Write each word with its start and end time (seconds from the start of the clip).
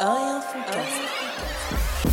Rien 0.00 0.40
Foodcast. 0.40 2.06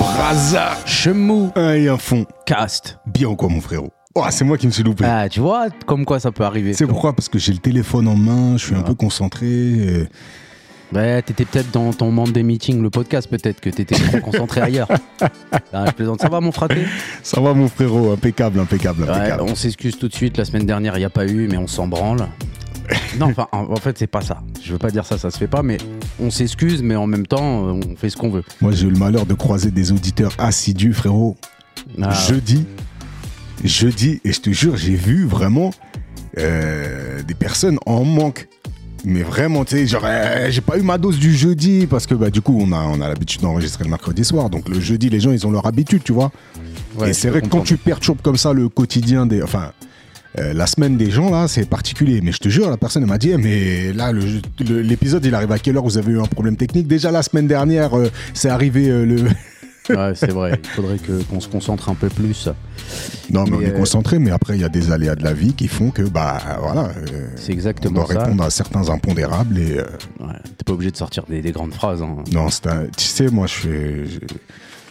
Braza, 0.00 0.76
Chemou, 0.86 1.50
un 1.56 1.74
et 1.74 1.88
un 1.88 1.98
fond. 1.98 2.24
cast. 2.46 2.98
Bien 3.06 3.28
ou 3.28 3.36
quoi, 3.36 3.48
mon 3.48 3.60
frérot 3.60 3.90
Oh, 4.16 4.22
c'est 4.30 4.44
moi 4.44 4.56
qui 4.56 4.66
me 4.66 4.72
suis 4.72 4.84
loupé. 4.84 5.04
Ah, 5.04 5.28
tu 5.28 5.40
vois, 5.40 5.66
comme 5.86 6.04
quoi 6.04 6.20
ça 6.20 6.30
peut 6.30 6.44
arriver. 6.44 6.72
c'est 6.72 6.86
pourquoi? 6.86 7.14
Parce 7.14 7.28
que 7.28 7.38
j'ai 7.38 7.52
le 7.52 7.58
téléphone 7.58 8.06
en 8.06 8.14
main, 8.14 8.56
je 8.56 8.66
suis 8.66 8.74
un 8.76 8.82
peu 8.82 8.94
concentré. 8.94 9.46
euh, 9.46 10.06
Ouais, 10.92 11.22
t'étais 11.22 11.44
peut-être 11.44 11.70
dans 11.72 11.92
ton 11.92 12.10
monde 12.10 12.32
des 12.32 12.42
meetings, 12.42 12.80
le 12.82 12.90
podcast, 12.90 13.28
peut-être 13.28 13.60
que 13.60 13.70
t'étais 13.70 13.96
trop 13.96 14.18
concentré 14.20 14.60
ailleurs. 14.60 14.88
Ah, 15.72 15.86
je 15.86 15.92
plaisante. 15.92 16.20
Ça 16.20 16.28
va, 16.28 16.40
mon 16.40 16.52
fraté 16.52 16.84
Ça 17.22 17.40
va, 17.40 17.52
mon 17.54 17.68
frérot 17.68 18.12
Impeccable, 18.12 18.60
impeccable, 18.60 19.04
Ouais. 19.04 19.32
On 19.40 19.54
s'excuse 19.56 19.98
tout 19.98 20.06
de 20.08 20.14
suite. 20.14 20.36
La 20.36 20.44
semaine 20.44 20.66
dernière, 20.66 20.96
il 20.96 21.00
n'y 21.00 21.04
a 21.04 21.10
pas 21.10 21.26
eu, 21.26 21.48
mais 21.48 21.56
on 21.56 21.66
s'en 21.66 21.88
branle. 21.88 22.28
Non, 23.18 23.26
enfin, 23.26 23.48
en 23.52 23.72
en 23.72 23.76
fait, 23.76 23.96
c'est 23.98 24.06
pas 24.06 24.20
ça. 24.20 24.42
Je 24.62 24.72
veux 24.72 24.78
pas 24.78 24.90
dire 24.90 25.06
ça, 25.06 25.16
ça 25.18 25.30
se 25.30 25.38
fait 25.38 25.46
pas, 25.46 25.62
mais 25.62 25.78
on 26.20 26.30
s'excuse, 26.30 26.82
mais 26.82 26.96
en 26.96 27.06
même 27.06 27.26
temps, 27.26 27.68
euh, 27.68 27.80
on 27.88 27.96
fait 27.96 28.10
ce 28.10 28.16
qu'on 28.16 28.28
veut. 28.30 28.44
Moi, 28.60 28.72
j'ai 28.72 28.86
eu 28.86 28.90
le 28.90 28.98
malheur 28.98 29.24
de 29.26 29.34
croiser 29.34 29.70
des 29.70 29.90
auditeurs 29.92 30.32
assidus, 30.38 30.92
frérot. 30.92 31.36
Ah, 32.02 32.10
Jeudi, 32.12 32.66
jeudi, 33.64 34.20
et 34.24 34.32
je 34.32 34.40
te 34.40 34.50
jure, 34.50 34.76
j'ai 34.76 34.94
vu 34.94 35.24
vraiment 35.26 35.70
euh, 36.38 37.22
des 37.22 37.34
personnes 37.34 37.78
en 37.86 38.04
manque. 38.04 38.48
Mais 39.04 39.22
vraiment, 39.22 39.64
tu 39.64 39.76
sais, 39.76 39.86
genre, 39.86 40.02
euh, 40.04 40.48
j'ai 40.50 40.60
pas 40.60 40.78
eu 40.78 40.82
ma 40.82 40.96
dose 40.98 41.18
du 41.18 41.34
jeudi 41.34 41.86
parce 41.86 42.06
que 42.06 42.14
bah, 42.14 42.30
du 42.30 42.40
coup, 42.40 42.58
on 42.60 42.72
a, 42.72 42.80
on 42.84 43.00
a 43.00 43.08
l'habitude 43.08 43.42
d'enregistrer 43.42 43.84
le 43.84 43.90
mercredi 43.90 44.24
soir. 44.24 44.48
Donc 44.48 44.68
le 44.68 44.80
jeudi, 44.80 45.10
les 45.10 45.20
gens, 45.20 45.30
ils 45.30 45.46
ont 45.46 45.50
leur 45.50 45.66
habitude, 45.66 46.02
tu 46.02 46.12
vois. 46.12 46.32
ouais, 46.96 47.10
et 47.10 47.12
c'est 47.12 47.28
vrai 47.28 47.42
que 47.42 47.48
quand 47.48 47.62
tu 47.62 47.76
perturbes 47.76 48.22
comme 48.22 48.36
ça 48.36 48.52
le 48.52 48.68
quotidien 48.68 49.26
des. 49.26 49.42
Enfin, 49.42 49.72
euh, 50.40 50.52
la 50.52 50.66
semaine 50.66 50.96
des 50.96 51.10
gens, 51.10 51.30
là, 51.30 51.46
c'est 51.46 51.68
particulier. 51.68 52.20
Mais 52.22 52.32
je 52.32 52.38
te 52.38 52.48
jure, 52.48 52.68
la 52.68 52.76
personne, 52.76 53.06
m'a 53.06 53.18
dit, 53.18 53.30
Eh, 53.30 53.36
mais 53.36 53.92
là, 53.92 54.10
l'épisode, 54.58 55.24
il 55.24 55.34
arrive 55.34 55.52
à 55.52 55.58
quelle 55.58 55.76
heure? 55.76 55.84
Vous 55.84 55.98
avez 55.98 56.12
eu 56.12 56.20
un 56.20 56.26
problème 56.26 56.56
technique? 56.56 56.88
Déjà, 56.88 57.10
la 57.10 57.22
semaine 57.22 57.46
dernière, 57.46 57.96
euh, 57.96 58.10
c'est 58.32 58.48
arrivé 58.48 58.88
euh, 58.88 59.04
le. 59.04 59.24
Ouais, 59.90 60.12
c'est 60.14 60.30
vrai. 60.30 60.58
Il 60.62 60.70
faudrait 60.70 60.98
que- 60.98 61.22
qu'on 61.24 61.40
se 61.40 61.48
concentre 61.48 61.88
un 61.90 61.94
peu 61.94 62.08
plus. 62.08 62.48
non, 63.30 63.44
mais, 63.44 63.50
Mais, 63.50 63.56
on 63.56 63.60
est 63.60 63.72
euh, 63.74 63.78
concentré, 63.78 64.18
mais 64.18 64.30
après, 64.30 64.54
il 64.56 64.60
y 64.62 64.64
a 64.64 64.68
des 64.70 64.90
aléas 64.92 65.14
de 65.14 65.22
la 65.24 65.32
vie 65.34 65.52
qui 65.52 65.68
font 65.68 65.90
que, 65.90 66.02
bah, 66.02 66.38
voilà. 66.60 66.88
euh, 67.12 67.28
C'est 67.36 67.50
on 67.50 67.54
exactement 67.54 68.02
doit 68.04 68.12
ça. 68.14 68.22
répondre 68.22 68.42
à 68.44 68.50
certains 68.50 68.88
impondérables 68.88 69.58
et. 69.58 69.78
euh, 69.78 69.84
Ouais, 70.20 70.32
T'es 70.56 70.64
pas 70.64 70.72
obligé 70.72 70.90
de 70.90 70.96
sortir 70.96 71.24
des, 71.28 71.42
des 71.42 71.52
grandes 71.52 71.74
phrases. 71.74 72.02
hein. 72.02 72.16
non, 72.32 72.48
c'est 72.48 72.66
un- 72.66 72.86
tu 72.96 73.04
sais, 73.04 73.28
moi, 73.28 73.46
je 73.46 73.52
suis. 73.52 74.20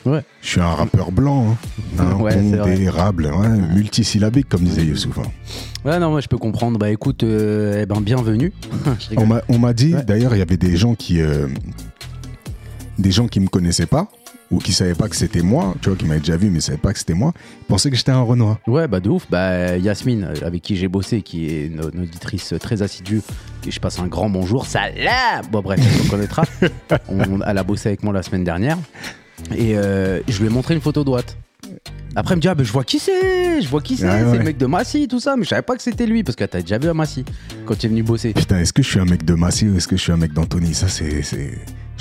Ouais. 0.06 0.22
je 0.42 0.48
suis 0.50 0.60
un 0.62 0.68
rappeur 0.76 1.12
blanc, 1.14 1.56
hein. 1.98 2.18
Ouais, 2.20 2.36
impondérable, 2.36 3.26
ouais, 3.34 3.48
multisyllabique, 3.74 4.50
comme 4.50 4.64
disait 4.64 4.84
Youssouf. 4.84 5.18
hein. 5.18 5.24
Ouais, 5.86 5.98
non, 5.98 6.12
moi 6.12 6.20
je 6.22 6.28
peux 6.28 6.38
comprendre. 6.38 6.78
Bah 6.78 6.90
écoute, 6.92 7.24
euh, 7.24 7.82
eh 7.82 7.86
ben 7.86 8.02
bienvenue. 8.02 8.52
On 9.18 9.26
m'a- 9.26 9.42
On 9.48 9.72
dit, 9.72 9.96
d'ailleurs, 10.06 10.36
il 10.36 10.40
y 10.40 10.42
avait 10.42 10.58
des 10.58 10.76
gens 10.76 10.94
qui, 10.96 11.22
euh, 11.22 11.48
des 13.00 13.12
gens 13.12 13.28
qui 13.28 13.40
me 13.40 13.48
connaissaient 13.48 13.86
pas 13.86 14.08
ou 14.54 14.60
qui 14.60 14.72
savaient 14.72 14.94
pas 14.94 15.10
que 15.10 15.16
c'était 15.16 15.42
moi, 15.42 15.74
tu 15.82 15.90
vois, 15.90 15.98
qui 15.98 16.06
m'avaient 16.06 16.20
déjà 16.20 16.38
vu 16.38 16.50
mais 16.50 16.60
savaient 16.62 16.78
pas 16.78 16.94
que 16.94 17.00
c'était 17.00 17.14
moi, 17.14 17.34
pensaient 17.68 17.90
que 17.90 17.96
j'étais 17.96 18.12
un 18.12 18.22
Renoir. 18.22 18.58
Ouais, 18.68 18.88
bah 18.88 19.00
de 19.00 19.10
ouf. 19.10 19.26
Bah 19.30 19.78
Yasmine, 19.78 20.24
euh, 20.26 20.46
avec 20.48 20.62
qui 20.62 20.76
j'ai 20.76 20.88
bossé, 20.88 21.22
qui 21.22 21.48
est 21.48 21.66
une, 21.68 21.82
une 21.94 22.02
auditrice 22.04 22.54
très 22.60 22.82
assidue, 22.82 23.22
et 23.68 23.72
je 23.72 23.80
passe 23.80 24.00
un 24.00 24.08
grand 24.08 24.30
bonjour. 24.30 24.66
Salam 24.66 25.46
Bon, 25.52 25.62
bref, 25.62 25.80
tu 26.02 26.08
connaîtra. 26.10 26.44
On- 27.10 27.42
elle 27.42 27.58
a 27.58 27.64
bossé 27.64 27.90
avec 27.90 28.04
moi 28.04 28.14
la 28.14 28.24
semaine 28.24 28.44
dernière. 28.44 28.78
Et 29.56 29.76
euh, 29.78 30.22
je 30.28 30.40
lui 30.40 30.48
ai 30.48 30.50
montré 30.50 30.74
une 30.76 30.82
photo 30.82 31.04
droite. 31.04 31.36
Après, 32.16 32.34
elle 32.34 32.38
me 32.38 32.42
dit, 32.42 32.48
ah, 32.48 32.54
bah, 32.54 32.64
je 32.64 32.72
vois 32.72 32.84
qui 32.84 33.00
c'est, 33.00 33.60
je 33.62 33.68
vois 33.68 33.82
qui 33.82 33.98
c'est, 33.98 34.04
c'est 34.08 34.24
ouais. 34.24 34.38
le 34.38 34.44
mec 34.44 34.58
de 34.58 34.68
Massy, 34.68 35.08
tout 35.08 35.20
ça, 35.20 35.36
mais 35.36 35.44
je 35.46 35.50
savais 35.50 35.64
pas 35.64 35.76
que 35.76 35.82
c'était 35.82 36.06
lui, 36.06 36.24
parce 36.24 36.36
que 36.36 36.44
t'as 36.44 36.62
déjà 36.62 36.78
vu 36.78 36.88
à 36.88 36.94
Massy 36.94 37.26
quand 37.66 37.76
tu 37.76 37.88
es 37.88 37.90
venu 37.90 38.04
bosser. 38.04 38.34
Putain, 38.34 38.60
est-ce 38.60 38.72
que 38.72 38.84
je 38.84 38.90
suis 38.90 39.00
un 39.00 39.06
mec 39.06 39.26
de 39.26 39.34
Massy 39.34 39.68
ou 39.68 39.76
est-ce 39.78 39.88
que 39.88 39.98
je 39.98 40.02
suis 40.02 40.12
un 40.12 40.18
mec 40.18 40.32
d'Anthony? 40.34 40.76
Ça, 40.76 40.88
c'est, 40.88 41.24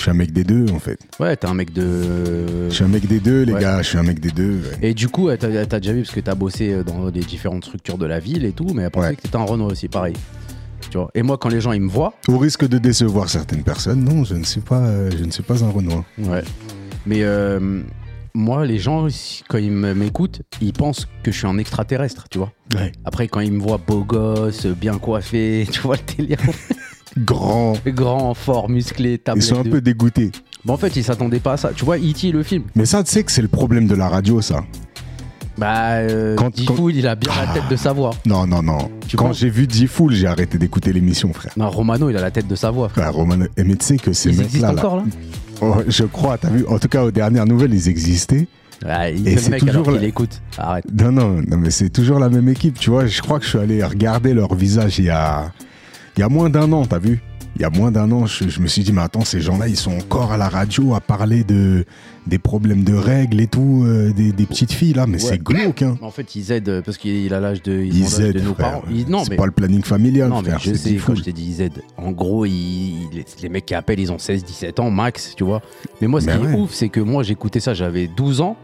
je 0.02 0.06
suis 0.06 0.10
un 0.10 0.14
mec 0.14 0.32
des 0.32 0.42
deux 0.42 0.66
en 0.74 0.80
fait. 0.80 0.98
Ouais, 1.20 1.36
t'es 1.36 1.46
un 1.46 1.54
mec 1.54 1.72
de. 1.72 2.68
Je 2.68 2.74
suis 2.74 2.82
un 2.82 2.88
mec 2.88 3.06
des 3.06 3.20
deux, 3.20 3.44
les 3.44 3.52
Ouais. 3.52 3.60
gars. 3.60 3.82
Je 3.82 3.88
suis 3.88 3.98
un 3.98 4.02
mec 4.02 4.18
des 4.18 4.32
deux. 4.32 4.54
ouais. 4.56 4.78
Et 4.90 4.94
du 4.94 5.08
coup, 5.08 5.30
elle 5.30 5.38
t'a 5.38 5.48
elle 5.48 5.68
t'a 5.68 5.78
déjà 5.78 5.92
vu 5.92 6.02
parce 6.02 6.12
que 6.14 6.18
t'as 6.20 6.34
bossé 6.34 6.72
euh, 6.72 6.82
dans 6.82 7.08
des 7.10 7.20
différentes 7.20 7.64
structures 7.64 7.98
de 7.98 8.06
la 8.06 8.18
ville 8.18 8.44
et 8.44 8.50
tout, 8.50 8.66
mais 8.74 8.90
pensait 8.90 9.10
Ouais. 9.10 9.14
que 9.16 9.22
t'étais 9.22 9.36
un 9.36 9.44
Renault 9.44 9.70
aussi, 9.70 9.86
pareil. 9.86 10.14
Tu 10.90 10.98
vois. 10.98 11.08
Et 11.14 11.22
moi, 11.22 11.38
quand 11.38 11.50
les 11.50 11.60
gens 11.60 11.70
ils 11.70 11.80
me 11.80 11.88
voient, 11.88 12.14
Au 12.26 12.36
risque 12.38 12.66
de 12.66 12.78
décevoir 12.78 13.28
certaines 13.28 13.62
personnes, 13.62 14.02
non, 14.02 14.24
je 14.24 14.34
ne 14.34 14.42
suis 14.44 14.60
pas, 14.60 14.80
euh, 14.80 15.08
je 15.16 15.22
ne 15.24 15.30
suis 15.30 15.44
pas 15.44 15.62
un 15.62 15.70
Renoir. 15.70 16.02
ouais. 16.18 16.42
Mais 17.06 17.22
euh, 17.22 17.80
moi, 18.34 18.66
les 18.66 18.78
gens, 18.78 19.06
quand 19.48 19.58
ils 19.58 19.70
m'écoutent, 19.70 20.42
ils 20.60 20.72
pensent 20.72 21.06
que 21.22 21.30
je 21.30 21.38
suis 21.38 21.46
un 21.46 21.58
extraterrestre, 21.58 22.24
tu 22.28 22.38
vois. 22.38 22.52
Ouais. 22.74 22.90
Après, 23.04 23.28
quand 23.28 23.38
ils 23.40 23.52
me 23.52 23.60
voient 23.60 23.78
beau 23.86 24.02
gosse, 24.02 24.66
bien 24.66 24.98
coiffé, 24.98 25.66
tu 25.72 25.80
vois 25.82 25.94
le 25.96 26.16
délire, 26.16 26.38
Grand. 27.18 27.74
grand, 27.86 28.34
fort, 28.34 28.68
musclé, 28.68 29.12
Ils 29.14 29.18
tablette. 29.18 29.44
sont 29.44 29.60
un 29.60 29.64
de- 29.64 29.70
peu 29.70 29.80
dégoûtés. 29.80 30.30
Bon, 30.64 30.74
en 30.74 30.76
fait, 30.76 30.94
ils 30.96 31.04
s'attendaient 31.04 31.40
pas 31.40 31.54
à 31.54 31.56
ça. 31.56 31.70
Tu 31.74 31.84
vois, 31.84 31.98
E.T. 31.98 32.32
le 32.32 32.42
film. 32.42 32.64
Mais 32.74 32.86
ça, 32.86 33.02
tu 33.04 33.10
sais 33.10 33.22
que 33.24 33.32
c'est 33.32 33.42
le 33.42 33.48
problème 33.48 33.86
de 33.86 33.94
la 33.94 34.08
radio, 34.08 34.40
ça. 34.40 34.64
Bah, 35.58 35.96
euh, 35.96 36.34
Quand- 36.36 36.54
Difool, 36.54 36.76
quand- 36.76 36.88
il 36.88 37.06
a 37.06 37.14
bien 37.14 37.30
la 37.46 37.52
tête 37.52 37.68
de 37.70 37.76
sa 37.76 37.92
voix. 37.92 38.12
Non, 38.24 38.46
non, 38.46 38.62
non. 38.62 38.90
Tu 39.06 39.16
Quand 39.16 39.32
j'ai 39.34 39.50
vu 39.50 39.66
D-Fool, 39.66 40.14
j'ai 40.14 40.26
arrêté 40.26 40.56
d'écouter 40.56 40.92
l'émission, 40.92 41.32
frère. 41.34 41.52
Non, 41.58 41.68
Romano, 41.68 42.08
il 42.08 42.16
a 42.16 42.20
la 42.22 42.30
tête 42.30 42.48
de 42.48 42.54
sa 42.54 42.70
voix. 42.70 42.88
frère. 42.88 43.04
Frère, 43.04 43.14
Roman, 43.14 43.44
et 43.56 43.64
mais 43.64 43.76
tu 43.76 43.84
sais 43.84 43.96
que 43.98 44.12
ces 44.14 44.30
Ils 44.30 44.38
mecs-là, 44.38 44.72
là, 44.72 44.78
encore 44.78 44.96
là 44.96 45.04
oh, 45.60 45.74
je 45.86 46.04
crois, 46.04 46.38
t'as 46.38 46.48
vu, 46.48 46.64
en 46.66 46.78
tout 46.78 46.88
cas 46.88 47.04
aux 47.04 47.10
dernières 47.10 47.44
nouvelles, 47.46 47.74
ils 47.74 47.88
existaient. 47.88 48.48
Il 49.14 49.28
Et 49.28 49.36
c'est 49.36 49.58
toujours 49.58 49.90
la- 49.92 50.02
écoute. 50.04 50.40
Arrête. 50.58 50.86
Non, 50.92 51.12
non, 51.12 51.42
non, 51.46 51.56
mais 51.58 51.70
c'est 51.70 51.90
toujours 51.90 52.18
la 52.18 52.28
même 52.30 52.48
équipe, 52.48 52.78
tu 52.80 52.90
vois. 52.90 53.06
Je 53.06 53.20
crois 53.20 53.38
que 53.38 53.44
je 53.44 53.50
suis 53.50 53.58
allé 53.58 53.84
regarder 53.84 54.32
leur 54.34 54.54
visage 54.54 54.98
il 54.98 55.04
y 55.04 55.10
a, 55.10 55.52
il 56.16 56.20
y 56.20 56.22
a 56.22 56.28
moins 56.28 56.50
d'un 56.50 56.70
an, 56.72 56.84
t'as 56.86 56.98
vu? 56.98 57.20
Il 57.56 57.60
y 57.60 57.66
a 57.66 57.70
moins 57.70 57.90
d'un 57.92 58.10
an, 58.12 58.24
je, 58.24 58.48
je 58.48 58.60
me 58.60 58.66
suis 58.66 58.82
dit, 58.82 58.92
mais 58.94 59.02
attends, 59.02 59.26
ces 59.26 59.42
gens-là, 59.42 59.68
ils 59.68 59.76
sont 59.76 59.92
encore 59.92 60.32
à 60.32 60.38
la 60.38 60.48
radio 60.48 60.94
à 60.94 61.00
parler 61.02 61.44
de, 61.44 61.84
des 62.26 62.38
problèmes 62.38 62.82
de 62.82 62.94
règles 62.94 63.42
et 63.42 63.46
tout, 63.46 63.84
euh, 63.86 64.10
des, 64.10 64.32
des 64.32 64.46
petites 64.46 64.72
filles, 64.72 64.94
là, 64.94 65.06
mais 65.06 65.18
c'est 65.18 65.36
glauque, 65.42 65.82
hein. 65.82 65.98
En 66.00 66.10
fait, 66.10 66.34
ils 66.34 66.50
aident 66.50 66.80
parce 66.82 66.96
qu'il 66.96 67.32
a 67.34 67.40
l'âge 67.40 67.62
de, 67.62 67.78
ils 67.78 67.94
Ils 67.98 68.04
ont 68.04 68.08
l'âge 68.18 68.20
aident, 68.30 68.36
de 68.36 68.40
nos 68.40 68.54
frère. 68.54 68.70
parents. 68.80 68.82
Ils- 68.90 69.06
non, 69.06 69.22
c'est 69.24 69.30
mais, 69.30 69.36
pas 69.36 69.44
le 69.44 69.52
planning 69.52 69.82
familial, 69.82 70.30
non, 70.30 70.40
mais 70.40 70.48
frère. 70.48 70.60
je 70.60 70.70
c'est 70.70 70.76
sais, 70.76 70.94
quand 70.96 71.14
je 71.14 71.22
t'ai 71.24 71.34
dit 71.34 71.44
ils 71.46 71.60
aident, 71.60 71.82
en 71.98 72.10
gros, 72.12 72.46
ils- 72.46 73.08
les, 73.12 73.26
les 73.42 73.48
mecs 73.50 73.66
qui 73.66 73.74
appellent, 73.74 74.00
ils 74.00 74.10
ont 74.12 74.18
16, 74.18 74.44
17 74.44 74.80
ans 74.80 74.90
max, 74.90 75.34
tu 75.36 75.44
vois. 75.44 75.60
Mais 76.00 76.06
moi, 76.08 76.22
ce 76.22 76.26
Mais 76.28 76.38
qui 76.38 76.44
est 76.46 76.54
ouf, 76.58 76.72
c'est 76.72 76.88
que 76.88 77.00
moi, 77.00 77.22
j'écoutais 77.22 77.60
ça, 77.60 77.74
j'avais 77.74 78.06
12 78.08 78.40
ans. 78.40 78.56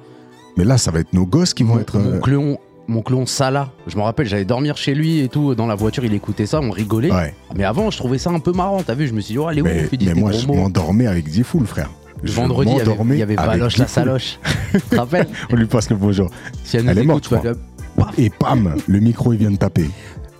Mais 0.56 0.64
là, 0.64 0.78
ça 0.78 0.91
va 0.91 1.00
être 1.00 1.12
nos 1.12 1.26
gosses 1.26 1.53
qui 1.53 1.62
vont 1.62 1.75
mon, 1.75 1.81
être. 1.81 1.98
mon 1.98 2.12
euh, 2.14 2.19
clone, 2.20 2.56
mon 2.88 3.03
clone 3.03 3.26
Salah, 3.26 3.71
je 3.87 3.97
me 3.97 4.03
rappelle, 4.03 4.26
j'allais 4.26 4.47
dormir 4.47 4.76
chez 4.76 4.94
lui 4.94 5.21
et 5.21 5.28
tout, 5.28 5.54
dans 5.54 5.66
la 5.66 5.75
voiture, 5.75 6.04
il 6.04 6.15
écoutait 6.15 6.47
ça, 6.47 6.60
on 6.60 6.71
rigolait. 6.71 7.12
Ouais. 7.12 7.34
Mais 7.54 7.65
avant, 7.65 7.91
je 7.91 7.99
trouvais 7.99 8.19
ça 8.19 8.31
un 8.31 8.41
peu 8.41 8.53
marrant, 8.53 8.82
t'as 8.82 8.94
vu, 8.94 9.06
je 9.06 9.12
me 9.12 9.21
suis 9.21 9.34
dit, 9.34 9.38
oh, 9.38 9.47
allez, 9.47 9.62
Mais, 9.62 9.88
dit 9.93 10.06
mais 10.06 10.15
moi, 10.15 10.32
je 10.32 10.47
m'endormais 10.47 11.06
avec 11.06 11.31
D-Fool, 11.31 11.66
frère. 11.66 11.91
Je 12.25 12.32
Vendredi, 12.32 12.72
il 12.72 13.16
y 13.16 13.22
avait, 13.22 13.37
Baloche 13.37 13.76
la 13.76 13.87
saloche. 13.87 14.41
tu 14.72 14.81
te 14.81 14.97
rappelles 14.97 15.28
On 15.53 15.56
lui 15.56 15.66
passe 15.66 15.88
le 15.88 15.97
bonjour. 15.97 16.31
Si 16.65 16.76
elle 16.76 16.84
nous 16.84 16.91
Elle 16.91 16.99
est 16.99 17.04
écoute, 17.04 17.31
morte, 17.31 17.47
je 18.16 18.22
Et 18.22 18.31
pam, 18.31 18.75
le 18.88 18.99
micro, 18.99 19.32
il 19.32 19.38
vient 19.38 19.53
de 19.53 19.56
taper. 19.56 19.88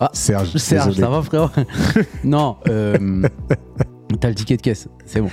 Ah, 0.01 0.11
Serge, 0.13 0.57
Serge, 0.57 0.95
ça 0.95 1.09
va 1.09 1.23
frérot 1.23 1.51
Non, 2.25 2.57
euh, 2.69 3.23
t'as 4.21 4.29
le 4.29 4.35
ticket 4.35 4.57
de 4.57 4.63
caisse, 4.63 4.89
c'est 5.07 5.21
bon. 5.21 5.31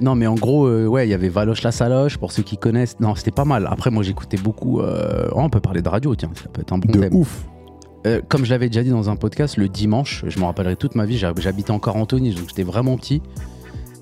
Non, 0.00 0.14
mais 0.14 0.26
en 0.26 0.34
gros, 0.34 0.66
euh, 0.66 0.86
ouais, 0.86 1.06
il 1.06 1.10
y 1.10 1.14
avait 1.14 1.28
Valoche 1.28 1.62
la 1.62 1.72
Saloche, 1.72 2.18
pour 2.18 2.32
ceux 2.32 2.42
qui 2.42 2.56
connaissent. 2.58 2.98
Non, 3.00 3.14
c'était 3.14 3.30
pas 3.30 3.44
mal. 3.44 3.66
Après, 3.70 3.90
moi, 3.90 4.02
j'écoutais 4.02 4.36
beaucoup. 4.36 4.80
euh, 4.80 5.28
oh, 5.32 5.40
on 5.40 5.48
peut 5.50 5.60
parler 5.60 5.82
de 5.82 5.88
radio, 5.88 6.14
tiens, 6.14 6.30
ça 6.34 6.48
peut 6.52 6.60
être 6.60 6.72
un 6.72 6.78
bon 6.78 6.92
De 6.92 7.00
thème. 7.00 7.14
ouf. 7.14 7.46
Euh, 8.06 8.20
comme 8.28 8.44
je 8.44 8.50
l'avais 8.50 8.68
déjà 8.68 8.82
dit 8.82 8.90
dans 8.90 9.10
un 9.10 9.16
podcast, 9.16 9.56
le 9.56 9.68
dimanche, 9.68 10.24
je 10.28 10.38
me 10.38 10.44
rappellerai 10.44 10.76
toute 10.76 10.94
ma 10.94 11.06
vie, 11.06 11.16
j'hab- 11.18 11.40
j'habitais 11.40 11.72
encore 11.72 11.96
Antony, 11.96 12.32
donc 12.34 12.48
j'étais 12.48 12.62
vraiment 12.62 12.96
petit. 12.96 13.20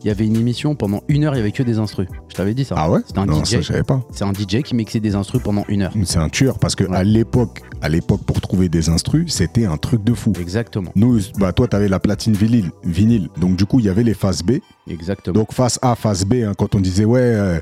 Il 0.05 0.09
y 0.09 0.11
avait 0.11 0.27
une 0.27 0.37
émission 0.37 0.75
pendant 0.75 1.03
une 1.09 1.25
heure, 1.25 1.35
il 1.35 1.39
y 1.39 1.41
avait 1.41 1.51
que 1.51 1.63
des 1.63 1.79
instrus. 1.79 2.09
Je 2.29 2.35
t'avais 2.35 2.53
dit 2.53 2.67
ça. 2.67 2.75
Ah 2.77 2.91
ouais? 2.91 3.01
C'était 3.07 3.21
un 3.21 3.25
Non, 3.27 3.43
DJ. 3.43 3.49
ça, 3.53 3.61
je 3.63 3.67
savais 3.69 3.83
pas. 3.83 4.03
C'est 4.13 4.25
un 4.25 4.33
DJ 4.35 4.63
qui 4.63 4.75
mixait 4.75 5.01
des 5.01 5.15
instrus 5.15 5.41
pendant 5.43 5.65
une 5.69 5.81
heure. 5.81 5.93
C'est 6.05 6.19
un 6.19 6.29
tueur 6.29 6.59
parce 6.59 6.75
que 6.77 6.85
Ouais. 6.85 6.95
à 6.97 7.03
l'époque, 7.05 7.63
à 7.81 7.89
l'époque, 7.89 8.21
pour 8.27 8.39
trouver 8.43 8.69
des 8.69 8.91
instrus, 8.91 9.33
c'était 9.33 9.65
un 9.65 9.79
truc 9.79 10.05
de 10.05 10.13
fou. 10.13 10.35
Exactement. 10.39 10.91
Nous, 10.95 11.21
bah, 11.39 11.55
toi, 11.55 11.69
t'avais 11.69 11.89
la 11.89 12.01
platine 12.01 12.35
vinyle, 12.35 12.71
vinyle. 12.85 13.29
Donc, 13.41 13.57
du 13.57 13.65
coup, 13.65 13.81
il 13.81 13.87
y 13.87 13.89
avait 13.89 14.03
les 14.03 14.13
faces 14.13 14.43
B. 14.43 14.59
Exactement. 14.91 15.33
Donc, 15.33 15.53
face 15.55 15.79
A, 15.81 15.95
face 15.95 16.27
B, 16.27 16.35
hein, 16.45 16.53
quand 16.59 16.75
on 16.75 16.81
disait, 16.81 17.07
ouais, 17.07 17.21
euh, 17.23 17.59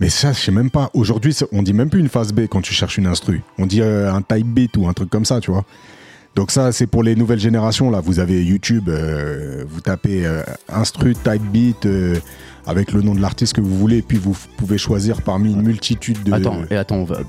mais 0.00 0.08
ça, 0.08 0.32
je 0.32 0.40
sais 0.40 0.52
même 0.52 0.70
pas. 0.70 0.90
Aujourd'hui, 0.94 1.36
on 1.52 1.62
dit 1.62 1.74
même 1.74 1.90
plus 1.90 2.00
une 2.00 2.08
face 2.08 2.32
B 2.32 2.46
quand 2.48 2.62
tu 2.62 2.72
cherches 2.72 2.96
une 2.96 3.06
instru. 3.06 3.42
On 3.58 3.66
dit 3.66 3.82
euh, 3.82 4.10
un 4.10 4.22
type 4.22 4.46
beat 4.46 4.74
ou 4.78 4.88
un 4.88 4.94
truc 4.94 5.10
comme 5.10 5.26
ça, 5.26 5.38
tu 5.40 5.50
vois. 5.50 5.64
Donc, 6.34 6.50
ça, 6.50 6.72
c'est 6.72 6.86
pour 6.88 7.02
les 7.02 7.14
nouvelles 7.14 7.38
générations, 7.38 7.90
là. 7.90 8.00
Vous 8.00 8.18
avez 8.18 8.42
YouTube, 8.44 8.88
euh, 8.88 9.64
vous 9.68 9.80
tapez 9.80 10.26
euh, 10.26 10.42
instru, 10.68 11.14
type 11.14 11.42
beat, 11.52 11.86
euh, 11.86 12.16
avec 12.66 12.92
le 12.92 13.02
nom 13.02 13.14
de 13.14 13.20
l'artiste 13.20 13.52
que 13.54 13.60
vous 13.60 13.76
voulez, 13.78 13.98
et 13.98 14.02
puis 14.02 14.18
vous 14.18 14.36
pouvez 14.56 14.78
choisir 14.78 15.22
parmi 15.22 15.52
une 15.52 15.62
multitude 15.62 16.22
de. 16.24 16.32
Attends, 16.32 16.58
et 16.70 16.76
attends, 16.76 16.96
on 16.96 17.04
va- 17.04 17.20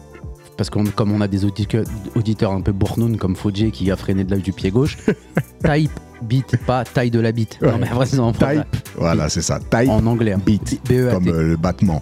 parce 0.58 0.70
que 0.70 0.80
comme 0.90 1.12
on 1.12 1.20
a 1.22 1.28
des 1.28 1.44
auditeurs, 1.44 2.52
un 2.54 2.62
peu 2.62 2.72
bournoun 2.72 3.18
comme 3.18 3.36
Fodje 3.36 3.70
qui 3.72 3.92
a 3.92 3.98
freiné 3.98 4.24
de 4.24 4.32
l'œil 4.32 4.42
du 4.42 4.54
pied 4.54 4.72
gauche, 4.72 4.98
type 5.66 5.92
beat, 6.22 6.56
pas 6.66 6.86
taille 6.86 7.12
de 7.12 7.20
la 7.20 7.34
bite. 7.34 7.60
Ouais. 7.62 7.72
Non 7.74 7.78
mais 7.78 7.90
après 7.90 8.06
c'est 8.06 8.20
en, 8.20 8.32
Type, 8.32 8.64
voilà, 8.98 9.28
c'est 9.28 9.42
ça. 9.42 9.60
Type 9.60 9.90
en 9.90 10.06
anglais. 10.06 10.32
hein. 10.32 10.40
beat, 10.46 10.80
B-E-A-T. 10.90 11.14
comme 11.14 11.28
euh, 11.28 11.44
le 11.50 11.58
battement. 11.58 12.02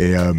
Et, 0.00 0.16
euh, 0.16 0.32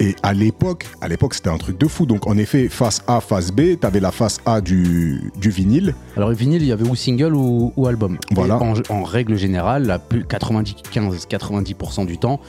et 0.00 0.16
à 0.22 0.32
l'époque, 0.32 0.86
à 1.02 1.08
l'époque, 1.08 1.34
c'était 1.34 1.50
un 1.50 1.58
truc 1.58 1.78
de 1.78 1.86
fou. 1.86 2.06
Donc, 2.06 2.26
en 2.26 2.38
effet, 2.38 2.68
face 2.68 3.02
A, 3.06 3.20
face 3.20 3.52
B, 3.52 3.78
t'avais 3.78 4.00
la 4.00 4.10
face 4.10 4.38
A 4.46 4.60
du, 4.62 5.30
du 5.38 5.50
vinyle. 5.50 5.94
Alors, 6.16 6.30
le 6.30 6.34
vinyle, 6.34 6.62
il 6.62 6.68
y 6.68 6.72
avait 6.72 6.88
ou 6.88 6.96
single 6.96 7.34
ou, 7.34 7.72
ou 7.76 7.86
album. 7.86 8.16
Voilà. 8.32 8.56
En, 8.62 8.72
en 8.88 9.02
règle 9.02 9.36
générale, 9.36 9.86
la 9.86 9.98
plus 9.98 10.22
95-90% 10.22 12.06
du 12.06 12.18
temps, 12.18 12.40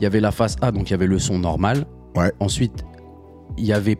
il 0.00 0.04
y 0.04 0.06
avait 0.06 0.20
la 0.20 0.32
face 0.32 0.56
A, 0.60 0.72
donc 0.72 0.88
il 0.88 0.92
y 0.92 0.94
avait 0.94 1.06
le 1.06 1.18
son 1.18 1.38
normal. 1.38 1.86
Ouais. 2.16 2.32
Ensuite, 2.40 2.84
il 3.56 3.64
y 3.64 3.72
avait, 3.72 3.98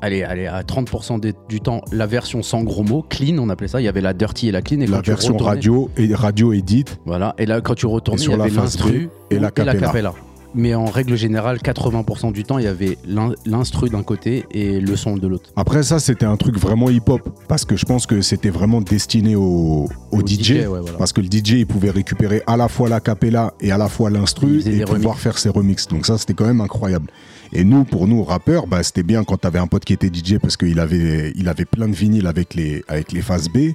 allez, 0.00 0.22
allez, 0.24 0.46
à 0.46 0.62
30% 0.62 1.20
des- 1.20 1.34
du 1.48 1.60
temps, 1.60 1.82
la 1.92 2.06
version 2.06 2.42
sans 2.42 2.62
gros 2.64 2.82
mots, 2.82 3.04
clean, 3.08 3.38
on 3.38 3.48
appelait 3.50 3.68
ça. 3.68 3.80
Il 3.80 3.84
y 3.84 3.88
avait 3.88 4.00
la 4.00 4.14
dirty 4.14 4.48
et 4.48 4.52
la 4.52 4.62
clean. 4.62 4.80
Et 4.80 4.86
La 4.86 5.00
version 5.00 5.36
radio 5.36 5.90
et 5.96 6.12
radio 6.14 6.52
edit. 6.52 6.84
Voilà. 7.04 7.34
Et 7.38 7.46
là, 7.46 7.60
quand 7.60 7.74
tu 7.74 7.86
retournais, 7.86 8.20
Et 8.20 8.22
il 8.22 8.24
sur 8.24 8.32
y 8.34 8.36
la 8.36 8.44
avait 8.44 8.52
face 8.52 8.64
l'instru 8.64 9.08
et 9.30 9.38
la 9.38 9.50
capella. 9.50 10.12
Mais 10.56 10.74
en 10.74 10.86
règle 10.86 11.16
générale, 11.16 11.58
80% 11.58 12.32
du 12.32 12.42
temps, 12.42 12.58
il 12.58 12.64
y 12.64 12.68
avait 12.68 12.96
l'in- 13.06 13.34
l'instru 13.44 13.90
d'un 13.90 14.02
côté 14.02 14.44
et 14.50 14.80
le 14.80 14.96
son 14.96 15.16
de 15.16 15.26
l'autre. 15.28 15.50
Après 15.54 15.82
ça, 15.82 15.98
c'était 16.00 16.24
un 16.24 16.36
truc 16.36 16.58
vraiment 16.58 16.88
hip-hop. 16.90 17.20
Parce 17.46 17.64
que 17.64 17.76
je 17.76 17.84
pense 17.84 18.06
que 18.06 18.22
c'était 18.22 18.50
vraiment 18.50 18.80
destiné 18.80 19.36
au, 19.36 19.88
au 20.10 20.18
Au 20.18 20.26
DJ. 20.26 20.42
DJ, 20.42 20.50
ouais, 20.52 20.64
voilà. 20.66 20.92
Parce 20.98 21.12
que 21.12 21.20
le 21.20 21.26
DJ, 21.30 21.50
il 21.58 21.66
pouvait 21.66 21.90
récupérer 21.90 22.42
à 22.46 22.56
la 22.56 22.68
fois 22.68 22.88
la 22.88 23.00
capella 23.00 23.52
et 23.60 23.70
à 23.70 23.78
la 23.78 23.88
fois 23.88 24.08
l'instru 24.10 24.60
et 24.66 24.84
pouvoir 24.84 25.18
faire 25.18 25.38
ses 25.38 25.50
remixes. 25.50 25.86
Donc 25.88 26.06
ça, 26.06 26.16
c'était 26.18 26.34
quand 26.34 26.46
même 26.46 26.60
incroyable. 26.62 27.10
Et 27.52 27.62
nous, 27.62 27.84
pour 27.84 28.08
nous, 28.08 28.24
rappeurs, 28.24 28.66
bah, 28.66 28.82
c'était 28.82 29.02
bien 29.04 29.22
quand 29.24 29.36
t'avais 29.36 29.58
un 29.58 29.66
pote 29.66 29.84
qui 29.84 29.92
était 29.92 30.08
DJ 30.08 30.38
parce 30.40 30.56
qu'il 30.56 30.80
avait, 30.80 31.32
il 31.36 31.48
avait 31.48 31.64
plein 31.66 31.86
de 31.88 31.94
vinyles 31.94 32.26
avec 32.26 32.54
les, 32.54 32.82
avec 32.88 33.12
les 33.12 33.20
phases 33.20 33.48
B. 33.48 33.72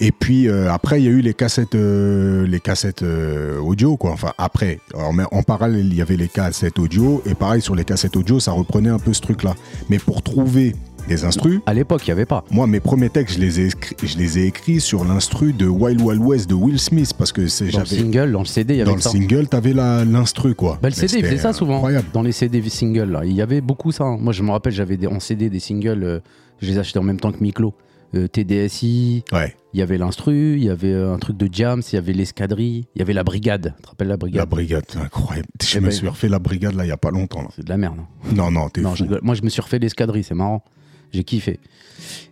Et 0.00 0.12
puis 0.12 0.48
euh, 0.48 0.70
après, 0.72 1.00
il 1.00 1.04
y 1.04 1.08
a 1.08 1.10
eu 1.10 1.20
les 1.20 1.34
cassettes, 1.34 1.74
euh, 1.74 2.46
les 2.46 2.60
cassettes 2.60 3.02
euh, 3.02 3.58
audio, 3.58 3.96
quoi. 3.96 4.12
Enfin, 4.12 4.32
après, 4.38 4.78
mais 5.12 5.24
en 5.32 5.42
parallèle, 5.42 5.86
il 5.86 5.94
y 5.94 6.02
avait 6.02 6.16
les 6.16 6.28
cassettes 6.28 6.78
audio. 6.78 7.20
Et 7.26 7.34
pareil, 7.34 7.60
sur 7.60 7.74
les 7.74 7.84
cassettes 7.84 8.16
audio, 8.16 8.38
ça 8.38 8.52
reprenait 8.52 8.90
un 8.90 9.00
peu 9.00 9.12
ce 9.12 9.20
truc-là. 9.22 9.54
Mais 9.88 9.98
pour 9.98 10.22
trouver 10.22 10.76
des 11.08 11.24
instrus, 11.24 11.60
À 11.66 11.72
l'époque, 11.74 12.02
il 12.06 12.10
n'y 12.10 12.12
avait 12.12 12.26
pas. 12.26 12.44
moi, 12.50 12.66
mes 12.66 12.80
premiers 12.80 13.08
textes, 13.08 13.36
je 13.36 13.40
les 13.40 13.60
ai, 13.60 13.66
écrits, 13.68 13.96
je 14.04 14.18
les 14.18 14.38
ai 14.38 14.44
écrits 14.46 14.78
sur 14.80 15.04
l'instru 15.04 15.52
de 15.54 15.66
Wild 15.66 16.00
Wild 16.02 16.22
West 16.22 16.50
de 16.50 16.54
Will 16.54 16.78
Smith. 16.78 17.12
Parce 17.16 17.32
que 17.32 17.48
c'est 17.48 17.70
Dans 17.70 17.80
le 17.80 17.86
single, 17.86 18.30
dans 18.30 18.40
le 18.40 18.44
CD, 18.44 18.74
il 18.74 18.76
y 18.76 18.80
avait 18.82 18.90
Dans 18.90 18.94
le 18.96 19.00
ça. 19.00 19.10
single, 19.10 19.48
t'avais 19.48 19.72
l'instru, 19.72 20.54
quoi. 20.54 20.78
Bah, 20.82 20.90
le 20.90 20.94
Mais 21.00 21.08
CD, 21.08 21.20
il 21.20 21.24
faisait 21.24 21.38
ça 21.42 21.52
souvent. 21.52 21.76
Incroyable. 21.76 22.06
Dans 22.12 22.22
les 22.22 22.32
CD 22.32 22.62
singles, 22.68 23.10
là. 23.10 23.24
il 23.24 23.32
y 23.32 23.42
avait 23.42 23.60
beaucoup 23.62 23.90
ça. 23.90 24.04
hein. 24.04 24.18
Moi, 24.20 24.32
je 24.32 24.42
me 24.44 24.50
rappelle, 24.52 24.72
j'avais 24.74 25.04
en 25.08 25.18
CD 25.18 25.48
des 25.50 25.60
singles, 25.60 26.20
je 26.60 26.66
les 26.70 26.78
achetais 26.78 26.98
en 27.00 27.02
même 27.04 27.18
temps 27.18 27.32
que 27.32 27.42
Miklo. 27.42 27.72
Euh, 28.14 28.26
TDSI, 28.26 29.22
Ouais, 29.32 29.54
il 29.74 29.80
y 29.80 29.82
avait 29.82 29.98
l'instru, 29.98 30.54
il 30.56 30.64
y 30.64 30.70
avait 30.70 30.92
euh, 30.92 31.12
un 31.12 31.18
truc 31.18 31.36
de 31.36 31.46
Jams, 31.52 31.82
il 31.92 31.94
y 31.94 31.98
avait 31.98 32.14
l'escadrille, 32.14 32.86
il 32.94 32.98
y 32.98 33.02
avait 33.02 33.12
la 33.12 33.22
brigade. 33.22 33.74
Tu 33.76 33.82
te 33.82 33.88
rappelles 33.88 34.08
la 34.08 34.12
la 34.12 34.16
brigade 34.16 34.48
brigade, 34.48 34.84
c'est 34.88 34.98
incroyable. 34.98 35.48
Je 35.62 35.76
Eh 35.76 35.80
me 35.80 35.86
ben- 35.86 35.90
suis 35.92 36.08
refait 36.08 36.28
la 36.30 36.38
brigade, 36.38 36.74
là, 36.74 36.86
il 36.86 36.88
y 36.88 36.92
a 36.92 36.96
pas 36.96 37.10
longtemps. 37.10 37.42
Là. 37.42 37.48
C'est 37.54 37.64
de 37.64 37.68
la 37.68 37.76
merde. 37.76 37.96
hein. 38.00 38.32
Non, 38.34 38.50
non, 38.50 38.70
t'es 38.70 38.80
Non, 38.80 38.90
fou. 38.90 38.96
je 38.96 39.02
rigole. 39.04 39.20
Moi, 39.22 39.34
je 39.34 39.42
me 39.42 39.50
suis 39.50 39.60
refait 39.60 39.78
l'escadrille, 39.78 40.24
c'est 40.24 40.34
marrant. 40.34 40.64
J'ai 41.12 41.22
kiffé. 41.24 41.60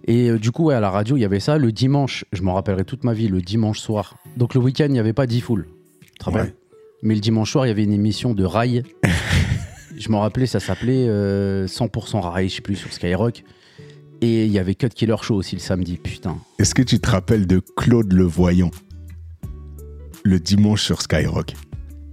Et 0.07 0.31
euh, 0.31 0.39
du 0.39 0.51
coup, 0.51 0.65
ouais, 0.65 0.75
à 0.75 0.81
la 0.81 0.91
radio, 0.91 1.17
il 1.17 1.21
y 1.21 1.25
avait 1.27 1.41
ça. 1.41 1.59
Le 1.59 1.73
dimanche, 1.73 2.25
je 2.33 2.41
m'en 2.43 2.55
rappellerai 2.55 2.85
toute 2.85 3.05
ma 3.05 3.13
vie, 3.13 3.29
le 3.29 3.43
dimanche 3.43 3.81
soir. 3.81 4.17
Donc 4.39 4.55
le 4.55 4.61
week-end, 4.61 4.87
il 4.87 4.93
n'y 4.93 4.99
avait 4.99 5.13
pas 5.13 5.27
d'e-full. 5.27 5.67
Tu 6.01 6.11
te 6.19 6.25
rappelles? 6.25 6.43
Ouais. 6.43 6.55
Mais 7.03 7.15
le 7.15 7.21
dimanche 7.21 7.53
soir, 7.53 7.67
il 7.67 7.69
y 7.69 7.73
avait 7.73 7.85
une 7.85 7.93
émission 7.93 8.33
de 8.33 8.45
rail. 8.45 8.83
je 9.99 10.09
m'en 10.09 10.21
rappelais, 10.21 10.47
ça 10.47 10.61
s'appelait 10.61 11.07
euh, 11.09 11.67
100% 11.67 12.21
rail, 12.21 12.49
je 12.49 12.57
sais 12.57 12.63
plus, 12.63 12.77
sur 12.77 12.93
Skyrock. 12.93 13.45
Et 14.21 14.47
il 14.47 14.53
y 14.53 14.59
avait 14.59 14.75
Cut 14.75 14.89
Killer 14.89 15.17
Show 15.21 15.35
aussi 15.35 15.57
le 15.57 15.61
samedi, 15.61 15.99
putain. 15.99 16.39
Est-ce 16.59 16.75
que 16.75 16.83
tu 16.83 16.99
te 16.99 17.11
rappelles 17.11 17.47
de 17.47 17.61
Claude 17.77 18.13
le 18.13 18.25
Voyant 18.25 18.71
Le 20.25 20.41
dimanche 20.41 20.83
sur 20.83 21.03
Skyrock? 21.03 21.55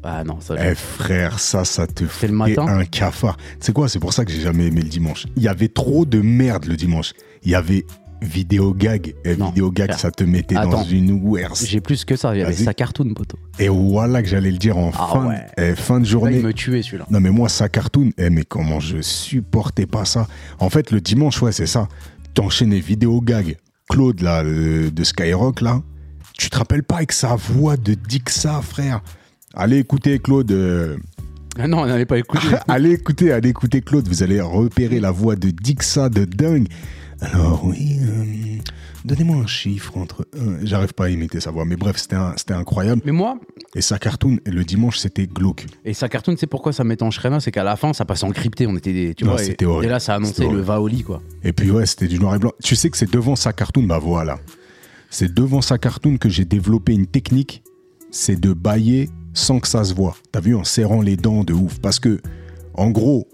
Ah 0.03 0.23
non, 0.25 0.39
ça. 0.41 0.55
Eh 0.59 0.75
frère, 0.75 1.39
ça, 1.39 1.63
ça 1.63 1.87
te 1.87 2.05
fait 2.05 2.27
le 2.27 2.33
matin 2.33 2.67
un 2.67 2.83
cafard. 2.83 3.37
Sais 3.59 3.71
quoi, 3.71 3.87
c'est 3.87 3.99
pour 3.99 4.11
ça 4.11 4.25
que 4.25 4.31
j'ai 4.31 4.41
jamais 4.41 4.67
aimé 4.67 4.81
le 4.81 4.89
dimanche. 4.89 5.25
Il 5.37 5.43
y 5.43 5.47
avait 5.47 5.69
trop 5.69 6.05
de 6.05 6.19
merde 6.19 6.65
le 6.65 6.75
dimanche. 6.75 7.13
Il 7.43 7.51
y 7.51 7.55
avait 7.55 7.85
vidéo 8.23 8.73
gag. 8.73 9.13
Non, 9.37 9.47
vidéo 9.47 9.71
gag, 9.71 9.93
ça 9.93 10.11
te 10.11 10.23
mettait 10.23 10.55
dans 10.55 10.83
une 10.83 11.11
ouerse. 11.23 11.65
J'ai 11.65 11.81
plus 11.81 12.05
que 12.05 12.15
ça, 12.15 12.33
il 12.35 12.39
y 12.39 12.41
avait 12.43 12.53
Vas-y. 12.53 12.63
sa 12.63 12.73
cartoon, 12.73 13.13
poteau. 13.13 13.37
Et 13.59 13.67
voilà 13.69 14.21
que 14.23 14.27
j'allais 14.29 14.51
le 14.51 14.57
dire 14.57 14.77
en 14.77 14.91
Ah 14.97 15.09
fin, 15.13 15.27
ouais. 15.27 15.45
eh, 15.57 15.75
fin 15.75 15.99
de 15.99 16.05
Là, 16.05 16.09
journée. 16.09 16.37
il 16.39 16.45
me 16.45 16.53
tuait 16.53 16.81
celui-là. 16.81 17.05
Non 17.09 17.19
mais 17.19 17.29
moi 17.29 17.49
ça 17.49 17.69
cartoon, 17.69 18.11
eh 18.17 18.29
mais 18.29 18.43
comment 18.43 18.79
je 18.79 19.01
supportais 19.01 19.85
pas 19.85 20.05
ça. 20.05 20.27
En 20.59 20.69
fait 20.69 20.91
le 20.91 21.01
dimanche 21.01 21.41
ouais 21.41 21.51
c'est 21.51 21.65
ça. 21.67 21.87
T'enchaînais 22.33 22.79
vidéo 22.79 23.21
gag. 23.21 23.57
Claude 23.89 24.21
là 24.21 24.43
euh, 24.43 24.89
de 24.89 25.03
Skyrock 25.03 25.61
là. 25.61 25.81
Tu 26.37 26.49
te 26.49 26.57
rappelles 26.57 26.83
pas 26.83 26.95
avec 26.97 27.11
sa 27.11 27.35
voix 27.35 27.77
de 27.77 27.93
Dixa 27.93 28.61
frère? 28.61 29.01
Allez 29.53 29.77
écouter 29.77 30.17
Claude. 30.17 30.51
euh, 30.51 30.97
Ah 31.59 31.67
non, 31.67 31.81
on 31.81 31.85
n'allait 31.85 32.07
pas 32.07 32.17
écouter. 32.17 32.47
allez 32.67 32.91
écouter, 32.93 33.31
allez 33.31 33.49
écouter 33.49 33.81
Claude. 33.81 34.07
Vous 34.07 34.23
allez 34.23 34.41
repérer 34.41 34.99
la 34.99 35.11
voix 35.11 35.35
de 35.35 35.51
Dixa 35.51 36.09
de 36.09 36.25
dingue. 36.25 36.67
Alors 37.23 37.63
oui, 37.65 37.97
euh, 38.01 38.25
donnez-moi 39.05 39.37
un 39.37 39.47
chiffre 39.47 39.97
entre. 39.97 40.27
un- 40.37 40.63
J'arrive 40.65 40.93
pas 40.93 41.05
à 41.05 41.09
imiter 41.09 41.39
sa 41.39 41.51
voix, 41.51 41.65
mais 41.65 41.75
bref 41.77 41.97
c'était 41.97 42.53
incroyable. 42.53 43.01
Mais 43.05 43.11
moi, 43.11 43.39
Et 43.75 43.81
sa 43.81 43.97
cartoon 43.97 44.37
le 44.45 44.63
dimanche 44.65 44.97
c'était 44.97 45.25
glauque. 45.27 45.65
Et 45.85 45.93
sa 45.93 46.09
cartoon, 46.09 46.35
c'est 46.37 46.47
pourquoi 46.47 46.73
ça 46.73 46.83
mettait 46.83 47.03
en 47.03 47.11
schéma, 47.11 47.39
c'est 47.39 47.51
qu'à 47.51 47.63
la 47.63 47.75
fin, 47.75 47.93
ça 47.93 48.05
passait 48.05 48.25
en 48.25 48.31
crypté. 48.31 48.67
On 48.67 48.75
était 48.75 48.93
des, 48.93 49.15
tu 49.15 49.23
Non, 49.23 49.31
vois, 49.31 49.41
et, 49.41 49.45
c'était 49.45 49.65
horrible. 49.65 49.85
et 49.85 49.89
là, 49.89 49.99
ça 49.99 50.15
annonçait 50.15 50.47
le 50.49 50.59
va 50.61 50.81
au 50.81 50.87
lit, 50.87 51.03
quoi. 51.03 51.21
Et 51.43 51.53
puis 51.53 51.71
ouais, 51.71 51.85
c'était 51.85 52.07
du 52.07 52.19
noir 52.19 52.35
et 52.35 52.39
blanc. 52.39 52.51
Tu 52.63 52.75
sais 52.75 52.89
que 52.89 52.97
c'est 52.97 53.11
devant 53.11 53.35
sa 53.35 53.53
cartoon, 53.53 53.83
bah 53.83 53.99
voilà. 53.99 54.37
C'est 55.09 55.33
devant 55.33 55.61
sa 55.61 55.77
cartoon 55.77 56.17
que 56.17 56.27
j'ai 56.29 56.45
développé 56.45 56.93
une 56.93 57.07
technique, 57.07 57.63
c'est 58.11 58.39
de 58.39 58.51
bailler 58.53 59.09
sans 59.33 59.59
que 59.59 59.67
ça 59.67 59.83
se 59.83 59.93
voit. 59.93 60.15
T'as 60.31 60.39
vu, 60.41 60.55
en 60.55 60.63
serrant 60.63 61.01
les 61.01 61.15
dents 61.17 61.43
de 61.43 61.53
ouf. 61.53 61.79
Parce 61.79 61.99
que, 61.99 62.19
en 62.73 62.89
gros, 62.89 63.27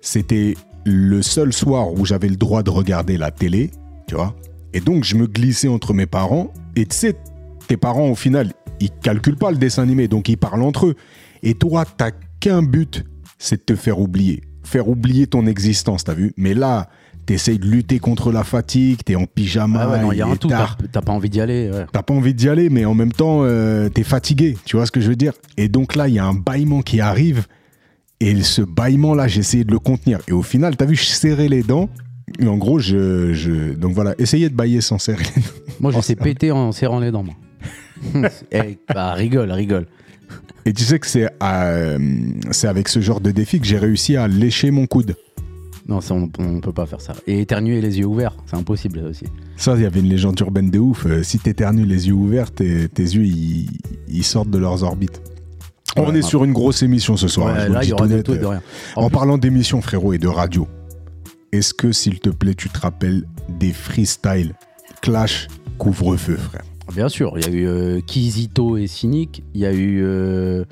c'était 0.00 0.54
le 0.84 1.22
seul 1.22 1.52
soir 1.52 1.92
où 1.92 2.04
j'avais 2.04 2.28
le 2.28 2.36
droit 2.36 2.62
de 2.62 2.70
regarder 2.70 3.16
la 3.18 3.30
télé, 3.30 3.70
tu 4.06 4.14
vois. 4.14 4.34
Et 4.74 4.80
donc, 4.80 5.04
je 5.04 5.16
me 5.16 5.26
glissais 5.26 5.68
entre 5.68 5.92
mes 5.94 6.06
parents. 6.06 6.52
Et 6.76 6.86
tu 6.86 6.96
sais, 6.96 7.16
tes 7.68 7.76
parents, 7.76 8.08
au 8.08 8.14
final, 8.14 8.52
ils 8.80 8.90
calculent 8.90 9.36
pas 9.36 9.50
le 9.50 9.58
dessin 9.58 9.82
animé, 9.82 10.08
donc 10.08 10.28
ils 10.28 10.36
parlent 10.38 10.62
entre 10.62 10.86
eux. 10.86 10.94
Et 11.42 11.54
toi, 11.54 11.84
t'as 11.84 12.10
qu'un 12.40 12.62
but, 12.62 13.04
c'est 13.38 13.56
de 13.56 13.74
te 13.74 13.76
faire 13.76 14.00
oublier. 14.00 14.42
Faire 14.64 14.88
oublier 14.88 15.26
ton 15.26 15.46
existence, 15.46 16.04
t'as 16.04 16.14
vu 16.14 16.32
Mais 16.36 16.54
là, 16.54 16.88
t'essayes 17.26 17.58
de 17.58 17.66
lutter 17.66 17.98
contre 17.98 18.32
la 18.32 18.44
fatigue, 18.44 19.00
t'es 19.04 19.14
en 19.16 19.26
pyjama, 19.26 19.80
Ah 19.82 19.90
ouais, 19.90 20.02
non, 20.02 20.12
il 20.12 20.18
y 20.18 20.22
a 20.22 20.26
un 20.26 20.36
tout. 20.36 20.48
T'as 20.48 20.76
t'as 20.90 21.02
pas 21.02 21.12
envie 21.12 21.30
d'y 21.30 21.40
aller. 21.40 21.70
ouais. 21.70 21.86
T'as 21.92 22.02
pas 22.02 22.14
envie 22.14 22.34
d'y 22.34 22.48
aller, 22.48 22.70
mais 22.70 22.84
en 22.84 22.94
même 22.94 23.12
temps, 23.12 23.40
euh, 23.42 23.88
t'es 23.88 24.02
fatigué. 24.02 24.56
Tu 24.64 24.76
vois 24.76 24.86
ce 24.86 24.92
que 24.92 25.00
je 25.00 25.08
veux 25.08 25.16
dire 25.16 25.32
Et 25.56 25.68
donc 25.68 25.94
là, 25.94 26.08
il 26.08 26.14
y 26.14 26.18
a 26.18 26.24
un 26.24 26.34
bâillement 26.34 26.82
qui 26.82 27.00
arrive. 27.00 27.46
Et 28.24 28.40
ce 28.42 28.62
bâillement-là, 28.62 29.26
j'ai 29.26 29.40
essayé 29.40 29.64
de 29.64 29.72
le 29.72 29.78
contenir. 29.80 30.20
Et 30.28 30.32
au 30.32 30.42
final, 30.42 30.76
t'as 30.76 30.84
vu, 30.86 30.94
je 30.94 31.02
serrais 31.04 31.48
les 31.48 31.62
dents. 31.62 31.88
Et 32.38 32.46
en 32.46 32.56
gros, 32.56 32.78
je, 32.78 33.32
je- 33.32 33.74
Donc 33.74 33.94
voilà, 33.94 34.14
essayez 34.18 34.48
de 34.48 34.54
bailler 34.54 34.80
sans 34.80 34.98
serrer 34.98 35.24
les 35.36 35.42
dents. 35.42 35.48
Moi, 35.80 35.90
je 35.92 35.98
Oh, 35.98 36.02
sais 36.02 36.14
péter 36.16 36.52
en 36.52 36.70
serrant 36.72 37.00
les 37.00 37.10
dents, 37.10 37.24
moi. 37.24 37.34
Eh, 38.52 38.78
bah, 38.94 39.12
rigole, 39.14 39.50
rigole. 39.52 39.86
Et 40.64 40.72
tu 40.72 40.84
sais 40.84 40.98
que 41.00 41.06
c'est 41.08 41.28
euh, 41.42 41.98
c'est 42.52 42.68
avec 42.68 42.88
ce 42.88 43.00
genre 43.00 43.20
de 43.20 43.32
défi 43.32 43.58
que 43.60 43.66
j'ai 43.66 43.78
réussi 43.78 44.16
à 44.16 44.28
lécher 44.28 44.70
mon 44.70 44.86
coude. 44.86 45.14
Non, 45.88 46.00
ça, 46.00 46.14
on, 46.14 46.30
on 46.38 46.60
peut 46.60 46.72
pas 46.72 46.86
faire 46.86 47.00
ça. 47.00 47.14
Et 47.26 47.40
éternuer 47.40 47.80
les 47.80 47.98
yeux 47.98 48.06
ouverts, 48.06 48.36
c'est 48.46 48.56
impossible 48.56 49.00
ça 49.00 49.06
aussi. 49.08 49.24
Ça, 49.56 49.74
il 49.76 49.82
y 49.82 49.86
avait 49.86 49.98
une 50.00 50.08
légende 50.08 50.38
urbaine 50.40 50.70
de 50.70 50.78
ouf. 50.78 51.06
Euh, 51.06 51.24
si 51.24 51.40
t'éternues 51.40 51.84
les 51.86 52.06
yeux 52.06 52.14
ouverts, 52.14 52.52
tes, 52.52 52.88
tes 52.88 53.02
yeux, 53.02 53.24
ils 54.08 54.24
sortent 54.24 54.50
de 54.50 54.58
leurs 54.58 54.84
orbites. 54.84 55.20
On 55.96 56.10
Ouais, 56.10 56.18
est 56.18 56.22
sur 56.22 56.42
une 56.44 56.52
grosse 56.52 56.82
émission 56.82 57.16
ce 57.16 57.28
soir. 57.28 57.54
Ouais, 57.54 57.60
je 57.62 57.66
vous 57.68 57.72
là, 57.74 57.78
le 57.80 57.84
il 57.84 57.86
dis 57.86 57.90
y 57.90 57.92
aura 57.92 58.02
tout 58.04 58.08
de 58.08 58.14
net. 58.16 58.24
tout 58.26 58.34
et 58.34 58.38
de 58.38 58.46
rien. 58.46 58.62
En, 58.96 59.02
En 59.04 59.08
plus- 59.08 59.14
parlant 59.14 59.38
d'émission, 59.38 59.82
frérot, 59.82 60.12
et 60.14 60.18
de 60.18 60.28
radio, 60.28 60.66
est-ce 61.52 61.74
que, 61.74 61.92
s'il 61.92 62.18
te 62.20 62.30
plaît, 62.30 62.54
tu 62.54 62.68
te 62.70 62.80
rappelles 62.80 63.24
des 63.48 63.72
freestyles 63.72 64.54
Clash 65.02 65.48
couvre-feu, 65.78 66.36
frère? 66.36 66.62
Bien 66.94 67.08
sûr, 67.08 67.32
il 67.36 67.44
y 67.44 67.48
a 67.48 67.52
eu 67.52 67.66
euh, 67.66 68.00
Kizito 68.06 68.76
et 68.76 68.86
Cynic. 68.86 69.42
Il 69.54 69.60
y 69.60 69.66
a 69.66 69.72
eu. 69.72 70.02
euh, 70.04 70.64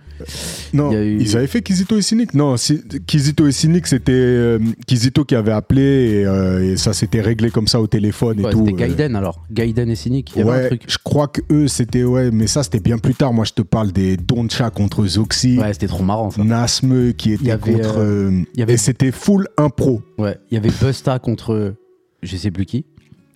Non, 0.74 0.90
Il 0.90 0.94
y 0.94 0.96
a 0.98 1.04
eu- 1.04 1.18
ils 1.20 1.36
avaient 1.36 1.46
fait 1.46 1.62
Kizito 1.62 1.96
et 1.96 2.02
Cynic 2.02 2.34
Non, 2.34 2.56
si- 2.56 2.82
Kizito 3.06 3.46
et 3.46 3.52
Cynic, 3.52 3.86
c'était 3.86 4.12
euh, 4.12 4.58
Kizito 4.86 5.24
qui 5.24 5.34
avait 5.34 5.52
appelé 5.52 5.80
et, 5.82 6.72
et 6.72 6.76
ça 6.76 6.92
s'était 6.92 7.20
réglé 7.22 7.50
comme 7.50 7.66
ça 7.68 7.80
au 7.80 7.86
téléphone 7.86 8.40
et 8.40 8.44
ouais, 8.44 8.52
tout. 8.52 8.66
C'était. 8.66 8.88
Gaiden 8.88 9.16
alors. 9.16 9.42
Gaiden 9.50 9.90
et 9.90 9.94
Cynic, 9.96 10.30
il 10.34 10.38
y 10.38 10.42
avait 10.42 10.50
ouais, 10.50 10.64
un 10.64 10.68
truc. 10.68 10.82
je 10.86 10.98
crois 11.02 11.28
que 11.28 11.40
eux, 11.50 11.68
c'était. 11.68 12.04
Ouais, 12.04 12.30
mais 12.30 12.46
ça, 12.46 12.62
c'était 12.62 12.80
bien 12.80 12.98
plus 12.98 13.14
tard. 13.14 13.32
Moi, 13.32 13.44
je 13.46 13.52
te 13.52 13.62
parle 13.62 13.92
des 13.92 14.16
Doncha 14.16 14.70
contre 14.70 15.06
Zoxy. 15.06 15.58
Ouais, 15.58 15.72
c'était 15.72 15.86
trop 15.86 16.04
marrant 16.04 16.30
ça. 16.30 16.44
Nasme 16.44 17.12
qui 17.14 17.32
était 17.32 17.44
y 17.44 17.50
avait, 17.50 17.72
contre. 17.72 18.30
y 18.56 18.62
avait- 18.62 18.74
Et 18.74 18.76
c'était 18.76 19.12
full 19.12 19.48
impro. 19.56 20.02
Ouais, 20.18 20.36
il 20.50 20.54
y 20.54 20.56
avait 20.58 20.70
Busta 20.70 21.18
contre 21.18 21.74
je 22.22 22.36
sais 22.36 22.50
plus 22.50 22.66
qui. 22.66 22.84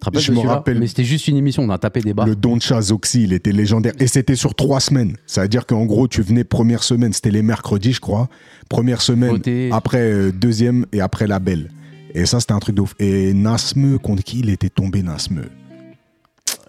Tu 0.04 0.10
te 0.10 0.16
rappelles 0.18 0.22
Je 0.22 0.32
me 0.32 0.48
rappelle. 0.48 0.78
Mais 0.78 0.86
c'était 0.86 1.04
juste 1.04 1.28
une 1.28 1.36
émission, 1.36 1.62
on 1.62 1.70
a 1.70 1.78
tapé 1.78 2.00
des 2.00 2.14
barres. 2.14 2.26
Le 2.26 2.36
Doncha 2.36 2.80
Zoxy, 2.80 3.24
il 3.24 3.32
était 3.32 3.52
légendaire. 3.52 3.92
Et 3.98 4.06
c'était 4.06 4.36
sur 4.36 4.54
trois 4.54 4.80
semaines. 4.80 5.16
Ça 5.26 5.42
veut 5.42 5.48
dire 5.48 5.66
qu'en 5.66 5.84
gros, 5.86 6.08
tu 6.08 6.22
venais 6.22 6.44
première 6.44 6.82
semaine, 6.82 7.12
c'était 7.12 7.30
les 7.30 7.42
mercredis, 7.42 7.92
je 7.92 8.00
crois. 8.00 8.28
Première 8.68 9.00
semaine, 9.02 9.40
après 9.72 10.00
euh, 10.12 10.32
deuxième 10.32 10.86
et 10.92 11.00
après 11.00 11.26
la 11.26 11.38
belle. 11.38 11.70
Et 12.14 12.26
ça, 12.26 12.40
c'était 12.40 12.52
un 12.52 12.60
truc 12.60 12.76
de 12.76 12.80
ouf. 12.80 12.94
Et 12.98 13.34
Nasme, 13.34 13.98
contre 13.98 14.22
qui 14.22 14.38
il 14.40 14.50
était 14.50 14.68
tombé, 14.68 15.02
Nasme? 15.02 15.42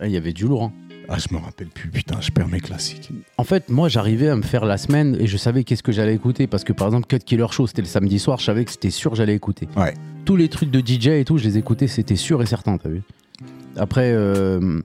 Il 0.04 0.10
y 0.12 0.18
avait 0.18 0.34
du 0.34 0.46
lourd. 0.48 0.64
hein. 0.64 0.72
Ah, 1.08 1.18
je 1.20 1.34
me 1.34 1.40
rappelle 1.40 1.68
plus, 1.68 1.90
putain, 1.90 2.20
je 2.20 2.32
perds 2.32 2.48
mes 2.48 2.60
classiques. 2.60 3.12
En 3.38 3.44
fait, 3.44 3.70
moi, 3.70 3.90
j'arrivais 3.90 4.30
à 4.30 4.36
me 4.36 4.42
faire 4.42 4.66
la 4.66 4.78
semaine 4.78 5.16
et 5.20 5.28
je 5.28 5.38
savais 5.38 5.64
qu'est-ce 5.64 5.84
que 5.84 5.92
j'allais 5.92 6.16
écouter. 6.16 6.48
Parce 6.48 6.64
que, 6.64 6.74
par 6.74 6.88
exemple, 6.88 7.06
Cut 7.06 7.24
Killer 7.24 7.46
Show, 7.52 7.68
c'était 7.68 7.84
le 7.84 7.88
samedi 7.88 8.18
soir, 8.18 8.40
je 8.40 8.46
savais 8.46 8.66
que 8.66 8.72
c'était 8.72 8.90
sûr 8.90 9.12
que 9.12 9.18
j'allais 9.18 9.36
écouter. 9.36 9.68
Ouais. 9.78 9.94
Tous 10.26 10.36
les 10.36 10.50
trucs 10.50 10.72
de 10.72 10.80
DJ 10.80 11.10
et 11.10 11.24
tout, 11.26 11.38
je 11.38 11.44
les 11.44 11.60
écoutais, 11.60 11.88
c'était 11.88 12.16
sûr 12.16 12.42
et 12.42 12.48
certain, 12.48 12.78
t'as 12.78 12.90
vu 12.90 13.04
Après, 13.78 14.12
euh, 14.14 14.80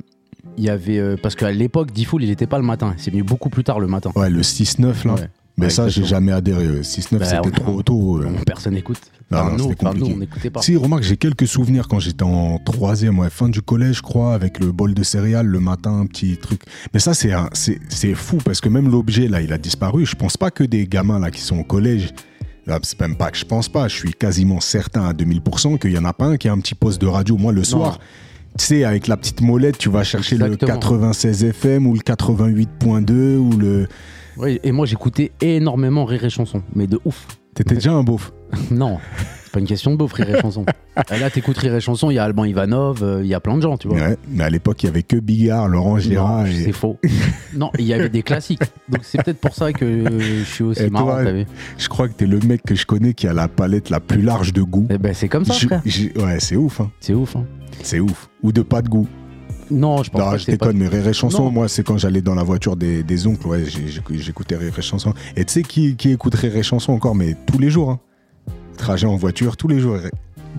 il 0.56 0.64
y 0.64 0.70
avait. 0.70 0.98
euh, 0.98 1.16
parce 1.22 1.34
qu'à 1.34 1.50
l'époque, 1.52 1.92
D-Fool, 1.92 2.24
il 2.24 2.30
était 2.30 2.46
pas 2.46 2.58
le 2.58 2.64
matin. 2.64 2.94
C'est 2.96 3.10
venu 3.10 3.22
beaucoup 3.22 3.50
plus 3.50 3.64
tard 3.64 3.80
le 3.80 3.86
matin. 3.86 4.10
Ouais, 4.16 4.30
le 4.30 4.42
6-9, 4.42 5.06
là. 5.06 5.14
Ouais. 5.14 5.28
Mais 5.58 5.66
Ouais, 5.66 5.70
ça, 5.70 5.88
j'ai 5.88 6.04
jamais 6.04 6.32
adhéré. 6.32 6.64
euh, 6.64 6.82
6-9, 6.82 7.18
Bah, 7.18 7.24
c'était 7.26 7.50
trop 7.50 7.82
tôt. 7.82 8.20
personne 8.46 8.74
n'écoute. 8.74 8.98
Enfin, 9.32 9.54
nous, 9.58 9.66
enfin, 9.78 9.92
on 10.02 10.16
n'écoutait 10.16 10.48
pas. 10.50 10.62
Si, 10.62 10.74
remarque, 10.76 11.02
j'ai 11.02 11.16
quelques 11.16 11.46
souvenirs 11.46 11.86
quand 11.86 12.00
j'étais 12.00 12.22
en 12.24 12.58
troisième, 12.58 13.18
ouais, 13.18 13.30
fin 13.30 13.48
du 13.48 13.60
collège, 13.62 13.96
je 13.96 14.02
crois, 14.02 14.34
avec 14.34 14.58
le 14.58 14.72
bol 14.72 14.94
de 14.94 15.02
céréales 15.02 15.46
le 15.46 15.60
matin, 15.60 15.92
un 16.00 16.06
petit 16.06 16.36
truc. 16.38 16.62
Mais 16.94 16.98
ça, 17.00 17.14
c'est 17.14 17.32
un- 17.32 17.50
c'est 17.52 17.78
c'est 17.90 18.14
fou 18.14 18.38
parce 18.44 18.60
que 18.60 18.68
même 18.68 18.90
l'objet, 18.90 19.28
là, 19.28 19.40
il 19.42 19.52
a 19.52 19.58
disparu. 19.58 20.06
Je 20.06 20.16
pense 20.16 20.36
pas 20.36 20.50
que 20.50 20.64
des 20.64 20.86
gamins, 20.88 21.18
là, 21.20 21.30
qui 21.30 21.42
sont 21.42 21.58
au 21.58 21.64
collège, 21.64 22.08
là, 22.66 22.78
c'est 22.82 22.98
même 23.00 23.16
pas 23.16 23.30
que 23.30 23.36
je 23.36 23.44
pense 23.44 23.68
pas, 23.68 23.86
je 23.86 23.94
suis 23.96 24.12
quasiment 24.14 24.60
certain 24.60 25.04
à 25.04 25.12
2000% 25.12 25.76
qu'il 25.78 25.92
y 25.92 25.98
en 25.98 26.04
a 26.06 26.12
pas 26.14 26.26
un 26.26 26.36
qui 26.36 26.48
a 26.48 26.52
un 26.52 26.58
petit 26.58 26.74
poste 26.74 27.00
de 27.00 27.06
radio. 27.06 27.36
Moi, 27.36 27.52
le 27.52 27.62
soir, 27.64 27.98
tu 28.58 28.64
sais, 28.64 28.84
avec 28.84 29.06
la 29.06 29.16
petite 29.16 29.40
molette, 29.40 29.78
tu 29.78 29.88
vas 29.88 30.04
chercher 30.04 30.36
Exactement. 30.36 30.72
le 30.72 30.80
96 30.80 31.44
FM 31.44 31.86
ou 31.86 31.94
le 31.94 32.00
88.2 32.00 33.36
ou 33.36 33.56
le. 33.56 33.88
Ouais, 34.36 34.60
et 34.62 34.72
moi, 34.72 34.86
j'écoutais 34.86 35.32
énormément 35.40 36.04
Rire 36.04 36.24
et 36.24 36.30
Chanson. 36.30 36.62
Mais 36.74 36.86
de 36.86 36.98
ouf. 37.04 37.26
T'étais 37.54 37.74
déjà 37.74 37.92
un 37.92 38.02
beauf. 38.02 38.32
non, 38.70 38.98
c'est 39.50 39.54
pas 39.54 39.60
une 39.60 39.66
question 39.66 39.90
de 39.90 39.96
beauf, 39.96 40.12
Rire 40.12 40.30
et 40.36 40.40
Chanson. 40.42 40.64
Là, 41.10 41.28
t'écoutes 41.28 41.58
Rire 41.58 41.74
et 41.74 41.80
Chanson, 41.80 42.08
il 42.10 42.14
y 42.14 42.18
a 42.18 42.24
Alban 42.24 42.44
Ivanov, 42.44 43.02
euh, 43.02 43.20
il 43.22 43.26
y 43.26 43.34
a 43.34 43.40
plein 43.40 43.56
de 43.56 43.62
gens, 43.62 43.76
tu 43.76 43.88
vois. 43.88 43.96
Ouais, 43.98 44.16
mais 44.28 44.44
à 44.44 44.50
l'époque, 44.50 44.80
il 44.82 44.86
y 44.86 44.88
avait 44.88 45.02
que 45.02 45.16
Bigard, 45.16 45.66
Laurent 45.68 45.98
Gérard 45.98 46.46
et. 46.46 46.52
c'est 46.64 46.72
faux. 46.72 46.98
non, 47.56 47.70
il 47.78 47.84
y 47.86 47.92
avait 47.94 48.08
des 48.08 48.22
classiques. 48.22 48.62
Donc 48.88 49.00
c'est 49.02 49.20
peut-être 49.24 49.40
pour 49.40 49.54
ça 49.54 49.72
que 49.72 50.04
je 50.20 50.44
suis 50.44 50.62
aussi 50.62 50.82
Et 50.84 50.90
toi, 50.90 51.00
marrant, 51.04 51.24
t'as 51.24 51.32
vu 51.32 51.46
Je 51.78 51.88
crois 51.88 52.08
que 52.08 52.14
t'es 52.14 52.26
le 52.26 52.38
mec 52.40 52.62
que 52.62 52.76
je 52.76 52.86
connais 52.86 53.12
qui 53.12 53.26
a 53.26 53.32
la 53.32 53.48
palette 53.48 53.90
la 53.90 53.98
plus 53.98 54.22
large 54.22 54.52
de 54.52 54.62
goût. 54.62 54.86
Eh 54.90 54.98
ben 54.98 55.12
c'est 55.14 55.28
comme 55.28 55.44
ça, 55.44 55.54
Je- 55.54 55.66
frère. 55.66 55.82
ouais, 55.84 56.38
c'est 56.38 56.56
ouf, 56.56 56.80
hein. 56.80 56.90
C'est 57.00 57.14
ouf. 57.14 57.34
Hein. 57.34 57.44
C'est 57.82 57.98
ouf. 57.98 58.28
Ou 58.44 58.52
de 58.52 58.62
pas 58.62 58.82
de 58.82 58.88
goût. 58.88 59.08
Non, 59.72 60.02
je 60.02 60.10
pense 60.10 60.20
Non, 60.20 60.26
pas 60.26 60.32
que 60.32 60.38
je 60.42 60.46
déconne, 60.46 60.76
mais 60.78 60.88
Rire 60.88 61.06
et 61.08 61.12
Chanson, 61.12 61.44
Non. 61.44 61.50
moi, 61.52 61.68
c'est 61.68 61.84
quand 61.84 61.96
j'allais 61.96 62.22
dans 62.22 62.34
la 62.34 62.42
voiture 62.42 62.74
des, 62.76 63.04
des 63.04 63.26
oncles, 63.28 63.46
ouais, 63.46 63.62
j'écoutais 64.10 64.56
Rire 64.56 64.74
et 64.76 64.82
Chanson. 64.82 65.14
Et 65.36 65.44
tu 65.44 65.52
sais 65.52 65.62
qui, 65.62 65.94
qui 65.96 66.10
écoute 66.10 66.34
Rire 66.34 66.56
et 66.56 66.62
Chanson 66.64 66.92
encore, 66.92 67.14
mais 67.14 67.36
tous 67.46 67.58
les 67.58 67.70
jours, 67.70 67.90
hein. 67.90 68.00
Trajet 68.80 69.06
en 69.06 69.16
voiture, 69.16 69.58
tous 69.58 69.68
les 69.68 69.78
jours. 69.78 69.98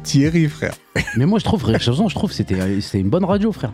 Thierry, 0.04 0.48
frère. 0.48 0.74
Mais 1.18 1.26
moi, 1.26 1.40
je 1.40 1.44
trouve 1.44 1.66
Chanson, 1.80 2.08
je 2.08 2.14
trouve 2.16 2.30
que 2.30 2.36
c'était 2.36 2.80
c'est 2.82 3.00
une 3.00 3.10
bonne 3.10 3.26
radio, 3.26 3.52
frère. 3.52 3.74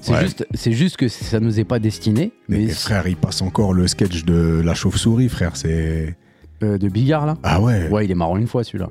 C'est 0.00 0.12
Ouais. 0.12 0.20
juste, 0.22 0.46
c'est 0.54 0.70
juste 0.72 0.96
que 0.96 1.08
ça 1.08 1.40
nous 1.40 1.58
est 1.58 1.64
pas 1.64 1.80
destiné. 1.80 2.30
Mais, 2.48 2.58
Mais 2.58 2.68
frère, 2.68 3.08
il 3.08 3.16
passe 3.16 3.42
encore 3.42 3.72
le 3.74 3.88
sketch 3.88 4.24
de 4.24 4.62
la 4.64 4.74
chauve-souris, 4.74 5.28
frère. 5.28 5.56
C'est. 5.56 6.16
euh, 6.62 6.78
de 6.78 6.88
Bigard 6.88 7.26
là. 7.26 7.36
Ah 7.42 7.60
ouais. 7.60 7.88
Ouais, 7.88 8.04
il 8.04 8.10
est 8.12 8.14
marrant 8.14 8.36
une 8.36 8.46
fois 8.46 8.62
celui-là. 8.62 8.88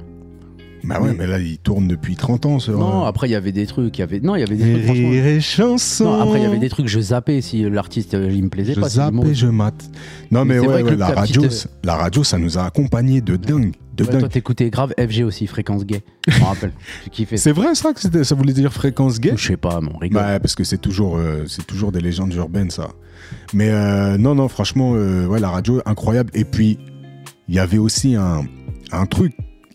Bah 0.87 1.01
ouais, 1.01 1.09
Mais- 1.09 1.15
mais 1.19 1.27
là, 1.27 1.39
il 1.39 1.57
tourne 1.57 1.87
depuis 1.87 2.15
30 2.15 2.45
ans, 2.45 2.59
ce. 2.59 2.71
Non, 2.71 3.03
après 3.03 3.27
il 3.27 3.31
y 3.31 3.35
avait 3.35 3.51
des 3.51 3.67
trucs, 3.67 3.97
y 3.97 4.01
avait 4.01 4.19
non, 4.21 4.35
il 4.35 4.39
y 4.39 4.43
avait 4.43 4.55
des 4.55 4.83
trucs. 4.85 4.95
Rire 4.97 5.25
et 5.25 5.41
Chanson. 5.41 6.05
Non, 6.05 6.21
après 6.21 6.39
il 6.39 6.43
y 6.43 6.45
avait 6.45 6.57
des 6.59 6.69
trucs 6.69 6.87
je 6.87 6.99
zappais 6.99 7.41
si 7.41 7.69
l'artiste 7.69 8.13
euh, 8.13 8.29
il 8.31 8.43
me 8.43 8.49
plaisait 8.49 8.73
Je 8.73 8.79
pas. 8.79 8.87
l'humour- 9.09 9.25
et 9.27 9.35
je 9.35 9.47
mate. 9.47 9.89
Non, 10.31 10.45
Mais 10.45 10.59
ouais, 10.59 10.95
la, 10.95 11.07
radio, 11.07 11.41
petite, 11.41 11.67
la 11.83 11.95
radio, 11.95 12.23
ça 12.23 12.37
nous 12.37 12.57
a 12.57 12.63
accompagnés 12.63 13.21
de 13.21 13.35
dingue. 13.35 13.73
De 13.95 14.03
Ouais, 14.03 14.11
dingue. 14.11 14.19
toi 14.21 14.29
t'écoutais 14.29 14.69
grave 14.69 14.93
FG 14.99 15.23
aussi, 15.23 15.47
fréquence 15.47 15.83
gay. 15.85 16.01
Je 16.27 16.39
me 16.39 16.45
rappelle. 16.45 16.71
C'est 17.35 17.51
vrai, 17.51 17.73
ça, 17.73 17.93
que 17.93 18.23
ça 18.23 18.35
voulait 18.35 18.53
dire 18.53 18.71
fréquence 18.71 19.19
gay? 19.19 19.33
Je 19.35 19.47
sais 19.47 19.57
pas, 19.57 19.81
mon 19.81 19.97
rigole. 19.97 20.21
Bah, 20.21 20.39
parce 20.39 20.53
que 20.55 20.63
c'est 20.63 20.77
toujours, 20.77 21.17
euh, 21.17 21.45
c'est 21.47 21.65
toujours 21.65 21.91
des 21.91 21.99
légendes 22.01 22.33
urbaines, 22.35 22.69
ça. 22.69 22.89
Mais 23.53 23.69
euh, 23.71 24.17
non, 24.17 24.35
non, 24.35 24.47
franchement, 24.47 24.93
euh, 24.95 25.25
ouais, 25.25 25.39
la 25.39 25.49
radio, 25.49 25.81
incroyable. 25.85 26.29
Et 26.35 26.45
puis, 26.45 26.77
il 27.49 27.55
y 27.55 27.59
avait 27.59 27.79
aussi 27.79 28.15
un, 28.15 28.45
un 28.91 29.05
truc, 29.07 29.33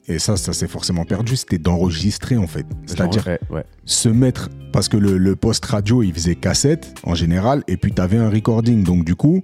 et 0.09 0.19
ça, 0.19 0.37
ça 0.37 0.53
s'est 0.53 0.69
forcément 0.69 1.05
perdu, 1.05 1.37
c'était 1.37 1.59
d'enregistrer, 1.59 2.37
en 2.37 2.47
fait. 2.47 2.67
C'est-à-dire 2.87 3.25
Ouais, 3.51 3.65
se 3.85 4.09
mettre, 4.09 4.51
parce 4.73 4.89
que 4.89 4.97
le, 4.97 5.17
le 5.17 5.37
post 5.37 5.65
radio, 5.65 6.03
il 6.03 6.13
faisait 6.13 6.35
cassette, 6.35 6.95
en 7.05 7.15
général, 7.15 7.63
et 7.69 7.77
puis 7.77 7.93
tu 7.93 8.03
avais 8.03 8.19
un 8.19 8.31
recording. 8.31 8.83
Donc, 8.83 9.05
du 9.05 9.15
coup, 9.15 9.43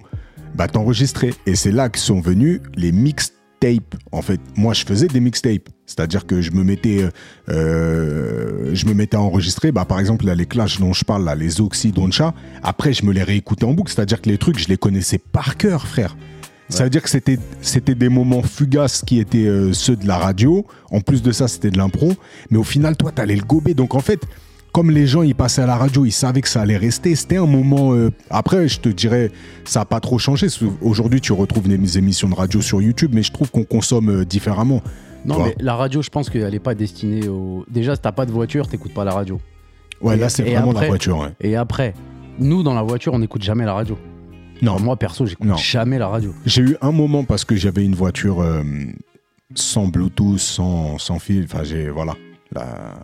bah, 0.55 0.67
t'enregistrais. 0.67 1.31
Et 1.45 1.55
c'est 1.55 1.71
là 1.71 1.89
que 1.89 1.97
sont 1.97 2.19
venus 2.19 2.61
les 2.75 2.91
mixtapes. 2.91 3.95
En 4.11 4.21
fait, 4.21 4.39
moi, 4.55 4.73
je 4.73 4.85
faisais 4.85 5.07
des 5.07 5.19
mixtapes. 5.19 5.69
C'est-à-dire 5.85 6.25
que 6.25 6.41
je 6.41 6.51
me 6.51 6.63
mettais, 6.63 7.03
euh, 7.03 7.09
euh, 7.49 8.71
je 8.73 8.85
me 8.85 8.93
mettais 8.93 9.17
à 9.17 9.21
enregistrer. 9.21 9.71
Bah, 9.71 9.85
par 9.85 9.99
exemple, 9.99 10.25
là, 10.25 10.35
les 10.35 10.45
clashs 10.45 10.79
dont 10.79 10.93
je 10.93 11.05
parle, 11.05 11.23
là, 11.23 11.35
les 11.35 11.61
Oxy, 11.61 11.91
Doncha. 11.91 12.33
Après, 12.63 12.93
je 12.93 13.05
me 13.05 13.11
les 13.11 13.23
réécoutais 13.23 13.65
en 13.65 13.73
boucle. 13.73 13.91
C'est-à-dire 13.91 14.21
que 14.21 14.29
les 14.29 14.37
trucs, 14.37 14.59
je 14.59 14.67
les 14.67 14.77
connaissais 14.77 15.17
par 15.17 15.57
cœur, 15.57 15.87
frère. 15.87 16.15
Ça 16.69 16.83
veut 16.83 16.89
dire 16.89 17.01
que 17.01 17.09
c'était, 17.09 17.39
c'était 17.61 17.95
des 17.95 18.09
moments 18.09 18.43
fugaces 18.43 19.01
qui 19.05 19.19
étaient 19.19 19.47
euh, 19.47 19.73
ceux 19.73 19.95
de 19.95 20.07
la 20.07 20.17
radio. 20.17 20.65
En 20.91 21.01
plus 21.01 21.21
de 21.23 21.31
ça, 21.31 21.47
c'était 21.47 21.71
de 21.71 21.77
l'impro. 21.77 22.13
Mais 22.51 22.57
au 22.59 22.63
final, 22.63 22.95
toi, 22.95 23.11
t'allais 23.11 23.35
le 23.35 23.43
gober. 23.43 23.73
Donc, 23.73 23.95
en 23.95 23.99
fait, 24.01 24.21
comme 24.71 24.91
les 24.91 25.07
gens, 25.07 25.23
ils 25.23 25.33
passaient 25.33 25.63
à 25.63 25.65
la 25.65 25.75
radio, 25.77 26.05
ils 26.05 26.11
savaient 26.11 26.41
que 26.41 26.47
ça 26.47 26.61
allait 26.61 26.77
rester. 26.77 27.15
C'était 27.15 27.37
un 27.37 27.47
moment. 27.47 27.93
euh, 27.95 28.11
Après, 28.29 28.67
je 28.67 28.79
te 28.79 28.89
dirais, 28.89 29.31
ça 29.65 29.79
n'a 29.79 29.85
pas 29.85 29.99
trop 29.99 30.19
changé. 30.19 30.45
Aujourd'hui, 30.81 31.21
tu 31.21 31.33
retrouves 31.33 31.67
des 31.67 31.97
émissions 31.97 32.29
de 32.29 32.35
radio 32.35 32.61
sur 32.61 32.79
YouTube, 32.81 33.11
mais 33.15 33.23
je 33.23 33.31
trouve 33.31 33.49
qu'on 33.49 33.63
consomme 33.63 34.09
euh, 34.09 34.25
différemment. 34.25 34.83
Non, 35.25 35.43
mais 35.43 35.55
la 35.59 35.75
radio, 35.75 36.01
je 36.03 36.09
pense 36.09 36.29
qu'elle 36.29 36.53
est 36.53 36.59
pas 36.59 36.75
destinée 36.75 37.27
au. 37.27 37.65
Déjà, 37.69 37.95
si 37.95 38.01
t'as 38.01 38.11
pas 38.11 38.25
de 38.27 38.31
voiture, 38.31 38.67
t'écoutes 38.67 38.93
pas 38.93 39.03
la 39.03 39.11
radio. 39.13 39.41
Ouais, 40.01 40.15
Et- 40.15 40.19
là, 40.19 40.29
c'est 40.29 40.47
et 40.47 40.53
vraiment 40.55 40.71
la 40.71 40.87
voiture. 40.87 41.17
ouais. 41.17 41.29
Et 41.41 41.55
après, 41.55 41.93
nous, 42.39 42.61
dans 42.63 42.73
la 42.75 42.83
voiture, 42.83 43.13
on 43.13 43.19
n'écoute 43.19 43.41
jamais 43.41 43.65
la 43.65 43.73
radio. 43.73 43.97
Non, 44.61 44.79
moi, 44.79 44.95
perso, 44.97 45.25
j'écoute 45.25 45.47
Non. 45.47 45.55
jamais 45.57 45.97
la 45.97 46.07
radio. 46.07 46.33
J'ai 46.45 46.61
eu 46.61 46.77
un 46.81 46.91
moment 46.91 47.23
parce 47.23 47.45
que 47.45 47.55
j'avais 47.55 47.83
une 47.85 47.95
voiture 47.95 48.41
euh, 48.41 48.61
sans 49.55 49.87
Bluetooth, 49.87 50.39
sans, 50.39 50.97
sans 50.97 51.19
fil. 51.19 51.43
Enfin, 51.45 51.63
j'ai. 51.63 51.89
Voilà. 51.89 52.15
La... 52.51 52.99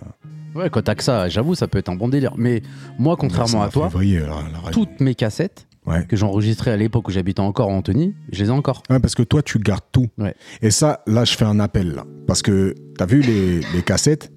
Ouais, 0.55 0.69
quand 0.69 0.81
t'as 0.81 0.95
que 0.95 1.03
ça, 1.03 1.27
j'avoue, 1.29 1.55
ça 1.55 1.67
peut 1.67 1.77
être 1.77 1.89
un 1.89 1.95
bon 1.95 2.07
délire. 2.07 2.33
Mais 2.37 2.61
moi, 2.97 3.15
contrairement 3.17 3.61
à 3.61 3.69
toi, 3.69 3.89
février, 3.89 4.19
la, 4.19 4.27
la 4.27 4.59
radio. 4.59 4.71
toutes 4.71 4.99
mes 5.01 5.15
cassettes 5.15 5.67
Ouais. 5.85 6.03
que 6.07 6.15
j'enregistrais 6.15 6.71
à 6.71 6.77
l'époque 6.77 7.07
où 7.07 7.11
j'habitais 7.11 7.41
encore 7.41 7.69
en 7.69 7.75
Antony, 7.77 8.15
je 8.31 8.41
les 8.41 8.49
ai 8.49 8.51
encore. 8.51 8.81
Ouais, 8.89 8.99
parce 8.99 9.13
que 9.13 9.21
toi, 9.21 9.43
tu 9.43 9.59
gardes 9.59 9.83
tout. 9.91 10.07
Ouais. 10.17 10.33
Et 10.63 10.71
ça, 10.71 11.03
là, 11.05 11.25
je 11.25 11.35
fais 11.35 11.45
un 11.45 11.59
appel. 11.59 11.93
Là, 11.93 12.05
parce 12.25 12.41
que 12.41 12.73
tu 12.97 13.03
as 13.03 13.05
vu 13.05 13.21
les, 13.21 13.59
les 13.59 13.83
cassettes? 13.83 14.31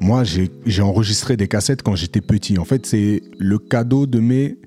Moi, 0.00 0.22
j'ai 0.22 0.48
j'ai 0.64 0.82
enregistré 0.82 1.36
des 1.36 1.48
cassettes 1.48 1.82
quand 1.82 1.96
j'étais 1.96 2.20
petit. 2.20 2.56
En 2.58 2.64
fait, 2.64 2.86
c'est 2.86 3.22
le 3.38 3.58
cadeau 3.58 4.06
de 4.06 4.20
mes 4.20 4.58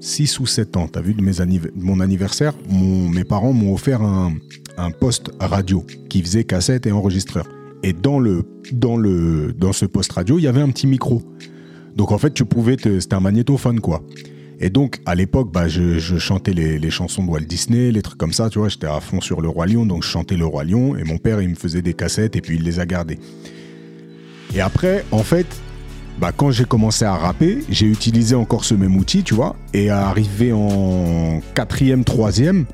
6 0.00 0.40
ou 0.40 0.46
7 0.46 0.76
ans. 0.76 0.88
Tu 0.88 0.98
as 0.98 1.02
vu, 1.02 1.14
de, 1.14 1.22
mes 1.22 1.32
mon 1.76 2.00
anniversaire, 2.00 2.54
mes 2.68 3.24
parents 3.24 3.52
m'ont 3.52 3.72
offert 3.72 4.02
un, 4.02 4.32
poste 4.98 5.30
radio 5.38 5.84
qui 6.08 6.22
faisait 6.22 6.44
cassette 6.44 6.86
et 6.86 6.92
enregistreur. 6.92 7.46
Et 7.82 7.92
dans, 7.92 8.18
le, 8.18 8.44
dans, 8.72 8.96
le, 8.96 9.52
dans 9.52 9.72
ce 9.72 9.84
poste 9.84 10.12
radio, 10.12 10.38
il 10.38 10.42
y 10.42 10.46
avait 10.46 10.62
un 10.62 10.70
petit 10.70 10.86
micro. 10.86 11.22
Donc 11.96 12.12
en 12.12 12.18
fait, 12.18 12.32
tu 12.32 12.44
pouvais. 12.44 12.76
C'était 12.82 13.14
un 13.14 13.20
magnétophone, 13.20 13.80
quoi. 13.80 14.02
Et 14.62 14.68
donc, 14.68 15.00
à 15.06 15.14
l'époque, 15.14 15.50
bah, 15.52 15.68
je, 15.68 15.98
je 15.98 16.18
chantais 16.18 16.52
les, 16.52 16.78
les 16.78 16.90
chansons 16.90 17.24
de 17.24 17.30
Walt 17.30 17.40
Disney, 17.40 17.90
les 17.92 18.02
trucs 18.02 18.18
comme 18.18 18.32
ça, 18.32 18.50
tu 18.50 18.58
vois. 18.58 18.68
J'étais 18.68 18.86
à 18.86 19.00
fond 19.00 19.20
sur 19.20 19.40
Le 19.40 19.48
Roi 19.48 19.66
Lion, 19.66 19.86
donc 19.86 20.02
je 20.02 20.08
chantais 20.08 20.36
Le 20.36 20.44
Roi 20.44 20.64
Lion. 20.64 20.96
Et 20.96 21.04
mon 21.04 21.18
père, 21.18 21.40
il 21.40 21.48
me 21.48 21.54
faisait 21.54 21.82
des 21.82 21.94
cassettes 21.94 22.36
et 22.36 22.40
puis 22.42 22.56
il 22.56 22.62
les 22.62 22.78
a 22.78 22.86
gardées. 22.86 23.18
Et 24.54 24.60
après, 24.60 25.04
en 25.12 25.22
fait, 25.22 25.46
bah, 26.20 26.32
quand 26.36 26.50
j'ai 26.50 26.64
commencé 26.66 27.04
à 27.04 27.14
rapper, 27.14 27.64
j'ai 27.70 27.86
utilisé 27.86 28.34
encore 28.34 28.64
ce 28.64 28.74
même 28.74 28.96
outil, 28.96 29.22
tu 29.22 29.34
vois. 29.34 29.56
Et 29.72 29.90
arrivé 29.90 30.52
en 30.52 31.40
quatrième, 31.54 32.04
troisième, 32.04 32.66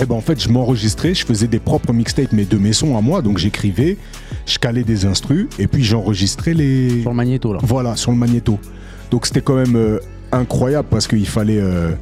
et 0.00 0.06
ben 0.06 0.16
en 0.16 0.20
fait, 0.20 0.42
je 0.42 0.48
m'enregistrais, 0.48 1.14
je 1.14 1.24
faisais 1.24 1.46
des 1.46 1.60
propres 1.60 1.92
mixtapes, 1.92 2.32
mais 2.32 2.44
de 2.44 2.58
mes 2.58 2.72
sons 2.72 2.96
à 2.96 3.00
moi. 3.00 3.22
Donc 3.22 3.38
j'écrivais, 3.38 3.96
je 4.44 4.58
calais 4.58 4.82
des 4.82 5.06
instrus, 5.06 5.46
et 5.58 5.68
puis 5.68 5.84
j'enregistrais 5.84 6.52
les. 6.52 7.02
Sur 7.02 7.10
le 7.10 7.16
magnéto, 7.16 7.52
là. 7.52 7.60
Voilà, 7.62 7.94
sur 7.94 8.10
le 8.10 8.16
magnéto. 8.16 8.58
Donc 9.12 9.26
c'était 9.26 9.40
quand 9.40 9.54
même 9.54 9.76
euh, 9.76 10.00
incroyable 10.32 10.88
parce 10.90 11.06
qu'il 11.06 11.28
fallait, 11.28 11.60
euh, 11.60 11.92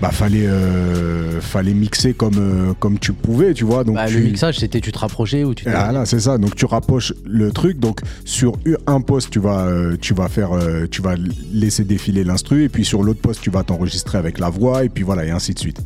bah, 0.00 0.10
fallait, 0.10 0.46
euh, 0.46 1.40
fallait 1.40 1.74
mixer 1.74 2.14
comme, 2.14 2.34
euh, 2.38 2.72
comme 2.78 2.98
tu 2.98 3.12
pouvais, 3.12 3.52
tu 3.54 3.64
vois. 3.64 3.84
Donc 3.84 3.96
Bah, 3.96 4.06
tu- 4.08 4.14
Le 4.18 4.24
mixage, 4.24 4.58
c'était 4.58 4.80
tu 4.80 4.92
te 4.92 4.98
rapprochais 4.98 5.44
ou 5.44 5.54
tu 5.54 5.64
te. 5.64 5.70
ah 5.70 5.92
là, 5.92 6.06
c'est 6.06 6.20
ça. 6.20 6.38
Donc 6.38 6.54
tu 6.56 6.64
rapproches 6.64 7.12
le 7.24 7.52
truc. 7.52 7.78
Donc 7.78 8.00
sur 8.24 8.58
un 8.86 9.00
poste, 9.00 9.30
tu 9.30 9.38
vas, 9.40 9.66
euh, 9.66 9.96
tu 10.00 10.14
vas 10.14 10.28
faire, 10.28 10.50
tu 10.90 11.02
vas 11.02 11.14
laisser 11.52 11.84
défiler 11.84 12.24
l'instru, 12.24 12.64
et 12.64 12.68
puis 12.68 12.84
sur 12.84 13.02
l'autre 13.02 13.20
poste, 13.20 13.40
tu 13.42 13.50
vas 13.50 13.62
t'enregistrer 13.62 14.18
avec 14.18 14.38
la 14.38 14.48
voix, 14.50 14.84
et 14.84 14.88
puis 14.88 15.04
voilà, 15.04 15.24
et 15.26 15.30
ainsi 15.30 15.52
de 15.54 15.58
suite. 15.58 15.80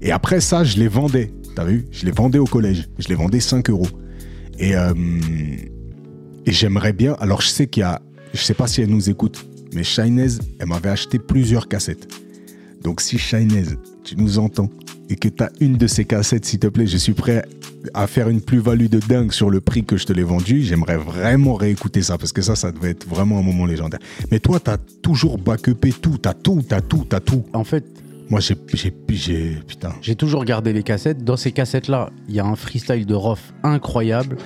Et 0.00 0.12
après 0.12 0.40
ça, 0.40 0.62
je 0.64 0.78
les 0.78 0.88
vendais. 0.88 1.32
T'as 1.56 1.64
vu? 1.64 1.86
Je 1.90 2.06
les 2.06 2.12
vendais 2.12 2.38
au 2.38 2.44
collège. 2.44 2.88
Je 3.00 3.08
les 3.08 3.16
vendais 3.16 3.40
5 3.40 3.68
euros. 3.70 3.88
Et, 4.60 4.74
et 6.46 6.52
j'aimerais 6.52 6.92
bien. 6.92 7.16
Alors 7.20 7.40
je 7.42 7.48
sais 7.48 7.66
qu'il 7.66 7.80
y 7.80 7.84
a, 7.84 8.00
je 8.32 8.40
sais 8.40 8.54
pas 8.54 8.66
si 8.66 8.80
elle 8.82 8.90
nous 8.90 9.10
écoute, 9.10 9.44
mais 9.74 9.82
Shinez, 9.84 10.38
elle 10.58 10.66
m'avait 10.68 10.88
acheté 10.90 11.18
plusieurs 11.18 11.68
cassettes. 11.68 12.08
Donc 12.88 13.02
si 13.02 13.18
Shinez, 13.18 13.64
tu 14.02 14.16
nous 14.16 14.38
entends 14.38 14.70
et 15.10 15.16
que 15.16 15.28
tu 15.28 15.42
as 15.42 15.50
une 15.60 15.76
de 15.76 15.86
ces 15.86 16.06
cassettes, 16.06 16.46
s'il 16.46 16.58
te 16.58 16.68
plaît, 16.68 16.86
je 16.86 16.96
suis 16.96 17.12
prêt 17.12 17.44
à 17.92 18.06
faire 18.06 18.30
une 18.30 18.40
plus-value 18.40 18.86
de 18.86 18.98
dingue 18.98 19.30
sur 19.30 19.50
le 19.50 19.60
prix 19.60 19.84
que 19.84 19.98
je 19.98 20.06
te 20.06 20.14
l'ai 20.14 20.22
vendu, 20.22 20.62
j'aimerais 20.62 20.96
vraiment 20.96 21.52
réécouter 21.54 22.00
ça 22.00 22.16
parce 22.16 22.32
que 22.32 22.40
ça, 22.40 22.56
ça 22.56 22.72
devait 22.72 22.92
être 22.92 23.06
vraiment 23.06 23.38
un 23.38 23.42
moment 23.42 23.66
légendaire. 23.66 24.00
Mais 24.30 24.38
toi, 24.38 24.58
t'as 24.58 24.78
toujours 25.02 25.36
backupé 25.36 25.92
tout, 25.92 26.16
t'as 26.16 26.32
tout, 26.32 26.64
t'as 26.66 26.80
tout, 26.80 27.04
t'as 27.06 27.20
tout. 27.20 27.44
En 27.52 27.62
fait, 27.62 27.84
Moi, 28.30 28.40
j'ai, 28.40 28.56
j'ai, 28.72 28.94
j'ai, 29.10 29.58
putain. 29.66 29.92
j'ai 30.00 30.14
toujours 30.14 30.46
gardé 30.46 30.72
les 30.72 30.82
cassettes. 30.82 31.22
Dans 31.22 31.36
ces 31.36 31.52
cassettes-là, 31.52 32.08
il 32.26 32.36
y 32.36 32.40
a 32.40 32.46
un 32.46 32.56
freestyle 32.56 33.04
de 33.04 33.14
Rof 33.14 33.52
incroyable. 33.64 34.38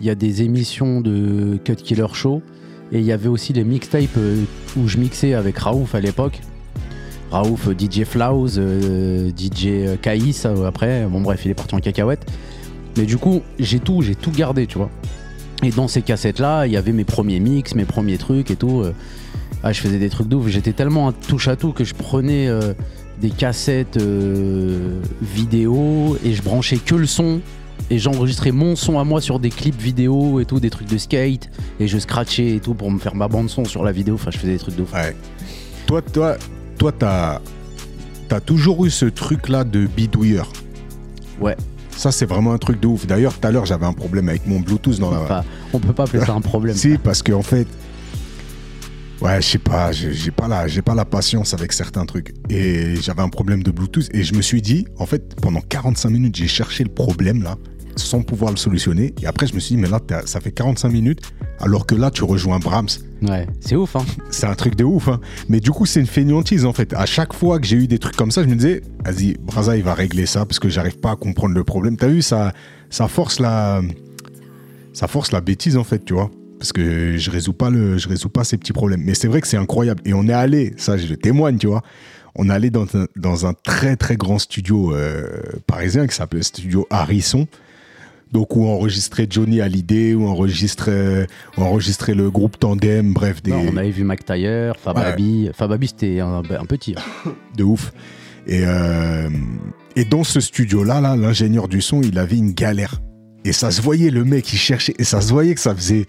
Il 0.00 0.08
y 0.08 0.10
a 0.10 0.16
des 0.16 0.42
émissions 0.42 1.00
de 1.00 1.56
Cut 1.64 1.76
Killer 1.76 2.08
Show. 2.14 2.42
Et 2.90 2.98
il 2.98 3.04
y 3.04 3.12
avait 3.12 3.28
aussi 3.28 3.52
les 3.52 3.62
mixtapes 3.62 4.16
euh, 4.18 4.42
où 4.76 4.88
je 4.88 4.98
mixais 4.98 5.34
avec 5.34 5.56
Raouf 5.58 5.94
à 5.94 6.00
l'époque. 6.00 6.40
Raouf, 7.30 7.68
DJ 7.78 8.04
Flaus, 8.04 8.58
DJ 9.36 9.98
Kaïs 10.00 10.44
euh, 10.46 10.66
après. 10.66 11.06
Bon, 11.06 11.20
bref, 11.20 11.42
il 11.44 11.50
est 11.50 11.54
parti 11.54 11.74
en 11.74 11.80
cacahuète. 11.80 12.26
Mais 12.96 13.04
du 13.04 13.16
coup, 13.18 13.42
j'ai 13.58 13.78
tout, 13.80 14.02
j'ai 14.02 14.14
tout 14.14 14.30
gardé, 14.30 14.66
tu 14.66 14.78
vois. 14.78 14.90
Et 15.62 15.70
dans 15.70 15.88
ces 15.88 16.02
cassettes-là, 16.02 16.66
il 16.66 16.72
y 16.72 16.76
avait 16.76 16.92
mes 16.92 17.04
premiers 17.04 17.40
mix, 17.40 17.74
mes 17.74 17.84
premiers 17.84 18.18
trucs 18.18 18.50
et 18.50 18.56
tout. 18.56 18.80
euh. 18.82 18.92
Ah, 19.62 19.72
je 19.72 19.80
faisais 19.80 19.98
des 19.98 20.10
trucs 20.10 20.28
de 20.28 20.36
ouf. 20.36 20.46
J'étais 20.48 20.72
tellement 20.72 21.08
un 21.08 21.12
touche 21.12 21.48
à 21.48 21.56
tout 21.56 21.72
que 21.72 21.82
je 21.82 21.94
prenais 21.94 22.46
euh, 22.46 22.74
des 23.20 23.30
cassettes 23.30 23.98
vidéo 25.22 26.16
et 26.24 26.34
je 26.34 26.42
branchais 26.42 26.76
que 26.78 26.94
le 26.94 27.06
son. 27.06 27.40
Et 27.90 27.98
j'enregistrais 27.98 28.52
mon 28.52 28.74
son 28.74 28.98
à 28.98 29.04
moi 29.04 29.20
sur 29.20 29.38
des 29.38 29.50
clips 29.50 29.80
vidéo 29.80 30.40
et 30.40 30.44
tout, 30.44 30.60
des 30.60 30.70
trucs 30.70 30.88
de 30.88 30.98
skate. 30.98 31.50
Et 31.80 31.88
je 31.88 31.98
scratchais 31.98 32.56
et 32.56 32.60
tout 32.60 32.74
pour 32.74 32.90
me 32.90 32.98
faire 32.98 33.14
ma 33.14 33.28
bande 33.28 33.48
son 33.48 33.64
sur 33.64 33.84
la 33.84 33.92
vidéo. 33.92 34.14
Enfin, 34.14 34.30
je 34.30 34.38
faisais 34.38 34.52
des 34.52 34.58
trucs 34.58 34.76
de 34.76 34.82
ouf. 34.82 34.92
Ouais. 34.92 35.14
Toi, 35.86 36.02
toi, 36.02 36.36
toi, 36.76 36.92
t'as, 36.92 37.40
t'as 38.28 38.40
toujours 38.40 38.84
eu 38.86 38.90
ce 38.90 39.06
truc-là 39.06 39.64
de 39.64 39.86
bidouilleur. 39.86 40.50
Ouais. 41.40 41.56
Ça, 41.90 42.12
c'est 42.12 42.26
vraiment 42.26 42.52
un 42.52 42.58
truc 42.58 42.78
de 42.80 42.86
ouf. 42.86 43.06
D'ailleurs, 43.06 43.38
tout 43.38 43.46
à 43.46 43.50
l'heure, 43.50 43.64
j'avais 43.64 43.86
un 43.86 43.92
problème 43.92 44.28
avec 44.28 44.46
mon 44.46 44.60
Bluetooth 44.60 44.98
dans 44.98 45.10
la. 45.10 45.44
On 45.72 45.78
peut 45.78 45.92
pas 45.92 46.04
appeler 46.04 46.24
ça 46.24 46.32
un 46.32 46.40
problème. 46.40 46.76
Si, 46.76 46.98
parce 46.98 47.22
qu'en 47.22 47.42
fait, 47.42 47.66
ouais, 49.22 49.40
je 49.40 49.46
sais 49.46 49.58
pas, 49.58 49.92
j'ai 49.92 50.12
j'ai 50.12 50.30
pas 50.30 50.46
la, 50.46 50.68
j'ai 50.68 50.82
pas 50.82 50.94
la 50.94 51.06
patience 51.06 51.54
avec 51.54 51.72
certains 51.72 52.04
trucs. 52.04 52.34
Et 52.50 52.96
j'avais 52.96 53.22
un 53.22 53.30
problème 53.30 53.62
de 53.62 53.70
Bluetooth 53.70 54.08
et 54.12 54.22
je 54.22 54.34
me 54.34 54.42
suis 54.42 54.60
dit, 54.60 54.86
en 54.98 55.06
fait, 55.06 55.34
pendant 55.40 55.60
45 55.60 56.10
minutes, 56.10 56.36
j'ai 56.36 56.48
cherché 56.48 56.84
le 56.84 56.90
problème 56.90 57.42
là, 57.42 57.56
sans 57.96 58.22
pouvoir 58.22 58.50
le 58.50 58.56
solutionner. 58.56 59.14
Et 59.22 59.26
après, 59.26 59.46
je 59.46 59.54
me 59.54 59.60
suis 59.60 59.74
dit, 59.74 59.80
mais 59.80 59.88
là, 59.88 60.00
ça 60.26 60.40
fait 60.40 60.52
45 60.52 60.90
minutes, 60.90 61.20
alors 61.58 61.86
que 61.86 61.94
là, 61.94 62.10
tu 62.10 62.24
rejoins 62.24 62.58
Brahms. 62.58 62.88
Ouais, 63.22 63.46
c'est 63.60 63.76
ouf, 63.76 63.96
hein. 63.96 64.04
C'est 64.30 64.46
un 64.46 64.54
truc 64.54 64.76
de 64.76 64.84
ouf, 64.84 65.08
hein. 65.08 65.20
Mais 65.48 65.60
du 65.60 65.70
coup, 65.70 65.86
c'est 65.86 66.00
une 66.00 66.06
fainéantise 66.06 66.64
en 66.66 66.72
fait. 66.72 66.92
À 66.92 67.06
chaque 67.06 67.32
fois 67.32 67.58
que 67.58 67.66
j'ai 67.66 67.76
eu 67.76 67.86
des 67.86 67.98
trucs 67.98 68.16
comme 68.16 68.30
ça, 68.30 68.42
je 68.42 68.48
me 68.48 68.54
disais, 68.54 68.82
vas-y, 69.04 69.34
Braza, 69.40 69.76
il 69.76 69.82
va 69.82 69.94
régler 69.94 70.26
ça 70.26 70.44
parce 70.44 70.58
que 70.58 70.68
j'arrive 70.68 70.98
pas 70.98 71.12
à 71.12 71.16
comprendre 71.16 71.54
le 71.54 71.64
problème. 71.64 71.96
T'as 71.96 72.08
vu, 72.08 72.20
ça, 72.20 72.52
ça 72.90 73.08
force 73.08 73.40
la, 73.40 73.80
ça 74.92 75.08
force 75.08 75.32
la 75.32 75.40
bêtise 75.40 75.76
en 75.76 75.84
fait, 75.84 76.04
tu 76.04 76.12
vois. 76.14 76.30
Parce 76.58 76.72
que 76.72 77.16
je 77.16 77.30
résous 77.30 77.52
pas 77.52 77.70
le, 77.70 77.98
je 77.98 78.08
résous 78.08 78.28
pas 78.28 78.44
ces 78.44 78.56
petits 78.58 78.72
problèmes. 78.72 79.02
Mais 79.02 79.14
c'est 79.14 79.28
vrai 79.28 79.40
que 79.40 79.46
c'est 79.48 79.58
incroyable. 79.58 80.02
Et 80.04 80.14
on 80.14 80.26
est 80.28 80.32
allé, 80.32 80.74
ça, 80.76 80.96
je 80.96 81.06
le 81.06 81.16
témoigne, 81.16 81.58
tu 81.58 81.66
vois. 81.66 81.82
On 82.34 82.50
est 82.50 82.52
allé 82.52 82.70
dans 82.70 82.84
un, 82.94 83.06
dans 83.16 83.46
un 83.46 83.54
très 83.54 83.96
très 83.96 84.16
grand 84.16 84.38
studio 84.38 84.94
euh, 84.94 85.26
parisien 85.66 86.06
qui 86.06 86.14
s'appelle 86.14 86.44
Studio 86.44 86.86
Harrison. 86.90 87.46
Donc 88.36 88.54
où 88.54 88.66
enregistrait 88.66 89.26
Johnny 89.30 89.62
Hallyday, 89.62 90.12
où 90.14 90.26
enregistrait, 90.28 91.26
où 91.56 91.62
enregistrait 91.62 92.12
le 92.12 92.30
groupe 92.30 92.58
Tandem, 92.58 93.14
bref, 93.14 93.42
des, 93.42 93.50
Non, 93.50 93.62
on 93.72 93.76
avait 93.78 93.90
vu 93.90 94.04
McTyre, 94.04 94.74
Fababi. 94.78 95.48
Fababi, 95.54 95.86
c'était 95.86 96.20
un, 96.20 96.42
un 96.50 96.66
petit. 96.66 96.94
hein. 96.98 97.30
de 97.56 97.64
ouf. 97.64 97.94
Et, 98.46 98.60
euh, 98.66 99.30
et 99.96 100.04
dans 100.04 100.22
ce 100.22 100.40
studio-là, 100.40 101.00
là, 101.00 101.16
l'ingénieur 101.16 101.66
du 101.66 101.80
son, 101.80 102.02
il 102.02 102.18
avait 102.18 102.36
une 102.36 102.52
galère. 102.52 103.00
Et 103.46 103.52
ça 103.54 103.70
se 103.70 103.80
voyait, 103.80 104.10
le 104.10 104.22
mec, 104.26 104.52
il 104.52 104.58
cherchait, 104.58 104.92
et 104.98 105.04
ça 105.04 105.22
se 105.22 105.32
voyait 105.32 105.54
que 105.54 105.60
ça 105.62 105.74
faisait 105.74 106.04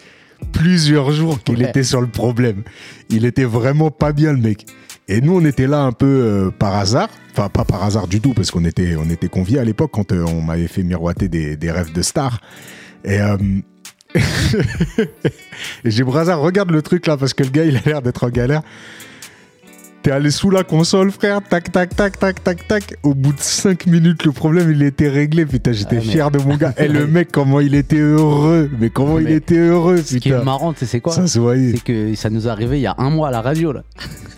plusieurs 0.52 1.12
jours 1.14 1.42
qu'il 1.42 1.60
Ouais. 1.64 1.70
était 1.70 1.84
sur 1.84 2.02
le 2.02 2.08
problème. 2.08 2.64
Il 3.10 3.24
était 3.24 3.46
vraiment 3.46 3.90
pas 3.90 4.12
bien, 4.12 4.34
le 4.34 4.40
mec. 4.40 4.66
Et 5.10 5.22
nous, 5.22 5.38
on 5.38 5.46
était 5.46 5.68
là 5.68 5.82
un 5.82 5.94
peu 5.94 6.06
euh, 6.06 6.52
par 6.52 6.76
hasard. 6.76 7.10
Enfin, 7.32 7.50
pas 7.50 7.64
par 7.64 7.84
hasard 7.84 8.08
du 8.08 8.20
tout, 8.20 8.34
parce 8.34 8.52
qu'on 8.52 8.66
était, 8.66 8.96
on 8.98 9.10
était 9.10 9.30
conviés 9.30 9.60
à 9.60 9.64
l'époque 9.64 9.92
quand 9.94 10.12
euh, 10.12 10.26
on 10.28 10.42
m'avait 10.42 10.68
fait 10.68 10.84
miroiter 10.84 11.30
des, 11.30 11.72
rêves 11.72 11.94
de 11.94 12.02
star. 12.02 12.42
Et, 13.06 13.22
euh, 13.22 13.38
et 15.86 15.92
j'ai 15.92 16.04
Brazard, 16.04 16.42
regarde 16.42 16.72
le 16.72 16.82
truc 16.82 17.08
là, 17.08 17.16
parce 17.16 17.34
que 17.34 17.44
le 17.44 17.50
gars, 17.50 17.64
il 17.64 17.78
a 17.78 17.82
l'air 17.86 18.02
d'être 18.02 18.26
en 18.26 18.30
galère. 18.30 18.64
T'es 20.04 20.12
allé 20.12 20.32
sous 20.32 20.50
la 20.50 20.64
console, 20.64 21.12
frère, 21.12 21.42
tac, 21.42 21.72
tac, 21.72 21.94
tac, 21.96 22.18
tac, 22.18 22.42
tac, 22.44 22.68
tac. 22.68 22.96
Au 23.04 23.14
bout 23.14 23.34
de 23.34 23.40
5 23.42 23.88
minutes, 23.88 24.24
le 24.26 24.32
problème, 24.32 24.72
il 24.72 24.82
était 24.84 25.10
réglé. 25.10 25.46
Putain, 25.46 25.74
j'étais 25.74 25.98
Ah, 25.98 26.02
mais- 26.06 26.12
fier 26.12 26.32
de 26.32 26.40
mon 26.40 26.56
gars. 26.56 26.74
Et 26.78 26.88
le 26.88 27.08
mec, 27.08 27.30
comment 27.32 27.60
il 27.60 27.76
était 27.76 27.98
heureux. 28.00 28.70
Mais 28.80 28.90
comment 28.90 29.20
il 29.20 29.30
était 29.30 29.58
heureux, 29.58 29.98
Ce 29.98 30.16
qui 30.18 30.30
est 30.30 30.32
putain. 30.32 30.44
marrant, 30.46 30.72
tu 30.72 30.80
sais, 30.80 30.86
c'est 30.86 31.02
quoi 31.02 31.12
Ça 31.14 31.28
se 31.28 31.40
voyait. 31.40 31.74
C'est 31.74 31.84
que 31.84 32.16
ça 32.16 32.30
nous 32.30 32.48
est 32.48 32.50
arrivé 32.50 32.78
il 32.78 32.84
y 32.84 32.88
a 32.88 32.96
un 32.98 33.10
mois 33.10 33.28
à 33.28 33.32
la 33.32 33.42
radio, 33.42 33.74
là. 33.74 33.84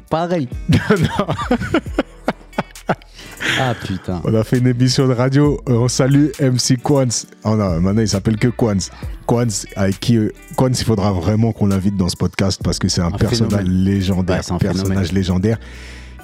Pareil. 0.10 0.48
ah 3.60 3.73
putain. 3.75 4.21
On 4.23 4.34
a 4.34 4.43
fait 4.43 4.58
une 4.60 4.67
émission 4.67 5.08
de 5.08 5.13
radio. 5.13 5.60
euh, 5.69 5.73
on 5.73 5.88
salue 5.88 6.28
MC 6.41 6.78
Quans. 6.82 7.06
Oh 7.43 7.56
non, 7.56 7.80
maintenant 7.80 8.02
il 8.02 8.08
s'appelle 8.08 8.38
que 8.38 8.47
Quans. 8.47 8.75
Quans, 9.25 9.45
avec 9.75 9.99
qui. 9.99 10.17
euh, 10.17 10.32
Quans, 10.56 10.67
il 10.69 10.84
faudra 10.84 11.12
vraiment 11.12 11.52
qu'on 11.52 11.67
l'invite 11.67 11.95
dans 11.97 12.10
ce 12.10 12.15
podcast 12.17 12.62
parce 12.63 12.80
que 12.80 12.88
c'est 12.88 13.02
un, 13.02 13.08
Un 13.08 13.12
personnage 13.12 13.60
phénomène. 13.63 13.84
légendaire. 13.86 14.38
Ouais, 14.38 14.43
c'est 14.43 14.52
un 14.54 14.58
personnage 14.58 14.88
phénomène. 14.88 15.15
légendaire 15.15 15.58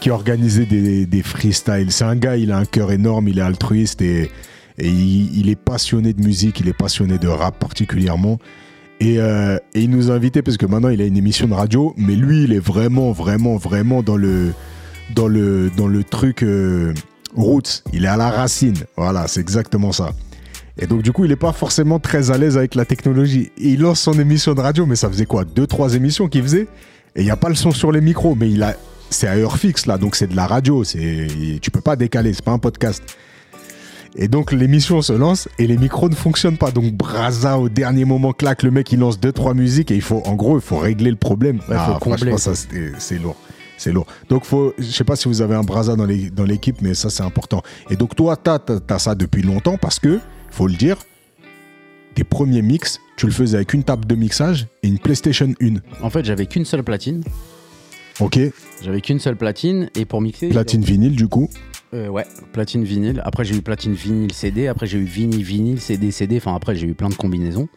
qui 0.01 0.09
organisait 0.09 0.65
des, 0.65 1.05
des 1.05 1.23
freestyles. 1.23 1.91
C'est 1.91 2.03
un 2.03 2.15
gars, 2.17 2.35
il 2.35 2.51
a 2.51 2.57
un 2.57 2.65
cœur 2.65 2.91
énorme, 2.91 3.27
il 3.29 3.39
est 3.39 3.41
altruiste 3.41 4.01
et, 4.01 4.29
et 4.77 4.89
il, 4.89 5.37
il 5.39 5.49
est 5.49 5.55
passionné 5.55 6.11
de 6.13 6.21
musique, 6.21 6.59
il 6.59 6.67
est 6.67 6.73
passionné 6.77 7.17
de 7.17 7.27
rap 7.29 7.57
particulièrement. 7.59 8.37
Et, 8.99 9.19
euh, 9.19 9.57
et 9.73 9.81
il 9.81 9.89
nous 9.89 10.11
a 10.11 10.13
invités 10.13 10.41
parce 10.41 10.57
que 10.57 10.65
maintenant 10.65 10.89
il 10.89 11.01
a 11.01 11.05
une 11.05 11.17
émission 11.17 11.47
de 11.47 11.53
radio, 11.53 11.93
mais 11.97 12.15
lui 12.15 12.43
il 12.43 12.53
est 12.53 12.59
vraiment, 12.59 13.11
vraiment, 13.13 13.55
vraiment 13.57 14.03
dans 14.03 14.17
le, 14.17 14.51
dans 15.13 15.27
le, 15.27 15.69
dans 15.75 15.87
le 15.87 16.03
truc 16.03 16.43
euh, 16.43 16.93
roots. 17.35 17.83
Il 17.93 18.05
est 18.05 18.07
à 18.07 18.17
la 18.17 18.29
racine. 18.29 18.77
Voilà, 18.97 19.27
c'est 19.27 19.41
exactement 19.41 19.91
ça. 19.91 20.11
Et 20.77 20.87
donc 20.87 21.03
du 21.03 21.11
coup 21.13 21.23
il 21.23 21.29
n'est 21.29 21.37
pas 21.37 21.53
forcément 21.53 21.99
très 21.99 22.31
à 22.31 22.37
l'aise 22.37 22.57
avec 22.57 22.75
la 22.75 22.85
technologie. 22.85 23.51
Il 23.57 23.81
lance 23.81 24.01
son 24.01 24.19
émission 24.19 24.53
de 24.53 24.61
radio, 24.61 24.85
mais 24.85 24.95
ça 24.97 25.09
faisait 25.09 25.25
quoi? 25.25 25.45
Deux, 25.45 25.67
trois 25.67 25.95
émissions 25.95 26.27
qu'il 26.27 26.43
faisait? 26.43 26.67
Et 27.15 27.21
il 27.21 27.23
n'y 27.23 27.31
a 27.31 27.37
pas 27.37 27.47
le 27.47 27.55
son 27.55 27.71
sur 27.71 27.93
les 27.93 28.01
micros, 28.01 28.35
mais 28.35 28.51
il 28.51 28.61
a, 28.61 28.75
c'est 29.09 29.27
à 29.27 29.37
heure 29.37 29.57
fixe 29.57 29.85
là, 29.85 29.97
donc 29.97 30.17
c'est 30.17 30.27
de 30.27 30.35
la 30.35 30.47
radio. 30.47 30.83
C'est, 30.83 31.27
tu 31.61 31.71
peux 31.71 31.79
pas 31.79 31.95
décaler, 31.95 32.33
c'est 32.33 32.43
pas 32.43 32.51
un 32.51 32.59
podcast. 32.59 33.03
Et 34.17 34.27
donc 34.27 34.51
l'émission 34.51 35.01
se 35.01 35.13
lance 35.13 35.47
et 35.59 35.67
les 35.67 35.77
micros 35.77 36.09
ne 36.09 36.15
fonctionnent 36.15 36.57
pas. 36.57 36.71
Donc 36.71 36.93
Braza 36.93 37.57
au 37.57 37.69
dernier 37.69 38.03
moment 38.03 38.33
claque, 38.33 38.63
le 38.63 38.71
mec 38.71 38.91
il 38.91 38.99
lance 38.99 39.19
deux 39.19 39.31
trois 39.31 39.53
musiques 39.53 39.91
et 39.91 39.95
il 39.95 40.01
faut 40.01 40.23
en 40.25 40.35
gros 40.35 40.57
il 40.57 40.61
faut 40.61 40.77
régler 40.77 41.09
le 41.09 41.17
problème. 41.17 41.59
Ouais, 41.69 41.75
faut 41.85 41.99
combler, 41.99 42.31
franchement 42.31 42.37
ça 42.37 42.51
c'est 42.97 43.17
lourd. 43.17 43.37
C'est 43.77 43.91
lourd. 43.91 44.07
Donc 44.29 44.45
faut 44.45 44.73
je 44.77 44.85
sais 44.85 45.03
pas 45.03 45.15
si 45.15 45.27
vous 45.27 45.41
avez 45.41 45.55
un 45.55 45.63
Braza 45.63 45.95
dans 45.95 46.05
l'équipe 46.45 46.81
mais 46.81 46.93
ça 46.93 47.09
c'est 47.09 47.23
important. 47.23 47.61
Et 47.89 47.95
donc 47.95 48.15
toi 48.15 48.35
t'as 48.37 48.59
as, 48.89 48.99
ça 48.99 49.15
depuis 49.15 49.41
longtemps 49.41 49.77
parce 49.77 49.99
que 49.99 50.19
faut 50.51 50.67
le 50.67 50.75
dire 50.75 50.97
tes 52.15 52.23
premiers 52.23 52.61
mix, 52.61 52.99
tu 53.17 53.25
le 53.25 53.31
faisais 53.31 53.57
avec 53.57 53.73
une 53.73 53.83
table 53.83 54.05
de 54.05 54.15
mixage 54.15 54.67
et 54.83 54.87
une 54.87 54.99
PlayStation 54.99 55.53
1. 55.61 55.75
En 56.01 56.09
fait, 56.09 56.23
j'avais 56.23 56.45
qu'une 56.45 56.63
seule 56.63 56.83
platine. 56.83 57.23
OK 58.21 58.39
J'avais 58.81 59.01
qu'une 59.01 59.19
seule 59.19 59.35
platine. 59.35 59.89
Et 59.95 60.05
pour 60.05 60.21
mixer. 60.21 60.49
Platine 60.49 60.81
vinyle 60.81 61.15
du 61.15 61.27
coup. 61.27 61.49
Euh, 61.93 62.07
ouais, 62.07 62.25
platine 62.53 62.83
vinyle. 62.83 63.21
Après, 63.25 63.43
j'ai 63.43 63.55
eu 63.55 63.61
platine 63.61 63.93
vinyle 63.93 64.31
CD. 64.31 64.67
Après, 64.67 64.87
j'ai 64.87 64.97
eu 64.97 65.03
vinyle 65.03 65.43
vinyle 65.43 65.79
CD 65.79 66.11
CD. 66.11 66.37
Enfin, 66.37 66.55
après, 66.55 66.75
j'ai 66.75 66.87
eu 66.87 66.93
plein 66.93 67.09
de 67.09 67.15
combinaisons. 67.15 67.67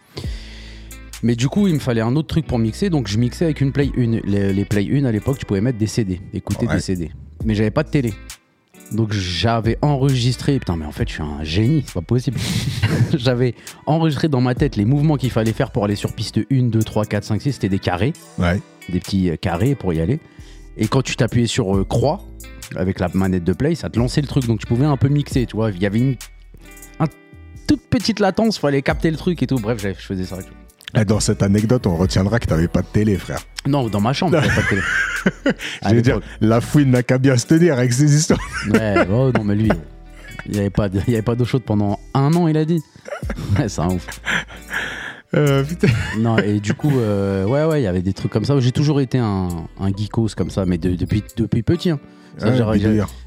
Mais 1.23 1.35
du 1.35 1.49
coup, 1.49 1.67
il 1.67 1.75
me 1.75 1.79
fallait 1.81 2.01
un 2.01 2.15
autre 2.17 2.29
truc 2.29 2.47
pour 2.47 2.59
mixer. 2.59 2.91
Donc, 2.91 3.09
je 3.09 3.19
mixais 3.19 3.45
avec 3.47 3.61
une 3.61 3.73
Play 3.73 3.91
1. 3.97 4.21
Les, 4.25 4.53
les 4.53 4.65
Play 4.65 4.89
1 4.93 5.05
à 5.05 5.13
l'époque, 5.13 5.39
tu 5.39 5.47
pouvais 5.47 5.61
mettre 5.61 5.79
des 5.79 5.87
CD, 5.89 6.21
écouter 6.33 6.67
Ouais. 6.67 6.75
des 6.77 6.81
CD. 6.81 7.11
Mais 7.45 7.55
j'avais 7.55 7.71
pas 7.73 7.83
de 7.83 7.91
télé. 7.91 8.15
Donc, 8.93 9.13
j'avais 9.13 9.77
enregistré. 9.83 10.59
Putain, 10.59 10.77
mais 10.77 10.85
en 10.87 10.93
fait, 10.93 11.09
je 11.09 11.15
suis 11.15 11.23
un 11.23 11.43
génie. 11.43 11.83
C'est 11.87 11.95
pas 11.95 12.01
possible. 12.03 12.39
j'avais 13.15 13.55
enregistré 13.87 14.29
dans 14.29 14.41
ma 14.41 14.55
tête 14.55 14.77
les 14.77 14.85
mouvements 14.85 15.17
qu'il 15.17 15.31
fallait 15.31 15.53
faire 15.53 15.73
pour 15.73 15.85
aller 15.85 15.97
sur 15.97 16.13
piste 16.13 16.39
1, 16.51 16.63
2, 16.69 16.79
3, 16.83 17.05
4, 17.05 17.25
5, 17.25 17.43
6. 17.43 17.53
C'était 17.53 17.69
des 17.69 17.79
carrés 17.81 18.13
Ouais. 18.39 18.61
des 18.89 19.01
petits 19.01 19.29
euh, 19.31 19.37
carrés 19.37 19.75
pour 19.75 19.93
y 19.93 20.01
aller. 20.01 20.21
Et 20.77 20.87
quand 20.87 21.03
tu 21.03 21.17
t'appuyais 21.17 21.49
sur 21.49 21.77
euh, 21.77 21.85
croix 21.85 22.21
avec 22.77 23.01
la 23.01 23.09
manette 23.13 23.43
de 23.45 23.53
play, 23.53 23.75
ça 23.75 23.91
te 23.91 23.99
lançait 23.99 24.21
le 24.21 24.29
truc. 24.29 24.47
Donc 24.47 24.61
tu 24.61 24.67
pouvais 24.67 24.87
un 24.87 24.97
peu 24.97 25.09
mixer, 25.09 25.47
tu 25.47 25.57
vois. 25.57 25.71
Il 25.73 25.83
y 25.83 25.87
avait 25.87 25.99
une 25.99 26.17
un 27.01 27.07
toute 27.67 27.81
petite 27.91 28.21
latence, 28.21 28.59
fallait 28.59 28.83
capter 28.83 29.11
le 29.11 29.17
truc 29.17 29.43
et 29.43 29.47
tout. 29.49 29.57
Bref, 29.57 29.83
je 29.83 29.93
faisais 29.95 30.25
ça. 30.25 30.37
tu 30.37 30.43
vois. 30.45 30.53
Dans 31.07 31.21
cette 31.21 31.43
anecdote, 31.43 31.87
on 31.87 31.97
retiendra 31.97 32.39
que 32.39 32.47
t'avais 32.47 32.69
pas 32.69 32.81
de 32.83 32.87
télé, 32.87 33.17
frère. 33.17 33.41
Non, 33.67 33.89
dans 33.89 34.01
ma 34.01 34.13
chambre, 34.15 34.33
j'avais 34.41 34.49
pas 34.55 34.63
de 34.63 34.69
télé. 34.69 34.83
Je 35.89 35.95
veux 35.95 36.03
dire, 36.03 36.21
la 36.41 36.61
fouine 36.61 36.91
n'a 36.93 37.03
qu'à 37.03 37.19
bien 37.19 37.37
se 37.37 37.47
tenir 37.47 37.75
avec 37.79 37.93
ces 37.93 38.15
histoires. 38.17 38.41
Ouais, 38.73 38.95
oh, 39.11 39.31
non, 39.37 39.45
mais 39.45 39.55
lui, 39.55 39.71
il 40.47 40.53
n'y 40.53 40.59
avait 40.61 40.71
pas 40.71 40.89
de- 40.89 41.35
d'eau 41.35 41.45
chaude 41.45 41.63
pendant 41.65 41.99
un 42.15 42.33
an, 42.35 42.49
il 42.49 42.57
a 42.57 42.65
dit. 42.65 42.81
Ouais, 43.59 43.69
c'est 43.69 43.81
un 43.83 43.89
ouf. 43.91 44.07
Euh, 45.35 45.63
putain. 45.63 45.89
Non, 46.19 46.39
et 46.39 46.59
du 46.59 46.73
coup, 46.73 46.99
euh, 46.99 47.45
ouais, 47.45 47.65
ouais, 47.67 47.83
il 47.83 47.85
y 47.85 47.87
avait 47.87 48.01
des 48.01 48.15
trucs 48.15 48.33
comme 48.33 48.47
ça. 48.47 48.59
J'ai 48.61 48.73
toujours 48.73 49.03
été 49.03 49.19
un, 49.19 49.49
un 49.79 49.89
geekos 49.95 50.29
comme 50.35 50.49
ça, 50.49 50.65
mais 50.65 50.79
de- 50.79 50.95
depuis, 50.95 51.23
depuis 51.37 51.63
petit. 51.63 51.91
hein. 51.91 52.01
Ouais. 52.41 52.57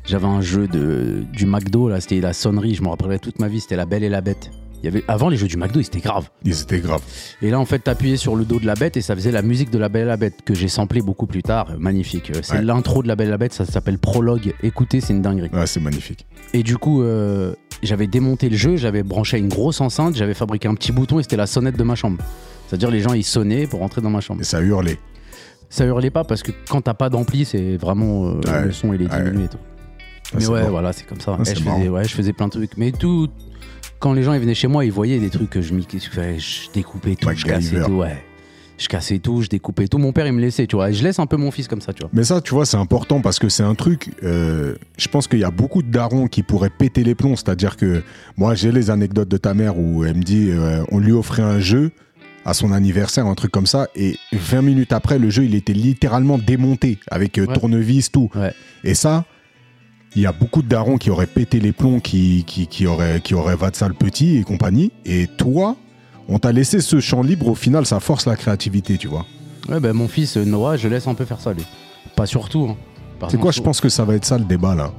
J'avais 0.06 0.26
un 0.26 0.41
jeu 0.41 0.67
de, 0.67 1.24
du 1.32 1.45
McDo, 1.45 1.89
là, 1.89 2.02
c'était 2.02 2.21
la 2.21 2.34
sonnerie, 2.34 2.74
je 2.74 2.82
me 2.82 2.88
rappellerai 2.88 3.19
toute 3.19 3.38
ma 3.39 3.50
vie, 3.50 3.60
c'était 3.60 3.76
La 3.76 3.86
Belle 3.86 4.04
et 4.04 4.10
la 4.10 4.21
Bête. 4.21 4.50
Il 4.82 4.86
y 4.86 4.88
avait, 4.88 5.04
avant, 5.08 5.30
les 5.30 5.38
jeux 5.38 5.48
du 5.48 5.58
McDo, 5.58 5.80
ils 5.80 5.86
étaient 5.86 6.00
graves. 6.00 6.30
Ils 6.44 6.60
étaient 6.62 6.80
graves. 6.80 7.02
Et 7.41 7.52
là, 7.52 7.60
en 7.60 7.65
fait, 7.65 7.80
t'appuyais 7.80 8.17
sur 8.17 8.36
le 8.36 8.46
dos 8.46 8.60
de 8.60 8.65
la 8.65 8.74
bête 8.74 8.98
et 8.98 9.02
ça 9.02 9.15
faisait 9.15 9.32
la 9.32 9.41
musique 9.44 9.70
de 9.70 9.78
la 9.78 9.89
Belle 9.89 10.04
et 10.04 10.06
la 10.08 10.17
Bête 10.17 10.39
que 10.44 10.54
j'ai 10.56 10.67
samplé 10.67 11.02
beaucoup 11.02 11.28
plus 11.28 11.44
tard. 11.44 11.67
Euh, 11.72 11.76
Magnifique. 11.78 12.32
Euh, 12.32 12.39
C'est 12.41 12.56
Ouais. 12.56 12.62
l'intro 12.63 13.04
de 13.04 13.08
la 13.08 13.15
Belle 13.15 13.28
et 13.28 13.32
la 13.32 13.38
Bête, 13.38 13.54
ça 13.54 13.65
s'appelle 13.65 14.00
Prologue. 14.00 14.54
Écoutez, 14.63 15.00
c'est 15.02 15.13
une 15.13 15.22
dinguerie. 15.22 15.50
Ouais, 15.54 15.67
c'est 15.67 15.80
magnifique. 15.80 16.26
Et 16.54 16.63
du 16.63 16.78
coup, 16.78 17.04
euh, 17.04 17.54
j'avais 17.84 18.08
démonté 18.08 18.50
le 18.50 18.58
jeu, 18.58 18.76
j'avais 18.76 19.04
branché 19.04 19.38
une 19.38 19.50
grosse 19.50 19.82
enceinte, 19.82 20.15
j'avais 20.15 20.34
fabriqué 20.34 20.67
un 20.67 20.74
petit 20.76 20.91
bouton 20.91 21.20
et 21.20 21.24
c'était 21.24 21.38
la 21.38 21.48
sonnette 21.48 21.78
de 21.78 21.84
ma 21.84 21.96
chambre. 21.96 22.17
C'est-à-dire, 22.67 22.89
les 22.89 23.02
gens, 23.02 23.13
ils 23.13 23.24
sonnaient 23.24 23.67
pour 23.67 23.82
rentrer 23.82 24.02
dans 24.02 24.10
ma 24.10 24.22
chambre. 24.22 24.41
Et 24.41 24.46
ça 24.46 24.62
hurlait. 24.62 24.98
Ça 25.70 25.86
hurlait 25.86 26.10
pas 26.10 26.24
parce 26.24 26.41
que 26.44 26.52
quand 26.70 26.82
t'as 26.82 26.94
pas 26.94 27.10
d'ampli, 27.10 27.46
c'est 27.46 27.78
vraiment 27.78 28.28
euh, 28.28 28.34
Ouais. 28.48 28.65
le 28.65 28.72
son, 28.72 28.94
il 28.94 29.02
est 29.04 29.08
diminué 29.08 29.46
et 29.46 29.48
tout. 29.48 29.58
Ah, 30.34 30.38
Mais 30.39 30.48
ouais, 30.48 30.63
bon. 30.63 30.70
voilà, 30.70 30.91
c'est 30.94 31.06
comme 31.06 31.20
ça. 31.22 31.38
Ah, 31.39 31.44
faisais, 31.46 31.89
ouais, 31.89 32.04
je 32.06 32.13
faisais 32.15 32.34
plein 32.34 32.48
de 32.48 32.52
trucs. 32.52 32.78
Mais 32.78 32.91
tout, 32.91 33.28
quand 34.02 34.12
les 34.14 34.24
gens 34.24 34.34
ils 34.34 34.42
venaient 34.42 34.54
chez 34.56 34.68
moi, 34.68 34.84
ils 34.84 34.92
voyaient 34.92 35.20
des 35.20 35.30
trucs 35.30 35.50
que 35.50 35.62
je, 35.62 35.74
m'y- 35.74 35.88
je, 35.94 36.00
je 36.00 36.72
découpais 36.74 37.16
tout, 37.16 37.30
je 37.34 37.46
cassais 37.46 37.82
tout, 37.84 37.92
ouais. 37.94 38.22
Je 38.78 38.88
cassais 38.88 39.20
tout, 39.20 39.44
je 39.44 39.48
découpais 39.48 39.88
tout. 39.88 40.00
Mon 40.00 40.12
père, 40.12 40.26
il 40.26 40.34
me 40.34 40.42
laissait, 40.42 40.66
tu 40.66 40.76
vois. 40.76 40.90
Et 40.90 40.94
je 40.94 41.04
laisse 41.04 41.20
un 41.20 41.28
peu 41.28 41.38
mon 41.38 41.52
fils 41.52 41.68
comme 41.68 41.82
ça, 41.82 41.94
tu 41.94 42.02
vois. 42.02 42.10
Mais 42.14 42.24
ça, 42.24 42.42
tu 42.42 42.56
vois, 42.56 42.66
c'est 42.66 42.78
important 42.78 43.22
parce 43.22 43.38
que 43.38 43.48
c'est 43.48 43.62
un 43.62 43.76
truc. 43.76 44.10
euh, 44.24 44.74
je 44.98 45.08
pense 45.08 45.28
qu'il 45.28 45.38
y 45.38 45.44
a 45.44 45.52
beaucoup 45.52 45.84
de 45.84 45.92
darons 45.92 46.26
qui 46.28 46.42
pourraient 46.42 46.72
péter 46.72 47.04
les 47.04 47.14
plombs. 47.14 47.36
C'est-à-dire 47.36 47.78
que 47.78 48.02
moi, 48.38 48.56
j'ai 48.56 48.72
les 48.72 48.90
anecdotes 48.90 49.28
de 49.30 49.38
ta 49.38 49.54
mère 49.54 49.78
où 49.78 50.04
elle 50.04 50.16
me 50.16 50.24
dit 50.24 50.50
euh, 50.50 50.84
on 50.90 50.98
lui 50.98 51.12
offrait 51.12 51.44
un 51.44 51.60
jeu 51.60 51.92
à 52.44 52.56
son 52.56 52.72
anniversaire, 52.72 53.28
un 53.28 53.36
truc 53.36 53.52
comme 53.52 53.68
ça, 53.68 53.88
et 53.96 54.18
20 54.34 54.64
minutes 54.64 54.94
après, 54.94 55.20
le 55.20 55.30
jeu, 55.30 55.44
il 55.44 55.54
était 55.54 55.74
littéralement 55.74 56.40
démonté 56.40 56.98
avec 57.12 57.38
euh, 57.38 57.46
Ouais. 57.46 57.54
tournevis, 57.54 58.12
tout. 58.12 58.32
Ouais. 58.34 58.52
Et 58.84 58.96
ça, 58.96 59.26
il 60.15 60.21
y 60.21 60.26
a 60.26 60.32
beaucoup 60.32 60.62
de 60.62 60.67
darons 60.67 60.97
qui 60.97 61.10
auraient 61.10 61.28
pété 61.28 61.60
les 61.60 61.71
plombs, 61.71 62.00
qui, 62.00 62.43
qui, 62.45 62.67
qui 62.67 62.86
auraient, 62.86 63.21
qui 63.21 63.34
auraient 63.34 63.56
va 63.56 63.71
de 63.71 63.76
ça 63.76 63.88
le 63.88 63.93
petit 63.93 64.38
et 64.38 64.43
compagnie. 64.43 64.91
Et 65.06 65.28
toi, 65.28 65.76
on 66.28 66.39
t'a 66.39 66.52
laissé 66.52 66.82
ce 66.82 67.00
champ 67.00 67.21
libre. 67.21 67.47
Au 67.47 67.56
final, 67.56 67.86
ça 67.86 68.00
force 68.00 68.26
la 68.26 68.36
créativité, 68.36 68.97
tu 68.97 69.08
vois. 69.08 69.26
Ouais, 69.69 69.80
ben 69.80 69.93
mon 69.93 70.08
fils 70.08 70.38
euh, 70.38 70.43
Noah, 70.43 70.76
je 70.78 70.88
laisse 70.88 71.08
un 71.08 71.13
peu 71.13 71.26
faire 71.26 71.39
ça, 71.39 71.54
lui. 71.54 71.63
Pas 72.15 72.26
surtout. 72.26 72.69
Hein. 72.71 72.78
C'est 73.30 73.39
quoi 73.39 73.52
Je 73.52 73.62
pense 73.62 73.80
que 73.80 73.89
ça 73.89 74.04
va 74.04 74.15
être 74.15 74.26
ça 74.26 74.38
le 74.38 74.45
débat 74.45 74.76
là? 74.76 74.91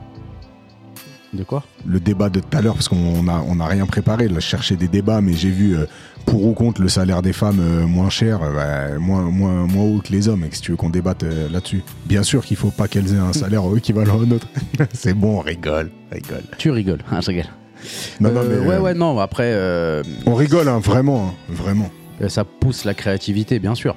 De 1.33 1.45
quoi 1.45 1.64
le 1.87 2.01
débat 2.01 2.29
de 2.29 2.40
tout 2.40 2.57
à 2.57 2.61
l'heure, 2.61 2.75
parce 2.75 2.88
qu'on 2.88 3.23
n'a 3.23 3.42
on 3.47 3.59
a 3.61 3.66
rien 3.66 3.87
préparé. 3.87 4.29
Là, 4.29 4.37
je 4.37 4.47
cherchais 4.47 4.77
des 4.77 4.88
débats, 4.88 5.21
mais 5.21 5.33
j'ai 5.33 5.51
vu 5.51 5.77
euh, 5.77 5.87
pour 6.27 6.45
ou 6.47 6.53
contre 6.53 6.83
le 6.83 6.88
salaire 6.88 7.23
des 7.23 7.33
femmes 7.33 7.61
euh, 7.61 7.87
moins 7.87 8.11
cher, 8.11 8.42
euh, 8.42 8.53
bah, 8.55 8.99
moins, 8.99 9.23
moins, 9.23 9.66
moins 9.66 9.85
haut 9.85 10.01
que 10.01 10.12
les 10.12 10.29
hommes, 10.29 10.45
et 10.45 10.49
que 10.49 10.57
si 10.57 10.62
tu 10.62 10.71
veux 10.73 10.77
qu'on 10.77 10.90
débatte 10.90 11.23
là-dessus. 11.23 11.83
Bien 12.07 12.23
sûr 12.23 12.45
qu'il 12.45 12.57
faut 12.57 12.71
pas 12.71 12.88
qu'elles 12.88 13.14
aient 13.14 13.18
un 13.18 13.33
salaire 13.33 13.62
équivalent 13.77 14.16
au 14.16 14.27
nôtre. 14.27 14.47
C'est 14.92 15.14
bon, 15.14 15.38
on 15.38 15.40
rigole, 15.40 15.90
rigole. 16.11 16.42
Tu 16.59 16.71
rigoles. 16.71 17.01
Ah, 17.11 17.21
je 17.21 17.29
rigole. 17.29 17.47
Non, 18.21 18.31
non, 18.31 18.42
mais, 18.49 18.59
ouais, 18.59 18.79
ouais, 18.79 18.95
non. 18.95 19.18
Après, 19.18 19.51
euh, 19.53 20.03
On 20.27 20.35
rigole, 20.35 20.68
hein, 20.68 20.79
vraiment, 20.79 21.29
hein, 21.29 21.35
vraiment. 21.49 21.90
Ça 22.29 22.45
pousse 22.45 22.85
la 22.85 22.95
créativité, 22.95 23.59
bien 23.59 23.75
sûr. 23.75 23.97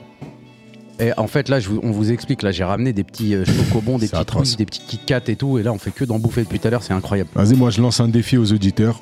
Et 1.00 1.12
en 1.18 1.28
fait, 1.28 1.50
là, 1.50 1.60
je 1.60 1.70
vous- 1.70 1.80
on 1.84 1.92
vous 1.92 2.12
explique, 2.12 2.42
là, 2.42 2.52
j'ai 2.52 2.64
ramené 2.64 2.94
des 2.94 3.04
petits 3.04 3.36
euh, 3.36 3.44
chocobons, 3.44 3.98
des 3.98 4.08
C'est 4.08 4.12
petits 4.14 4.22
atroce. 4.22 4.48
trucs, 4.50 4.58
des 4.60 4.66
petits 4.66 4.82
Kit 4.88 5.00
Kat 5.06 5.22
et 5.28 5.36
tout, 5.36 5.58
et 5.58 5.64
là, 5.64 5.74
on 5.74 5.78
fait 5.78 5.92
que 5.92 6.06
d'en 6.06 6.20
bouffer 6.20 6.44
depuis 6.44 6.60
tout 6.60 6.68
à 6.68 6.72
l'heure, 6.72 6.84
c'est 6.84 6.94
incroyable. 6.94 7.30
Vas-y, 7.36 7.56
moi, 7.56 7.70
je 7.70 7.82
lance 7.82 8.00
un 8.00 8.08
défi 8.08 8.38
aux 8.38 8.52
auditeurs. 8.54 9.02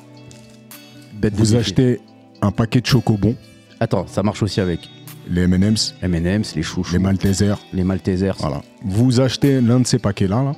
Bête 1.14 1.34
de 1.34 1.38
Vous 1.38 1.44
défi. 1.44 1.56
achetez 1.56 2.00
un 2.42 2.50
paquet 2.50 2.80
de 2.80 2.86
chocobons, 2.86 3.36
Attends, 3.80 4.06
ça 4.06 4.22
marche 4.22 4.42
aussi 4.42 4.60
avec 4.60 4.88
les 5.28 5.42
M&M's, 5.42 5.94
M&M's, 6.02 6.54
les 6.54 6.62
chouchous, 6.62 6.92
les 6.92 6.98
Maltesers, 6.98 7.56
les 7.72 7.84
Maltesers. 7.84 8.34
Voilà. 8.38 8.62
Vous 8.84 9.20
achetez 9.20 9.60
l'un 9.60 9.80
de 9.80 9.86
ces 9.86 9.98
paquets-là, 9.98 10.42
là. 10.42 10.52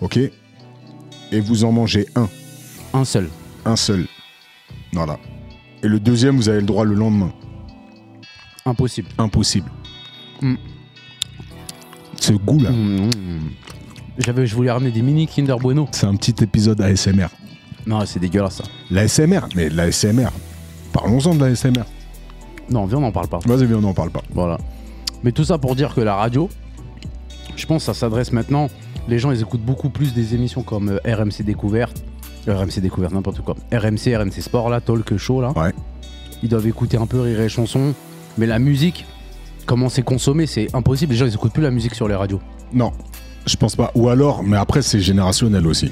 Ok 0.00 0.18
Et 0.18 1.40
vous 1.40 1.64
en 1.64 1.72
mangez 1.72 2.06
un. 2.16 2.28
Un 2.92 3.04
seul. 3.04 3.28
Un 3.64 3.76
seul. 3.76 4.06
Voilà. 4.92 5.18
Et 5.82 5.88
le 5.88 5.98
deuxième, 6.00 6.36
vous 6.36 6.48
avez 6.48 6.60
le 6.60 6.66
droit 6.66 6.84
le 6.84 6.94
lendemain. 6.94 7.32
Impossible. 8.64 9.08
Impossible. 9.18 9.70
Mm. 10.40 10.54
Ce 12.16 12.32
goût-là, 12.32 12.70
Mmh. 12.70 13.10
J'avais, 14.18 14.46
je 14.46 14.54
voulais 14.54 14.70
ramener 14.70 14.90
des 14.90 15.02
mini 15.02 15.26
Kinder 15.26 15.56
Bueno. 15.58 15.88
c'est 15.90 16.06
un 16.06 16.14
petit 16.14 16.34
épisode 16.44 16.80
ASMR. 16.80 17.28
Non, 17.86 18.04
c'est 18.06 18.20
dégueulasse 18.20 18.56
ça. 18.56 18.64
L'ASMR, 18.90 19.40
mais 19.56 19.68
l'ASMR. 19.70 20.28
Parlons-en 20.92 21.34
de 21.34 21.40
l'ASMR. 21.44 21.82
Non, 22.70 22.84
viens, 22.84 22.98
on 22.98 23.00
n'en 23.00 23.10
parle 23.12 23.28
pas. 23.28 23.40
Vas-y, 23.44 23.66
viens, 23.66 23.78
on 23.78 23.80
n'en 23.80 23.94
parle 23.94 24.10
pas. 24.10 24.22
Voilà. 24.34 24.58
Mais 25.24 25.32
tout 25.32 25.44
ça 25.44 25.58
pour 25.58 25.74
dire 25.74 25.94
que 25.94 26.00
la 26.00 26.14
radio, 26.14 26.48
je 27.56 27.66
pense 27.66 27.82
que 27.82 27.86
ça 27.86 27.94
s'adresse 27.98 28.30
maintenant. 28.32 28.68
Les 29.08 29.18
gens, 29.18 29.32
ils 29.32 29.40
écoutent 29.40 29.64
beaucoup 29.64 29.88
plus 29.90 30.14
des 30.14 30.34
émissions 30.36 30.62
comme 30.62 30.90
euh, 30.90 31.14
RMC 31.16 31.42
Découverte. 31.42 32.04
euh, 32.46 32.56
RMC 32.56 32.80
Découverte, 32.80 33.12
n'importe 33.14 33.40
quoi. 33.40 33.56
RMC, 33.72 34.14
RMC 34.16 34.40
Sport, 34.42 34.68
là, 34.70 34.80
Talk 34.80 35.16
Show, 35.16 35.40
là. 35.40 35.50
Ouais. 35.56 35.72
Ils 36.44 36.48
doivent 36.48 36.66
écouter 36.68 36.98
un 36.98 37.06
peu 37.06 37.20
Rire 37.20 37.40
et 37.40 37.48
Chanson. 37.48 37.94
Mais 38.38 38.46
la 38.46 38.58
musique, 38.58 39.04
comment 39.66 39.88
c'est 39.88 40.02
consommé, 40.02 40.46
c'est 40.46 40.74
impossible. 40.74 41.12
Les 41.12 41.18
gens, 41.18 41.26
ils 41.26 41.34
écoutent 41.34 41.52
plus 41.52 41.62
la 41.62 41.70
musique 41.70 41.94
sur 41.94 42.08
les 42.08 42.14
radios. 42.14 42.40
Non, 42.72 42.92
je 43.46 43.56
pense 43.56 43.76
pas. 43.76 43.90
Ou 43.94 44.08
alors, 44.08 44.42
mais 44.42 44.56
après, 44.56 44.82
c'est 44.82 45.00
générationnel 45.00 45.66
aussi. 45.66 45.90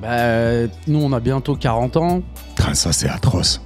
Bah, 0.00 0.66
nous, 0.86 0.98
on 0.98 1.12
a 1.12 1.20
bientôt 1.20 1.56
40 1.56 1.96
ans. 1.96 2.22
Ça, 2.72 2.92
c'est 2.92 3.08
atroce. 3.08 3.60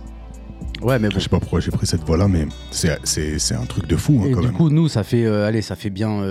Ouais, 0.85 0.99
mais 0.99 1.09
bon. 1.09 1.14
Je 1.14 1.20
sais 1.20 1.29
pas 1.29 1.40
pourquoi 1.40 1.61
j'ai 1.61 1.70
pris 1.70 1.87
cette 1.87 2.05
voie-là, 2.05 2.29
mais 2.29 2.47
c'est- 2.70 2.99
c'est 3.05 3.38
c'est 3.38 3.55
un 3.55 3.64
truc 3.64 3.87
de 3.87 3.97
fou, 3.97 4.20
hein, 4.23 4.29
quand 4.35 4.40
du 4.40 4.47
même. 4.49 4.57
coup, 4.57 4.68
nous, 4.70 4.87
ça 4.88 5.03
fait, 5.03 5.25
euh, 5.25 5.47
allez, 5.47 5.62
ça 5.62 5.77
fait 5.77 5.90
bien 5.90 6.23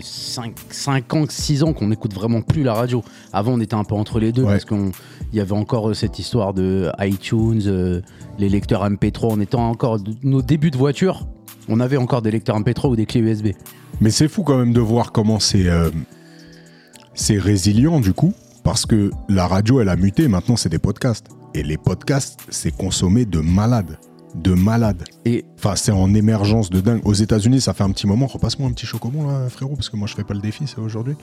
5, 0.00 1.14
ans, 1.14 1.24
6 1.28 1.62
ans 1.62 1.72
qu'on 1.72 1.88
n'écoute 1.88 2.14
vraiment 2.14 2.40
plus 2.42 2.62
la 2.62 2.74
radio. 2.74 3.02
Avant, 3.32 3.52
on 3.54 3.60
était 3.60 3.74
un 3.74 3.84
peu 3.84 3.94
entre 3.94 4.20
les 4.20 4.32
deux 4.32 4.42
Ouais. 4.42 4.52
parce 4.52 4.64
qu'il 4.64 4.92
y 5.32 5.40
avait 5.40 5.52
encore 5.52 5.90
euh, 5.90 5.94
cette 5.94 6.18
histoire 6.18 6.54
de 6.54 6.90
iTunes, 7.00 7.62
euh, 7.66 8.00
les 8.38 8.48
lecteurs 8.48 8.84
MP3. 8.84 9.28
On 9.32 9.40
était 9.40 9.56
encore 9.56 9.98
nos 10.22 10.42
débuts 10.42 10.70
de 10.70 10.76
voiture. 10.78 11.26
On 11.68 11.80
avait 11.80 11.96
encore 11.96 12.22
des 12.22 12.30
lecteurs 12.30 12.56
MP3 12.58 12.88
ou 12.90 12.96
des 12.96 13.04
clés 13.06 13.20
USB. 13.20 13.48
Mais 14.00 14.10
c'est 14.10 14.28
fou 14.28 14.42
quand 14.42 14.58
même 14.58 14.72
de 14.72 14.80
voir 14.80 15.12
comment 15.12 15.38
c'est 15.40 15.66
euh, 15.68 15.90
c'est 17.14 17.38
résilient 17.38 18.00
du 18.00 18.12
coup, 18.12 18.32
parce 18.64 18.86
que 18.86 19.10
la 19.28 19.46
radio 19.48 19.80
elle 19.80 19.88
a 19.88 19.96
muté, 19.96 20.28
maintenant 20.28 20.56
c'est 20.56 20.68
des 20.68 20.78
podcasts. 20.78 21.26
Et 21.54 21.62
les 21.62 21.78
podcasts, 21.78 22.40
c'est 22.50 22.76
consommé 22.76 23.24
de 23.24 23.40
malades. 23.40 23.98
De 24.34 24.52
malades. 24.52 25.04
Et 25.24 25.44
Enfin, 25.58 25.74
c'est 25.74 25.90
en 25.90 26.14
émergence 26.14 26.70
de 26.70 26.80
dingue. 26.80 27.00
Aux 27.04 27.14
États-Unis, 27.14 27.60
ça 27.60 27.74
fait 27.74 27.82
un 27.82 27.90
petit 27.90 28.06
moment. 28.06 28.26
Repasse-moi 28.26 28.68
un 28.68 28.72
petit 28.72 28.86
chocobon 28.86 29.26
là, 29.26 29.48
frérot, 29.48 29.74
parce 29.74 29.88
que 29.88 29.96
moi 29.96 30.06
je 30.06 30.14
fais 30.14 30.22
pas 30.22 30.34
le 30.34 30.40
défi, 30.40 30.64
c'est 30.66 30.78
aujourd'hui. 30.78 31.14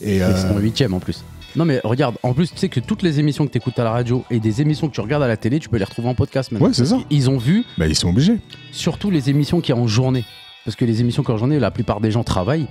Et 0.00 0.22
euh, 0.22 0.34
c'est 0.34 0.52
ton 0.52 0.58
huitième 0.58 0.94
en 0.94 0.98
plus. 0.98 1.22
Non 1.54 1.64
mais 1.64 1.80
regarde, 1.84 2.16
en 2.22 2.32
plus 2.32 2.50
tu 2.50 2.56
sais 2.58 2.68
que 2.68 2.80
toutes 2.80 3.02
les 3.02 3.20
émissions 3.20 3.46
que 3.46 3.52
tu 3.52 3.58
écoutes 3.58 3.78
à 3.78 3.84
la 3.84 3.90
radio 3.92 4.24
et 4.30 4.40
des 4.40 4.60
émissions 4.60 4.88
que 4.88 4.94
tu 4.94 5.00
regardes 5.00 5.22
à 5.22 5.28
la 5.28 5.36
télé, 5.36 5.58
tu 5.60 5.68
peux 5.68 5.76
les 5.76 5.84
retrouver 5.84 6.08
en 6.08 6.14
podcast 6.14 6.50
maintenant. 6.50 6.68
Ouais, 6.68 6.74
c'est 6.74 6.86
ça. 6.86 6.98
Ils 7.10 7.28
ont 7.30 7.38
vu 7.38 7.64
bah, 7.78 7.86
ils 7.86 7.94
sont 7.94 8.08
obligés. 8.08 8.38
surtout 8.72 9.10
les 9.10 9.30
émissions 9.30 9.60
qui 9.60 9.72
en 9.72 9.86
journée. 9.86 10.24
Parce 10.64 10.76
que 10.76 10.84
les 10.84 11.00
émissions 11.00 11.22
qui 11.22 11.30
en 11.30 11.36
journée, 11.36 11.58
la 11.60 11.70
plupart 11.70 12.00
des 12.00 12.10
gens 12.10 12.24
travaillent. 12.24 12.66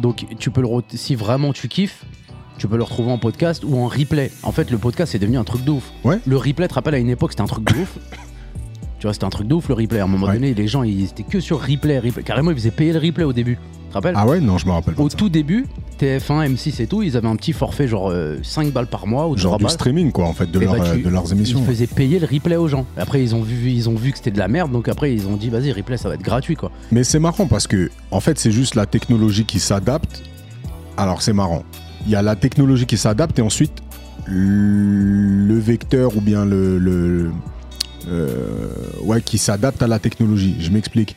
Donc 0.00 0.26
tu 0.38 0.50
peux 0.50 0.60
le 0.60 0.68
si 0.94 1.14
vraiment 1.14 1.52
tu 1.52 1.68
kiffes, 1.68 2.04
tu 2.58 2.68
peux 2.68 2.76
le 2.76 2.82
retrouver 2.82 3.10
en 3.10 3.18
podcast 3.18 3.62
ou 3.66 3.76
en 3.78 3.86
replay. 3.86 4.30
En 4.42 4.52
fait, 4.52 4.70
le 4.70 4.78
podcast 4.78 5.12
c'est 5.12 5.18
devenu 5.18 5.38
un 5.38 5.44
truc 5.44 5.64
de 5.64 5.70
ouf. 5.70 5.90
Ouais. 6.04 6.18
Le 6.26 6.36
replay, 6.36 6.68
te 6.68 6.74
rappelles 6.74 6.94
à 6.94 6.98
une 6.98 7.08
époque, 7.10 7.30
c'était 7.32 7.42
un 7.42 7.46
truc 7.46 7.64
de 7.64 7.78
ouf. 7.80 7.98
tu 8.98 9.06
vois, 9.06 9.12
c'était 9.12 9.24
un 9.26 9.30
truc 9.30 9.46
de 9.46 9.54
ouf 9.54 9.68
le 9.68 9.74
replay. 9.74 10.00
À 10.00 10.04
un 10.04 10.06
moment 10.08 10.26
Ouais. 10.26 10.34
donné, 10.34 10.54
les 10.54 10.66
gens 10.68 10.82
ils 10.82 11.04
étaient 11.04 11.22
que 11.22 11.40
sur 11.40 11.60
replay, 11.60 11.98
replay. 11.98 12.22
Carrément, 12.22 12.50
ils 12.50 12.56
faisaient 12.56 12.70
payer 12.72 12.92
le 12.92 12.98
replay 12.98 13.24
au 13.24 13.32
début. 13.32 13.56
Tu 13.56 13.90
te 13.92 13.94
rappelles 13.94 14.14
Ah 14.18 14.26
ouais, 14.26 14.40
non, 14.40 14.58
je 14.58 14.66
me 14.66 14.72
rappelle 14.72 14.94
pas. 14.94 15.02
Au 15.02 15.08
ça. 15.08 15.16
tout 15.16 15.28
début, 15.30 15.66
TF1, 15.98 16.46
M6 16.52 16.82
et 16.82 16.86
tout, 16.86 17.02
ils 17.02 17.16
avaient 17.16 17.28
un 17.28 17.36
petit 17.36 17.52
forfait 17.54 17.88
genre 17.88 18.10
euh, 18.10 18.36
5 18.42 18.70
balles 18.70 18.86
par 18.86 19.06
mois 19.06 19.26
ou 19.28 19.34
3 19.34 19.42
Genre 19.42 19.56
du 19.58 19.64
balles. 19.64 19.72
streaming, 19.72 20.12
quoi, 20.12 20.26
en 20.26 20.34
fait, 20.34 20.50
de, 20.50 20.58
leur, 20.58 20.76
bah, 20.76 20.84
euh, 20.84 20.96
tu- 20.96 21.02
de 21.02 21.08
leurs 21.08 21.32
émissions. 21.32 21.60
Ils 21.60 21.64
faisaient 21.66 21.86
payer 21.86 22.18
le 22.18 22.26
replay 22.26 22.56
aux 22.56 22.68
gens. 22.68 22.84
Après, 22.98 23.22
ils 23.22 23.34
ont 23.34 23.40
vu, 23.40 23.70
ils 23.70 23.88
ont 23.88 23.94
vu 23.94 24.10
que 24.12 24.18
c'était 24.18 24.30
de 24.30 24.38
la 24.38 24.48
merde, 24.48 24.72
donc 24.72 24.88
après, 24.88 25.14
ils 25.14 25.26
ont 25.26 25.36
dit, 25.36 25.48
vas-y, 25.48 25.72
replay, 25.72 25.96
ça 25.96 26.08
va 26.10 26.16
être 26.16 26.22
gratuit, 26.22 26.54
quoi. 26.56 26.70
Mais 26.92 27.02
c'est 27.02 27.18
marrant 27.18 27.46
parce 27.46 27.66
que, 27.66 27.88
en 28.10 28.20
fait, 28.20 28.38
c'est 28.38 28.52
juste 28.52 28.74
la 28.74 28.84
technologie 28.84 29.44
qui 29.46 29.58
s'adapte. 29.58 30.22
Alors, 30.98 31.22
c'est 31.22 31.32
marrant. 31.32 31.62
Il 32.08 32.12
y 32.12 32.16
a 32.16 32.22
la 32.22 32.36
technologie 32.36 32.86
qui 32.86 32.96
s'adapte 32.96 33.38
et 33.38 33.42
ensuite, 33.42 33.82
le 34.26 35.58
vecteur 35.58 36.16
ou 36.16 36.22
bien 36.22 36.46
le. 36.46 36.78
le- 36.78 37.30
euh, 38.08 38.70
ouais, 39.02 39.20
qui 39.20 39.36
s'adapte 39.36 39.82
à 39.82 39.86
la 39.86 39.98
technologie. 39.98 40.56
Je 40.58 40.70
m'explique. 40.70 41.16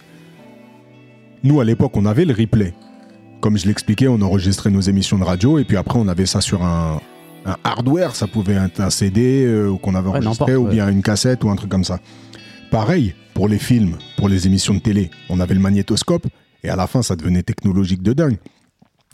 Nous, 1.44 1.62
à 1.62 1.64
l'époque, 1.64 1.96
on 1.96 2.06
avait 2.06 2.26
le 2.26 2.34
replay. 2.34 2.74
Comme 3.40 3.58
je 3.58 3.68
l'expliquais, 3.68 4.10
on 4.10 4.22
enregistrait 4.22 4.70
nos 4.70 4.82
émissions 4.82 5.18
de 5.18 5.24
radio 5.24 5.58
et 5.60 5.64
puis 5.64 5.78
après, 5.78 5.98
on 5.98 6.10
avait 6.10 6.26
ça 6.26 6.42
sur 6.42 6.62
un, 6.62 7.00
un 7.46 7.56
hardware. 7.64 8.14
Ça 8.14 8.28
pouvait 8.28 8.56
être 8.56 8.82
un 8.82 8.90
CD 8.90 9.46
euh, 9.46 9.74
qu'on 9.82 9.96
avait 9.96 10.10
enregistré 10.10 10.58
ou 10.58 10.66
ouais. 10.66 10.72
bien 10.72 10.90
une 10.90 11.02
cassette 11.02 11.46
ou 11.46 11.50
un 11.50 11.56
truc 11.56 11.70
comme 11.72 11.86
ça. 11.86 12.00
Pareil 12.70 13.16
pour 13.34 13.48
les 13.48 13.60
films, 13.60 13.96
pour 14.18 14.28
les 14.28 14.46
émissions 14.46 14.74
de 14.74 14.80
télé. 14.80 15.10
On 15.30 15.40
avait 15.40 15.54
le 15.54 15.62
magnétoscope 15.62 16.28
et 16.64 16.70
à 16.70 16.76
la 16.76 16.86
fin, 16.88 17.02
ça 17.02 17.16
devenait 17.16 17.44
technologique 17.44 18.04
de 18.04 18.12
dingue. 18.12 18.38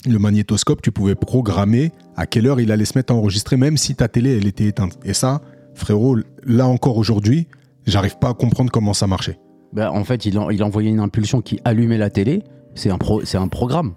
Le 0.06 0.18
magnétoscope, 0.18 0.80
tu 0.80 0.92
pouvais 0.92 1.14
programmer 1.16 1.90
à 2.16 2.26
quelle 2.26 2.46
heure 2.46 2.60
il 2.60 2.70
allait 2.70 2.84
se 2.84 2.96
mettre 2.96 3.12
à 3.12 3.16
enregistrer, 3.16 3.56
même 3.56 3.76
si 3.76 3.94
ta 3.96 4.06
télé, 4.08 4.36
elle 4.36 4.46
était 4.46 4.66
éteinte. 4.66 4.96
Et 5.04 5.12
ça, 5.12 5.40
frérot, 5.74 6.18
là 6.44 6.68
encore 6.68 6.96
aujourd'hui, 6.98 7.48
j'arrive 7.86 8.16
pas 8.18 8.28
à 8.30 8.34
comprendre 8.34 8.70
comment 8.70 8.94
ça 8.94 9.06
marchait. 9.08 9.38
Bah, 9.72 9.90
en 9.92 10.04
fait, 10.04 10.24
il, 10.24 10.38
en- 10.38 10.50
il 10.50 10.62
envoyait 10.62 10.90
une 10.90 11.00
impulsion 11.00 11.40
qui 11.42 11.60
allumait 11.64 11.98
la 11.98 12.10
télé. 12.10 12.42
C'est 12.74 12.90
un, 12.90 12.98
pro, 12.98 13.22
un 13.34 13.48
programme. 13.48 13.94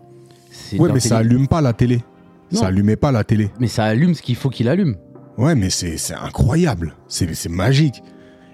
De 0.74 0.88
mais 0.92 1.00
ça 1.00 1.18
allume 1.20 1.48
pas 1.48 1.62
la 1.62 1.74
télé. 1.74 2.02
Non. 2.52 2.60
Ça 2.62 2.68
allumait 2.68 2.96
pas 2.96 3.12
la 3.12 3.24
télé. 3.24 3.52
Mais 3.60 3.68
ça 3.68 3.86
allume 3.86 4.16
ce 4.16 4.22
qu'il 4.22 4.36
faut 4.36 4.50
qu'il 4.50 4.68
allume. 4.68 4.96
Ouais, 5.38 5.54
mais 5.56 5.70
c'est 5.70 5.96
incroyable. 6.16 6.96
C'est 7.08 7.48
magique. 7.50 8.02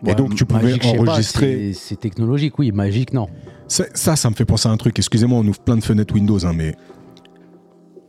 Et 0.05 0.13
donc, 0.13 0.35
tu 0.35 0.45
pouvais 0.45 0.63
magique, 0.63 0.83
enregistrer- 0.83 1.73
c'est- 1.73 1.99
technologique, 1.99 2.59
oui. 2.59 2.71
Magique, 2.71 3.13
non. 3.13 3.27
Ça, 3.67 3.85
ça, 3.93 4.15
ça 4.15 4.29
me 4.29 4.35
fait 4.35 4.45
penser 4.45 4.69
à 4.69 4.71
un 4.71 4.77
truc. 4.77 4.99
Excusez-moi, 4.99 5.39
on 5.39 5.47
ouvre 5.47 5.59
plein 5.59 5.75
de 5.77 5.83
fenêtres 5.83 6.13
Windows, 6.13 6.45
hein, 6.45 6.53
mais 6.53 6.75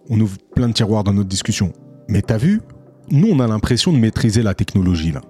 on 0.09 0.21
ouvre 0.21 0.37
plein 0.55 0.68
de 0.68 0.73
tiroirs 0.73 1.05
dans 1.05 1.12
notre 1.12 1.29
discussion. 1.29 1.73
Mais 2.09 2.23
t'as 2.23 2.38
vu 2.38 2.61
Nous, 3.11 3.29
on 3.29 3.40
a 3.40 3.47
l'impression 3.47 3.92
de 3.92 3.99
maîtriser 3.99 4.42
la 4.42 4.55
technologie, 4.55 5.12
là. 5.12 5.21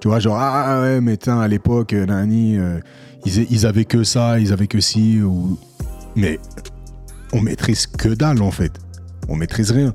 Tu 0.00 0.08
vois, 0.08 0.18
genre, 0.18 0.36
ah 0.38 0.80
ouais, 0.80 1.00
mais 1.00 1.16
tiens, 1.16 1.40
à 1.40 1.46
l'époque, 1.46 1.92
euh, 1.92 2.06
nani, 2.06 2.58
euh, 2.58 2.80
ils, 3.24 3.46
ils 3.52 3.66
avaient 3.66 3.84
que 3.84 4.02
ça, 4.02 4.40
ils 4.40 4.52
avaient 4.52 4.66
que 4.66 4.80
ci. 4.80 5.20
Mais 6.16 6.40
on 7.32 7.40
maîtrise 7.40 7.86
que 7.86 8.08
dalle, 8.08 8.42
en 8.42 8.50
fait. 8.50 8.72
On 9.28 9.36
maîtrise 9.36 9.70
rien. 9.70 9.94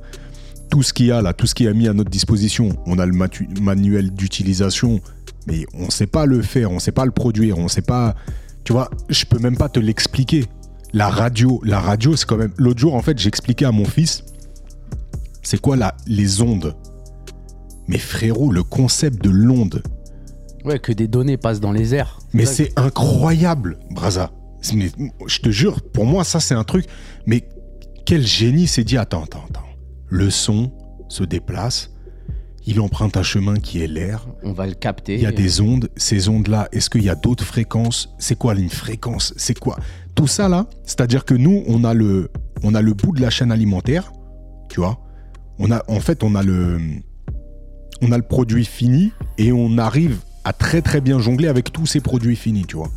Tout 0.70 0.84
ce 0.84 0.94
qu'il 0.94 1.08
y 1.08 1.12
a 1.12 1.22
là, 1.22 1.34
tout 1.34 1.48
ce 1.48 1.56
qui 1.56 1.66
est 1.66 1.74
mis 1.74 1.88
à 1.88 1.94
notre 1.94 2.10
disposition, 2.10 2.70
on 2.86 3.00
a 3.00 3.06
le 3.06 3.14
manuel 3.62 4.12
d'utilisation, 4.12 5.02
mais 5.46 5.66
on 5.74 5.90
sait 5.90 6.08
pas 6.08 6.26
le 6.26 6.42
faire, 6.42 6.72
on 6.72 6.80
sait 6.80 6.92
pas 6.92 7.06
le 7.06 7.12
produire, 7.12 7.58
on 7.58 7.68
sait 7.68 7.82
pas... 7.82 8.16
Tu 8.64 8.74
vois, 8.74 8.90
je 9.08 9.24
peux 9.24 9.40
même 9.40 9.56
pas 9.56 9.70
te 9.70 9.80
l'expliquer. 9.80 10.46
La 10.98 11.10
radio, 11.10 11.62
la 11.64 11.80
radio, 11.80 12.16
c'est 12.16 12.26
quand 12.26 12.38
même... 12.38 12.54
L'autre 12.58 12.80
jour, 12.80 12.96
en 12.96 13.04
fait, 13.04 13.20
j'expliquais 13.20 13.66
à 13.66 13.72
mon 13.72 13.86
fils, 13.86 14.24
c'est 15.44 15.62
quoi 15.62 15.76
la, 15.76 15.96
les 16.08 16.42
ondes? 16.42 16.76
Mais 17.88 18.00
frérot, 18.00 18.52
le 18.52 18.64
concept 18.64 19.24
de 19.24 19.30
l'onde, 19.30 19.84
Ouais, 20.66 20.80
que 20.80 20.92
des 20.92 21.08
données 21.08 21.38
passent 21.38 21.60
dans 21.62 21.72
les 21.72 21.94
airs. 21.94 22.18
mais 22.34 22.46
c'est 22.46 22.78
incroyable, 22.78 23.78
Braza. 23.92 24.32
Mais 24.74 24.90
je 25.28 25.40
te 25.40 25.50
jure, 25.50 25.82
pour 25.94 26.06
moi, 26.06 26.24
ça, 26.24 26.40
c'est 26.40 26.56
un 26.56 26.64
truc. 26.64 26.86
Mais 27.28 27.48
quel 28.06 28.26
génie 28.26 28.66
s'est 28.68 28.84
dit 28.84 28.98
attends, 28.98 29.24
attends, 29.24 29.46
attends. 29.50 29.68
Le 30.08 30.30
son 30.32 30.72
se 31.10 31.24
déplace, 31.24 31.92
il 32.66 32.82
emprunte 32.82 33.16
un 33.18 33.24
chemin 33.24 33.58
qui 33.58 33.82
est 33.84 33.88
l'air. 33.88 34.28
On 34.44 34.52
va 34.52 34.66
le 34.66 34.74
capter. 34.74 35.14
Il 35.14 35.22
y 35.22 35.26
a 35.28 35.32
des 35.32 35.62
ondes. 35.62 35.90
Ces 35.96 36.28
ondes-là, 36.28 36.68
est-ce 36.74 36.90
qu'il 36.90 37.04
y 37.04 37.10
a 37.10 37.16
d'autres 37.16 37.46
fréquences? 37.46 38.10
C'est 38.18 38.36
quoi 38.38 38.56
une 38.56 38.70
fréquence? 38.72 39.34
C'est 39.38 39.58
quoi? 39.58 39.78
Tout 40.18 40.28
ça 40.28 40.50
là, 40.50 40.66
c'est-à-dire 40.84 41.24
que 41.26 41.36
nous, 41.36 41.64
on 41.68 41.84
a 41.84 41.94
le, 41.94 42.32
on 42.64 42.74
a 42.74 42.82
le 42.82 42.94
bout 42.94 43.14
de 43.16 43.22
la 43.22 43.30
chaîne 43.30 43.52
alimentaire, 43.52 44.12
tu 44.68 44.80
vois. 44.80 44.98
On 45.60 45.72
a, 45.72 45.84
en 45.88 46.00
fait, 46.00 46.24
on 46.24 46.34
a 46.34 46.42
le, 46.42 46.80
on 48.02 48.12
a 48.12 48.18
le 48.18 48.24
produit 48.24 48.66
fini 48.66 49.12
et 49.38 49.52
on 49.52 49.78
arrive 49.78 50.18
à 50.44 50.54
très 50.54 50.82
très 50.82 51.02
bien 51.02 51.20
jongler 51.20 51.48
avec 51.48 51.72
tous 51.72 51.86
ces 51.86 52.00
produits 52.02 52.36
finis, 52.36 52.66
tu 52.68 52.78
vois. 52.78 52.90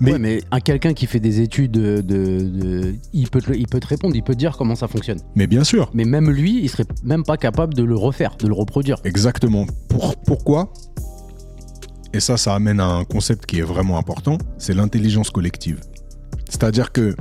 Mais, 0.00 0.12
Ouais, 0.12 0.18
mais 0.18 0.40
un 0.50 0.60
quelqu'un 0.60 0.94
qui 0.94 1.06
fait 1.06 1.20
des 1.20 1.40
études 1.42 1.72
de, 1.72 2.94
il 3.12 3.28
peut 3.28 3.42
te, 3.42 3.52
il 3.52 3.66
peut 3.68 3.78
te 3.78 3.86
répondre, 3.88 4.16
il 4.16 4.22
peut 4.22 4.32
te 4.32 4.38
dire 4.38 4.56
comment 4.56 4.74
ça 4.74 4.88
fonctionne. 4.88 5.18
mais 5.36 5.46
bien 5.46 5.64
sûr, 5.64 5.90
Mais 5.92 6.06
même 6.06 6.30
lui, 6.30 6.58
il 6.62 6.70
serait 6.70 6.86
même 7.04 7.22
pas 7.22 7.36
capable 7.36 7.74
de 7.74 7.82
le 7.82 7.96
refaire, 7.96 8.36
de 8.38 8.48
le 8.48 8.54
reproduire. 8.54 8.96
exactement. 9.04 9.66
Pour, 9.88 10.16
pourquoi? 10.16 10.72
Et 12.14 12.20
ça, 12.20 12.38
ça 12.38 12.54
amène 12.54 12.80
à 12.80 12.86
un 12.86 13.04
concept 13.04 13.44
qui 13.46 13.58
est 13.58 13.62
vraiment 13.62 13.98
important, 13.98 14.38
c'est 14.58 14.74
l'intelligence 14.74 15.30
collective. 15.30 15.80
C'est-à-dire 16.52 16.92
que, 16.92 17.16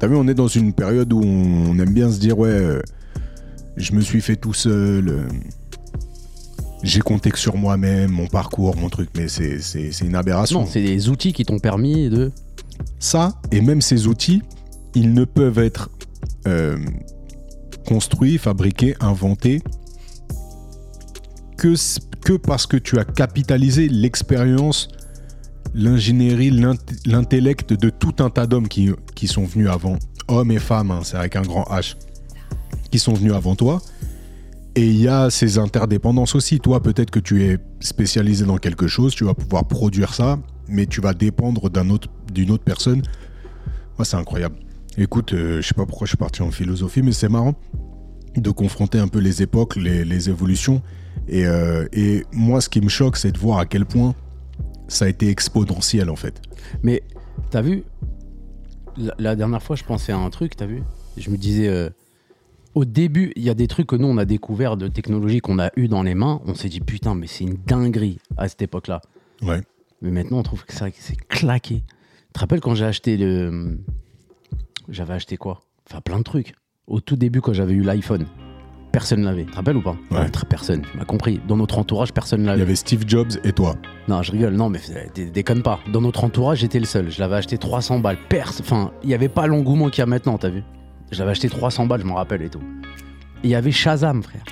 t'as 0.00 0.08
vu, 0.08 0.16
on 0.16 0.26
est 0.26 0.34
dans 0.34 0.48
une 0.48 0.72
période 0.72 1.12
où 1.12 1.22
on 1.24 1.78
aime 1.78 1.94
bien 1.94 2.10
se 2.10 2.18
dire, 2.18 2.36
ouais, 2.36 2.48
euh, 2.48 2.80
je 3.76 3.92
me 3.92 4.00
suis 4.00 4.20
fait 4.20 4.34
tout 4.34 4.52
seul, 4.52 5.08
euh, 5.08 5.28
j'ai 6.82 6.98
compté 6.98 7.30
que 7.30 7.38
sur 7.38 7.56
moi-même, 7.56 8.10
mon 8.10 8.26
parcours, 8.26 8.76
mon 8.76 8.88
truc, 8.88 9.10
mais 9.16 9.28
c'est 9.28 9.60
c'est- 9.60 9.92
c'est 9.92 10.04
une 10.04 10.16
aberration. 10.16 10.62
Non, 10.62 10.66
c'est 10.66 10.82
des 10.82 11.08
outils 11.08 11.32
qui 11.32 11.44
t'ont 11.44 11.60
permis 11.60 12.10
de. 12.10 12.32
Ça, 12.98 13.40
et 13.52 13.60
même 13.60 13.80
ces 13.80 14.08
outils, 14.08 14.42
ils 14.96 15.12
ne 15.14 15.24
peuvent 15.24 15.60
être 15.60 15.90
euh, 16.48 16.76
construits, 17.86 18.38
fabriqués, 18.38 18.96
inventés 18.98 19.62
que 21.56 22.36
parce 22.38 22.66
que 22.66 22.76
tu 22.76 22.98
as 22.98 23.04
capitalisé 23.04 23.88
l'expérience, 23.88 24.88
l'ingénierie, 25.74 26.50
l'int- 26.50 26.76
l'intellect 27.06 27.72
de 27.72 27.90
tout 27.90 28.16
un 28.20 28.30
tas 28.30 28.46
d'hommes 28.46 28.68
qui, 28.68 28.90
qui 29.14 29.26
sont 29.26 29.44
venus 29.44 29.68
avant, 29.68 29.98
hommes 30.28 30.52
et 30.52 30.58
femmes, 30.58 30.90
hein, 30.90 31.00
c'est 31.02 31.16
avec 31.16 31.36
un 31.36 31.42
grand 31.42 31.64
H, 31.64 31.96
qui 32.90 32.98
sont 32.98 33.14
venus 33.14 33.32
avant 33.32 33.56
toi. 33.56 33.80
Et 34.74 34.86
il 34.86 34.96
y 34.96 35.08
a 35.08 35.28
ces 35.28 35.58
interdépendances 35.58 36.34
aussi. 36.34 36.58
Toi, 36.58 36.82
peut-être 36.82 37.10
que 37.10 37.20
tu 37.20 37.44
es 37.44 37.58
spécialisé 37.80 38.46
dans 38.46 38.56
quelque 38.56 38.86
chose, 38.86 39.14
tu 39.14 39.24
vas 39.24 39.34
pouvoir 39.34 39.66
produire 39.66 40.14
ça, 40.14 40.38
mais 40.66 40.86
tu 40.86 41.02
vas 41.02 41.12
dépendre 41.12 41.64
autre, 41.64 42.08
d'une 42.32 42.50
autre 42.50 42.64
personne. 42.64 43.02
Moi, 43.98 44.06
c'est 44.06 44.16
incroyable. 44.16 44.56
Écoute, 44.96 45.34
euh, 45.34 45.60
je 45.60 45.68
sais 45.68 45.74
pas 45.74 45.84
pourquoi 45.84 46.06
je 46.06 46.10
suis 46.10 46.16
parti 46.16 46.40
en 46.40 46.50
philosophie, 46.50 47.02
mais 47.02 47.12
c'est 47.12 47.28
marrant 47.28 47.54
de 48.34 48.50
confronter 48.50 48.98
un 48.98 49.08
peu 49.08 49.18
les 49.18 49.42
époques, 49.42 49.76
les, 49.76 50.06
les 50.06 50.30
évolutions. 50.30 50.80
Et, 51.28 51.46
euh, 51.46 51.86
et 51.92 52.24
moi, 52.32 52.62
ce 52.62 52.70
qui 52.70 52.80
me 52.80 52.88
choque, 52.88 53.18
c'est 53.18 53.32
de 53.32 53.38
voir 53.38 53.58
à 53.58 53.66
quel 53.66 53.84
point 53.84 54.14
ça 54.88 55.06
a 55.06 55.08
été 55.08 55.28
exponentiel, 55.28 56.10
en 56.10 56.16
fait. 56.16 56.40
Mais 56.82 57.02
t'as 57.50 57.62
vu 57.62 57.84
la, 58.96 59.14
la 59.18 59.36
dernière 59.36 59.62
fois, 59.62 59.76
je 59.76 59.84
pensais 59.84 60.12
à 60.12 60.18
un 60.18 60.30
truc, 60.30 60.56
t'as 60.56 60.66
vu 60.66 60.82
Je 61.16 61.30
me 61.30 61.36
disais, 61.36 61.68
euh, 61.68 61.90
au 62.74 62.84
début, 62.84 63.32
il 63.36 63.42
y 63.42 63.50
a 63.50 63.54
des 63.54 63.66
trucs 63.66 63.86
que 63.86 63.96
nous 63.96 64.08
on 64.08 64.16
a 64.16 64.24
découvert 64.24 64.76
de 64.76 64.88
technologie 64.88 65.40
qu'on 65.40 65.58
a 65.58 65.70
eu 65.76 65.88
dans 65.88 66.02
les 66.02 66.14
mains. 66.14 66.40
On 66.46 66.54
s'est 66.54 66.68
dit 66.68 66.80
putain, 66.80 67.14
mais 67.14 67.26
c'est 67.26 67.44
une 67.44 67.56
dinguerie 67.66 68.18
à 68.36 68.48
cette 68.48 68.62
époque-là. 68.62 69.00
Ouais. 69.42 69.60
Mais 70.00 70.10
maintenant, 70.10 70.38
on 70.38 70.42
trouve 70.42 70.64
que 70.64 70.72
ça 70.72 70.86
c'est 70.98 71.16
claqué. 71.28 71.82
Tu 71.86 72.32
te 72.32 72.40
rappelles 72.40 72.60
quand 72.60 72.74
j'ai 72.74 72.86
acheté 72.86 73.16
le. 73.16 73.78
J'avais 74.88 75.14
acheté 75.14 75.36
quoi? 75.36 75.60
Enfin, 75.88 76.00
plein 76.00 76.18
de 76.18 76.22
trucs. 76.24 76.54
Au 76.86 77.00
tout 77.00 77.16
début, 77.16 77.40
quand 77.40 77.52
j'avais 77.52 77.74
eu 77.74 77.82
l'iPhone, 77.82 78.26
personne 78.92 79.22
l'avait. 79.24 79.44
Tu 79.44 79.50
te 79.50 79.56
rappelles 79.56 79.76
ou 79.76 79.82
pas 79.82 79.96
Ouais. 80.10 80.26
Personne, 80.48 80.82
tu 80.82 80.96
m'as 80.96 81.04
compris. 81.04 81.40
Dans 81.48 81.56
notre 81.56 81.78
entourage, 81.78 82.12
personne 82.12 82.40
Il 82.40 82.44
y 82.44 82.46
l'avait. 82.46 82.62
avait 82.62 82.74
Steve 82.76 83.04
Jobs 83.06 83.32
et 83.44 83.52
toi. 83.52 83.74
Non, 84.08 84.22
je 84.22 84.30
rigole, 84.32 84.54
non, 84.54 84.68
mais 84.68 84.80
dé- 85.14 85.26
déconne 85.30 85.62
pas. 85.62 85.80
Dans 85.92 86.00
notre 86.00 86.24
entourage, 86.24 86.58
j'étais 86.58 86.78
le 86.78 86.84
seul. 86.84 87.10
Je 87.10 87.18
l'avais 87.20 87.36
acheté 87.36 87.58
300 87.58 87.98
balles. 88.00 88.18
Perse. 88.28 88.60
Enfin, 88.60 88.92
il 89.02 89.08
n'y 89.08 89.14
avait 89.14 89.28
pas 89.28 89.46
l'engouement 89.46 89.88
qu'il 89.88 90.00
y 90.00 90.02
a 90.02 90.06
maintenant, 90.06 90.38
t'as 90.38 90.50
vu? 90.50 90.62
Je 91.10 91.18
l'avais 91.18 91.32
acheté 91.32 91.48
300 91.48 91.86
balles, 91.86 92.00
je 92.02 92.06
m'en 92.06 92.14
rappelle 92.14 92.42
et 92.42 92.48
tout. 92.48 92.60
Et 93.42 93.48
il 93.48 93.50
y 93.50 93.54
avait 93.54 93.72
Shazam, 93.72 94.22
frère. 94.22 94.42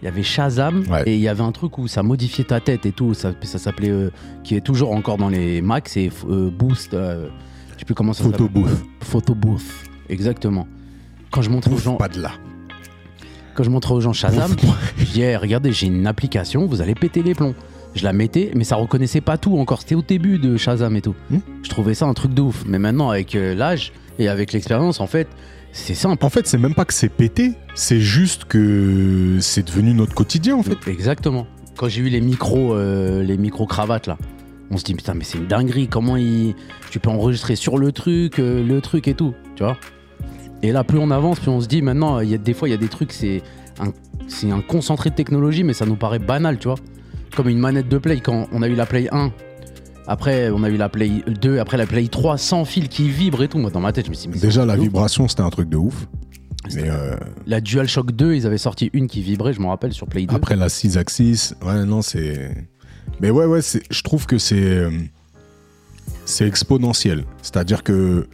Il 0.00 0.04
y 0.04 0.08
avait 0.08 0.22
Shazam 0.22 0.84
Ouais. 0.88 1.02
et 1.06 1.14
il 1.16 1.20
y 1.20 1.26
avait 1.28 1.42
un 1.42 1.50
truc 1.50 1.76
où 1.78 1.88
ça 1.88 2.02
modifiait 2.04 2.44
ta 2.44 2.60
tête 2.60 2.86
et 2.86 2.92
tout. 2.92 3.14
Ça, 3.14 3.32
ça 3.42 3.58
s'appelait. 3.58 3.90
euh, 3.90 4.10
qui 4.44 4.54
est 4.54 4.60
toujours 4.60 4.92
encore 4.92 5.16
dans 5.16 5.28
les 5.28 5.60
Macs, 5.62 5.88
c'est 5.88 6.10
euh, 6.28 6.50
Boost. 6.50 6.94
euh, 6.94 7.28
je 7.74 7.80
sais 7.80 7.84
plus 7.84 7.94
comment 7.94 8.12
ça 8.12 8.22
Photo 8.24 8.44
s'appelle. 8.46 8.62
booth. 8.62 8.84
Photo 9.02 9.34
Booth. 9.34 9.62
Exactement. 10.08 10.66
Quand 11.30 11.42
je 11.42 11.50
montrais 11.50 11.70
aux 11.70 11.74
Bouffe 11.74 11.84
gens, 11.84 11.96
pas 11.96 12.08
de 12.08 12.20
là. 12.20 12.30
Quand 13.58 13.64
je 13.64 13.70
montrais 13.70 13.92
aux 13.92 14.00
gens 14.00 14.12
Shazam, 14.12 14.54
je 14.98 15.04
dis, 15.04 15.22
Eh, 15.22 15.36
regardez, 15.36 15.72
j'ai 15.72 15.88
une 15.88 16.06
application, 16.06 16.66
vous 16.66 16.80
allez 16.80 16.94
péter 16.94 17.24
les 17.24 17.34
plombs. 17.34 17.56
Je 17.96 18.04
la 18.04 18.12
mettais, 18.12 18.52
mais 18.54 18.62
ça 18.62 18.76
reconnaissait 18.76 19.20
pas 19.20 19.36
tout 19.36 19.58
encore. 19.58 19.80
C'était 19.80 19.96
au 19.96 20.02
début 20.02 20.38
de 20.38 20.56
Shazam 20.56 20.94
et 20.94 21.00
tout. 21.00 21.16
Hmm. 21.30 21.38
Je 21.64 21.68
trouvais 21.68 21.94
ça 21.94 22.06
un 22.06 22.14
truc 22.14 22.34
de 22.34 22.40
ouf. 22.40 22.62
Mais 22.68 22.78
maintenant, 22.78 23.10
avec 23.10 23.34
euh, 23.34 23.56
l'âge 23.56 23.92
et 24.20 24.28
avec 24.28 24.52
l'expérience, 24.52 25.00
en 25.00 25.08
fait, 25.08 25.26
c'est 25.72 25.94
simple. 25.94 26.24
En 26.24 26.28
fait, 26.28 26.46
c'est 26.46 26.56
même 26.56 26.76
pas 26.76 26.84
que 26.84 26.94
c'est 26.94 27.08
pété, 27.08 27.54
c'est 27.74 28.00
juste 28.00 28.44
que 28.44 29.38
c'est 29.40 29.66
devenu 29.66 29.92
notre 29.92 30.14
quotidien, 30.14 30.54
en 30.54 30.62
fait. 30.62 30.78
Exactement. 30.86 31.48
Quand 31.76 31.88
j'ai 31.88 32.02
eu 32.02 32.10
les 32.10 32.20
micros, 32.20 32.74
euh, 32.74 33.24
les 33.24 33.36
micro 33.36 33.66
cravates 33.66 34.06
là, 34.06 34.18
on 34.70 34.76
se 34.76 34.84
dit 34.84 34.94
putain 34.94 35.14
mais 35.14 35.24
c'est 35.24 35.38
une 35.38 35.48
dinguerie. 35.48 35.88
Comment 35.88 36.16
il, 36.16 36.54
tu 36.90 37.00
peux 37.00 37.10
enregistrer 37.10 37.56
sur 37.56 37.76
le 37.76 37.90
truc, 37.90 38.38
euh, 38.38 38.62
le 38.62 38.80
truc 38.80 39.08
et 39.08 39.14
tout, 39.14 39.34
tu 39.56 39.64
vois? 39.64 39.76
Et 40.62 40.72
là, 40.72 40.82
plus 40.84 40.98
on 40.98 41.10
avance, 41.10 41.38
plus 41.40 41.50
on 41.50 41.60
se 41.60 41.68
dit 41.68 41.82
maintenant, 41.82 42.20
il 42.20 42.30
y 42.30 42.34
a 42.34 42.38
des 42.38 42.54
fois 42.54 42.68
il 42.68 42.72
y 42.72 42.74
a 42.74 42.78
des 42.78 42.88
trucs 42.88 43.12
c'est 43.12 43.42
un, 43.80 43.92
c'est 44.26 44.50
un 44.50 44.60
concentré 44.60 45.10
de 45.10 45.14
technologie, 45.14 45.62
mais 45.64 45.72
ça 45.72 45.86
nous 45.86 45.96
paraît 45.96 46.18
banal, 46.18 46.58
tu 46.58 46.68
vois. 46.68 46.76
Comme 47.36 47.48
une 47.48 47.58
manette 47.58 47.88
de 47.88 47.98
play 47.98 48.20
quand 48.20 48.48
on 48.52 48.62
a 48.62 48.68
eu 48.68 48.74
la 48.74 48.86
play 48.86 49.08
1. 49.12 49.32
Après, 50.10 50.48
on 50.50 50.62
a 50.64 50.70
eu 50.70 50.78
la 50.78 50.88
Play 50.88 51.22
2, 51.26 51.58
après 51.58 51.76
la 51.76 51.84
Play 51.84 52.08
3, 52.08 52.38
sans 52.38 52.64
fil 52.64 52.88
qui 52.88 53.10
vibre 53.10 53.42
et 53.42 53.48
tout. 53.48 53.58
Moi, 53.58 53.68
dans 53.68 53.80
ma 53.80 53.92
tête, 53.92 54.06
je 54.06 54.10
me 54.10 54.14
suis 54.14 54.30
dit, 54.30 54.40
Déjà, 54.40 54.64
la 54.64 54.72
ouf. 54.76 54.80
vibration, 54.80 55.28
c'était 55.28 55.42
un 55.42 55.50
truc 55.50 55.68
de 55.68 55.76
ouf. 55.76 56.08
Mais 56.74 56.84
euh, 56.88 57.14
La 57.46 57.60
DualShock 57.60 58.12
2, 58.12 58.34
ils 58.34 58.46
avaient 58.46 58.56
sorti 58.56 58.88
une 58.94 59.06
qui 59.06 59.20
vibrait, 59.20 59.52
je 59.52 59.60
m'en 59.60 59.68
rappelle, 59.68 59.92
sur 59.92 60.06
Play 60.06 60.24
2. 60.24 60.34
après 60.34 60.56
la 60.56 60.70
6 60.70 60.96
axis, 60.96 61.54
ouais, 61.62 61.84
non, 61.84 62.00
c'est. 62.00 62.54
Mais 63.20 63.28
ouais, 63.28 63.44
ouais, 63.44 63.60
c'est- 63.60 63.82
je 63.90 64.02
trouve 64.02 64.24
que 64.24 64.38
c'est. 64.38 64.56
euh, 64.62 64.90
C'est 66.24 66.46
exponentiel. 66.48 67.24
C'est-à-dire 67.42 67.82
que 67.82 68.26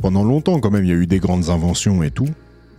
pendant 0.00 0.24
longtemps, 0.24 0.58
quand 0.60 0.70
même, 0.70 0.84
il 0.84 0.88
y 0.90 0.92
a 0.92 0.96
eu 0.96 1.06
des 1.06 1.18
grandes 1.18 1.50
inventions 1.50 2.02
et 2.02 2.10
tout. 2.10 2.28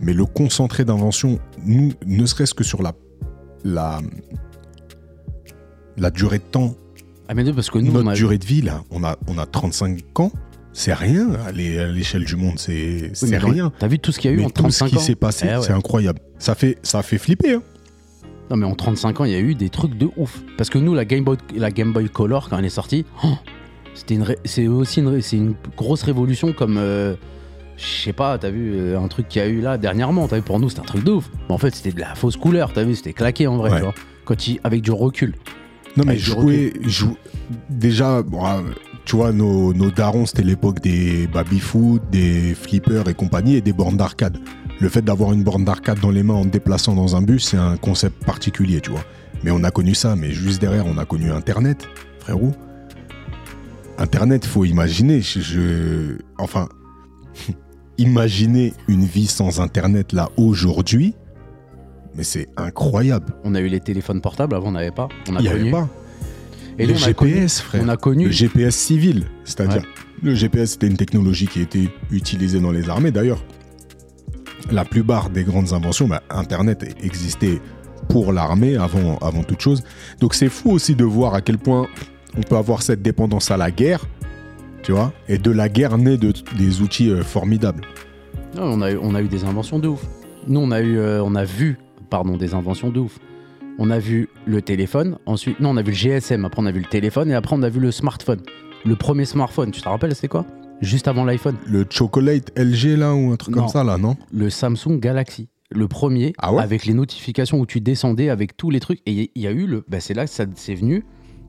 Mais 0.00 0.12
le 0.12 0.24
concentré 0.24 0.84
d'inventions, 0.84 1.38
nous, 1.64 1.92
ne 2.06 2.26
serait-ce 2.26 2.54
que 2.54 2.64
sur 2.64 2.82
la. 2.82 2.92
La. 3.64 4.00
La 5.96 6.10
durée 6.10 6.38
de 6.38 6.42
temps, 6.44 6.74
Ah, 7.28 7.34
mais 7.34 7.44
non, 7.44 7.52
parce 7.54 7.70
que 7.70 7.78
nous, 7.78 7.92
notre 7.92 8.06
on 8.06 8.10
a, 8.10 8.14
durée 8.14 8.38
de 8.38 8.44
vie, 8.46 8.62
là, 8.62 8.82
on 8.90 9.04
a, 9.04 9.16
on 9.28 9.38
a 9.38 9.46
35 9.46 10.18
ans. 10.20 10.32
C'est 10.72 10.94
rien 10.94 11.32
à 11.46 11.52
l'é- 11.52 11.78
à 11.78 11.86
l'échelle 11.86 12.24
du 12.24 12.34
monde, 12.34 12.58
c'est 12.58 13.12
Oui, 13.22 13.36
rien. 13.36 13.70
T'as 13.78 13.88
vu 13.88 13.98
tout 13.98 14.10
ce 14.10 14.18
qu'il 14.18 14.30
y 14.30 14.34
a 14.34 14.36
eu 14.36 14.40
Mais 14.40 14.46
en 14.46 14.50
tout 14.50 14.70
ce 14.70 14.78
35 14.78 14.88
qui 14.88 14.96
ans 14.96 15.00
s'est 15.00 15.14
passé, 15.14 15.46
Eh 15.50 15.56
ouais. 15.56 15.62
c'est 15.62 15.72
incroyable. 15.72 16.18
Ça 16.38 16.54
fait, 16.54 16.78
ça 16.82 17.02
fait 17.02 17.18
flipper. 17.18 17.54
Hein. 17.54 17.62
Non, 18.50 18.56
mais 18.56 18.64
en 18.66 18.74
35 18.74 19.20
ans, 19.20 19.24
il 19.26 19.32
y 19.32 19.34
a 19.34 19.40
eu 19.40 19.54
des 19.54 19.68
trucs 19.68 19.96
de 19.98 20.08
ouf. 20.16 20.42
Parce 20.56 20.70
que 20.70 20.78
nous, 20.78 20.94
la 20.94 21.04
Game 21.04 21.24
Boy, 21.24 21.36
la 21.54 21.70
Game 21.70 21.92
Boy 21.92 22.08
Color, 22.08 22.48
quand 22.48 22.58
elle 22.58 22.64
est 22.64 22.70
sortie, 22.70 23.04
oh, 23.22 23.34
c'était 23.94 24.14
une, 24.14 24.22
ré- 24.22 24.38
c'est 24.44 24.68
aussi 24.68 25.00
une, 25.00 25.08
ré- 25.08 25.22
c'est 25.22 25.36
une 25.36 25.54
grosse 25.76 26.02
révolution 26.02 26.52
comme. 26.52 26.76
euh, 26.78 27.14
je 27.76 27.84
sais 28.04 28.12
pas, 28.12 28.36
t'as 28.38 28.50
vu 28.50 28.74
euh, 28.76 28.98
un 29.00 29.08
truc 29.08 29.28
qu'il 29.28 29.40
y 29.42 29.44
a 29.44 29.48
eu 29.48 29.60
là 29.60 29.78
dernièrement, 29.78 30.28
t'as 30.28 30.36
vu 30.36 30.42
pour 30.42 30.60
nous 30.60 30.68
c'était 30.68 30.82
un 30.82 30.84
truc 30.84 31.04
de 31.04 31.12
ouf. 31.12 31.30
Mais 31.48 31.54
en 31.54 31.58
fait 31.58 31.74
c'était 31.74 31.92
de 31.92 32.00
la 32.00 32.14
fausse 32.14 32.36
couleur, 32.36 32.72
t'as 32.72 32.84
vu, 32.84 32.94
c'était 32.94 33.12
claqué 33.14 33.46
en 33.46 33.56
vrai, 33.56 33.70
Ouais. 33.70 33.76
tu 33.78 33.82
vois. 33.84 33.94
Quand 34.24 34.46
il, 34.46 34.60
avec 34.62 34.82
du 34.82 34.90
recul. 34.92 35.34
Non, 35.96 36.04
mais 36.06 36.16
jouer, 36.16 36.72
jou- 36.82 37.16
déjà, 37.68 38.22
bon, 38.22 38.40
ah, 38.44 38.62
tu 39.04 39.16
vois, 39.16 39.32
nos, 39.32 39.74
nos 39.74 39.90
darons, 39.90 40.26
c'était 40.26 40.42
l'époque 40.44 40.80
des 40.80 41.26
baby-foot, 41.26 42.00
des 42.10 42.54
flippers 42.54 43.08
et 43.08 43.14
compagnie, 43.14 43.56
et 43.56 43.60
des 43.60 43.72
bornes 43.74 43.96
d'arcade. 43.96 44.38
Le 44.80 44.88
fait 44.88 45.02
d'avoir 45.02 45.32
une 45.32 45.42
borne 45.42 45.64
d'arcade 45.64 45.98
dans 46.00 46.10
les 46.10 46.22
mains 46.22 46.34
en 46.34 46.44
te 46.44 46.48
déplaçant 46.50 46.94
dans 46.94 47.14
un 47.16 47.20
bus, 47.22 47.44
c'est 47.44 47.56
un 47.58 47.76
concept 47.76 48.24
particulier, 48.24 48.80
tu 48.80 48.90
vois. 48.90 49.04
Mais 49.42 49.50
on 49.50 49.64
a 49.64 49.70
connu 49.70 49.94
ça, 49.94 50.14
mais 50.16 50.30
juste 50.30 50.60
derrière, 50.60 50.86
on 50.86 50.96
a 50.98 51.04
connu 51.04 51.30
Internet, 51.30 51.86
frérot. 52.20 52.52
Internet, 54.02 54.44
faut 54.44 54.64
imaginer, 54.64 55.20
je, 55.22 55.40
je- 55.40 56.18
enfin, 56.38 56.68
imaginer 57.98 58.72
une 58.88 59.04
vie 59.04 59.26
sans 59.28 59.60
Internet 59.60 60.12
là 60.12 60.28
aujourd'hui, 60.36 61.14
mais 62.16 62.24
c'est 62.24 62.48
incroyable. 62.56 63.32
On 63.44 63.54
a 63.54 63.60
eu 63.60 63.68
les 63.68 63.80
téléphones 63.80 64.20
portables, 64.20 64.54
avant 64.56 64.68
on 64.68 64.72
n'avait 64.72 64.90
pas. 64.90 65.08
On 65.30 65.36
a 65.36 65.38
Il 65.38 65.42
n'y 65.42 65.48
avait 65.48 65.70
pas. 65.70 65.88
Et 66.78 66.84
a 66.84 66.94
GPS, 66.94 67.14
connu- 67.14 67.48
frère. 67.48 67.82
On 67.84 67.88
a 67.88 67.96
connu. 67.96 68.24
Le 68.26 68.30
GPS 68.32 68.74
civil, 68.74 69.24
c'est-à-dire 69.44 69.82
Ouais. 69.82 70.30
le 70.30 70.34
GPS 70.34 70.72
c'était 70.72 70.86
une 70.88 70.96
technologie 70.96 71.46
qui 71.46 71.60
était 71.60 71.88
utilisée 72.10 72.60
dans 72.60 72.72
les 72.72 72.88
armées. 72.88 73.10
D'ailleurs, 73.12 73.44
la 74.70 74.84
plupart 74.84 75.30
des 75.30 75.44
grandes 75.44 75.72
inventions, 75.74 76.08
bah, 76.08 76.22
Internet 76.30 76.96
existait 77.02 77.60
pour 78.08 78.32
l'armée 78.32 78.76
avant, 78.76 79.18
avant 79.18 79.44
toute 79.44 79.60
chose. 79.60 79.82
Donc 80.18 80.34
c'est 80.34 80.48
fou 80.48 80.70
aussi 80.72 80.94
de 80.96 81.04
voir 81.04 81.34
à 81.34 81.40
quel 81.40 81.58
point 81.58 81.86
on 82.36 82.40
peut 82.42 82.56
avoir 82.56 82.82
cette 82.82 83.02
dépendance 83.02 83.50
à 83.50 83.56
la 83.56 83.70
guerre, 83.70 84.06
tu 84.82 84.92
vois, 84.92 85.12
et 85.28 85.38
de 85.38 85.50
la 85.50 85.68
guerre 85.68 85.98
naît 85.98 86.16
de, 86.16 86.32
des 86.56 86.80
outils 86.80 87.10
euh, 87.10 87.22
formidables. 87.22 87.84
Non, 88.56 88.64
on, 88.64 88.82
a 88.82 88.90
eu, 88.92 88.98
on 89.00 89.14
a 89.14 89.22
eu 89.22 89.28
des 89.28 89.44
inventions 89.44 89.78
de 89.78 89.88
ouf. 89.88 90.04
Nous, 90.48 90.60
on 90.60 90.70
a, 90.70 90.80
eu, 90.80 90.98
euh, 90.98 91.22
on 91.24 91.34
a 91.34 91.44
vu 91.44 91.78
pardon, 92.10 92.36
des 92.36 92.54
inventions 92.54 92.90
de 92.90 93.00
ouf. 93.00 93.18
On 93.78 93.88
a 93.90 93.98
vu 93.98 94.28
le 94.44 94.60
téléphone, 94.60 95.16
ensuite, 95.24 95.58
non, 95.60 95.70
on 95.70 95.76
a 95.78 95.82
vu 95.82 95.92
le 95.92 95.96
GSM, 95.96 96.44
après 96.44 96.60
on 96.60 96.66
a 96.66 96.72
vu 96.72 96.80
le 96.80 96.86
téléphone, 96.88 97.30
et 97.30 97.34
après 97.34 97.56
on 97.56 97.62
a 97.62 97.70
vu 97.70 97.80
le 97.80 97.90
smartphone. 97.90 98.40
Le 98.84 98.96
premier 98.96 99.24
smartphone, 99.24 99.70
tu 99.70 99.80
te 99.80 99.88
rappelles, 99.88 100.14
c'est 100.14 100.28
quoi? 100.28 100.44
Juste 100.82 101.08
avant 101.08 101.24
l'iPhone. 101.24 101.56
Le 101.66 101.86
chocolate 101.88 102.50
LG 102.58 102.98
là 102.98 103.14
ou 103.14 103.32
un 103.32 103.36
truc 103.36 103.54
Non. 103.54 103.62
comme 103.62 103.70
ça 103.70 103.82
là, 103.84 103.96
non? 103.96 104.16
Le 104.32 104.50
Samsung 104.50 104.98
Galaxy. 104.98 105.48
Le 105.70 105.88
premier, 105.88 106.34
Ah 106.38 106.52
ouais? 106.52 106.62
avec 106.62 106.84
les 106.84 106.92
notifications 106.92 107.58
où 107.60 107.64
tu 107.66 107.80
descendais 107.80 108.28
avec 108.28 108.56
tous 108.58 108.68
les 108.68 108.80
trucs. 108.80 109.00
Et 109.06 109.30
il 109.34 109.42
y 109.42 109.46
a 109.46 109.52
eu 109.52 109.66
le. 109.66 109.84
Bah, 109.88 110.00
c'est 110.00 110.12
là 110.12 110.24
que 110.26 110.30
ça 110.30 110.44
c'est 110.56 110.74
venu, 110.74 111.04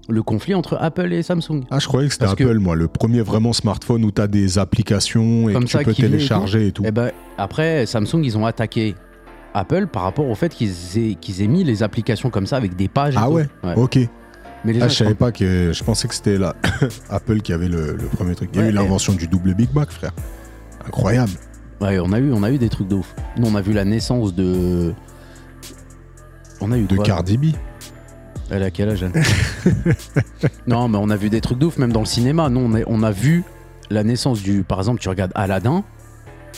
le 0.10 0.22
conflit 0.24 0.54
entre 0.54 0.78
Apple 0.82 1.14
et 1.14 1.24
Samsung. 1.24 1.62
Ah, 1.72 1.80
je 1.80 1.88
croyais 1.88 2.08
que 2.08 2.14
c'était 2.14 2.26
que- 2.36 2.44
Apple, 2.44 2.60
moi, 2.60 2.76
le 2.76 2.88
premier 2.88 3.22
vraiment 3.22 3.54
smartphone 3.54 4.04
où 4.04 4.12
tu 4.12 4.22
as 4.22 4.28
des 4.28 4.58
applications 4.60 5.50
et 5.50 5.54
Comme 5.54 5.64
que 5.66 5.70
tu 5.78 5.78
peux 5.84 5.92
et 5.92 5.94
télécharger 5.96 6.68
et 6.68 6.72
tout. 6.72 6.84
Et 6.86 6.92
ben 6.92 7.12
après, 7.38 7.86
Samsung, 7.86 8.22
ils 8.24 8.38
ont 8.38 8.46
attaqué 8.46 8.96
Apple 9.54 9.88
par 9.88 10.04
rapport 10.04 10.28
au 10.28 10.36
fait 10.36 10.54
qu'ils 10.54 10.72
aient, 10.98 11.16
qu'ils 11.16 11.42
aient 11.42 11.48
mis 11.48 11.64
les 11.64 11.84
applications 11.84 12.30
comme 12.30 12.48
ça 12.48 12.58
avec 12.58 12.76
des 12.76 12.88
pages. 12.90 13.16
et 13.16 13.18
Ah 13.20 13.28
tout. 13.28 13.34
ouais, 13.34 13.48
Ok. 13.76 13.98
Mais 14.66 14.74
Ah, 14.82 14.88
je 14.88 14.94
savais 14.96 15.14
pas 15.16 15.32
que. 15.34 15.72
Je 15.74 15.84
pensais 15.84 16.08
que 16.08 16.16
c'était 16.16 16.38
la... 16.38 16.56
Apple 17.10 17.42
qui 17.42 17.52
avait 17.54 17.68
le, 17.68 17.94
le 17.98 18.06
premier 18.08 18.34
truc. 18.34 18.50
Il 18.54 18.58
y 18.58 18.60
a 18.60 18.62
Ouais, 18.64 18.70
eu 18.70 18.72
et- 18.72 18.76
l'invention 18.76 19.14
du 19.14 19.28
double 19.28 19.54
Big 19.54 19.74
Mac, 19.76 19.92
frère. 19.92 20.12
Incroyable. 20.88 21.32
Ouais, 21.82 22.00
on 22.00 22.12
a 22.14 22.20
eu, 22.20 22.32
on 22.32 22.44
a 22.44 22.52
eu 22.52 22.58
des 22.58 22.70
trucs 22.70 22.88
de 22.88 22.96
ouf. 22.96 23.14
Nous, 23.38 23.46
on 23.48 23.56
a 23.56 23.62
vu 23.62 23.74
la 23.74 23.84
naissance 23.86 24.34
de. 24.34 24.94
On 26.62 26.72
a 26.72 26.78
eu 26.78 26.84
De 26.86 26.96
quoi 26.96 27.06
Cardi 27.06 27.38
B. 27.38 27.46
Elle 28.50 28.64
a 28.64 28.72
quel 28.72 28.90
âge 28.90 29.04
elle? 29.04 29.24
Non, 30.68 30.88
mais 30.88 30.98
on 31.02 31.10
a 31.10 31.16
vu 31.16 31.30
des 31.30 31.42
trucs 31.42 31.58
de 31.60 31.66
ouf, 31.66 31.78
même 31.78 31.92
dans 31.92 32.00
le 32.02 32.06
cinéma. 32.06 32.50
Nous, 32.50 32.60
on 32.60 33.00
on 33.00 33.04
a 33.04 33.12
vu 33.12 33.44
la 33.90 34.04
naissance 34.04 34.42
du. 34.42 34.64
Par 34.64 34.80
exemple, 34.80 35.00
tu 35.02 35.10
regardes 35.10 35.32
Aladdin, 35.36 35.84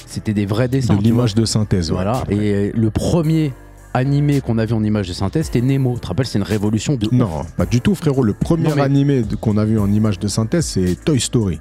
c'était 0.08 0.34
des 0.34 0.46
vrais 0.46 0.68
dessins. 0.68 0.96
De 0.96 1.02
l'image 1.04 1.36
de 1.36 1.46
synthèse. 1.46 1.90
ouais. 1.92 1.96
Voilà. 1.96 2.24
Et 2.30 2.72
le 2.76 2.90
premier 2.92 3.54
animé 3.94 4.42
qu'on 4.42 4.58
a 4.58 4.66
vu 4.66 4.74
en 4.74 4.84
image 4.84 5.08
de 5.08 5.14
synthèèse, 5.14 5.46
c'était 5.46 5.62
Nemo. 5.62 5.94
Tu 5.96 6.02
te 6.02 6.08
rappelles, 6.08 6.26
c'est 6.28 6.38
une 6.40 6.44
révolution 6.44 6.96
de. 6.96 7.06
ouf. 7.08 7.12
Non, 7.14 7.30
pas 7.58 7.66
du 7.66 7.82
tout, 7.82 7.96
frérot. 7.96 8.24
Le 8.24 8.34
premier 8.34 8.70
Non, 8.70 8.76
mais- 8.76 8.82
animé 8.82 9.24
qu'on 9.40 9.58
a 9.58 9.66
vu 9.66 9.80
en 9.80 9.92
image 9.92 10.20
de 10.20 10.28
synthèse, 10.28 10.66
c'est 10.66 10.96
Toy 11.06 11.20
Story. 11.20 11.60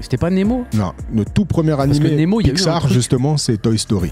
C'était 0.00 0.16
pas 0.16 0.30
Nemo? 0.30 0.64
Non, 0.74 0.92
le 1.14 1.24
tout 1.24 1.44
premier 1.44 1.76
que 1.76 1.80
animé 1.82 2.16
Nemo, 2.16 2.40
il 2.40 2.46
y 2.46 2.50
a 2.50 2.52
eu 2.52 2.54
Pixar, 2.56 2.80
truc- 2.80 2.92
justement, 2.92 3.36
c'est 3.36 3.58
Toy 3.60 3.78
Story. 3.78 4.10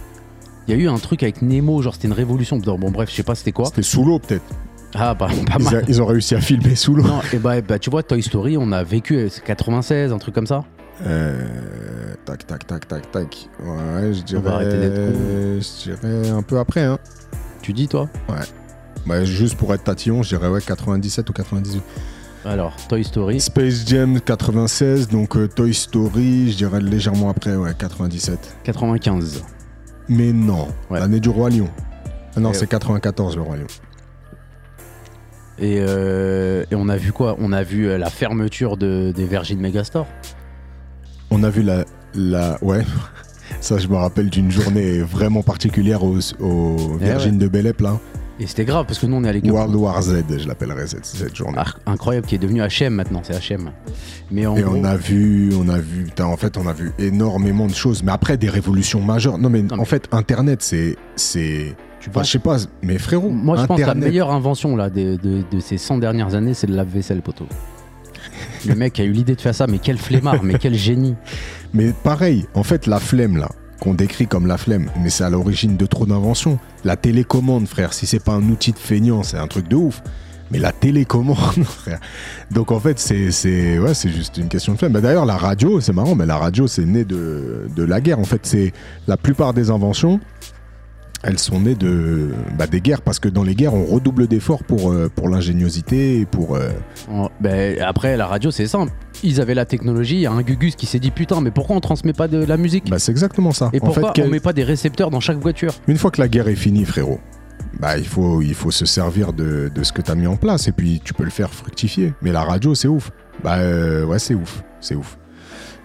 Il 0.68 0.74
y 0.74 0.78
a 0.78 0.80
eu 0.80 0.88
un 0.88 0.98
truc 0.98 1.22
avec 1.24 1.42
Nemo, 1.42 1.82
genre 1.82 1.94
c'était 1.94 2.06
une 2.06 2.12
révolution. 2.14 2.58
Bon, 2.58 2.90
bref, 2.90 3.10
je 3.10 3.16
sais 3.16 3.22
pas 3.24 3.34
c'était 3.34 3.50
quoi. 3.50 3.66
C'était 3.66 3.82
sous 3.82 4.04
l'eau, 4.04 4.18
peut-être. 4.20 4.44
Ah, 4.94 5.14
bah, 5.14 5.28
pas 5.46 5.56
Ils, 5.58 5.64
mal. 5.64 5.84
ils 5.88 6.02
ont 6.02 6.06
réussi 6.06 6.34
à 6.34 6.40
filmer 6.40 6.74
sous 6.74 6.94
l'eau. 6.94 7.04
Non, 7.04 7.20
et 7.32 7.38
bah, 7.38 7.60
bah, 7.60 7.78
tu 7.78 7.90
vois, 7.90 8.02
Toy 8.02 8.22
Story, 8.22 8.56
on 8.58 8.72
a 8.72 8.82
vécu, 8.82 9.16
euh, 9.16 9.28
c'est 9.30 9.44
96, 9.44 10.12
un 10.12 10.18
truc 10.18 10.34
comme 10.34 10.46
ça. 10.46 10.64
Euh, 11.06 11.46
tac, 12.26 12.46
tac, 12.46 12.66
tac, 12.66 12.86
tac, 12.88 13.10
tac. 13.10 13.48
Ouais, 13.62 14.12
je 14.12 14.22
dirais. 14.22 14.42
va 14.42 14.54
arrêter. 14.56 14.78
Je 14.80 15.82
dirais 15.90 16.28
un 16.30 16.42
peu 16.42 16.58
après, 16.58 16.82
hein. 16.84 16.98
Tu 17.62 17.72
dis, 17.72 17.88
toi 17.88 18.08
Bah, 19.06 19.24
juste 19.24 19.56
pour 19.56 19.72
être 19.74 19.84
tatillon, 19.84 20.22
je 20.22 20.30
dirais 20.36 20.48
ouais, 20.48 20.60
97 20.60 21.28
ou 21.30 21.32
98. 21.32 21.82
Alors, 22.44 22.74
Toy 22.88 23.04
Story. 23.04 23.38
Space 23.40 23.86
Jam 23.86 24.18
96, 24.20 25.08
donc 25.08 25.36
euh, 25.36 25.46
Toy 25.46 25.72
Story, 25.74 26.50
je 26.52 26.56
dirais 26.56 26.80
légèrement 26.80 27.28
après, 27.30 27.54
ouais, 27.54 27.72
97. 27.78 28.56
95. 28.64 29.44
Mais 30.08 30.32
non, 30.32 30.68
Ouais. 30.90 30.98
l'année 31.00 31.20
du 31.20 31.28
Roi 31.28 31.50
Lion. 31.50 31.68
Ah 32.36 32.40
non, 32.40 32.50
Et- 32.50 32.54
c'est 32.54 32.66
94 32.66 33.36
le 33.36 33.42
Roi 33.42 33.56
Lion. 33.56 33.66
Et, 35.60 35.76
euh, 35.80 36.64
et 36.70 36.74
on 36.74 36.88
a 36.88 36.96
vu 36.96 37.12
quoi? 37.12 37.36
On 37.38 37.52
a 37.52 37.62
vu 37.62 37.88
euh, 37.88 37.98
la 37.98 38.08
fermeture 38.10 38.76
de, 38.76 39.12
des 39.14 39.24
Virgin 39.26 39.60
Megastore. 39.60 40.06
On 41.30 41.42
a 41.42 41.50
vu 41.50 41.62
la. 41.62 41.84
la 42.14 42.58
ouais. 42.62 42.82
Ça, 43.60 43.78
je 43.78 43.88
me 43.88 43.96
rappelle 43.96 44.30
d'une 44.30 44.50
journée 44.50 45.00
vraiment 45.00 45.42
particulière 45.42 46.02
aux, 46.04 46.18
aux 46.40 46.98
Eh 47.00 47.04
Virgin 47.04 47.36
de 47.36 47.48
Belep, 47.48 47.80
là. 47.80 47.98
Et 48.38 48.46
c'était 48.46 48.64
grave 48.64 48.86
parce 48.86 48.98
que 48.98 49.04
nous 49.06 49.16
on 49.16 49.24
est 49.24 49.28
allé 49.28 49.42
World 49.50 49.74
War 49.74 50.00
Z, 50.00 50.22
je 50.38 50.48
l'appellerais 50.48 50.86
cette, 50.86 51.04
cette 51.04 51.36
journée. 51.36 51.58
Ah, 51.58 51.66
incroyable 51.84 52.26
qui 52.26 52.36
est 52.36 52.38
devenu 52.38 52.62
HM 52.62 52.94
maintenant, 52.94 53.20
c'est 53.22 53.34
HM. 53.34 53.70
Mais 54.30 54.46
en 54.46 54.56
Et 54.56 54.62
gros, 54.62 54.76
on 54.76 54.84
a 54.84 54.96
vu, 54.96 55.50
on 55.60 55.68
a 55.68 55.78
vu, 55.78 56.04
putain, 56.04 56.24
en 56.24 56.38
fait, 56.38 56.56
on 56.56 56.66
a 56.66 56.72
vu 56.72 56.92
énormément 56.98 57.66
de 57.66 57.74
choses. 57.74 58.02
Mais 58.02 58.12
après, 58.12 58.38
des 58.38 58.48
révolutions 58.48 59.02
majeures. 59.02 59.36
Non, 59.36 59.50
mais 59.50 59.60
Non, 59.60 59.74
mais- 59.76 59.82
en 59.82 59.84
fait, 59.84 60.08
Internet, 60.12 60.62
c'est. 60.62 60.96
c'est 61.16 61.74
tu 62.00 62.08
enfin, 62.10 62.20
penses- 62.20 62.26
je 62.26 62.32
sais 62.32 62.38
pas, 62.38 62.56
mais 62.82 62.98
frérot, 62.98 63.30
moi 63.30 63.56
je 63.56 63.66
pense 63.66 63.80
que 63.80 63.86
la 63.86 63.94
meilleure 63.94 64.30
invention 64.30 64.74
là, 64.76 64.90
de, 64.90 65.16
de- 65.16 65.42
de 65.50 65.60
ces 65.60 65.78
100 65.78 65.98
dernières 65.98 66.34
années, 66.34 66.54
c'est 66.54 66.66
le 66.66 66.74
lave-vaisselle 66.74 67.22
poteau. 67.22 67.46
Le 68.66 68.74
mec 68.74 68.98
a 69.00 69.04
eu 69.04 69.12
l'idée 69.12 69.34
de 69.36 69.40
faire 69.40 69.54
ça, 69.54 69.66
mais 69.66 69.78
quel 69.78 69.98
flemmard, 69.98 70.42
mais 70.42 70.54
quel 70.58 70.74
génie. 70.74 71.14
Mais 71.72 71.92
pareil, 71.92 72.46
en 72.54 72.62
fait, 72.62 72.86
la 72.86 72.98
flemme, 73.00 73.36
là, 73.38 73.48
qu'on 73.80 73.94
décrit 73.94 74.26
comme 74.26 74.46
la 74.46 74.58
flemme, 74.58 74.90
mais 75.02 75.08
c'est 75.08 75.24
à 75.24 75.30
l'origine 75.30 75.76
de 75.76 75.86
trop 75.86 76.04
d'inventions. 76.04 76.58
La 76.84 76.96
télécommande, 76.96 77.66
frère, 77.66 77.92
si 77.94 78.06
c'est 78.06 78.22
pas 78.22 78.32
un 78.32 78.42
outil 78.50 78.72
de 78.72 78.78
feignant, 78.78 79.22
c'est 79.22 79.38
un 79.38 79.46
truc 79.46 79.68
de 79.68 79.76
ouf. 79.76 80.02
Mais 80.50 80.58
la 80.58 80.72
télécommande, 80.72 81.36
frère. 81.64 82.00
Donc 82.50 82.72
en 82.72 82.80
fait, 82.80 82.98
c'est 82.98 83.30
c'est 83.30 83.78
ouais, 83.78 83.94
c'est 83.94 84.10
juste 84.10 84.36
une 84.36 84.48
question 84.48 84.72
de 84.74 84.78
flemme. 84.78 84.92
Bah, 84.92 85.00
D'ailleurs, 85.00 85.24
la 85.26 85.36
radio, 85.36 85.80
c'est 85.80 85.92
marrant, 85.92 86.14
mais 86.14 86.26
la 86.26 86.36
radio, 86.36 86.66
c'est 86.66 86.84
né 86.84 87.04
de, 87.04 87.68
de 87.74 87.82
la 87.84 88.00
guerre. 88.00 88.18
En 88.18 88.24
fait, 88.24 88.40
c'est 88.44 88.72
la 89.06 89.16
plupart 89.16 89.54
des 89.54 89.70
inventions, 89.70 90.18
elles 91.22 91.38
sont 91.38 91.60
nées 91.60 91.74
de 91.74 92.30
bah, 92.58 92.66
des 92.66 92.80
guerres 92.80 93.02
parce 93.02 93.18
que 93.18 93.28
dans 93.28 93.42
les 93.42 93.54
guerres, 93.54 93.74
on 93.74 93.84
redouble 93.84 94.26
d'efforts 94.26 94.64
pour 94.64 94.90
euh, 94.90 95.10
pour 95.14 95.28
l'ingéniosité 95.28 96.20
et 96.20 96.26
pour 96.26 96.56
euh, 96.56 96.70
En- 97.10 97.30
ben, 97.40 97.78
après, 97.82 98.16
la 98.16 98.26
radio, 98.26 98.50
c'est 98.50 98.66
simple. 98.66 98.92
Ils 99.22 99.40
avaient 99.40 99.54
la 99.54 99.66
technologie, 99.66 100.14
il 100.14 100.20
y 100.22 100.26
a 100.26 100.32
un 100.32 100.40
Gugus 100.42 100.76
qui 100.76 100.86
s'est 100.86 100.98
dit 100.98 101.10
putain, 101.10 101.40
mais 101.42 101.50
pourquoi 101.50 101.76
on 101.76 101.80
transmet 101.80 102.14
pas 102.14 102.26
de 102.28 102.42
la 102.42 102.56
musique 102.56 102.88
bah, 102.88 102.98
c'est 102.98 103.12
exactement 103.12 103.52
ça. 103.52 103.68
Et 103.74 103.80
en 103.82 103.84
pourquoi 103.84 104.10
on 104.10 104.12
quel- 104.12 104.30
met 104.30 104.40
pas 104.40 104.52
des 104.54 104.64
récepteurs 104.64 105.10
dans 105.10 105.20
chaque 105.20 105.38
voiture? 105.38 105.74
Une 105.88 105.98
fois 105.98 106.10
que 106.10 106.20
la 106.20 106.28
guerre 106.28 106.48
est 106.48 106.54
finie, 106.54 106.84
frérot, 106.86 107.20
bah, 107.78 107.98
il, 107.98 108.06
faut, 108.06 108.40
il 108.40 108.54
faut 108.54 108.70
se 108.70 108.86
servir 108.86 109.32
de, 109.34 109.70
de 109.74 109.82
ce 109.84 109.92
que 109.92 110.00
tu 110.00 110.10
as 110.10 110.14
mis 110.14 110.26
en 110.26 110.36
place 110.36 110.68
et 110.68 110.72
puis 110.72 111.02
tu 111.04 111.12
peux 111.12 111.24
le 111.24 111.30
faire 111.30 111.52
fructifier. 111.52 112.14
Mais 112.22 112.32
la 112.32 112.42
radio, 112.42 112.74
c'est 112.74 112.88
ouf. 112.88 113.10
Bah 113.44 113.56
euh, 113.58 114.04
ouais, 114.06 114.18
c'est 114.18 114.34
ouf. 114.34 114.62
C'est 114.80 114.94
ouf. 114.94 115.18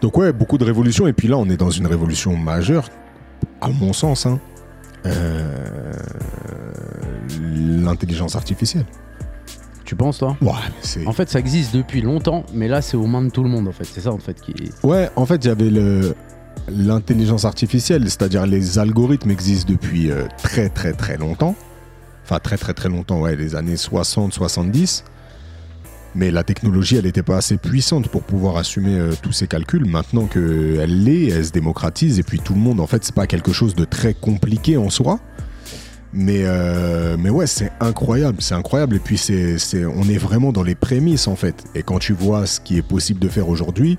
Donc 0.02 0.18
ouais, 0.18 0.32
beaucoup 0.32 0.58
de 0.58 0.64
révolutions. 0.64 1.08
Et 1.08 1.14
puis 1.14 1.28
là, 1.28 1.38
on 1.38 1.50
est 1.50 1.58
dans 1.58 1.70
une 1.70 1.88
révolution 1.88 2.36
majeure, 2.38 2.90
à 3.62 3.68
mon 3.70 3.92
sens. 3.94 4.26
Hein. 4.26 4.40
Euh, 5.06 5.94
L'intelligence 7.40 8.36
artificielle. 8.36 8.86
Tu 9.84 9.96
penses, 9.96 10.18
toi? 10.18 10.36
Ouais, 10.42 10.52
c'est... 10.82 11.06
En 11.06 11.12
fait, 11.12 11.30
ça 11.30 11.40
existe 11.40 11.76
depuis 11.76 12.02
longtemps, 12.02 12.44
mais 12.54 12.68
là, 12.68 12.82
c'est 12.82 12.98
aux 12.98 13.06
mains 13.06 13.22
de 13.22 13.30
tout 13.30 13.44
le 13.44 13.50
monde, 13.50 13.68
en 13.68 13.72
fait. 13.72 13.84
C'est 13.86 14.02
ça, 14.02 14.12
en 14.12 14.18
fait, 14.18 14.42
qui. 14.42 14.54
Ouais, 14.84 15.10
en 15.16 15.26
fait, 15.26 15.36
il 15.46 15.48
y 15.48 15.52
avait 15.52 15.70
le 15.70 16.16
l'intelligence 16.68 17.46
artificielle, 17.46 18.04
c'est-à-dire 18.06 18.48
les 18.48 18.80
algorithmes 18.80 19.30
existent 19.30 19.72
depuis 19.72 20.10
euh, 20.10 20.24
très 20.42 20.70
très 20.70 20.94
très 20.94 21.16
longtemps. 21.18 21.56
Enfin, 22.24 22.40
très 22.40 22.58
très 22.58 22.74
très 22.74 22.90
longtemps, 22.90 23.22
ouais, 23.22 23.36
les 23.36 23.54
années 23.56 23.78
60, 23.78 24.34
70. 24.34 25.04
Mais 26.16 26.32
la 26.32 26.44
technologie, 26.44 26.96
elle 26.96 27.04
n'était 27.04 27.24
pas 27.24 27.36
assez 27.36 27.58
puissante 27.58 28.08
pour 28.08 28.24
pouvoir 28.24 28.56
assumer 28.56 28.98
euh, 28.98 29.12
tous 29.22 29.34
ces 29.34 29.48
calculs. 29.48 29.86
Maintenant 29.86 30.28
qu'elle 30.28 31.04
l'est, 31.04 31.28
elle 31.28 31.46
se 31.46 31.52
démocratise 31.52 32.20
et 32.20 32.24
puis 32.24 32.40
tout 32.40 32.54
le 32.54 32.60
monde, 32.60 32.80
en 32.80 32.88
fait, 32.88 33.04
c'est 33.04 33.14
pas 33.14 33.28
quelque 33.28 33.52
chose 33.52 33.76
de 33.76 33.84
très 33.84 34.14
compliqué 34.14 34.78
en 34.78 34.90
soi. 34.90 35.20
Mais, 36.14 36.44
euh, 36.46 37.18
mais 37.20 37.30
ouais, 37.30 37.48
c'est 37.48 37.70
incroyable, 37.82 38.38
c'est 38.40 38.56
incroyable. 38.56 38.96
Et 38.96 39.00
puis, 39.00 39.18
c'est, 39.18 39.58
on 39.86 40.04
est 40.04 40.18
vraiment 40.18 40.54
dans 40.54 40.64
les 40.64 40.76
prémices, 40.76 41.28
en 41.28 41.36
fait. 41.36 41.66
Et 41.76 41.84
quand 41.84 42.00
tu 42.00 42.14
vois 42.14 42.46
ce 42.46 42.62
qui 42.62 42.78
est 42.78 42.88
possible 42.88 43.20
de 43.20 43.28
faire 43.28 43.50
aujourd'hui, 43.50 43.98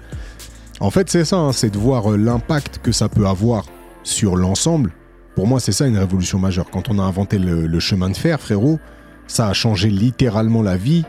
en 0.81 0.91
fait, 0.91 1.11
c'est 1.11 1.27
ça, 1.27 1.37
hein, 1.37 1.53
c'est 1.53 1.69
de 1.69 1.79
voir 1.79 2.13
euh, 2.13 2.17
l'impact 2.17 2.81
que 2.83 2.93
ça 2.93 3.11
peut 3.11 3.27
avoir 3.27 3.67
sur 4.05 4.37
l'ensemble. 4.37 4.93
Pour 5.35 5.47
moi, 5.47 5.61
c'est 5.61 5.73
ça 5.73 5.87
une 5.87 5.99
révolution 5.99 6.39
majeure. 6.39 6.71
Quand 6.71 6.89
on 6.89 6.99
a 6.99 7.03
inventé 7.03 7.39
le 7.39 7.79
chemin 7.79 8.09
de 8.09 8.17
fer, 8.17 8.41
frérot, 8.41 8.79
ça 9.27 9.49
a 9.49 9.53
changé 9.53 9.91
littéralement 9.91 10.63
la 10.63 10.79
vie 10.79 11.05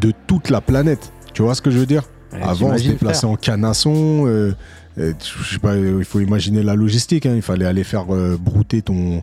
de 0.00 0.12
toute 0.26 0.50
la 0.50 0.60
planète. 0.60 1.12
Tu 1.32 1.42
vois 1.42 1.54
ce 1.54 1.62
que 1.62 1.70
je 1.70 1.78
veux 1.78 1.86
dire 1.86 2.02
Ouais, 2.32 2.42
Avant, 2.42 2.70
on 2.70 2.78
se 2.78 2.88
déplaçait 2.88 3.26
en 3.26 3.36
canasson. 3.36 4.26
euh, 4.26 4.52
euh, 4.98 5.12
je 5.44 5.52
sais 5.54 5.58
pas, 5.58 5.74
euh, 5.74 5.96
il 5.98 6.04
faut 6.04 6.20
imaginer 6.20 6.62
la 6.62 6.74
logistique. 6.74 7.26
hein. 7.26 7.32
Il 7.36 7.42
fallait 7.42 7.64
aller 7.66 7.84
faire 7.84 8.06
euh, 8.14 8.36
brouter 8.40 8.82
ton, 8.82 9.22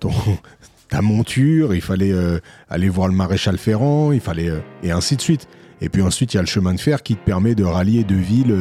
ton, 0.00 0.10
ta 0.88 1.02
monture. 1.02 1.74
Il 1.74 1.80
fallait 1.80 2.12
aller 2.70 2.88
voir 2.88 3.08
le 3.08 3.14
maréchal 3.14 3.58
Ferrand. 3.58 4.12
Il 4.12 4.20
fallait 4.20 4.50
et 4.82 4.90
ainsi 4.90 5.16
de 5.16 5.22
suite. 5.22 5.48
Et 5.80 5.88
puis 5.88 6.02
ensuite, 6.02 6.34
il 6.34 6.36
y 6.36 6.38
a 6.38 6.42
le 6.42 6.46
chemin 6.48 6.74
de 6.74 6.80
fer 6.80 7.02
qui 7.02 7.16
te 7.16 7.24
permet 7.24 7.54
de 7.56 7.64
rallier 7.64 8.04
deux 8.04 8.14
villes 8.14 8.54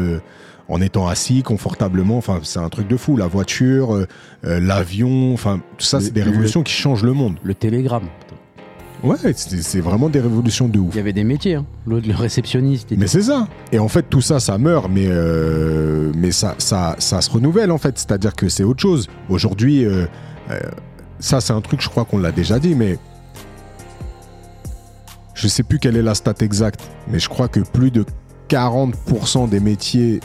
en 0.70 0.82
étant 0.82 1.08
assis 1.08 1.44
confortablement. 1.44 2.18
Enfin, 2.18 2.40
c'est 2.44 2.60
un 2.60 2.70
truc 2.70 2.88
de 2.88 2.98
fou. 2.98 3.18
La 3.18 3.28
voiture, 3.28 3.94
euh, 3.96 4.08
l'avion. 4.44 5.34
Enfin, 5.34 5.60
tout 5.78 5.86
ça, 5.86 6.00
c'est 6.00 6.12
des 6.12 6.24
le- 6.24 6.32
révolutions 6.32 6.64
qui 6.64 6.74
changent 6.74 7.04
le 7.04 7.14
monde. 7.14 7.36
Le 7.44 7.54
télégramme. 7.54 8.08
Ouais, 9.04 9.18
c'est 9.34 9.80
vraiment 9.80 10.10
des 10.10 10.20
révolutions 10.20 10.68
de 10.68 10.78
ouf. 10.78 10.94
Il 10.94 10.98
y 10.98 11.00
avait 11.00 11.14
des 11.14 11.24
métiers. 11.24 11.56
Hein. 11.56 11.66
Le 11.88 12.00
réceptionniste. 12.14 12.90
Mais 12.96 13.08
c'est 13.08 13.24
ça. 13.24 13.48
Et 13.72 13.80
en 13.80 13.88
fait, 13.88 14.04
tout 14.04 14.22
ça, 14.22 14.40
ça 14.40 14.58
meurt, 14.60 14.90
mais, 14.92 15.08
euh, 15.08 16.12
mais 16.16 16.32
ça, 16.32 16.56
ça, 16.60 16.96
ça 17.00 17.22
se 17.22 17.32
renouvelle, 17.32 17.72
en 17.72 17.80
fait. 17.80 17.98
C'est-à-dire 17.98 18.36
que 18.36 18.48
c'est 18.48 18.64
autre 18.64 18.82
chose. 18.82 19.08
Aujourd'hui, 19.30 19.86
euh, 19.86 20.06
euh, 20.52 20.60
ça, 21.20 21.42
c'est 21.42 21.54
un 21.54 21.62
truc, 21.62 21.82
je 21.82 21.90
crois 21.90 22.06
qu'on 22.06 22.20
l'a 22.20 22.32
déjà 22.32 22.60
dit, 22.60 22.76
mais 22.76 23.00
je 25.34 25.48
sais 25.48 25.64
plus 25.64 25.80
quelle 25.80 25.98
est 25.98 26.04
la 26.04 26.14
stat 26.14 26.36
exacte, 26.42 26.82
mais 27.08 27.18
je 27.18 27.28
crois 27.28 27.48
que 27.48 27.62
plus 27.62 27.90
de 27.90 28.06
40% 28.50 29.50
des 29.50 29.60
métiers 29.60 30.20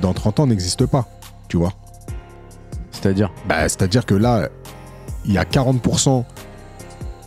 dans 0.00 0.12
30 0.12 0.40
ans 0.40 0.46
n'existent 0.46 0.86
pas. 0.86 1.08
Tu 1.48 1.56
vois 1.56 1.72
C'est-à-dire? 2.92 3.32
Bah, 3.48 3.68
C'est-à-dire 3.68 4.06
que 4.06 4.14
là, 4.14 4.48
il 5.24 5.32
y 5.32 5.38
a 5.38 5.44
40% 5.44 6.24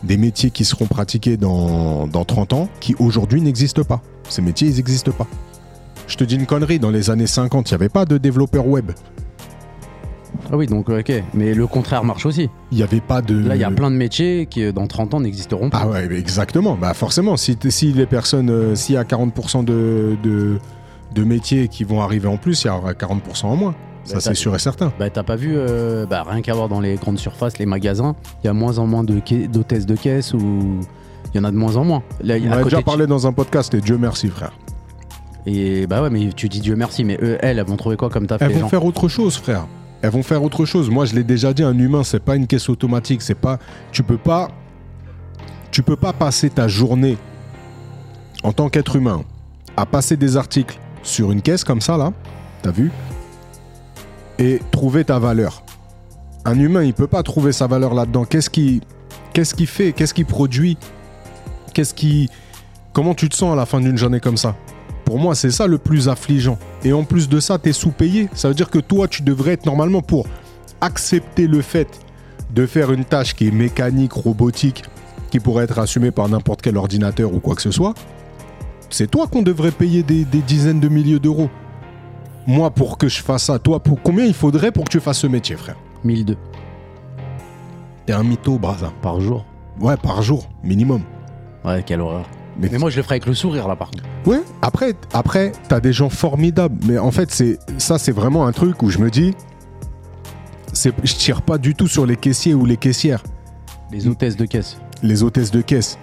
des 0.04 0.16
métiers 0.16 0.50
qui 0.50 0.64
seront 0.64 0.86
pratiqués 0.86 1.36
dans, 1.36 2.06
dans 2.06 2.24
30 2.24 2.52
ans 2.52 2.68
qui 2.80 2.94
aujourd'hui 2.98 3.40
n'existent 3.40 3.84
pas. 3.84 4.02
Ces 4.28 4.42
métiers, 4.42 4.68
ils 4.68 4.76
n'existent 4.76 5.12
pas. 5.12 5.26
Je 6.06 6.16
te 6.16 6.24
dis 6.24 6.36
une 6.36 6.46
connerie, 6.46 6.78
dans 6.78 6.90
les 6.90 7.10
années 7.10 7.26
50, 7.26 7.70
il 7.70 7.72
n'y 7.72 7.76
avait 7.76 7.88
pas 7.88 8.04
de 8.04 8.18
développeur 8.18 8.66
web. 8.66 8.92
Ah 10.52 10.56
oui, 10.56 10.66
donc 10.66 10.88
ok. 10.90 11.12
Mais 11.32 11.54
le 11.54 11.66
contraire 11.66 12.04
marche 12.04 12.26
aussi. 12.26 12.50
Il 12.70 12.76
n'y 12.76 12.82
avait 12.82 13.00
pas 13.00 13.22
de... 13.22 13.48
Là, 13.48 13.54
il 13.54 13.60
y 13.60 13.64
a 13.64 13.70
plein 13.70 13.90
de 13.90 13.96
métiers 13.96 14.46
qui, 14.46 14.64
euh, 14.64 14.72
dans 14.72 14.86
30 14.86 15.14
ans, 15.14 15.20
n'existeront 15.20 15.70
pas. 15.70 15.82
Ah 15.82 15.88
ouais, 15.88 16.12
exactement. 16.12 16.76
Bah 16.76 16.92
forcément, 16.92 17.36
si, 17.36 17.56
les 17.94 18.06
personnes, 18.06 18.50
euh, 18.50 18.74
s'il 18.74 18.96
y 18.96 18.98
a 18.98 19.04
40% 19.04 19.64
de, 19.64 20.16
de, 20.22 20.58
de 21.14 21.24
métiers 21.24 21.68
qui 21.68 21.84
vont 21.84 22.02
arriver 22.02 22.28
en 22.28 22.36
plus, 22.36 22.64
il 22.64 22.66
y 22.66 22.70
aura 22.70 22.92
40% 22.92 23.46
en 23.46 23.56
moins. 23.56 23.74
Ça, 24.04 24.14
Bah, 24.14 24.20
c'est 24.20 24.28
t'as- 24.30 24.34
sûr 24.34 24.54
et 24.54 24.58
certain. 24.58 24.92
Bah, 24.98 25.08
t'as 25.10 25.22
pas 25.22 25.36
vu, 25.36 25.54
euh, 25.56 26.04
bah, 26.06 26.24
rien 26.28 26.42
qu'à 26.42 26.54
voir 26.54 26.68
dans 26.68 26.80
les 26.80 26.96
grandes 26.96 27.18
surfaces, 27.18 27.58
les 27.58 27.66
magasins, 27.66 28.14
il 28.42 28.46
y 28.46 28.50
a 28.50 28.52
moins 28.52 28.78
en 28.78 28.86
moins 28.86 29.02
de 29.04 29.20
d'hôtesses 29.46 29.86
de 29.86 29.96
caisse 29.96 30.34
ou 30.34 30.80
il 31.32 31.36
y 31.36 31.40
en 31.40 31.44
a 31.44 31.50
de 31.50 31.56
moins 31.56 31.76
en 31.76 31.84
moins. 31.84 32.02
Là, 32.22 32.34
On 32.46 32.52
a 32.52 32.62
déjà 32.64 32.78
de- 32.78 32.82
parlé 32.84 33.06
dans 33.06 33.26
un 33.26 33.32
podcast 33.32 33.72
et 33.74 33.80
Dieu 33.80 33.96
merci, 33.98 34.28
frère. 34.28 34.52
Et 35.46 35.86
bah 35.86 36.02
ouais, 36.02 36.10
mais 36.10 36.32
tu 36.34 36.48
dis 36.48 36.60
Dieu 36.60 36.74
merci, 36.76 37.04
mais 37.04 37.18
eux, 37.22 37.36
elles, 37.40 37.58
elles 37.58 37.66
vont 37.66 37.76
trouver 37.76 37.96
quoi 37.96 38.08
comme 38.10 38.26
taf 38.26 38.40
Elles 38.42 38.48
les 38.48 38.54
vont 38.54 38.60
gens 38.62 38.68
faire 38.68 38.84
autre 38.84 39.08
chose, 39.08 39.36
frère. 39.36 39.66
Elles 40.02 40.10
vont 40.10 40.22
faire 40.22 40.42
autre 40.42 40.64
chose. 40.66 40.90
Moi, 40.90 41.06
je 41.06 41.14
l'ai 41.14 41.24
déjà 41.24 41.52
dit, 41.54 41.62
un 41.62 41.78
humain, 41.78 42.02
c'est 42.04 42.20
pas 42.22 42.36
une 42.36 42.46
caisse 42.46 42.68
automatique. 42.68 43.22
C'est 43.22 43.34
pas. 43.34 43.58
Tu 43.90 44.02
peux 44.02 44.18
pas. 44.18 44.48
Tu 45.70 45.82
peux 45.82 45.96
pas 45.96 46.12
passer 46.12 46.50
ta 46.50 46.68
journée 46.68 47.16
en 48.42 48.52
tant 48.52 48.68
qu'être 48.68 48.96
humain 48.96 49.22
à 49.76 49.86
passer 49.86 50.16
des 50.16 50.36
articles 50.36 50.78
sur 51.02 51.32
une 51.32 51.42
caisse 51.42 51.64
comme 51.64 51.80
ça 51.80 51.96
là. 51.96 52.12
T'as 52.62 52.70
vu? 52.70 52.90
Et 54.38 54.60
trouver 54.72 55.04
ta 55.04 55.18
valeur. 55.18 55.64
Un 56.44 56.58
humain, 56.58 56.82
il 56.82 56.92
peut 56.92 57.06
pas 57.06 57.22
trouver 57.22 57.52
sa 57.52 57.66
valeur 57.66 57.94
là-dedans. 57.94 58.24
Qu'est-ce 58.24 58.50
qui, 58.50 58.80
qu'est-ce 59.32 59.54
qui 59.54 59.66
fait 59.66 59.92
Qu'est-ce 59.92 60.14
qui 60.14 60.24
produit 60.24 60.76
Qu'est-ce 61.72 61.94
qui 61.94 62.28
Comment 62.92 63.14
tu 63.14 63.28
te 63.28 63.34
sens 63.34 63.52
à 63.52 63.56
la 63.56 63.66
fin 63.66 63.80
d'une 63.80 63.96
journée 63.96 64.20
comme 64.20 64.36
ça? 64.36 64.54
Pour 65.04 65.18
moi, 65.18 65.34
c'est 65.34 65.50
ça 65.50 65.66
le 65.66 65.78
plus 65.78 66.08
affligeant. 66.08 66.58
Et 66.84 66.92
en 66.92 67.04
plus 67.04 67.28
de 67.28 67.40
ça, 67.40 67.58
tu 67.58 67.68
es 67.68 67.72
sous-payé. 67.72 68.28
Ça 68.34 68.48
veut 68.48 68.54
dire 68.54 68.70
que 68.70 68.78
toi, 68.78 69.08
tu 69.08 69.22
devrais 69.22 69.52
être 69.52 69.66
normalement 69.66 70.02
pour 70.02 70.26
accepter 70.80 71.46
le 71.46 71.60
fait 71.60 71.88
de 72.54 72.66
faire 72.66 72.92
une 72.92 73.04
tâche 73.04 73.34
qui 73.34 73.48
est 73.48 73.50
mécanique, 73.50 74.12
robotique, 74.12 74.84
qui 75.30 75.40
pourrait 75.40 75.64
être 75.64 75.78
assumée 75.78 76.10
par 76.10 76.28
n'importe 76.28 76.62
quel 76.62 76.76
ordinateur 76.76 77.34
ou 77.34 77.40
quoi 77.40 77.54
que 77.54 77.62
ce 77.62 77.70
soit. 77.70 77.94
C'est 78.90 79.10
toi 79.10 79.26
qu'on 79.26 79.42
devrait 79.42 79.72
payer 79.72 80.02
des, 80.02 80.24
des 80.24 80.40
dizaines 80.40 80.80
de 80.80 80.88
milliers 80.88 81.18
d'euros. 81.18 81.50
Moi, 82.46 82.70
pour 82.70 82.98
que 82.98 83.08
je 83.08 83.22
fasse 83.22 83.44
ça, 83.44 83.58
toi, 83.58 83.80
pour 83.82 84.02
combien 84.02 84.24
il 84.24 84.34
faudrait 84.34 84.70
pour 84.72 84.84
que 84.84 84.90
tu 84.90 85.00
fasses 85.00 85.18
ce 85.20 85.26
métier, 85.26 85.56
frère 85.56 85.76
1002 86.04 86.36
T'es 88.06 88.12
un 88.12 88.22
mytho, 88.22 88.58
Braza. 88.58 88.92
par 89.00 89.20
jour. 89.20 89.44
Ouais, 89.80 89.96
par 89.96 90.20
jour, 90.22 90.48
minimum. 90.62 91.00
Ouais, 91.64 91.82
quelle 91.84 92.00
horreur. 92.02 92.26
Mais, 92.58 92.68
Mais 92.70 92.78
moi, 92.78 92.90
je 92.90 92.96
le 92.98 93.02
ferai 93.02 93.14
avec 93.14 93.26
le 93.26 93.34
sourire 93.34 93.66
là, 93.66 93.74
par 93.76 93.90
contre. 93.90 94.04
Ouais, 94.26 94.42
après, 94.62 94.94
après 95.12 95.52
t'as 95.68 95.80
des 95.80 95.92
gens 95.92 96.10
formidables. 96.10 96.76
Mais 96.86 96.98
en 96.98 97.10
fait, 97.10 97.30
c'est 97.30 97.58
ça, 97.78 97.98
c'est 97.98 98.12
vraiment 98.12 98.46
un 98.46 98.52
truc 98.52 98.82
où 98.82 98.90
je 98.90 98.98
me 98.98 99.10
dis, 99.10 99.34
je 100.74 101.14
tire 101.14 101.42
pas 101.42 101.58
du 101.58 101.74
tout 101.74 101.88
sur 101.88 102.04
les 102.06 102.16
caissiers 102.16 102.54
ou 102.54 102.64
les 102.66 102.76
caissières, 102.76 103.22
Les 103.90 104.06
hôtesses 104.06 104.36
de 104.36 104.44
caisse. 104.44 104.76
les 105.02 105.22
hôtesses 105.22 105.50
de 105.50 105.62
caisse. 105.62 105.98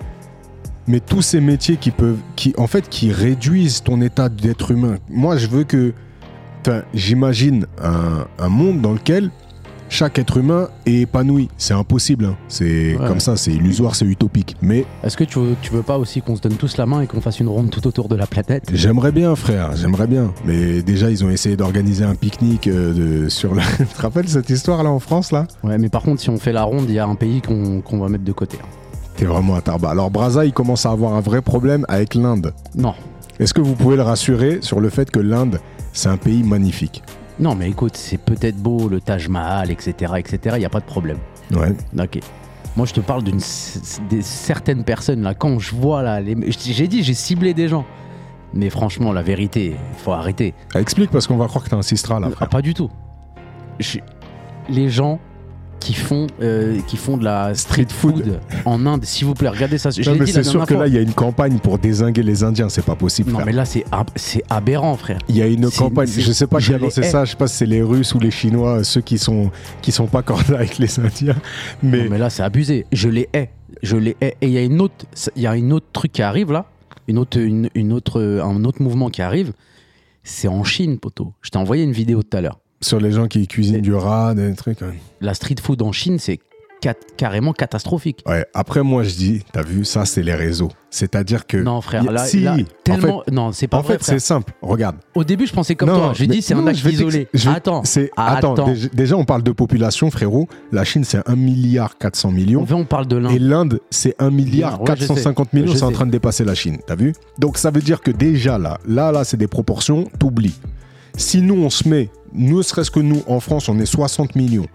Mais 0.88 1.00
tous 1.00 1.22
ces 1.22 1.40
métiers 1.40 1.78
qui 1.78 1.92
peuvent, 1.92 2.18
qui 2.36 2.54
en 2.58 2.68
fait, 2.68 2.90
qui 2.90 3.12
réduisent 3.14 3.84
ton 3.84 4.02
état 4.02 4.28
d'être 4.28 4.72
humain. 4.72 4.96
Moi, 5.10 5.38
je 5.38 5.48
veux 5.48 5.64
que, 5.64 5.94
enfin, 6.66 6.82
j'imagine 6.94 7.66
un, 7.84 8.26
un 8.40 8.50
monde 8.50 8.82
dans 8.82 8.94
lequel 8.94 9.30
chaque 9.90 10.20
être 10.20 10.38
humain 10.38 10.70
est 10.86 11.02
épanoui. 11.02 11.50
C'est 11.58 11.74
impossible. 11.74 12.24
hein. 12.24 12.38
C'est 12.48 12.96
Ouais. 12.96 13.08
comme 13.08 13.20
ça, 13.20 13.36
c'est 13.36 13.52
illusoire, 13.52 13.94
c'est 13.96 14.06
utopique. 14.06 14.56
Mais 14.62 14.86
Est-ce 15.04 15.18
que 15.18 15.26
tu 15.26 15.38
veux, 15.40 15.56
tu 15.62 15.74
veux 15.74 15.82
pas 15.82 15.98
aussi 15.98 16.22
qu'on 16.22 16.38
se 16.38 16.42
donne 16.42 16.54
tous 16.56 16.78
la 16.78 16.86
main 16.86 17.02
et 17.02 17.08
qu'on 17.08 17.20
fasse 17.20 17.42
une 17.42 17.50
ronde 17.50 17.70
tout 17.72 17.86
autour 17.88 18.08
de 18.08 18.16
la 18.16 18.26
planète? 18.26 18.70
J'aimerais 18.74 19.12
bien, 19.12 19.36
frère, 19.36 19.76
j'aimerais 19.76 20.08
bien. 20.08 20.32
Mais 20.46 20.82
déjà, 20.82 21.10
ils 21.12 21.26
ont 21.26 21.30
essayé 21.30 21.58
d'organiser 21.58 22.06
un 22.06 22.16
pique-nique 22.16 22.68
euh, 22.68 23.28
sur 23.28 23.54
la. 23.54 23.64
tu 23.78 23.86
te 23.86 24.02
rappelles 24.02 24.30
cette 24.30 24.50
histoire 24.50 24.82
là 24.82 24.90
en 24.90 25.00
France 25.00 25.34
là? 25.34 25.46
Ouais, 25.62 25.78
mais 25.78 25.90
par 25.90 26.04
contre, 26.04 26.22
si 26.22 26.30
on 26.30 26.38
fait 26.38 26.54
la 26.54 26.64
ronde, 26.64 26.86
il 26.88 26.94
y 26.96 27.00
a 27.00 27.06
un 27.06 27.16
pays 27.16 27.42
qu'on 27.42 28.00
va 28.00 28.08
mettre 28.08 28.24
de 28.24 28.32
côté. 28.32 28.60
T'es 29.18 29.26
vraiment 29.26 29.56
à 29.56 29.62
tarba. 29.62 29.90
Alors 29.90 30.10
Braza, 30.10 30.46
il 30.46 30.54
commence 30.54 30.86
à 30.86 30.92
avoir 30.92 31.16
un 31.16 31.20
vrai 31.22 31.42
problème 31.42 31.86
avec 31.90 32.16
l'Inde. 32.16 32.54
Non. 32.76 32.94
Est-ce 33.42 33.54
que 33.54 33.60
vous 33.60 33.74
pouvez 33.76 33.98
le 33.98 34.04
rassurer 34.04 34.60
sur 34.62 34.80
le 34.80 34.90
fait 34.90 35.12
que 35.12 35.20
l'Inde, 35.20 35.60
c'est 35.94 36.10
un 36.10 36.18
pays 36.18 36.44
magnifique 36.44 37.04
Non, 37.40 37.56
mais 37.56 37.70
écoute, 37.70 37.96
c'est 37.98 38.18
peut-être 38.18 38.58
beau, 38.58 38.88
le 38.90 39.02
Taj 39.02 39.28
Mahal, 39.28 39.72
etc., 39.72 40.14
etc., 40.18 40.40
il 40.58 40.60
n'y 40.60 40.66
a 40.66 40.70
pas 40.70 40.80
de 40.80 40.86
problème. 40.86 41.18
Ouais. 41.52 41.74
Ok. 42.00 42.20
Moi, 42.78 42.86
je 42.86 42.94
te 42.94 43.02
parle 43.02 43.24
d'une 43.24 43.42
des 44.10 44.22
certaines 44.22 44.84
personnes 44.86 45.22
là. 45.24 45.34
Quand 45.34 45.60
je 45.60 45.76
vois 45.76 46.02
là, 46.04 46.22
les... 46.22 46.36
j'ai 46.52 46.88
dit, 46.88 47.04
j'ai 47.04 47.14
ciblé 47.14 47.54
des 47.54 47.68
gens. 47.68 47.86
Mais 48.54 48.70
franchement, 48.70 49.12
la 49.14 49.22
vérité, 49.22 49.76
il 49.94 50.00
faut 50.00 50.12
arrêter. 50.14 50.54
Explique 50.76 51.10
parce 51.12 51.28
qu'on 51.28 51.38
va 51.38 51.48
croire 51.48 51.64
que 51.64 51.70
t'es 51.70 51.76
un 51.76 51.82
sistra 51.82 52.20
là, 52.20 52.30
Ah, 52.40 52.48
pas 52.48 52.62
du 52.62 52.74
tout. 52.74 52.90
Je- 53.80 54.00
Les 54.70 54.90
gens 54.90 55.20
qui 55.82 55.94
font, 55.94 56.28
euh, 56.42 56.80
qui 56.88 56.96
font 56.96 57.18
de 57.18 57.26
la 57.26 57.54
street 57.56 57.88
food, 57.90 58.40
en 58.66 58.86
Inde, 58.86 59.04
s'il 59.04 59.26
vous 59.28 59.34
plaît, 59.34 59.50
regardez 59.50 59.78
ça. 59.78 59.90
Je 59.90 60.10
Non, 60.10 60.16
mais 60.18 60.26
c'est 60.28 60.44
sûr 60.44 60.62
que 60.66 60.76
fois. 60.76 60.84
là, 60.84 60.88
il 60.88 60.94
y 60.94 60.98
a 60.98 61.02
une 61.02 61.14
campagne 61.14 61.58
pour 61.60 61.78
désinguer 61.80 62.24
les 62.24 62.44
Indiens, 62.44 62.70
c'est 62.70 62.86
pas 62.86 62.96
possible. 62.96 63.30
Non, 63.32 63.38
frère. 63.38 63.46
mais 63.48 63.52
là, 63.52 63.66
c'est 63.66 63.84
ab- 63.92 64.10
c'est 64.16 64.44
aberrant, 64.50 64.96
frère. 64.96 65.20
Il 65.28 65.36
y 65.36 65.42
a 65.42 65.48
une 65.48 65.70
campagne, 65.72 66.08
je 66.08 66.32
sais 66.32 66.48
pas 66.48 66.60
qui 66.60 66.74
a 66.74 66.78
lancé 66.78 67.04
ça, 67.04 67.26
je 67.26 67.32
sais 67.32 67.36
pas 67.38 67.48
si 67.48 67.58
c'est 67.58 67.66
les 67.66 67.82
Russes 67.82 68.14
ou 68.14 68.20
les 68.20 68.32
Chinois, 68.32 68.84
ceux 68.84 69.02
qui 69.02 69.18
sont 69.18 69.52
qui 69.82 69.92
sont 69.92 70.08
pas 70.08 70.22
cordiaux 70.22 70.56
avec 70.56 70.78
les 70.78 71.00
Indiens, 71.00 71.36
mais, 71.84 72.04
Non, 72.04 72.10
mais 72.12 72.18
là, 72.20 72.30
c'est 72.30 72.44
abusé. 72.44 72.86
Je 72.92 73.10
les 73.10 73.28
hais. 73.34 73.50
Je 73.84 73.98
les 73.98 74.16
hais. 74.22 74.36
Et 74.42 74.48
il 74.48 74.54
y 74.54 74.58
a 74.60 74.64
une 74.64 74.80
autre, 74.82 75.06
il 75.36 75.42
y 75.42 75.48
a 75.48 75.56
une 75.56 75.74
autre 75.74 75.88
truc 75.92 76.12
qui 76.12 76.22
arrive 76.22 76.52
là. 76.52 76.66
Une 77.08 77.18
autre, 77.18 77.40
une, 77.40 77.70
une 77.74 77.92
autre, 77.92 78.22
un 78.22 78.64
autre 78.64 78.82
mouvement 78.84 79.10
qui 79.10 79.22
arrive. 79.24 79.52
C'est 80.24 80.48
en 80.48 80.64
Chine, 80.64 81.00
poteau. 81.00 81.34
Je 81.42 81.50
t'ai 81.50 81.58
envoyé 81.58 81.84
une 81.84 81.92
vidéo 81.92 82.22
tout 82.22 82.38
à 82.38 82.42
l'heure. 82.42 82.60
Sur 82.82 83.00
les 83.00 83.12
gens 83.12 83.28
qui 83.28 83.48
cuisinent 83.48 83.82
du 83.82 83.94
rat, 83.94 84.34
des 84.36 84.54
trucs. 84.56 84.82
hein. 84.82 84.94
La 85.22 85.34
street 85.34 85.56
food 85.62 85.82
en 85.82 85.92
Chine, 85.92 86.18
c'est 86.20 86.40
cat- 86.82 86.96
carrément 87.16 87.54
catastrophique. 87.54 88.24
Ouais, 88.26 88.46
après 88.56 88.82
moi 88.82 89.04
je 89.04 89.14
dis, 89.16 89.44
t'as 89.54 89.62
vu, 89.62 89.86
ça 89.86 90.06
c'est 90.06 90.24
les 90.24 90.34
réseaux. 90.34 90.70
C'est-à-dire 90.90 91.46
que. 91.46 91.58
Non, 91.58 91.80
frère, 91.80 92.04
là, 92.12 92.26
si, 92.26 92.40
là, 92.42 92.56
en 92.56 92.58
tellement. 92.84 93.24
non, 93.32 93.52
c'est 93.52 93.68
pas 93.68 93.78
En 93.78 93.82
vrai, 93.82 93.94
fait, 94.00 94.04
c'est 94.04 94.20
simple. 94.20 94.52
Regarde. 94.64 94.98
Au 95.16 95.24
début, 95.24 95.46
je 95.46 95.54
pensais 95.54 95.76
comme 95.76 95.90
Non, 95.90 95.96
toi. 95.98 96.12
J'ai 96.16 96.26
mais- 96.28 96.36
dit, 96.36 96.42
c'est 96.42 96.54
un 96.56 96.66
acte 96.68 96.80
je 96.80 96.84
vais 96.84 96.92
isolé. 96.92 97.26
t'ex- 97.32 97.44
je 97.46 97.50
vais- 97.50 97.56
Attends. 97.56 97.84
c'est- 97.86 98.10
attends. 98.18 98.54
attends, 98.56 98.66
déjà, 98.66 98.88
déjà, 98.90 99.16
on 99.16 99.24
parle 99.26 99.44
de 99.44 99.52
population, 99.52 100.10
frérot. 100.12 100.48
La 100.72 100.84
Chine, 100.84 101.04
c'est 101.04 101.20
1 101.30 101.36
milliard 101.36 101.98
400 102.00 102.32
millions. 102.32 102.66
Fait, 102.66 102.74
on 102.74 102.84
parle 102.86 103.06
de 103.08 103.16
l'Inde. 103.18 103.32
Et 103.32 103.40
l'Inde, 103.40 103.80
c'est 103.92 104.16
1 104.20 104.32
milliard 104.32 104.82
Ouais, 104.82 104.88
je 104.96 105.02
sais. 105.04 105.08
450 105.08 105.54
millions. 105.54 105.72
Je 105.72 105.78
C'est 105.78 105.84
en 105.84 105.90
sais. 105.90 105.94
train 105.94 106.06
de 106.08 106.12
dépasser 106.12 106.44
la 106.44 106.56
Chine. 106.56 106.80
T'as 106.88 106.96
vu? 106.96 107.14
Donc 107.38 107.58
ça 107.60 107.70
veut 107.72 107.82
dire 107.82 108.02
que 108.02 108.10
déjà 108.12 108.58
là, 108.58 108.80
là, 108.88 109.12
là, 109.12 109.24
c'est 109.24 109.38
des 109.38 109.48
proportions, 109.48 110.06
t'oublies. 110.20 110.60
Si 111.16 111.42
nous, 111.42 111.56
on 111.56 111.70
se 111.70 111.88
met, 111.88 112.10
ne 112.34 112.62
serait-ce 112.62 112.92
que 112.92 113.00
nous, 113.00 113.24
en 113.28 113.40
France, 113.40 113.70
on 113.70 113.78
est 113.80 113.86
60 113.86 114.36
millions. 114.36 114.68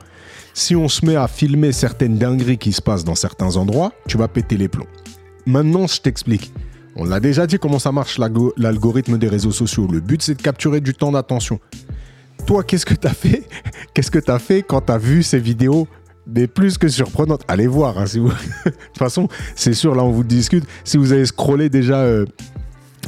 Si 0.55 0.75
on 0.75 0.89
se 0.89 1.05
met 1.05 1.17
à 1.17 1.29
filmer 1.29 1.73
certaines 1.73 2.17
dingueries 2.17 2.59
qui 2.59 2.73
se 2.73 2.81
passent 2.81 3.05
dans 3.05 3.15
certains 3.15 3.57
endroits, 3.57 3.93
tu 4.09 4.17
vas 4.17 4.29
péter 4.29 4.57
les 4.57 4.69
plombs. 4.69 4.87
Maintenant, 5.45 5.87
je 5.87 6.01
t'explique. 6.01 6.53
On 6.97 7.05
l'a 7.05 7.21
déjà 7.21 7.47
dit 7.47 7.59
comment 7.59 7.79
ça 7.79 7.93
marche 7.93 8.19
l'algo- 8.19 8.55
l'algorithme 8.57 9.19
des 9.19 9.29
réseaux 9.29 9.53
sociaux. 9.53 9.87
Le 9.91 10.01
but, 10.01 10.23
c'est 10.23 10.35
de 10.35 10.43
capturer 10.43 10.81
du 10.81 10.95
temps 10.95 11.13
d'attention. 11.13 11.61
Toi, 12.47 12.63
qu'est-ce 12.65 12.87
que 12.87 12.95
t'as 12.95 13.13
fait? 13.15 13.47
Qu'est-ce 13.95 14.11
que 14.11 14.19
t'as 14.19 14.39
fait 14.39 14.63
quand 14.63 14.81
t'as 14.83 14.99
vu 14.99 15.23
ces 15.23 15.39
vidéos 15.39 15.89
mais 16.29 16.47
plus 16.49 16.77
que 16.77 16.89
surprenante. 16.89 17.43
Allez 17.49 17.67
voir. 17.69 17.99
hein, 17.99 18.05
de 18.15 18.21
toute 18.71 18.99
façon, 18.99 19.29
c'est 19.55 19.75
sûr, 19.75 19.95
là, 19.95 20.03
on 20.05 20.11
vous 20.11 20.25
discute. 20.25 20.65
Si 20.85 20.97
vous 20.97 21.13
avez 21.13 21.25
scrollé 21.27 21.69
déjà 21.69 21.99
euh, 22.01 22.25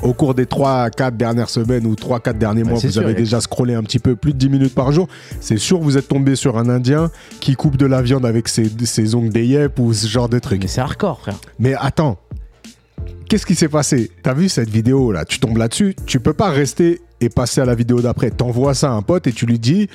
au 0.02 0.12
cours 0.12 0.34
des 0.34 0.44
3-4 0.44 1.16
dernières 1.16 1.50
semaines 1.50 1.86
ou 1.86 1.94
3-4 1.94 2.38
derniers 2.38 2.62
Ouais, 2.62 2.70
mois, 2.70 2.78
vous 2.78 2.90
sûr, 2.90 3.02
avez 3.02 3.14
déjà 3.14 3.40
scrollé 3.40 3.74
un 3.74 3.82
petit 3.82 3.98
peu 3.98 4.16
plus 4.16 4.32
de 4.32 4.38
10 4.38 4.48
minutes 4.48 4.74
par 4.74 4.92
jour, 4.92 5.08
c'est 5.40 5.58
sûr, 5.58 5.78
vous 5.80 5.96
êtes 5.96 6.08
tombé 6.08 6.36
sur 6.36 6.58
un 6.58 6.68
Indien 6.68 7.10
qui 7.40 7.54
coupe 7.54 7.76
de 7.76 7.86
la 7.86 8.02
viande 8.02 8.26
avec 8.26 8.48
ses, 8.48 8.70
ses 8.84 9.14
ongles 9.14 9.30
des 9.30 9.44
yep 9.46 9.78
ou 9.78 9.92
ce 9.92 10.06
genre 10.06 10.28
de 10.28 10.38
truc. 10.38 10.62
Mais 10.62 10.68
c'est 10.68 10.80
hardcore, 10.80 11.20
frère. 11.20 11.38
Mais 11.58 11.74
attends, 11.74 12.18
qu'est-ce 13.28 13.46
qui 13.46 13.54
s'est 13.54 13.68
passé? 13.68 14.10
T'as 14.22 14.34
vu 14.34 14.48
cette 14.48 14.70
vidéo 14.70 15.12
là? 15.12 15.24
Tu 15.24 15.40
tombes 15.40 15.58
là-dessus, 15.58 15.94
tu 16.06 16.20
peux 16.20 16.32
pas 16.32 16.50
rester 16.50 17.00
et 17.20 17.28
passer 17.28 17.60
à 17.60 17.64
la 17.64 17.74
vidéo 17.74 18.00
d'après. 18.00 18.30
T'envoies 18.30 18.74
ça 18.74 18.90
à 18.90 18.92
un 18.92 19.02
pote 19.02 19.26
et 19.26 19.32
tu 19.32 19.46
lui 19.46 19.58
dis 19.58 19.88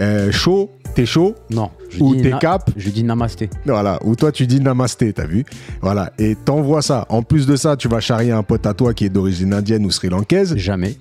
euh, 0.00 0.32
chaud, 0.32 0.70
t'es 0.94 1.06
chaud 1.06 1.34
Non. 1.50 1.70
Je 1.90 2.02
Ou 2.02 2.14
t'es 2.14 2.32
cap. 2.40 2.70
Je 2.76 2.90
dis 2.90 3.04
namasté. 3.04 3.50
Voilà, 3.66 3.98
ou 4.04 4.16
toi 4.16 4.32
tu 4.32 4.46
dis 4.46 4.60
namasté, 4.60 5.12
t'as 5.12 5.26
vu 5.26 5.44
Voilà, 5.80 6.12
et 6.18 6.34
t'envoies 6.34 6.82
ça. 6.82 7.06
En 7.10 7.22
plus 7.22 7.46
de 7.46 7.56
ça, 7.56 7.76
tu 7.76 7.88
vas 7.88 8.00
charrier 8.00 8.32
un 8.32 8.42
pote 8.42 8.66
à 8.66 8.74
toi 8.74 8.94
qui 8.94 9.04
est 9.04 9.10
d'origine 9.10 9.52
indienne 9.52 9.84
ou 9.84 9.90
sri-lankaise. 9.90 10.56
Jamais. 10.56 10.96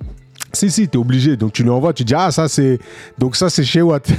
Si, 0.53 0.69
si, 0.69 0.87
t'es 0.89 0.97
obligé. 0.97 1.37
Donc 1.37 1.53
tu 1.53 1.63
lui 1.63 1.69
envoies, 1.69 1.93
tu 1.93 2.03
dis 2.03 2.13
ah 2.13 2.29
ça 2.31 2.49
c'est 2.49 2.79
donc 3.17 3.37
ça 3.37 3.49
c'est 3.49 3.63
chez 3.63 3.81
Watt. 3.81 4.09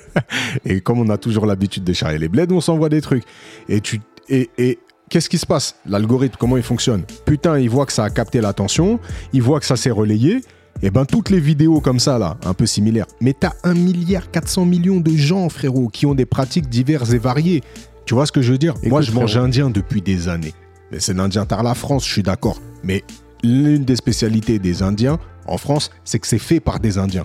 et 0.64 0.80
comme 0.80 1.00
on 1.00 1.08
a 1.10 1.18
toujours 1.18 1.44
l'habitude 1.44 1.84
de 1.84 1.92
charrier 1.92 2.18
les 2.18 2.28
bleds, 2.28 2.50
on 2.50 2.62
s'envoie 2.62 2.88
des 2.88 3.02
trucs. 3.02 3.24
Et 3.68 3.80
tu 3.82 4.00
et, 4.28 4.48
et 4.56 4.78
qu'est-ce 5.10 5.28
qui 5.28 5.38
se 5.38 5.46
passe? 5.46 5.76
L'algorithme, 5.86 6.36
comment 6.38 6.56
il 6.56 6.62
fonctionne? 6.62 7.02
Putain, 7.26 7.58
il 7.58 7.68
voit 7.68 7.84
que 7.84 7.92
ça 7.92 8.04
a 8.04 8.10
capté 8.10 8.40
l'attention, 8.40 8.98
il 9.34 9.42
voit 9.42 9.60
que 9.60 9.66
ça 9.66 9.76
s'est 9.76 9.90
relayé. 9.90 10.40
Et 10.82 10.90
ben 10.90 11.04
toutes 11.04 11.30
les 11.30 11.40
vidéos 11.40 11.80
comme 11.80 11.98
ça 11.98 12.18
là, 12.18 12.36
un 12.44 12.54
peu 12.54 12.66
similaires. 12.66 13.06
Mais 13.20 13.32
t'as 13.38 13.52
1 13.64 13.74
milliard 13.74 14.30
400 14.30 14.64
millions 14.66 15.00
de 15.00 15.10
gens 15.16 15.48
frérot 15.48 15.88
qui 15.88 16.06
ont 16.06 16.14
des 16.14 16.26
pratiques 16.26 16.68
diverses 16.68 17.12
et 17.12 17.18
variées. 17.18 17.62
Tu 18.04 18.14
vois 18.14 18.26
ce 18.26 18.32
que 18.32 18.42
je 18.42 18.52
veux 18.52 18.58
dire? 18.58 18.74
Moi 18.84 19.00
je 19.02 19.10
mange 19.12 19.30
frérot. 19.32 19.46
indien 19.46 19.70
depuis 19.70 20.02
des 20.02 20.28
années. 20.28 20.52
Mais 20.92 21.00
c'est 21.00 21.14
l'indien 21.14 21.46
tard 21.46 21.62
la 21.62 21.74
France, 21.74 22.06
je 22.06 22.12
suis 22.12 22.22
d'accord. 22.22 22.60
Mais 22.84 23.02
l'une 23.42 23.84
des 23.84 23.96
spécialités 23.96 24.58
des 24.58 24.82
Indiens 24.82 25.18
en 25.46 25.58
France, 25.58 25.90
c'est 26.04 26.18
que 26.18 26.26
c'est 26.26 26.38
fait 26.38 26.60
par 26.60 26.78
des 26.78 26.98
Indiens. 26.98 27.24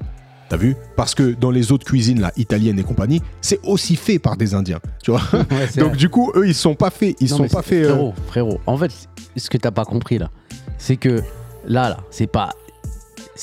T'as 0.49 0.57
vu? 0.57 0.75
Parce 0.97 1.13
que 1.15 1.31
dans 1.33 1.51
les 1.51 1.71
autres 1.71 1.85
cuisines, 1.85 2.19
là, 2.19 2.31
italiennes 2.35 2.77
et 2.79 2.83
compagnie, 2.83 3.21
c'est 3.41 3.59
aussi 3.63 3.95
fait 3.95 4.19
par 4.19 4.35
des 4.35 4.53
Indiens. 4.53 4.79
Tu 5.03 5.11
vois? 5.11 5.21
Ouais, 5.33 5.67
Donc 5.77 5.89
vrai. 5.89 5.97
du 5.97 6.09
coup, 6.09 6.31
eux, 6.35 6.47
ils 6.47 6.55
sont 6.55 6.75
pas 6.75 6.89
faits. 6.89 7.15
Ils 7.21 7.29
Non, 7.29 7.37
sont 7.37 7.47
pas 7.47 7.61
faits. 7.61 7.85
euh, 7.85 7.89
Frérot, 7.93 8.13
frérot. 8.27 8.61
En 8.65 8.77
fait, 8.77 8.91
ce 9.37 9.49
que 9.49 9.57
t'as 9.57 9.71
pas 9.71 9.85
compris 9.85 10.17
là, 10.17 10.29
c'est 10.77 10.97
que 10.97 11.21
là, 11.65 11.89
là, 11.89 11.97
c'est 12.09 12.27
pas. 12.27 12.51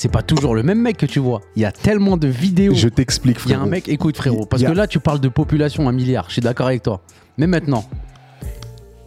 C'est 0.01 0.07
pas 0.07 0.21
toujours 0.23 0.55
le 0.55 0.63
même 0.63 0.79
mec 0.79 0.95
que 0.95 1.05
tu 1.05 1.19
vois. 1.19 1.41
Il 1.57 1.61
y 1.61 1.65
a 1.65 1.73
tellement 1.73 2.15
de 2.15 2.29
vidéos. 2.29 2.73
Je 2.73 2.87
t'explique, 2.87 3.35
Il 3.43 3.49
y 3.49 3.53
a 3.53 3.55
frérot. 3.57 3.63
un 3.65 3.69
mec, 3.69 3.89
écoute 3.89 4.15
frérot, 4.15 4.45
parce 4.45 4.63
a- 4.63 4.67
que 4.67 4.71
là 4.71 4.87
tu 4.87 5.01
parles 5.01 5.19
de 5.19 5.27
population, 5.27 5.89
un 5.89 5.91
milliard, 5.91 6.23
je 6.29 6.33
suis 6.35 6.41
d'accord 6.41 6.67
avec 6.67 6.83
toi. 6.83 7.01
Mais 7.37 7.47
maintenant, 7.47 7.83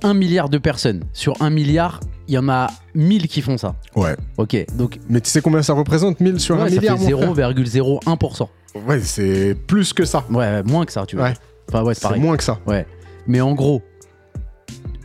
un 0.02 0.12
milliard 0.12 0.50
de 0.50 0.58
personnes, 0.58 1.04
sur 1.14 1.40
un 1.40 1.48
milliard, 1.48 2.00
il 2.28 2.34
y 2.34 2.38
en 2.38 2.46
a 2.50 2.66
1000 2.94 3.26
qui 3.28 3.40
font 3.40 3.56
ça. 3.56 3.74
Ouais. 3.96 4.14
Ok, 4.36 4.66
donc 4.76 4.98
Mais 5.08 5.22
tu 5.22 5.30
sais 5.30 5.40
combien 5.40 5.62
ça 5.62 5.72
représente 5.72 6.20
1000 6.20 6.38
sur 6.38 6.56
ouais, 6.56 6.60
un 6.60 6.68
ça 6.68 6.74
milliard 6.74 6.98
fait 6.98 7.10
frère 7.10 7.52
0,01%. 7.54 8.48
Ouais, 8.86 9.00
c'est 9.00 9.54
plus 9.66 9.94
que 9.94 10.04
ça. 10.04 10.24
Ouais, 10.30 10.62
moins 10.64 10.84
que 10.84 10.92
ça, 10.92 11.06
tu 11.06 11.16
vois. 11.16 11.28
Ouais. 11.28 11.34
Enfin 11.70 11.84
ouais, 11.84 11.94
c'est 11.94 12.02
pareil. 12.02 12.20
moins 12.20 12.36
que 12.36 12.44
ça. 12.44 12.58
Ouais. 12.66 12.86
Mais 13.26 13.40
en 13.40 13.54
gros, 13.54 13.80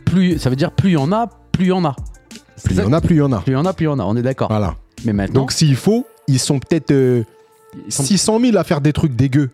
plus, 0.04 0.38
ça 0.38 0.50
veut 0.50 0.56
dire 0.56 0.70
plus 0.72 0.90
il 0.90 0.94
y 0.94 0.96
en 0.98 1.12
a, 1.12 1.28
plus 1.50 1.64
il 1.64 1.68
y 1.68 1.72
en 1.72 1.86
a. 1.86 1.96
Plus 2.62 2.74
il 2.74 2.76
y 2.76 2.76
ça 2.76 2.86
en 2.86 2.92
a, 2.92 3.00
plus 3.00 3.14
il 3.14 3.18
y 3.20 3.22
en 3.22 3.32
a. 3.32 3.40
Plus 3.40 3.52
il 3.52 3.54
y 3.54 3.56
en 3.56 3.64
a, 3.64 3.72
plus 3.72 3.84
il 3.84 3.88
y 3.88 3.90
en 3.90 3.98
a, 3.98 4.04
on 4.04 4.16
est 4.16 4.22
d'accord. 4.22 4.48
Voilà. 4.50 4.74
Mais 5.04 5.12
maintenant, 5.12 5.40
Donc 5.42 5.52
s'il 5.52 5.76
faut, 5.76 6.06
ils 6.26 6.38
sont 6.38 6.58
peut-être 6.58 6.90
euh, 6.90 7.22
ils 7.86 7.92
sont- 7.92 8.02
600 8.04 8.40
000 8.40 8.56
à 8.56 8.64
faire 8.64 8.80
des 8.80 8.92
trucs 8.92 9.14
dégueux. 9.14 9.50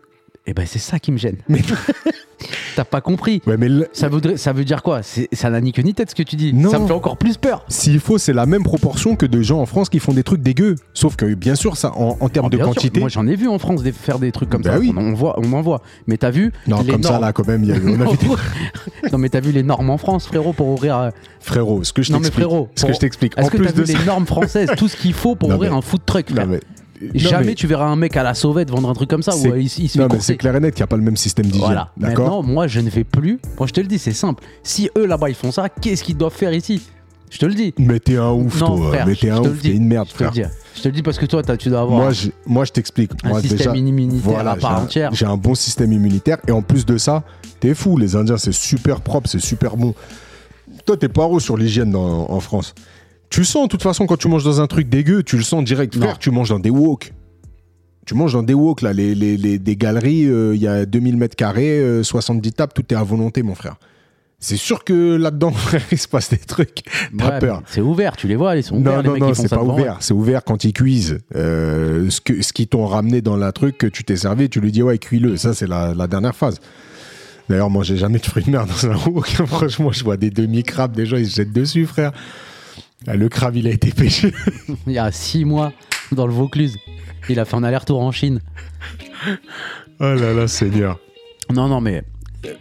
Eh 0.47 0.55
ben 0.55 0.66
c'est 0.66 0.78
ça 0.78 0.99
qui 0.99 1.11
me 1.12 1.16
gêne. 1.18 1.36
Mais- 1.49 1.62
T'as 2.76 2.84
pas 2.84 3.01
compris. 3.01 3.40
Ouais, 3.47 3.57
mais 3.57 3.68
le- 3.68 3.88
Ça, 3.92 4.09
voudrait, 4.09 4.36
ça 4.36 4.53
veut 4.53 4.64
dire 4.64 4.82
quoi? 4.82 5.01
Ça 5.03 5.49
n'a 5.49 5.61
ni 5.61 5.72
queue 5.72 5.82
ni 5.82 5.95
tête 5.95 6.11
ce 6.11 6.14
que 6.14 6.24
tu 6.24 6.34
dis. 6.36 6.53
Non. 6.53 6.70
Ça 6.70 6.78
me 6.80 6.86
fait 6.86 6.92
encore 6.92 7.16
plus 7.16 7.36
peur. 7.36 7.64
S'il 7.68 8.01
faut, 8.01 8.18
c'est 8.18 8.32
la 8.32 8.45
même 8.47 8.64
proportion 8.64 9.14
que 9.16 9.24
de 9.26 9.40
gens 9.42 9.61
en 9.61 9.66
France 9.66 9.88
qui 9.88 10.01
font 10.01 10.12
des 10.12 10.24
trucs 10.24 10.42
dégueux. 10.42 10.74
Sauf 10.92 11.14
que, 11.16 11.32
bien 11.34 11.55
sûr, 11.55 11.76
ça, 11.76 11.92
en, 11.97 12.18
en 12.20 12.28
termes 12.28 12.47
Ah, 12.47 12.51
de 12.51 12.57
sûr. 12.57 12.66
quantité. 12.66 12.99
Moi 13.01 13.09
j'en 13.09 13.26
ai 13.28 13.36
vu 13.36 13.49
en 13.49 13.59
France 13.61 13.82
des- 13.84 13.92
faire 13.92 14.18
des 14.18 14.32
trucs 14.32 14.51
comme 14.51 14.62
Bah 14.62 14.72
ça. 14.72 14.78
oui. 14.78 14.92
On, 14.95 15.12
en 15.12 15.14
voit, 15.14 15.38
on 15.38 15.53
en 15.53 15.62
voit. 15.62 15.82
Mais 16.09 16.16
t'as 16.18 16.30
vu 16.30 16.53
non, 16.66 16.82
les 16.82 16.92
comme 16.92 17.03
ça, 17.05 17.20
là, 17.20 17.32
quand 17.32 17.47
même, 17.47 17.62
y 17.64 17.72
a, 17.72 17.76
on 17.76 18.01
a 18.01 18.05
vu 18.11 18.16
des- 18.18 19.11
non 19.12 19.18
mais 19.18 19.28
t'as 19.28 19.40
vu 19.40 19.53
les 19.53 19.62
normes 19.62 19.88
en 19.90 19.97
France 19.99 20.26
frérot 20.26 20.53
pour 20.53 20.66
ouvrir. 20.68 20.99
euh, 20.99 21.11
Frérot, 21.40 21.84
ce 21.84 21.92
que 21.92 22.03
je 22.03 22.11
Non, 22.12 22.18
mais 22.18 22.24
t'explique. 22.24 22.47
frérot, 22.49 22.68
ce 22.74 22.84
que 22.86 22.92
je 22.92 22.99
t'explique. 22.99 23.38
En 23.38 23.42
Est-ce 23.42 23.51
que 23.53 23.57
plus 23.59 23.66
t'as 23.66 23.72
de 23.72 23.82
vu 23.82 23.92
ça. 23.92 23.99
les 23.99 24.05
normes 24.05 24.26
françaises 24.26 24.70
Tout 24.76 24.88
ce 24.88 24.97
qu'il 24.97 25.12
faut 25.14 25.36
pour 25.36 25.49
Non, 25.49 25.55
ouvrir 25.55 25.70
mais- 25.72 25.78
un 25.78 25.82
food 25.82 26.01
truck. 26.05 26.28
Non, 26.30 26.36
frère. 26.36 26.47
mais- 26.49 26.61
Jamais 27.14 27.47
mais- 27.47 27.55
tu 27.55 27.66
verras 27.66 27.86
un 27.86 27.97
mec 27.97 28.16
à 28.16 28.22
la 28.22 28.34
sauvette 28.34 28.70
vendre 28.70 28.88
un 28.88 28.95
truc 28.95 29.11
comme 29.11 29.22
ça 29.22 29.36
où 29.36 29.47
euh, 29.47 29.59
il, 29.61 29.66
s- 29.66 29.78
il 29.78 29.88
se 29.88 29.99
Non, 29.99 30.09
fait 30.09 30.14
mais 30.14 30.20
c'est 30.20 30.36
clair 30.36 30.55
et 30.57 30.61
net 30.61 30.74
qu'il 30.74 30.80
n'y 30.82 30.84
a 30.84 30.88
pas 30.88 30.97
le 30.97 31.03
même 31.03 31.16
système 31.16 31.47
d'hygiène. 31.47 31.64
Voilà. 31.66 31.90
Maintenant, 31.97 32.42
moi, 32.42 32.66
je 32.68 32.80
ne 32.80 32.88
vais 32.88 33.05
plus. 33.05 33.40
Moi, 33.59 33.66
je 33.66 33.72
te 33.72 33.80
le 33.80 33.86
dis, 33.86 33.99
c'est 33.99 34.12
simple. 34.12 34.45
Si 34.62 34.88
eux 34.97 35.07
là-bas 35.07 35.28
ils 35.28 35.34
font 35.34 35.51
ça, 35.53 35.68
qu'est-ce 35.68 36.05
qu'ils 36.05 36.16
doivent 36.16 36.32
faire 36.34 36.53
ici? 36.53 36.82
Je 37.30 37.38
te 37.38 37.47
le 37.47 37.55
dis. 37.55 37.74
Mais 37.78 37.99
t'es 37.99 38.16
un 38.16 38.30
ouf, 38.30 38.61
Non, 38.61 38.76
toi. 38.76 38.88
frère, 38.90 39.07
mais 39.09 39.16
t'es 39.16 39.30
un 39.30 39.40
ouf, 39.40 39.61
t'es 39.61 39.70
une 39.72 39.86
merde, 39.88 40.07
Je 40.12 40.14
te 40.16 40.22
le 40.24 40.30
frère. 40.30 40.51
Je 40.76 40.82
te 40.82 40.88
le 40.88 40.95
dis 40.95 41.03
parce 41.03 41.18
que 41.18 41.26
toi, 41.26 41.42
tu 41.57 41.68
dois 41.68 41.80
avoir 41.80 41.99
Moi, 42.01 42.12
je, 42.12 42.28
moi, 42.47 42.64
je 42.64 42.70
t'explique. 42.70 43.11
un 43.24 43.28
Moi, 43.30 43.40
système 43.40 43.59
déjà, 43.59 43.76
immunitaire 43.76 44.20
voilà, 44.32 44.53
à 44.53 44.57
part 44.57 44.70
j'ai 44.70 44.76
un- 44.80 44.84
entière. 44.84 45.14
J'ai 45.14 45.26
un 45.26 45.36
bon 45.36 45.55
système 45.57 45.92
immunitaire. 45.92 46.38
Et 46.47 46.53
en 46.53 46.62
plus 46.62 46.86
de 46.86 46.97
ça, 46.97 47.24
t'es 47.59 47.74
fou. 47.74 47.97
Les 47.97 48.14
Indiens, 48.14 48.36
c'est 48.36 48.53
super 48.53 49.01
propre, 49.01 49.28
c'est 49.28 49.40
super 49.40 49.76
bon. 49.76 49.95
Toi, 50.86 50.97
t'es 50.97 51.09
paro 51.09 51.40
sur 51.40 51.57
l'hygiène 51.57 51.97
en 51.97 52.38
France. 52.40 52.72
Tu 53.35 53.45
sens, 53.45 53.64
de 53.64 53.68
toute 53.68 53.82
façon, 53.82 54.07
quand 54.07 54.16
tu 54.16 54.28
manges 54.28 54.45
dans 54.45 54.61
un 54.61 54.68
truc 54.68 54.89
dégueu, 54.89 55.24
tu 55.24 55.37
le 55.37 55.43
sens 55.43 55.64
direct. 55.64 55.97
Non. 55.97 56.03
Frère, 56.03 56.18
tu 56.20 56.30
manges 56.30 56.51
dans 56.51 56.61
des 56.61 56.70
wok. 56.70 57.12
Tu 58.07 58.14
manges 58.14 58.32
dans 58.35 58.45
des 58.45 58.55
wok, 58.55 58.80
là, 58.82 58.93
les, 58.93 59.12
les- 59.16 59.37
les- 59.37 59.59
des 59.59 59.76
galeries, 59.76 60.26
euh, 60.28 60.55
il 60.55 60.62
y 60.62 60.68
a 60.68 60.87
2000 60.87 61.16
mètres 61.16 61.35
carrés, 61.35 61.80
euh, 61.80 62.05
70 62.05 62.53
tables, 62.53 62.72
tout 62.72 62.85
est 62.91 62.97
à 62.97 63.03
volonté, 63.03 63.43
mon 63.43 63.57
frère. 63.57 63.74
C'est 64.39 64.57
sûr 64.57 64.85
que 64.85 65.16
là-dedans, 65.16 65.51
frère, 65.53 65.82
il 65.91 65.99
se 65.99 66.07
passe 66.07 66.30
des 66.30 66.37
trucs. 66.39 66.82
T'as 67.18 67.30
Ouais, 67.32 67.39
peur. 67.41 67.62
C'est 67.66 67.80
ouvert, 67.80 68.14
tu 68.16 68.28
les 68.28 68.37
vois, 68.37 68.55
ils 68.57 68.62
sont 68.62 68.76
Non, 68.76 68.82
ouverts, 68.93 69.03
les 69.03 69.09
non, 69.09 69.14
mecs 69.14 69.22
non, 69.22 69.35
font 69.35 69.43
c'est 69.43 69.49
pas 69.49 69.62
ouvert. 69.64 69.97
C'est 69.99 70.14
ouvert 70.14 70.45
quand 70.45 70.62
ils 70.62 70.72
cuisent. 70.72 71.18
Euh, 71.35 72.09
ce 72.11 72.20
que- 72.20 72.41
ce 72.41 72.53
qu'ils 72.53 72.68
t'ont 72.68 72.87
ramené 72.87 73.20
dans 73.20 73.37
la 73.37 73.51
truc 73.51 73.78
que 73.78 73.89
tu 73.89 74.05
t'es 74.05 74.16
servi, 74.16 74.49
tu 74.49 74.61
lui 74.61 74.70
dis 74.70 74.82
ouais, 74.85 74.99
cuis-le. 74.99 75.37
Ça, 75.39 75.55
c'est 75.55 75.66
la, 75.66 75.93
la 75.93 76.07
dernière 76.07 76.37
phase. 76.37 76.61
D'ailleurs, 77.49 77.68
moi, 77.70 77.82
j'ai 77.82 77.97
jamais 77.97 78.18
de 78.20 78.26
fruits 78.26 78.45
de 78.45 78.51
mer 78.51 78.64
dans 78.64 78.87
un 78.91 78.97
wok. 79.11 79.26
Franchement, 79.47 79.91
je 79.91 80.05
vois 80.05 80.16
des 80.18 80.30
demi-crabes, 80.30 80.95
des 80.95 81.05
gens, 81.07 81.16
ils 81.16 81.28
se 81.28 81.35
jettent 81.37 81.53
dessus, 81.53 81.85
frère. 81.87 82.12
Ah, 83.07 83.16
Le 83.16 83.28
crabe, 83.28 83.57
il 83.57 83.66
a 83.66 83.70
été 83.70 83.90
pêché. 83.90 84.32
Il 84.86 84.92
y 84.92 84.98
a 84.98 85.11
six 85.12 85.44
mois, 85.44 85.72
dans 86.12 86.26
le 86.26 86.32
Vaucluse. 86.32 86.76
Il 87.28 87.38
a 87.40 87.44
fait 87.44 87.57
un 87.57 87.62
aller-retour 87.64 88.00
en 88.00 88.12
Chine. 88.12 88.40
Oh 90.00 90.14
là 90.14 90.32
là, 90.34 90.48
Seigneur. 90.48 90.98
Non, 91.52 91.68
non, 91.68 91.80
mais 91.80 92.02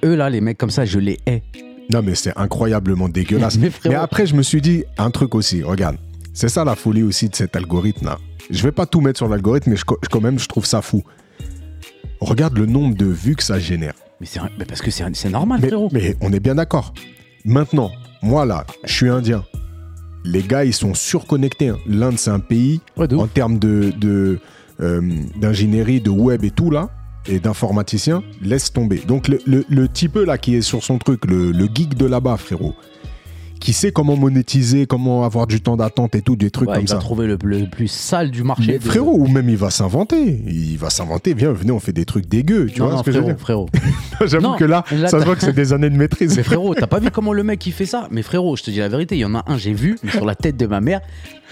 eux 0.03 0.15
là, 0.15 0.29
les 0.29 0.41
mecs 0.41 0.57
comme 0.57 0.69
ça, 0.69 0.85
je 0.85 0.99
les 0.99 1.19
hais. 1.25 1.43
Non, 1.91 2.01
mais 2.01 2.15
c'est 2.15 2.37
incroyablement 2.37 3.09
dégueulasse. 3.09 3.57
Mais 3.57 3.95
après, 3.95 4.25
je 4.25 4.35
me 4.35 4.41
suis 4.41 4.61
dit 4.61 4.83
un 4.97 5.11
truc 5.11 5.35
aussi. 5.35 5.63
Regarde, 5.63 5.97
c'est 6.33 6.49
ça 6.49 6.63
la 6.63 6.75
folie 6.75 7.03
aussi 7.03 7.27
de 7.29 7.35
cet 7.35 7.55
algorithme-là. 7.55 8.19
Je 8.49 8.63
vais 8.63 8.71
pas 8.71 8.85
tout 8.85 9.01
mettre 9.01 9.17
sur 9.17 9.27
l'algorithme, 9.27 9.71
mais 9.71 9.75
je, 9.77 9.83
quand 9.85 10.21
même, 10.21 10.39
je 10.39 10.47
trouve 10.47 10.65
ça 10.65 10.81
fou. 10.81 11.03
Regarde 12.19 12.57
le 12.57 12.65
nombre 12.65 12.95
de 12.95 13.05
vues 13.05 13.35
que 13.35 13.43
ça 13.43 13.59
génère. 13.59 13.93
Mais, 14.21 14.27
c'est 14.27 14.39
un- 14.39 14.49
mais 14.57 14.65
parce 14.65 14.81
que 14.81 14.91
c'est 14.91 15.03
c'est 15.15 15.29
normal, 15.29 15.59
Mais, 15.61 15.67
frérot. 15.67 15.89
mais 15.91 16.15
on 16.21 16.31
est 16.31 16.39
bien 16.39 16.55
d'accord. 16.55 16.93
Maintenant, 17.43 17.91
moi 18.21 18.45
là, 18.45 18.65
je 18.85 18.93
suis 18.93 19.09
indien. 19.09 19.43
Les 20.25 20.41
gars, 20.41 20.63
ils 20.65 20.73
sont 20.73 20.93
surconnectés. 20.93 21.69
hein. 21.69 21.77
L'Inde, 21.87 22.17
c'est 22.17 22.29
un 22.31 22.39
pays 22.39 22.81
Ouais, 22.97 23.11
en 23.13 23.27
termes 23.27 23.59
de, 23.59 23.91
de, 23.99 24.39
euh, 24.81 25.01
d'ingénierie, 25.39 26.01
de 26.01 26.09
web 26.09 26.43
et 26.43 26.51
tout 26.51 26.69
là, 26.71 26.89
et 27.27 27.39
d'informaticiens, 27.39 28.23
laisse 28.41 28.71
tomber. 28.71 28.97
Donc 29.07 29.27
le, 29.27 29.39
le, 29.45 29.65
le 29.69 29.87
type 29.87 30.15
là 30.15 30.37
qui 30.37 30.55
est 30.55 30.61
sur 30.61 30.83
son 30.83 30.97
truc, 30.97 31.25
le, 31.25 31.51
le 31.51 31.65
geek 31.73 31.95
de 31.95 32.05
là-bas, 32.05 32.37
frérot, 32.37 32.73
qui 33.63 33.71
sait 33.71 33.93
comment 33.93 34.17
monétiser, 34.17 34.85
comment 34.87 35.23
avoir 35.23 35.47
du 35.47 35.61
temps 35.61 35.77
d'attente 35.77 36.15
et 36.15 36.21
tout, 36.21 36.35
des 36.35 36.51
trucs 36.51 36.67
Ouais, 36.67 36.75
comme 36.75 36.83
il 36.83 36.89
va 36.89 36.95
ça. 36.95 36.99
trouver 36.99 37.27
le, 37.27 37.37
le 37.43 37.65
plus 37.69 37.87
sale 37.87 38.29
du 38.29 38.43
marché. 38.43 38.73
Mais 38.73 38.77
de- 38.77 38.83
frérot, 38.83 39.15
ou 39.17 39.27
même 39.27 39.47
il 39.49 39.55
va 39.55 39.69
s'inventer. 39.69 40.43
Il 40.47 40.77
va 40.77 40.89
s'inventer. 40.89 41.33
Viens, 41.33 41.53
venez, 41.53 41.71
on 41.71 41.79
fait 41.79 41.93
des 41.93 42.03
trucs 42.03 42.27
dégueux. 42.27 42.65
Tu 42.67 42.81
non, 42.81 42.87
vois 42.87 42.95
non, 42.95 42.99
ce 42.99 43.05
que 43.05 43.11
je 43.13 43.19
veux 43.19 43.23
dire 43.23 43.39
frérot, 43.39 43.67
frérot. 43.73 44.27
J'avoue 44.29 44.55
que 44.57 44.65
là, 44.65 44.83
là, 44.91 45.07
ça 45.07 45.19
se 45.21 45.25
voit 45.25 45.35
que 45.35 45.41
c'est 45.41 45.53
des 45.53 45.71
années 45.71 45.89
de 45.89 45.95
maîtrise. 45.95 46.35
Mais 46.35 46.43
frérot, 46.43 46.75
t'as 46.75 46.87
pas 46.87 46.99
vu 46.99 47.09
comment 47.09 47.31
le 47.31 47.43
mec 47.43 47.65
il 47.65 47.71
fait 47.71 47.85
ça? 47.85 48.09
Mais 48.11 48.21
frérot, 48.21 48.57
je 48.57 48.63
te 48.63 48.69
dis 48.71 48.79
la 48.79 48.89
vérité, 48.89 49.15
il 49.15 49.19
y 49.19 49.25
en 49.25 49.33
a 49.33 49.43
un, 49.47 49.57
j'ai 49.57 49.73
vu, 49.73 49.97
sur 50.11 50.25
la 50.25 50.35
tête 50.35 50.57
de 50.57 50.67
ma 50.67 50.81
mère. 50.81 50.99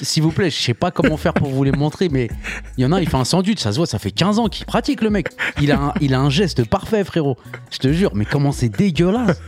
S'il 0.02 0.24
vous 0.24 0.32
plaît, 0.32 0.50
je 0.50 0.60
sais 0.60 0.74
pas 0.74 0.90
comment 0.92 1.16
faire 1.18 1.34
pour 1.34 1.50
vous 1.50 1.64
les 1.64 1.72
montrer, 1.72 2.10
mais 2.10 2.28
il 2.78 2.82
y 2.84 2.86
en 2.86 2.92
a, 2.92 3.02
il 3.02 3.08
fait 3.08 3.18
un 3.18 3.24
sandwich, 3.26 3.60
ça 3.60 3.72
se 3.72 3.78
voit, 3.78 3.86
ça 3.86 4.00
fait 4.00 4.12
15 4.12 4.40
ans 4.40 4.48
qu'il 4.48 4.66
pratique 4.66 5.02
le 5.02 5.10
mec. 5.10 5.28
Il 5.62 5.72
a 5.72 5.80
un, 5.80 5.94
il 6.02 6.14
a 6.14 6.20
un 6.20 6.30
geste 6.30 6.66
parfait, 6.68 7.04
frérot. 7.04 7.38
Je 7.72 7.78
te 7.78 7.92
jure, 7.94 8.12
mais 8.16 8.26
comment 8.26 8.52
c'est 8.52 8.70
dégueulasse 8.70 9.42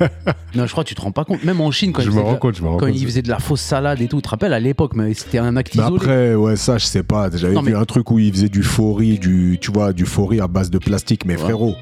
Non, 0.56 0.66
je 0.68 0.72
crois 0.72 0.84
que 0.84 0.90
tu 0.90 0.96
te 0.96 1.02
rends 1.02 1.12
pas 1.12 1.26
compte. 1.26 1.44
Même 1.44 1.60
en 1.62 1.72
Chine, 1.72 1.92
quand, 1.92 2.02
Je 2.04 2.08
il, 2.10 2.12
faisait 2.12 2.24
de 2.24 2.30
la- 2.32 2.36
compte, 2.38 2.56
je 2.56 2.62
me 2.64 2.68
rends 2.70 2.78
quand 2.78 2.86
compte. 2.88 2.96
il 3.00 3.06
faisait 3.06 3.22
de 3.22 3.30
la 3.30 3.40
fausse 3.40 3.62
salade 3.62 4.02
et 4.02 4.08
tout, 4.08 4.18
tu 4.18 4.22
te 4.24 4.30
rappelles 4.30 4.54
à 4.54 4.60
l'époque, 4.60 4.92
mais 4.96 5.14
c'était 5.14 5.40
un 5.40 5.56
acte 5.58 5.76
Mais 5.76 5.84
isolé. 5.84 5.96
après, 5.98 6.36
ouais, 6.36 6.56
ça, 6.56 6.78
je 6.78 6.86
sais 6.86 7.04
pas. 7.04 7.30
J'avais 7.34 7.56
vu 7.56 7.62
mais- 7.64 7.74
un 7.74 7.86
truc 7.86 8.12
où 8.12 8.20
il 8.20 8.32
faisait 8.32 8.50
du 8.50 8.64
faux 8.64 8.94
riz, 8.94 9.18
du, 9.20 9.58
tu 9.60 9.72
vois, 9.72 9.92
du 9.94 10.06
faux 10.06 10.26
riz 10.28 10.40
à 10.40 10.48
base 10.48 10.70
de 10.70 10.78
plastique. 10.78 11.26
Mais 11.26 11.34
Ouais. 11.36 11.42
frérot, 11.42 11.76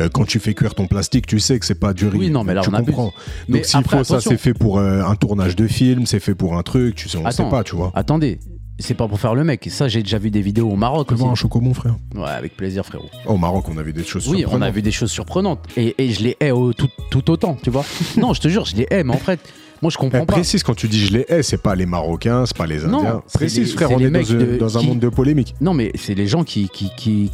euh, 0.00 0.08
quand 0.12 0.24
tu 0.24 0.38
fais 0.38 0.54
cuire 0.54 0.74
ton 0.74 0.86
plastique, 0.86 1.26
tu 1.26 1.38
sais 1.40 1.58
que 1.58 1.66
c'est 1.66 1.74
pas 1.78 1.92
du 1.94 2.08
riz. 2.08 2.18
Oui, 2.18 2.30
non, 2.30 2.44
mais 2.44 2.54
là, 2.54 2.62
tu 2.62 2.70
on 2.70 2.72
comprends. 2.84 3.12
Donc 3.48 3.64
s'il 3.64 3.82
faut, 3.84 4.04
ça, 4.04 4.20
c'est 4.20 4.36
fait 4.36 4.54
pour 4.54 4.78
euh, 4.78 5.02
un 5.02 5.14
tournage 5.16 5.56
de 5.56 5.66
film, 5.66 6.06
c'est 6.06 6.20
fait 6.20 6.34
pour 6.34 6.56
un 6.56 6.62
truc, 6.62 6.94
tu 6.94 7.08
sais, 7.08 7.18
on 7.18 7.26
Attends. 7.26 7.44
sait 7.44 7.50
pas, 7.50 7.64
tu 7.64 7.76
vois. 7.76 7.92
Attendez, 7.94 8.38
c'est 8.78 8.94
pas 8.94 9.08
pour 9.08 9.18
faire 9.18 9.34
le 9.34 9.42
mec. 9.44 9.66
Ça, 9.70 9.88
j'ai 9.88 10.02
déjà 10.02 10.18
vu 10.18 10.30
des 10.30 10.42
vidéos 10.42 10.68
au 10.70 10.76
Maroc. 10.76 11.08
Comment 11.08 11.32
un 11.32 11.34
chocomon, 11.34 11.72
frère 11.72 11.96
Ouais, 12.14 12.28
avec 12.28 12.56
plaisir, 12.56 12.84
frérot. 12.84 13.08
Au 13.24 13.36
Maroc, 13.38 13.64
on 13.70 13.78
avait 13.78 13.92
des 13.92 14.04
choses 14.04 14.28
Oui, 14.28 14.36
on 14.36 14.38
a 14.38 14.40
surprenantes. 14.50 14.74
vu 14.74 14.82
des 14.82 14.90
choses 14.92 15.10
surprenantes. 15.10 15.60
Et, 15.76 15.94
et 15.98 16.10
je 16.12 16.22
les 16.22 16.36
hais 16.40 16.50
tout, 16.76 16.88
tout 17.10 17.30
autant, 17.30 17.56
tu 17.62 17.70
vois. 17.70 17.84
non, 18.18 18.34
je 18.34 18.40
te 18.40 18.48
jure, 18.48 18.64
je 18.66 18.76
les 18.76 18.86
hais, 18.90 19.02
mais 19.02 19.14
en 19.14 19.18
fait, 19.18 19.40
moi, 19.86 19.90
je 19.92 19.96
Eh, 19.98 20.00
comprends 20.00 20.26
pas. 20.26 20.32
précise 20.34 20.62
quand 20.64 20.74
tu 20.74 20.88
dis 20.88 21.06
je 21.06 21.12
les 21.12 21.24
hais, 21.28 21.42
c'est 21.44 21.62
pas 21.62 21.76
les 21.76 21.86
Marocains, 21.86 22.44
c'est 22.44 22.56
pas 22.56 22.66
les 22.66 22.78
Non, 22.80 22.98
Indiens. 22.98 23.22
c'est 23.28 23.38
précise, 23.38 23.68
les- 23.68 23.72
frère, 23.76 23.90
on 23.92 24.00
est 24.00 24.10
dans, 24.10 24.18
un- 24.32 24.34
de- 24.34 24.56
dans 24.58 24.76
un 24.78 24.80
qui- 24.80 24.86
monde 24.88 24.98
de 24.98 25.08
polémique. 25.08 25.54
Non, 25.60 25.74
mais 25.74 25.92
c'est 25.94 26.14
les 26.14 26.26
gens 26.26 26.42
qui. 26.44 26.68
qui, 26.68 26.90
qui, 26.96 27.30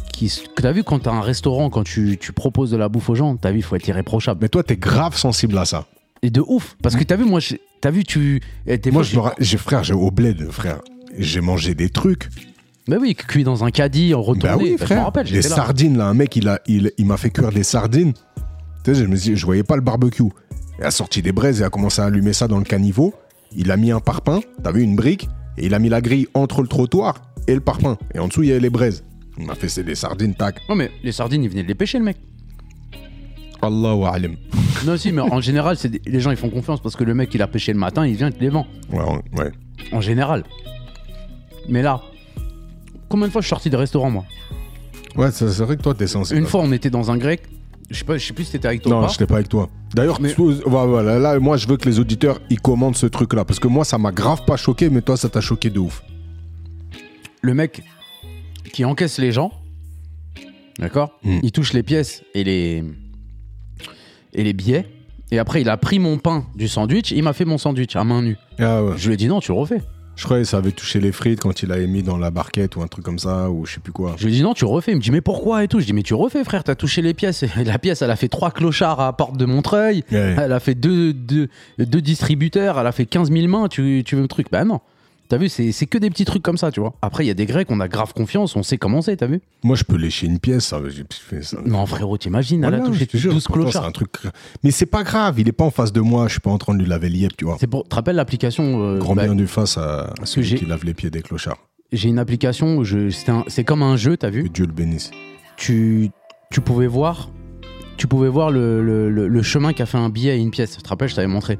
t'as 0.55 0.71
vu 0.71 0.83
quand 0.83 0.99
t'as 0.99 1.11
un 1.11 1.21
restaurant, 1.21 1.69
quand 1.69 1.83
tu, 1.83 2.17
tu 2.19 2.31
proposes 2.31 2.69
de 2.71 2.77
la 2.77 2.89
bouffe 2.89 3.09
aux 3.09 3.15
gens, 3.15 3.35
t'as 3.37 3.51
vu, 3.51 3.57
il 3.59 3.63
faut 3.63 3.75
être 3.75 3.87
irréprochable. 3.87 4.39
Mais 4.41 4.49
toi, 4.49 4.63
t'es 4.63 4.77
grave 4.77 5.17
sensible 5.17 5.57
à 5.57 5.65
ça. 5.65 5.85
Et 6.21 6.29
de 6.29 6.41
ouf. 6.45 6.77
Parce 6.83 6.95
que 6.95 7.03
t'as 7.03 7.15
vu, 7.15 7.25
moi, 7.25 7.39
t'as 7.81 7.91
vu, 7.91 8.03
tu. 8.03 8.41
eh, 8.67 8.79
Moi, 8.91 9.03
je 9.03 9.17
j'ai 9.39 9.57
frère, 9.57 9.83
j'ai 9.83 9.93
au 9.93 10.11
bled, 10.11 10.49
frère. 10.51 10.79
J'ai 11.17 11.41
mangé 11.41 11.75
des 11.75 11.89
trucs. 11.89 12.29
Bah 12.87 12.97
oui, 12.99 13.15
cuit 13.15 13.43
dans 13.43 13.63
un 13.63 13.71
caddie, 13.71 14.13
en 14.13 14.21
retourné. 14.21 14.49
Bah 14.49 14.57
oui, 14.61 14.71
Bah, 14.71 14.75
je 14.77 14.81
me 14.83 14.87
frère. 14.87 15.03
rappelle, 15.05 15.27
les 15.27 15.41
là. 15.41 15.49
sardines, 15.49 15.97
là, 15.97 16.07
un 16.07 16.13
mec, 16.13 16.35
il, 16.35 16.47
a, 16.49 16.59
il, 16.67 16.91
il 16.97 17.05
m'a 17.05 17.17
fait 17.17 17.29
cuire 17.29 17.51
des 17.51 17.63
sardines. 17.63 18.13
Tu 18.83 18.93
sais, 18.93 18.95
je 19.01 19.05
me 19.05 19.15
dis, 19.15 19.35
je 19.37 19.45
voyais 19.45 19.63
pas 19.63 19.75
le 19.77 19.81
barbecue. 19.81 20.23
Il 20.79 20.85
a 20.85 20.91
sorti 20.91 21.21
des 21.21 21.31
braises 21.31 21.61
et 21.61 21.63
a 21.63 21.69
commencé 21.69 22.01
à 22.01 22.05
allumer 22.05 22.33
ça 22.33 22.47
dans 22.47 22.57
le 22.57 22.63
caniveau. 22.63 23.13
Il 23.55 23.71
a 23.71 23.77
mis 23.77 23.91
un 23.91 23.99
parpaing, 23.99 24.41
t'as 24.63 24.71
vu, 24.71 24.81
une 24.81 24.95
brique, 24.95 25.27
et 25.57 25.67
il 25.67 25.73
a 25.73 25.79
mis 25.79 25.89
la 25.89 26.01
grille 26.01 26.27
entre 26.33 26.61
le 26.61 26.67
trottoir 26.67 27.15
et 27.47 27.53
le 27.53 27.59
parpaing. 27.61 27.97
Et 28.15 28.19
en 28.19 28.27
dessous, 28.27 28.43
il 28.43 28.49
y 28.49 28.51
avait 28.51 28.59
les 28.59 28.69
braises. 28.71 29.03
Il 29.37 29.45
m'a 29.45 29.55
fait 29.55 29.69
c'est 29.69 29.83
des 29.83 29.95
sardines, 29.95 30.33
tac. 30.35 30.59
Non, 30.69 30.75
mais 30.75 30.89
les 31.03 31.11
sardines, 31.11 31.43
ils 31.43 31.49
venaient 31.49 31.63
de 31.63 31.67
les 31.67 31.75
pêcher, 31.75 31.99
le 31.99 32.05
mec. 32.05 32.17
Allahu 33.61 34.03
alim. 34.05 34.35
Non, 34.85 34.97
si, 34.97 35.11
mais 35.13 35.21
en 35.21 35.39
général, 35.39 35.77
c'est 35.77 35.87
des- 35.87 36.01
les 36.05 36.19
gens, 36.19 36.31
ils 36.31 36.35
font 36.37 36.49
confiance 36.49 36.81
parce 36.81 36.95
que 36.97 37.05
le 37.05 37.13
mec, 37.13 37.33
il 37.33 37.41
a 37.41 37.47
pêché 37.47 37.71
le 37.71 37.79
matin, 37.79 38.05
il 38.05 38.15
vient, 38.15 38.27
il 38.27 38.33
te 38.33 38.41
les 38.41 38.49
vend. 38.49 38.65
Ouais, 38.91 38.99
on- 39.07 39.37
ouais. 39.39 39.51
En 39.93 40.01
général. 40.01 40.43
Mais 41.69 41.81
là, 41.81 42.01
combien 43.07 43.27
de 43.27 43.31
fois 43.31 43.39
je 43.41 43.45
suis 43.45 43.51
sorti 43.51 43.69
de 43.69 43.77
restaurant, 43.77 44.09
moi? 44.09 44.25
Ouais, 45.15 45.31
c'est 45.31 45.47
c'est 45.49 45.63
vrai 45.63 45.77
que 45.77 45.81
toi, 45.83 45.93
t'es 45.93 46.07
sensible. 46.07 46.37
Une 46.39 46.45
fois, 46.47 46.61
on 46.61 46.71
était 46.73 46.89
dans 46.89 47.11
un 47.11 47.17
grec. 47.17 47.43
Je 47.89 47.97
sais 47.97 48.05
pas, 48.05 48.17
je 48.17 48.25
sais 48.25 48.33
plus 48.33 48.45
si 48.45 48.51
t'étais 48.53 48.67
avec 48.67 48.81
toi 48.81 48.91
ou 48.91 48.95
Non, 48.95 49.01
pas. 49.01 49.07
je 49.07 49.13
n'étais 49.13 49.25
pas 49.27 49.35
avec 49.35 49.49
toi. 49.49 49.69
D'ailleurs, 49.93 50.19
Mais- 50.21 50.33
voilà, 50.65 50.85
voilà, 50.87 51.19
là, 51.19 51.39
moi, 51.39 51.57
je 51.57 51.67
veux 51.67 51.77
que 51.77 51.87
les 51.87 51.99
auditeurs, 51.99 52.39
ils 52.49 52.59
commandent 52.59 52.95
ce 52.97 53.05
truc-là. 53.05 53.45
Parce 53.45 53.59
que 53.59 53.67
moi, 53.67 53.85
ça 53.85 53.97
m'a 53.97 54.11
grave 54.11 54.43
pas 54.45 54.55
choqué, 54.57 54.89
mais 54.89 55.01
toi, 55.01 55.17
ça 55.17 55.29
t'a 55.29 55.41
choqué 55.41 55.69
de 55.69 55.79
ouf. 55.79 56.03
Le 57.41 57.53
mec 57.53 57.83
qui 58.71 58.85
encaisse 58.85 59.19
les 59.19 59.31
gens, 59.31 59.51
d'accord 60.79 61.19
Mm. 61.23 61.39
Il 61.43 61.51
touche 61.51 61.73
les 61.73 61.83
pièces 61.83 62.23
et 62.33 62.43
les 62.43 62.83
et 64.33 64.43
les 64.43 64.53
billets. 64.53 64.87
Et 65.31 65.37
après, 65.39 65.61
il 65.61 65.69
a 65.69 65.77
pris 65.77 65.99
mon 65.99 66.17
pain 66.17 66.45
du 66.55 66.67
sandwich. 66.67 67.11
Il 67.11 67.23
m'a 67.23 67.33
fait 67.33 67.45
mon 67.45 67.57
sandwich 67.57 67.95
à 67.95 68.03
main 68.03 68.21
nue. 68.21 68.37
Ah 68.59 68.83
ouais. 68.83 68.93
Je 68.97 69.07
lui 69.07 69.13
ai 69.13 69.17
dit 69.17 69.27
non, 69.27 69.39
tu 69.39 69.51
le 69.51 69.57
refais. 69.57 69.81
Je 70.15 70.25
croyais 70.25 70.43
que 70.43 70.49
ça 70.49 70.57
avait 70.57 70.71
touché 70.71 70.99
les 70.99 71.11
frites 71.11 71.39
quand 71.39 71.63
il 71.63 71.71
avait 71.71 71.87
mis 71.87 72.03
dans 72.03 72.17
la 72.17 72.29
barquette 72.31 72.75
ou 72.75 72.81
un 72.81 72.87
truc 72.87 73.03
comme 73.03 73.19
ça, 73.19 73.49
ou 73.49 73.65
je 73.65 73.73
sais 73.73 73.79
plus 73.79 73.91
quoi. 73.91 74.15
Je 74.17 74.25
lui 74.25 74.33
ai 74.33 74.35
dit 74.37 74.43
non, 74.43 74.53
tu 74.53 74.63
refais. 74.65 74.91
Il 74.91 74.97
me 74.97 75.01
dit 75.01 75.11
mais 75.11 75.21
pourquoi 75.21 75.63
et 75.63 75.67
tout? 75.67 75.79
Je 75.79 75.85
dis 75.85 75.93
mais 75.93 76.03
tu 76.03 76.13
refais, 76.13 76.43
frère. 76.43 76.63
T'as 76.63 76.75
touché 76.75 77.01
les 77.01 77.13
pièces. 77.13 77.43
Et 77.43 77.63
la 77.63 77.79
pièce, 77.79 78.01
elle 78.01 78.11
a 78.11 78.15
fait 78.15 78.29
trois 78.29 78.51
clochards 78.51 78.99
à 78.99 79.11
Porte 79.17 79.37
de 79.37 79.45
Montreuil. 79.45 80.03
Ouais. 80.11 80.35
Elle 80.37 80.51
a 80.53 80.59
fait 80.59 80.75
deux, 80.75 81.13
deux, 81.13 81.49
deux 81.79 82.01
distributeurs, 82.01 82.79
elle 82.79 82.87
a 82.87 82.91
fait 82.91 83.05
15 83.05 83.31
000 83.31 83.47
mains, 83.47 83.67
tu, 83.67 84.03
tu 84.05 84.15
veux 84.15 84.21
le 84.21 84.27
truc? 84.27 84.47
Bah 84.51 84.63
non. 84.63 84.81
T'as 85.33 85.39
vu, 85.39 85.49
c'est 85.49 85.71
c'est 85.71 85.87
que 85.87 85.97
des 85.97 86.11
petits 86.11 86.25
trucs 86.25 86.43
comme 86.43 86.57
ça, 86.57 86.69
tu 86.71 86.79
vois. 86.79 86.93
Après, 87.01 87.23
il 87.23 87.27
y 87.27 87.31
a 87.31 87.33
des 87.33 87.47
Grecs, 87.47 87.65
on 87.71 87.79
a 87.79 87.87
grave 87.87 88.13
confiance, 88.13 88.55
on 88.55 88.61
sait 88.61 88.77
comment 88.77 89.01
c'est, 89.01 89.17
t'as 89.17 89.25
vu 89.25 89.41
Moi, 89.63 89.75
je 89.75 89.83
peux 89.83 89.95
lécher 89.95 90.27
une 90.27 90.37
pièce, 90.37 90.65
ça. 90.65 90.79
j'ai 90.89 91.03
fait 91.09 91.41
ça. 91.43 91.57
Non, 91.65 91.83
frérot, 91.87 92.19
t'imagines, 92.19 92.63
elle 92.63 92.75
a 92.75 92.77
Voilà, 92.77 92.85
touché 92.85 93.05
je 93.05 93.09
te 93.09 93.17
jure, 93.17 93.33
12 93.33 93.43
pourtant, 93.45 93.61
c'est 93.65 93.71
clochards. 93.71 93.85
un 93.87 93.91
truc. 93.91 94.11
Mais 94.63 94.69
c'est 94.69 94.85
pas 94.85 95.01
grave, 95.01 95.39
il 95.39 95.47
est 95.47 95.51
pas 95.53 95.63
en 95.63 95.71
face 95.71 95.91
de 95.91 96.01
moi, 96.01 96.27
je 96.27 96.33
suis 96.33 96.39
pas 96.39 96.51
en 96.51 96.59
train 96.59 96.75
de 96.75 96.79
lui 96.83 96.87
laver 96.87 97.09
les 97.09 97.27
tu 97.35 97.45
vois. 97.45 97.57
C'est 97.59 97.65
pour. 97.65 97.81
Tu 97.81 97.89
te 97.89 97.95
rappelles 97.95 98.15
l'application 98.15 98.83
euh, 98.83 98.99
Grand 98.99 99.15
bah, 99.15 99.23
bien 99.23 99.33
du 99.33 99.47
face 99.47 99.75
à, 99.79 100.13
à 100.21 100.25
celui 100.25 100.45
j'ai- 100.45 100.57
qui 100.57 100.65
lave 100.67 100.85
les 100.85 100.93
pieds 100.93 101.09
des 101.09 101.23
clochards. 101.23 101.57
J'ai 101.91 102.09
une 102.09 102.19
application, 102.19 102.77
où 102.77 102.83
je- 102.83 103.09
c'est 103.09 103.29
un- 103.29 103.43
c'est 103.47 103.63
comme 103.63 103.81
un 103.81 103.97
jeu, 103.97 104.15
t'as 104.17 104.29
Que 104.29 104.35
vu 104.35 104.49
Dieu 104.49 104.67
le 104.67 104.71
bénisse. 104.73 105.09
tu, 105.57 106.11
tu 106.51 106.61
pouvais 106.61 106.85
voir, 106.87 107.31
tu 107.97 108.05
pouvais 108.05 108.29
voir 108.29 108.51
le, 108.51 108.83
le- 108.83 109.09
le- 109.09 109.27
le 109.27 109.41
chemin 109.41 109.73
qu'a 109.73 109.87
fait 109.87 109.97
un 109.97 110.09
billet 110.09 110.37
et 110.37 110.39
une 110.41 110.51
pièce. 110.51 110.75
Tu 110.77 110.83
te 110.83 110.89
rappelles, 110.89 111.09
je 111.09 111.15
t'avais 111.15 111.27
montré. 111.27 111.57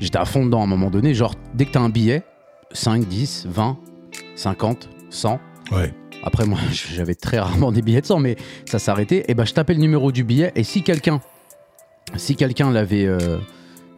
J'étais 0.00 0.18
à 0.18 0.24
fond 0.24 0.46
dedans 0.46 0.60
à 0.60 0.64
un 0.64 0.68
moment 0.68 0.90
donné. 0.90 1.12
Genre, 1.14 1.34
dès 1.54 1.64
que 1.64 1.72
t'as 1.72 1.80
un 1.80 1.88
billet, 1.88 2.22
5, 2.72 3.06
10, 3.06 3.46
20, 3.48 3.78
50, 4.36 4.88
100. 5.10 5.40
Ouais. 5.72 5.94
Après, 6.22 6.46
moi, 6.46 6.58
j'avais 6.72 7.14
très 7.14 7.38
rarement 7.38 7.72
des 7.72 7.82
billets 7.82 8.00
de 8.00 8.06
100, 8.06 8.18
mais 8.20 8.36
ça 8.66 8.78
s'arrêtait. 8.78 9.24
Et 9.28 9.34
ben, 9.34 9.44
je 9.44 9.54
tapais 9.54 9.74
le 9.74 9.80
numéro 9.80 10.12
du 10.12 10.24
billet. 10.24 10.52
Et 10.54 10.64
si 10.64 10.82
quelqu'un, 10.82 11.20
si 12.16 12.36
quelqu'un 12.36 12.70
l'avait, 12.70 13.06
euh, 13.06 13.38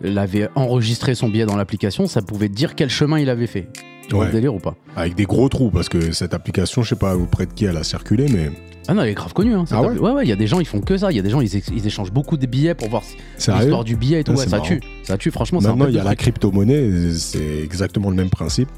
l'avait 0.01 0.49
enregistré 0.55 1.14
son 1.14 1.29
billet 1.29 1.47
dans 1.47 1.57
l'application, 1.57 2.07
ça 2.07 2.23
pouvait 2.23 2.49
dire 2.49 2.75
quel 2.75 2.91
chemin 2.91 3.18
il 3.18 3.31
avait 3.31 3.47
fait. 3.47 3.68
Ouais. 4.12 4.29
délire 4.33 4.53
ou 4.53 4.59
pas 4.59 4.75
Avec 4.97 5.14
des 5.14 5.25
gros 5.25 5.49
trous, 5.49 5.71
parce 5.71 5.89
que 5.89 6.11
cette 6.11 6.35
application, 6.35 6.83
je 6.83 6.89
sais 6.89 6.97
pas 6.97 7.16
auprès 7.16 7.47
de 7.47 7.53
qui 7.53 7.66
elle 7.66 7.77
a 7.77 7.85
circulé, 7.85 8.27
mais 8.29 8.51
Ah 8.91 8.95
non, 8.95 9.03
elle 9.03 9.11
est 9.11 9.14
grave 9.14 9.32
connue. 9.32 9.55
Hein, 9.55 9.64
Ah 9.70 9.82
appli- 9.82 9.99
ouais, 9.99 10.11
ouais, 10.11 10.24
il 10.26 10.28
y 10.28 10.32
a 10.32 10.36
des 10.36 10.49
gens, 10.49 10.59
ils 10.59 10.66
font 10.66 10.80
que 10.80 10.97
ça. 10.97 11.12
Il 11.12 11.16
y 11.16 11.20
a 11.20 11.22
des 11.22 11.30
gens, 11.30 11.41
ils, 11.41 11.86
échangent 11.86 12.11
beaucoup 12.11 12.36
de 12.36 12.45
billets 12.47 12.74
pour 12.74 12.88
voir 12.88 13.03
l'histoire 13.38 13.84
du 13.84 13.95
billet 13.95 14.20
et 14.20 14.24
tout. 14.24 14.32
Ah, 14.34 14.38
Ouais, 14.38 14.45
ça 14.45 14.57
marrant. 14.57 14.64
tue. 14.64 14.80
Ça 15.05 15.16
tue, 15.16 15.30
franchement. 15.30 15.61
Maintenant, 15.61 15.86
il 15.86 15.95
y 15.95 15.99
a 16.01 16.05
la 16.05 16.16
crypto-monnaie, 16.16 17.12
c'est 17.14 17.61
exactement 17.62 18.11
le 18.11 18.16
même 18.16 18.30
principe. 18.30 18.68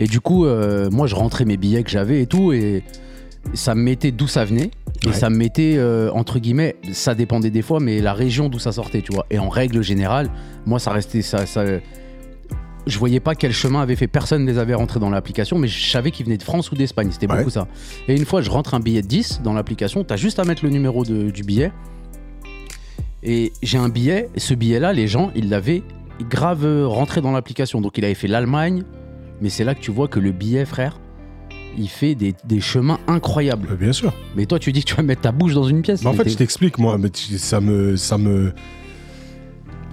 Et 0.00 0.06
du 0.06 0.20
coup, 0.20 0.46
euh, 0.46 0.88
moi, 0.90 1.06
je 1.06 1.14
rentrais 1.14 1.44
mes 1.44 1.56
billets 1.58 1.82
que 1.82 1.90
j'avais 1.90 2.22
et 2.22 2.26
tout, 2.26 2.52
et 2.52 2.82
ça 3.54 3.74
me 3.74 3.82
mettait 3.82 4.10
d'où 4.10 4.26
ça 4.26 4.44
venait. 4.46 4.70
Et 5.04 5.08
Ouais. 5.08 5.12
ça 5.12 5.28
me 5.30 5.36
mettait, 5.36 5.74
euh, 5.76 6.10
entre 6.12 6.38
guillemets, 6.38 6.76
ça 6.92 7.14
dépendait 7.14 7.50
des 7.50 7.62
fois, 7.62 7.78
mais 7.80 8.00
la 8.00 8.14
région 8.14 8.48
d'où 8.48 8.58
ça 8.58 8.72
sortait, 8.72 9.02
tu 9.02 9.12
vois. 9.12 9.26
Et 9.30 9.38
en 9.38 9.50
règle 9.50 9.82
générale, 9.82 10.30
moi, 10.64 10.78
ça 10.78 10.90
restait. 10.92 11.20
Ça, 11.22 11.44
ça, 11.46 11.62
je 12.86 12.98
voyais 12.98 13.20
pas 13.20 13.34
quel 13.34 13.52
chemin 13.52 13.80
avait 13.82 13.96
fait, 13.96 14.06
personne 14.06 14.44
ne 14.44 14.50
les 14.50 14.58
avait 14.58 14.74
rentrés 14.74 15.00
dans 15.00 15.10
l'application, 15.10 15.58
mais 15.58 15.68
je 15.68 15.90
savais 15.90 16.10
qu'ils 16.10 16.24
venaient 16.26 16.36
de 16.36 16.42
France 16.42 16.70
ou 16.70 16.74
d'Espagne, 16.76 17.08
c'était 17.10 17.30
Ouais. 17.30 17.38
beaucoup 17.38 17.50
ça. 17.50 17.66
Et 18.08 18.16
une 18.16 18.24
fois, 18.24 18.42
je 18.42 18.50
rentre 18.50 18.74
un 18.74 18.80
billet 18.80 19.02
de 19.02 19.06
10 19.08 19.40
dans 19.42 19.52
l'application, 19.52 20.04
t'as 20.04 20.16
juste 20.16 20.38
à 20.38 20.44
mettre 20.44 20.64
le 20.64 20.70
numéro 20.70 21.04
de- 21.04 21.30
du 21.30 21.42
billet. 21.42 21.72
Et 23.22 23.52
j'ai 23.62 23.78
un 23.78 23.88
billet, 23.88 24.28
et 24.34 24.40
ce 24.40 24.54
billet-là, 24.54 24.92
les 24.92 25.08
gens, 25.08 25.32
ils 25.34 25.48
l'avaient 25.48 25.82
grave 26.30 26.64
rentré 26.86 27.20
dans 27.20 27.32
l'application. 27.32 27.80
Donc 27.80 27.98
il 27.98 28.04
avait 28.04 28.14
fait 28.14 28.28
l'Allemagne, 28.28 28.84
mais 29.40 29.48
c'est 29.48 29.64
là 29.64 29.74
que 29.74 29.80
tu 29.80 29.90
vois 29.90 30.06
que 30.08 30.20
le 30.20 30.30
billet, 30.30 30.64
frère, 30.64 31.00
il 31.76 31.88
fait 31.88 32.14
des, 32.14 32.34
des 32.44 32.60
chemins 32.60 32.98
incroyables. 33.08 33.76
Bien 33.76 33.92
sûr. 33.92 34.14
Mais 34.36 34.46
toi, 34.46 34.58
tu 34.58 34.70
dis 34.72 34.80
que 34.82 34.86
tu 34.90 34.94
vas 34.94 35.02
mettre 35.02 35.22
ta 35.22 35.32
bouche 35.32 35.54
dans 35.54 35.64
une 35.64 35.82
pièce. 35.82 36.02
Mais 36.02 36.08
en 36.08 36.12
fait, 36.14 36.28
je 36.28 36.36
t'explique, 36.36 36.78
moi, 36.78 36.98
mais 36.98 37.10
ça 37.14 37.60
me, 37.60 37.96
ça 37.96 38.16
me. 38.16 38.52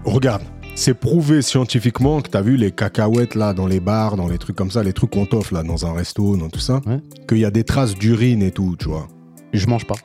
Regarde, 0.05 0.43
c'est 0.75 0.93
prouvé 0.95 1.41
scientifiquement 1.41 2.21
que 2.21 2.29
t'as 2.29 2.41
vu 2.41 2.57
les 2.57 2.71
cacahuètes 2.71 3.35
là 3.35 3.53
dans 3.53 3.67
les 3.67 3.79
bars, 3.79 4.15
dans 4.17 4.27
les 4.27 4.37
trucs 4.37 4.55
comme 4.55 4.71
ça, 4.71 4.83
les 4.83 4.93
trucs 4.93 5.11
qu'on 5.11 5.25
t'offre 5.25 5.53
là 5.53 5.63
dans 5.63 5.85
un 5.85 5.93
resto, 5.93 6.35
dans 6.35 6.49
tout 6.49 6.59
ça, 6.59 6.81
Ouais. 6.85 6.99
qu'il 7.27 7.37
y 7.39 7.45
a 7.45 7.51
des 7.51 7.63
traces 7.63 7.93
d'urine 7.95 8.41
et 8.41 8.51
tout, 8.51 8.75
tu 8.77 8.89
vois. 8.89 9.07
je 9.53 9.67
mange 9.67 9.85
pas. 9.85 9.95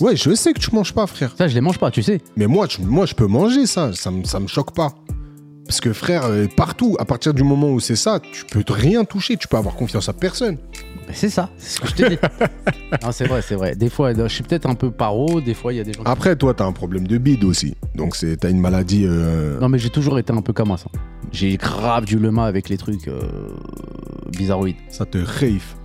Ouais, 0.00 0.16
je 0.16 0.34
sais 0.34 0.52
que 0.52 0.58
tu 0.60 0.74
manges 0.74 0.92
pas, 0.92 1.06
frère. 1.06 1.34
Ça, 1.36 1.48
je 1.48 1.54
les 1.54 1.60
mange 1.60 1.78
pas, 1.78 1.90
tu 1.90 2.02
sais. 2.02 2.20
Mais 2.36 2.46
moi, 2.46 2.66
je, 2.68 2.80
moi, 2.82 3.04
je 3.06 3.14
peux 3.14 3.26
manger 3.26 3.66
ça, 3.66 3.92
ça 3.92 4.10
me, 4.10 4.24
ça 4.24 4.40
me 4.40 4.46
choque 4.46 4.74
pas. 4.74 4.94
Parce 5.66 5.80
que 5.80 5.92
frère, 5.92 6.24
euh, 6.24 6.46
partout, 6.56 6.96
à 6.98 7.04
partir 7.04 7.34
du 7.34 7.42
moment 7.44 7.70
où 7.70 7.78
c'est 7.80 7.96
ça, 7.96 8.20
tu 8.20 8.44
peux 8.44 8.64
rien 8.72 9.04
toucher, 9.04 9.36
tu 9.36 9.46
peux 9.48 9.56
avoir 9.56 9.74
confiance 9.74 10.08
à 10.08 10.12
personne. 10.12 10.56
C'est 11.14 11.28
ça, 11.30 11.50
c'est 11.58 11.76
ce 11.76 11.80
que 11.80 11.88
je 11.88 11.94
te 11.94 12.08
dis. 12.08 12.18
non, 13.02 13.12
c'est 13.12 13.26
vrai, 13.26 13.42
c'est 13.42 13.54
vrai. 13.54 13.74
Des 13.76 13.88
fois, 13.90 14.12
je 14.14 14.26
suis 14.28 14.42
peut-être 14.42 14.68
un 14.68 14.74
peu 14.74 14.90
paro, 14.90 15.40
des 15.40 15.54
fois, 15.54 15.72
il 15.72 15.76
y 15.76 15.80
a 15.80 15.84
des 15.84 15.92
gens. 15.92 16.02
qui- 16.02 16.10
Après, 16.10 16.36
toi, 16.36 16.54
t'as 16.54 16.64
un 16.64 16.72
problème 16.72 17.06
de 17.06 17.18
bide 17.18 17.44
aussi. 17.44 17.74
Donc, 17.94 18.16
t'as 18.40 18.50
une 18.50 18.60
maladie. 18.60 19.04
euh, 19.06 19.58
Non, 19.60 19.68
mais 19.68 19.78
j'ai 19.78 19.90
toujours 19.90 20.18
été 20.18 20.32
un 20.32 20.42
peu 20.42 20.52
comme 20.52 20.76
ça. 20.76 20.86
J'ai 21.32 21.56
grave 21.56 22.04
du 22.04 22.18
lema 22.18 22.44
avec 22.46 22.68
les 22.68 22.76
trucs 22.76 23.08
euh, 23.08 23.20
bizarroïdes. 24.36 24.76
Ça 24.88 25.04
te 25.04 25.18
réif. 25.18 25.76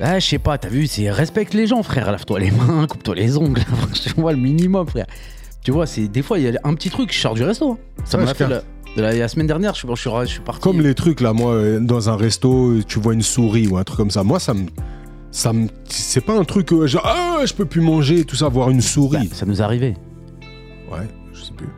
Ah, 0.00 0.18
je 0.18 0.26
sais 0.26 0.38
pas, 0.38 0.58
t'as 0.58 0.68
vu, 0.68 0.86
c'est 0.86 1.10
respecte 1.10 1.54
les 1.54 1.66
gens, 1.66 1.82
frère. 1.82 2.10
Lave-toi 2.10 2.40
les 2.40 2.50
mains, 2.50 2.86
coupe-toi 2.88 3.14
les 3.14 3.36
ongles. 3.36 3.62
je 3.94 4.12
vois 4.14 4.32
le 4.32 4.38
minimum, 4.38 4.86
frère. 4.88 5.06
Tu 5.62 5.70
vois, 5.70 5.86
c'est 5.86 6.08
des 6.08 6.22
fois, 6.22 6.38
il 6.38 6.44
y 6.44 6.48
a 6.56 6.60
un 6.64 6.74
petit 6.74 6.90
truc, 6.90 7.12
je 7.12 7.18
sors 7.20 7.34
du 7.34 7.42
resto. 7.44 7.72
hein. 7.72 7.78
Ça 8.04 8.18
Ouais, 8.18 8.24
m'a 8.24 8.34
fait 8.34 8.48
la, 8.48 8.62
de 8.96 9.02
la, 9.02 9.12
la 9.14 9.28
semaine 9.28 9.46
dernière, 9.46 9.74
je, 9.74 9.80
suis- 9.80 9.88
je, 9.88 9.94
suis, 10.00 10.10
je 10.22 10.26
suis 10.26 10.40
parti. 10.40 10.60
Comme 10.60 10.80
les 10.80 10.94
trucs 10.94 11.20
là, 11.20 11.32
moi, 11.32 11.78
dans 11.80 12.08
un 12.10 12.16
resto, 12.16 12.74
tu 12.86 12.98
vois 12.98 13.14
une 13.14 13.22
souris 13.22 13.68
ou 13.68 13.76
un 13.76 13.84
truc 13.84 13.96
comme 13.98 14.10
ça. 14.10 14.22
Moi, 14.24 14.38
ça 14.40 14.54
me. 14.54 14.66
Ça 15.30 15.52
me 15.52 15.68
c'est 15.84 16.24
pas 16.24 16.38
un 16.38 16.44
truc 16.44 16.72
euh, 16.72 16.86
genre, 16.86 17.02
ah, 17.04 17.40
je 17.44 17.52
peux 17.52 17.66
plus 17.66 17.82
manger, 17.82 18.24
tout 18.24 18.34
ça, 18.34 18.48
voir 18.48 18.70
une 18.70 18.78
Bah, 18.78 18.82
souris. 18.82 19.28
ça 19.34 19.44
nous 19.44 19.60
arrivait. 19.60 19.94
Ouais, 20.90 21.06
je 21.34 21.40
sais 21.42 21.52
plus. 21.52 21.68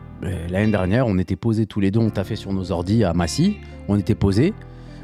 L'année 0.50 0.70
dernière, 0.70 1.06
on 1.08 1.18
était 1.18 1.34
posés 1.34 1.66
tous 1.66 1.80
les 1.80 1.90
deux, 1.90 1.98
on 1.98 2.10
taffait 2.10 2.36
sur 2.36 2.52
nos 2.52 2.70
ordis 2.70 3.02
à 3.02 3.12
Massy. 3.12 3.56
On 3.88 3.98
était 3.98 4.14
posés, 4.14 4.54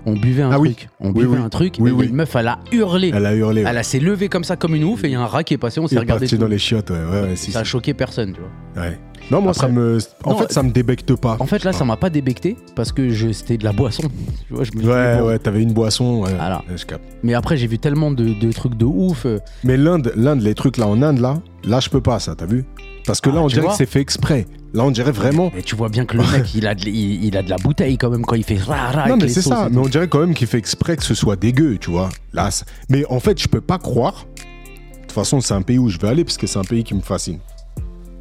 on 0.04 0.12
buvait 0.12 0.42
un 0.42 0.52
Ah 0.52 0.60
oui. 0.60 0.74
truc. 0.76 0.88
On 1.00 1.10
buvait 1.10 1.26
oui. 1.26 1.38
un 1.44 1.48
truc, 1.48 1.80
et 1.80 1.82
une 1.82 2.14
meuf, 2.14 2.36
elle 2.36 2.46
a 2.46 2.60
hurlé. 2.70 3.10
Elle 3.12 3.26
a 3.26 3.34
hurlé. 3.34 3.64
ouais. 3.64 3.70
Elle 3.74 3.84
s'est 3.84 3.98
levée 3.98 4.28
comme 4.28 4.44
ça, 4.44 4.54
comme 4.56 4.76
une 4.76 4.84
ouf, 4.84 5.02
et 5.02 5.08
il 5.08 5.12
y 5.14 5.16
a 5.16 5.20
un 5.20 5.26
rat 5.26 5.42
qui 5.42 5.54
est 5.54 5.58
passé, 5.58 5.80
on 5.80 5.88
s'est 5.88 5.96
est 5.96 5.98
regardé. 5.98 6.28
dans 6.38 6.46
les 6.46 6.58
chiottes, 6.58 6.90
ouais, 6.90 6.96
ouais, 7.04 7.20
ouais, 7.22 7.36
si, 7.36 7.50
Ça 7.50 7.60
a 7.60 7.64
choqué 7.64 7.94
personne, 7.94 8.32
tu 8.32 8.40
vois. 8.40 8.84
Ouais. 8.84 8.98
Non, 9.30 9.40
moi, 9.42 9.50
Après- 9.50 9.66
ça 9.66 9.72
me. 9.72 9.98
En 10.24 10.30
Non, 10.32 10.38
fait, 10.38 10.52
ça 10.52 10.62
me 10.62 10.70
débecte 10.70 11.14
pas. 11.16 11.36
En 11.40 11.46
fait, 11.46 11.64
là, 11.64 11.72
ça 11.72 11.84
m'a 11.84 11.96
pas 11.96 12.10
débecté 12.10 12.56
parce 12.76 12.92
que 12.92 13.10
je- 13.10 13.32
c'était 13.32 13.56
de 13.58 13.64
la 13.64 13.72
boisson. 13.72 14.04
Tu 14.48 14.54
vois, 14.54 14.64
je 14.64 14.70
me 14.76 14.84
Ouais, 14.88 15.18
bon. 15.18 15.26
ouais, 15.28 15.38
t'avais 15.38 15.62
une 15.62 15.72
boisson. 15.72 16.22
ouais. 16.22 16.34
Voilà. 16.34 16.62
Ouais, 16.68 16.76
je 16.76 16.86
capte. 16.86 17.04
Mais 17.24 17.34
après, 17.34 17.56
j'ai 17.56 17.66
vu 17.66 17.78
tellement 17.78 18.10
de, 18.12 18.32
de 18.34 18.52
trucs 18.52 18.76
de 18.76 18.84
ouf. 18.84 19.26
euh, 19.26 19.38
Mais 19.64 19.76
l'Inde, 19.76 20.12
l'Inde, 20.16 20.40
les 20.42 20.54
trucs 20.54 20.76
là 20.76 20.86
en 20.86 21.02
Inde, 21.02 21.18
là, 21.18 21.40
là, 21.64 21.80
je 21.80 21.88
peux 21.90 22.00
pas, 22.00 22.20
ça, 22.20 22.34
t'as 22.36 22.46
vu? 22.46 22.64
Parce 23.04 23.20
que 23.20 23.30
Ah, 23.30 23.34
là, 23.34 23.40
on 23.42 23.46
dirait 23.48 23.66
que 23.68 23.74
c'est 23.74 23.86
fait 23.86 24.00
exprès. 24.00 24.46
Là, 24.74 24.84
on 24.84 24.90
dirait 24.90 25.12
vraiment. 25.12 25.50
Et 25.56 25.62
tu 25.62 25.74
vois 25.76 25.88
bien 25.88 26.04
que 26.04 26.16
le 26.16 26.22
mec, 26.32 26.54
il 26.54 26.66
a, 26.66 26.74
de, 26.74 26.88
il, 26.88 27.24
il 27.24 27.36
a 27.36 27.42
de 27.42 27.48
la 27.50 27.56
bouteille 27.56 27.96
quand 27.98 28.10
même 28.10 28.24
quand 28.24 28.34
il 28.36 28.42
fait 28.44 28.58
ra 28.58 28.90
ra 28.90 29.08
Non, 29.08 29.16
mais 29.16 29.28
c'est 29.28 29.42
ça. 29.42 29.68
Mais 29.70 29.78
on 29.78 29.88
dirait 29.88 30.08
quand 30.08 30.20
même 30.20 30.34
qu'il 30.34 30.46
fait 30.46 30.58
exprès 30.58 30.96
que 30.96 31.02
ce 31.04 31.14
soit 31.14 31.36
dégueu, 31.36 31.78
tu 31.78 31.90
vois. 31.90 32.10
Là, 32.32 32.50
mais 32.88 33.04
en 33.08 33.18
fait, 33.20 33.40
je 33.40 33.48
peux 33.48 33.60
pas 33.60 33.78
croire. 33.78 34.26
De 34.36 35.00
toute 35.02 35.12
façon, 35.12 35.40
c'est 35.40 35.54
un 35.54 35.62
pays 35.62 35.78
où 35.78 35.88
je 35.88 35.98
vais 35.98 36.08
aller 36.08 36.24
parce 36.24 36.36
que 36.36 36.46
c'est 36.46 36.58
un 36.58 36.64
pays 36.64 36.84
qui 36.84 36.94
me 36.94 37.00
fascine. 37.00 37.38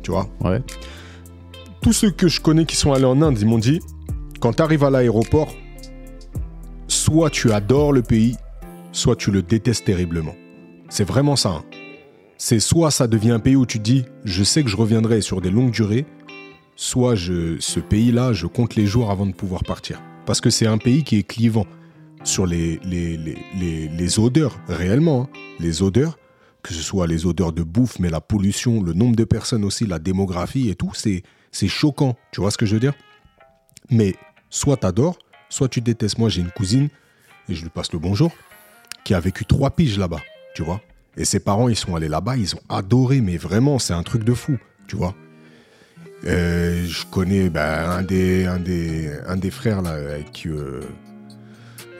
Tu 0.03 0.12
vois? 0.12 0.28
Ouais. 0.39 0.62
Tous 1.86 1.93
ceux 1.93 2.09
que 2.09 2.27
je 2.27 2.41
connais 2.41 2.65
qui 2.65 2.75
sont 2.75 2.93
allés 2.93 3.05
en 3.05 3.21
Inde, 3.21 3.38
ils 3.39 3.45
m'ont 3.45 3.59
dit 3.59 3.79
quand 4.39 4.53
tu 4.53 4.63
arrives 4.63 4.83
à 4.83 4.89
l'aéroport, 4.89 5.53
soit 6.88 7.29
tu 7.29 7.51
adores 7.51 7.93
le 7.93 8.01
pays, 8.01 8.38
soit 8.91 9.15
tu 9.15 9.29
le 9.29 9.43
détestes 9.43 9.86
terriblement. 9.86 10.33
C'est 10.89 11.03
vraiment 11.03 11.36
ça. 11.36 11.49
hein. 11.49 11.63
C'est 12.39 12.59
soit 12.59 12.89
ça 12.89 13.05
devient 13.05 13.29
un 13.29 13.39
pays 13.39 13.55
où 13.55 13.67
tu 13.67 13.77
dis 13.77 14.03
je 14.23 14.43
sais 14.43 14.63
que 14.63 14.69
je 14.71 14.75
reviendrai 14.77 15.21
sur 15.21 15.41
des 15.41 15.51
longues 15.51 15.69
durées, 15.69 16.07
soit 16.75 17.15
ce 17.15 17.79
pays-là, 17.79 18.33
je 18.33 18.47
compte 18.47 18.73
les 18.73 18.88
jours 18.88 19.11
avant 19.11 19.27
de 19.27 19.33
pouvoir 19.33 19.63
partir. 19.63 20.01
Parce 20.25 20.41
que 20.41 20.49
c'est 20.49 20.65
un 20.65 20.79
pays 20.79 21.03
qui 21.03 21.17
est 21.19 21.23
clivant 21.23 21.67
sur 22.23 22.47
les 22.47 22.79
odeurs, 24.17 24.59
réellement. 24.67 25.29
hein. 25.31 25.39
Les 25.59 25.83
odeurs, 25.83 26.17
que 26.63 26.73
ce 26.73 26.81
soit 26.81 27.05
les 27.05 27.27
odeurs 27.27 27.53
de 27.53 27.61
bouffe, 27.61 27.99
mais 27.99 28.09
la 28.09 28.21
pollution, 28.21 28.81
le 28.81 28.93
nombre 28.93 29.15
de 29.15 29.23
personnes 29.23 29.63
aussi, 29.63 29.86
la 29.86 29.99
démographie 29.99 30.69
et 30.69 30.73
tout, 30.73 30.89
c'est, 30.95 31.21
c'est 31.56 31.70
choquant. 31.70 32.18
Tu 32.32 32.41
vois 32.41 32.51
ce 32.51 32.58
que 32.58 32.66
je 32.66 32.74
veux 32.74 32.80
dire? 32.80 32.93
Mais 33.89 34.16
soit 34.49 34.78
t'adores, 34.78 35.18
soit 35.49 35.70
tu 35.70 35.80
détestes. 35.82 36.18
Moi, 36.18 36.30
j'ai 36.30 36.41
une 36.41 36.51
cousine, 36.51 36.89
et 37.47 37.56
je 37.56 37.64
lui 37.64 37.70
passe 37.70 37.93
le 37.93 37.99
bonjour, 37.99 38.32
qui 39.06 39.14
a 39.14 39.20
vécu 39.20 39.45
trois 39.45 39.70
piges 39.70 39.97
là-bas, 39.97 40.20
tu 40.53 40.64
vois 40.64 40.82
Et 41.16 41.24
ses 41.24 41.39
parents, 41.39 41.70
ils 41.70 41.76
sont 41.76 41.95
allés 41.95 42.10
là-bas, 42.10 42.36
ils 42.36 42.56
ont 42.56 42.62
adoré, 42.68 43.22
mais 43.22 43.38
vraiment, 43.38 43.80
c'est 43.80 43.93
un 43.93 44.03
truc 44.03 44.24
de 44.24 44.34
fou, 44.34 44.58
tu 44.88 44.95
vois 44.95 45.16
euh, 46.26 46.86
je 46.88 47.06
connais 47.06 47.49
ben, 47.49 47.62
un, 47.62 48.01
des, 48.01 48.47
un, 48.47 48.58
des, 49.38 49.51
frères 49.51 49.84
là, 49.84 49.95
qui, 50.34 50.47
euh, 50.47 50.82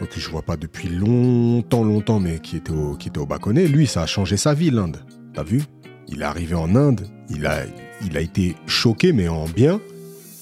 que 0.10 0.20
je 0.20 0.30
vois 0.30 0.42
pas 0.42 0.58
depuis 0.58 0.88
longtemps, 0.88 1.84
longtemps, 1.84 2.20
mais 2.20 2.40
qui 2.40 2.58
était 2.58 2.72
au, 2.72 2.96
qui 2.96 3.10
était 3.10 3.20
au 3.20 3.28
Baconnet. 3.28 3.68
Lui, 3.68 3.86
ça 3.86 4.02
a 4.02 4.06
changé 4.08 4.36
sa 4.36 4.56
vie, 4.56 4.72
l'Inde. 4.72 4.98
T'as 5.36 5.44
vu? 5.44 5.62
Il 6.08 6.22
est 6.22 6.26
arrivé 6.26 6.56
en 6.56 6.76
Inde, 6.76 7.08
il 7.30 7.46
a, 7.46 7.66
il 8.04 8.18
a 8.18 8.22
été 8.22 8.56
choqué, 8.68 9.14
mais 9.14 9.28
en 9.28 9.46
bien. 9.46 9.80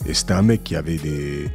Et 0.07 0.13
c'était 0.13 0.33
un 0.33 0.41
mec 0.41 0.63
qui 0.63 0.75
avait 0.75 0.97
des, 0.97 1.49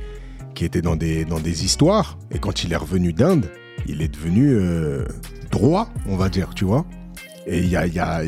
qui 0.55 0.65
était 0.65 0.83
dans 0.83 0.97
des, 0.97 1.25
dans 1.25 1.41
des 1.41 1.65
histoires. 1.65 2.19
Et 2.31 2.39
quand 2.39 2.65
il 2.65 2.73
est 2.73 2.77
revenu 2.77 3.13
d'Inde, 3.13 3.51
il 3.87 4.03
est 4.03 4.09
devenu 4.09 4.53
euh, 4.55 5.05
droit, 5.51 5.89
on 6.09 6.17
va 6.17 6.29
dire, 6.29 6.51
tu 6.55 6.65
vois. 6.65 6.85
Et 7.47 7.59
il 7.61 7.69
y 7.69 7.77
a, 7.77 7.87
il 7.87 7.95
y 7.95 7.99
a, 7.99 8.23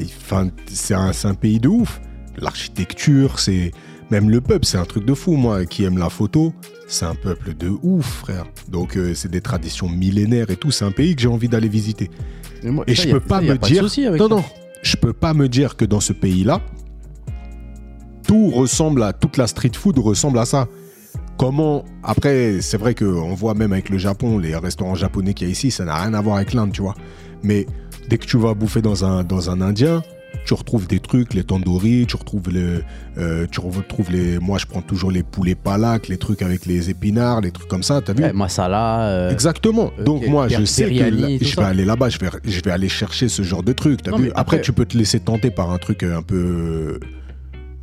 c'est 0.66 0.94
un, 0.94 1.12
un 1.24 1.34
pays 1.34 1.60
de 1.60 1.68
ouf. 1.68 2.00
L'architecture, 2.38 3.38
c'est 3.38 3.70
même 4.10 4.28
le 4.30 4.40
peuple, 4.40 4.64
c'est 4.66 4.78
un 4.78 4.84
truc 4.84 5.04
de 5.04 5.14
fou. 5.14 5.34
Moi, 5.36 5.64
qui 5.66 5.84
aime 5.84 5.98
la 5.98 6.08
photo, 6.10 6.52
c'est 6.88 7.04
un 7.04 7.14
peuple 7.14 7.54
de 7.54 7.68
ouf, 7.82 8.06
frère. 8.06 8.46
Donc, 8.68 8.96
euh, 8.96 9.14
c'est 9.14 9.30
des 9.30 9.40
traditions 9.40 9.88
millénaires 9.88 10.50
et 10.50 10.56
tout. 10.56 10.70
C'est 10.70 10.84
un 10.84 10.90
pays 10.90 11.14
que 11.14 11.22
j'ai 11.22 11.28
envie 11.28 11.48
d'aller 11.48 11.68
visiter. 11.68 12.10
moi, 12.64 12.84
Et 12.86 12.94
ça, 12.94 13.02
je 13.04 13.08
a- 13.08 13.12
peux 13.12 13.20
pas 13.20 13.36
ça, 13.36 13.42
me 13.42 13.56
dire. 13.58 13.82
non, 13.82 13.88
ça. 13.88 14.28
non. 14.28 14.44
Je 14.82 14.96
peux 14.96 15.12
pas 15.12 15.34
me 15.34 15.48
dire 15.48 15.76
que 15.76 15.84
dans 15.84 16.00
ce 16.00 16.12
pays-là, 16.12 16.60
tout 18.30 18.48
ressemble 18.50 19.02
à 19.02 19.12
toute 19.12 19.36
la 19.38 19.48
street 19.48 19.72
food 19.74 19.98
ressemble 19.98 20.38
à 20.38 20.44
ça. 20.44 20.68
Comment 21.36 21.84
après, 22.04 22.60
c'est 22.60 22.76
vrai 22.76 22.94
qu'on 22.94 23.34
voit 23.34 23.54
même 23.54 23.72
avec 23.72 23.88
le 23.88 23.98
Japon, 23.98 24.38
les 24.38 24.54
restaurants 24.54 24.94
japonais 24.94 25.34
qu'il 25.34 25.48
y 25.48 25.50
a 25.50 25.52
ici, 25.52 25.72
ça 25.72 25.84
n'a 25.84 25.96
rien 26.00 26.14
à 26.14 26.20
voir 26.20 26.36
avec 26.36 26.52
l'Inde, 26.54 26.70
tu 26.70 26.80
vois. 26.80 26.94
Mais 27.42 27.66
dès 28.08 28.18
que 28.18 28.26
tu 28.26 28.38
vas 28.38 28.54
bouffer 28.54 28.82
dans 28.82 29.04
un 29.04 29.24
dans 29.24 29.50
un 29.50 29.60
indien, 29.60 30.02
tu 30.46 30.54
retrouves 30.54 30.86
des 30.86 31.00
trucs, 31.00 31.34
les 31.34 31.42
tandoori, 31.42 32.06
tu 32.06 32.14
retrouves 32.14 32.48
le, 32.52 32.84
euh, 33.18 33.48
tu 33.50 33.58
retrouves 33.58 34.12
les, 34.12 34.38
moi 34.38 34.58
je 34.58 34.66
prends 34.66 34.82
toujours 34.82 35.10
les 35.10 35.24
poulets 35.24 35.56
palak, 35.56 36.06
les 36.06 36.16
trucs 36.18 36.42
avec 36.42 36.66
les 36.66 36.88
épinards, 36.88 37.40
les 37.40 37.50
trucs 37.50 37.66
comme 37.66 37.82
ça, 37.82 38.00
t'as 38.00 38.12
vu? 38.12 38.22
Ouais, 38.22 38.32
masala. 38.32 39.08
euh, 39.08 39.30
Exactement. 39.32 39.90
euh, 39.98 40.04
Donc 40.04 40.24
moi, 40.28 40.46
je 40.46 40.64
sais 40.64 40.84
que 40.84 40.88
tout 41.38 41.44
je 41.46 41.56
vais 41.56 41.64
aller 41.66 41.84
là-bas, 41.84 42.10
je 42.10 42.18
vais, 42.20 42.28
je 42.44 42.60
vais 42.60 42.70
aller 42.70 42.88
chercher 42.88 43.28
ce 43.28 43.42
genre 43.42 43.64
de 43.64 43.72
truc. 43.72 44.02
T'as 44.04 44.16
vu? 44.16 44.30
Après- 44.36 44.60
tu 44.60 44.72
peux 44.72 44.84
te 44.84 44.96
laisser 44.96 45.18
tenter 45.18 45.50
par 45.50 45.72
un 45.72 45.78
truc 45.78 46.04
un 46.04 46.22
peu, 46.22 47.00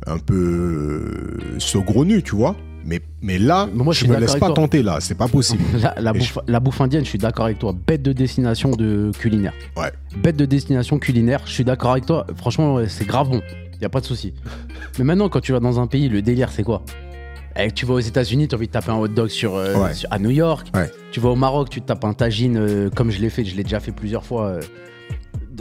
un 0.08 0.18
peu 0.18 1.36
saugrenu, 1.58 2.22
tu 2.22 2.34
vois. 2.36 2.56
Mais, 2.84 3.00
mais 3.20 3.38
là, 3.38 3.68
Mais 3.74 3.84
moi, 3.84 3.92
je 3.92 4.06
je 4.06 4.10
me 4.10 4.16
laisse 4.18 4.36
pas 4.36 4.46
toi. 4.46 4.54
tenter 4.54 4.82
là, 4.82 4.98
c'est 5.00 5.16
pas 5.16 5.28
possible. 5.28 5.62
La, 6.00 6.12
bouffe, 6.12 6.38
la 6.46 6.58
bouffe 6.60 6.80
indienne, 6.80 7.04
je 7.04 7.10
suis 7.10 7.18
d'accord 7.18 7.44
avec 7.46 7.58
toi. 7.58 7.74
Bête 7.86 8.02
de 8.02 8.12
destination 8.12 8.70
de 8.70 9.10
culinaire. 9.18 9.52
Ouais. 9.76 9.92
Bête 10.22 10.36
de 10.36 10.46
destination 10.46 10.98
culinaire, 10.98 11.42
je 11.44 11.52
suis 11.52 11.64
d'accord 11.64 11.90
avec 11.92 12.06
toi. 12.06 12.26
Franchement, 12.36 12.78
c'est 12.88 13.06
grave 13.06 13.28
bon. 13.28 13.42
Y 13.82 13.84
a 13.84 13.88
pas 13.90 14.00
de 14.00 14.06
souci. 14.06 14.32
Mais 14.98 15.04
maintenant, 15.04 15.28
quand 15.28 15.40
tu 15.40 15.52
vas 15.52 15.60
dans 15.60 15.78
un 15.80 15.86
pays, 15.86 16.08
le 16.08 16.22
délire, 16.22 16.50
c'est 16.50 16.62
quoi? 16.62 16.82
Eh, 17.60 17.70
Tu 17.72 17.84
vas 17.84 17.94
aux 17.94 18.00
États-Unis, 18.00 18.48
tu 18.48 18.54
as 18.54 18.58
envie 18.58 18.68
de 18.68 18.72
taper 18.72 18.90
un 18.92 18.96
hot 18.96 19.08
dog 19.08 19.28
sur, 19.28 19.54
euh, 19.56 19.74
Ouais. 19.76 19.92
sur- 19.94 20.10
à 20.12 20.18
New 20.18 20.30
York. 20.30 20.68
Ouais. 20.74 20.90
Tu 21.10 21.20
vas 21.20 21.28
au 21.30 21.36
Maroc, 21.36 21.68
tu 21.70 21.80
te 21.82 21.86
tapes 21.86 22.04
un 22.04 22.14
tagine 22.14 22.56
euh, 22.56 22.88
comme 22.90 23.10
je 23.10 23.20
l'ai 23.20 23.30
fait. 23.30 23.44
Je 23.44 23.54
l'ai 23.56 23.64
déjà 23.64 23.80
fait 23.80 23.92
plusieurs 23.92 24.24
fois. 24.24 24.46
euh, 24.46 24.60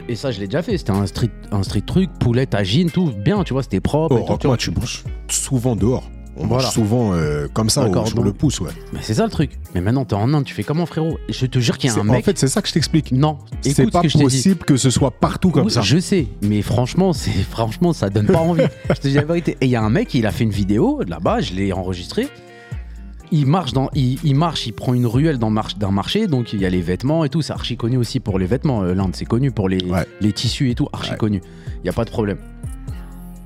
et 0.07 0.15
ça, 0.15 0.31
je 0.31 0.39
l'ai 0.39 0.47
déjà 0.47 0.61
fait. 0.61 0.77
C'était 0.77 0.91
un 0.91 1.05
street, 1.07 1.29
un 1.51 1.63
street 1.63 1.81
truc, 1.85 2.09
poulet, 2.19 2.45
tagine, 2.45 2.89
tout 2.91 3.11
bien, 3.11 3.43
tu 3.43 3.53
vois, 3.53 3.63
c'était 3.63 3.79
propre. 3.79 4.15
Oh, 4.19 4.23
et 4.23 4.27
tout, 4.27 4.37
tu 4.37 4.47
vois. 4.47 4.51
moi, 4.51 4.57
tu 4.57 4.71
manges 4.71 5.03
souvent 5.29 5.75
dehors. 5.75 6.09
On 6.39 6.45
Voilà. 6.45 6.65
mange 6.65 6.73
souvent 6.73 7.13
euh, 7.13 7.47
comme 7.51 7.67
ça, 7.69 7.89
au- 7.89 8.05
sur 8.05 8.21
le 8.21 8.31
pouce, 8.31 8.59
ouais. 8.59 8.69
Mais 8.93 8.99
c'est 9.01 9.15
ça 9.15 9.23
le 9.25 9.31
truc. 9.31 9.51
Mais 9.73 9.81
maintenant, 9.81 10.05
t'es 10.05 10.13
en 10.13 10.31
Inde, 10.35 10.43
tu 10.45 10.53
fais 10.53 10.61
comment, 10.63 10.85
frérot? 10.85 11.17
Je 11.29 11.47
te 11.47 11.57
jure 11.57 11.79
qu'il 11.79 11.89
y 11.89 11.93
a 11.93 11.97
un 11.99 12.03
mec. 12.03 12.19
En 12.19 12.21
fait, 12.21 12.37
c'est 12.37 12.47
ça 12.47 12.61
que 12.61 12.67
je 12.67 12.73
t'explique. 12.73 13.11
non, 13.11 13.39
C'est 13.61 13.71
ce 13.73 13.81
pas 13.89 14.01
que 14.03 14.21
possible 14.21 14.63
que 14.63 14.77
ce 14.77 14.91
soit 14.91 15.09
partout 15.09 15.49
comme 15.49 15.65
Oui, 15.65 15.71
ça. 15.71 15.81
Je 15.81 15.97
sais, 15.97 16.27
mais 16.43 16.61
franchement, 16.61 17.11
c'est 17.11 17.31
franchement, 17.49 17.91
ça 17.91 18.11
donne 18.11 18.27
pas 18.27 18.37
envie. 18.37 18.61
je 18.89 18.93
te 18.93 19.07
dis 19.07 19.15
la 19.15 19.23
vérité. 19.25 19.57
Et 19.61 19.65
il 19.65 19.69
y 19.71 19.75
a 19.75 19.81
un 19.81 19.89
mec, 19.89 20.13
il 20.13 20.27
a 20.27 20.31
fait 20.31 20.43
une 20.43 20.51
vidéo 20.51 21.01
là-bas, 21.07 21.41
je 21.41 21.53
l'ai 21.55 21.73
enregistré. 21.73 22.27
Il 23.31 23.45
marche 23.45 23.73
dans, 23.73 23.89
il, 23.93 24.17
il 24.23 24.35
marche, 24.35 24.67
il 24.67 24.71
prend 24.73 24.93
une 24.93 25.05
ruelle 25.05 25.37
dans 25.37 25.49
marche- 25.49 25.77
d'un 25.77 25.91
marché, 25.91 26.27
donc 26.27 26.53
il 26.53 26.61
y 26.61 26.65
a 26.65 26.69
les 26.69 26.81
vêtements 26.81 27.25
et 27.25 27.29
tout. 27.29 27.41
C'est 27.41 27.51
archi 27.53 27.75
connu 27.75 27.97
aussi 27.97 28.19
pour 28.21 28.39
les 28.39 28.45
vêtements. 28.45 28.83
euh, 28.83 28.93
L'Inde, 28.93 29.11
c'est 29.15 29.25
connu 29.25 29.51
pour 29.51 29.67
les, 29.67 29.83
Ouais. 29.83 30.05
les 30.21 30.31
tissus 30.31 30.69
et 30.71 30.75
tout, 30.75 30.87
archi 30.93 31.11
Ouais. 31.11 31.17
connu. 31.17 31.41
Il 31.83 31.87
y 31.87 31.89
a 31.89 31.93
pas 31.93 32.05
de 32.05 32.09
problème. 32.09 32.37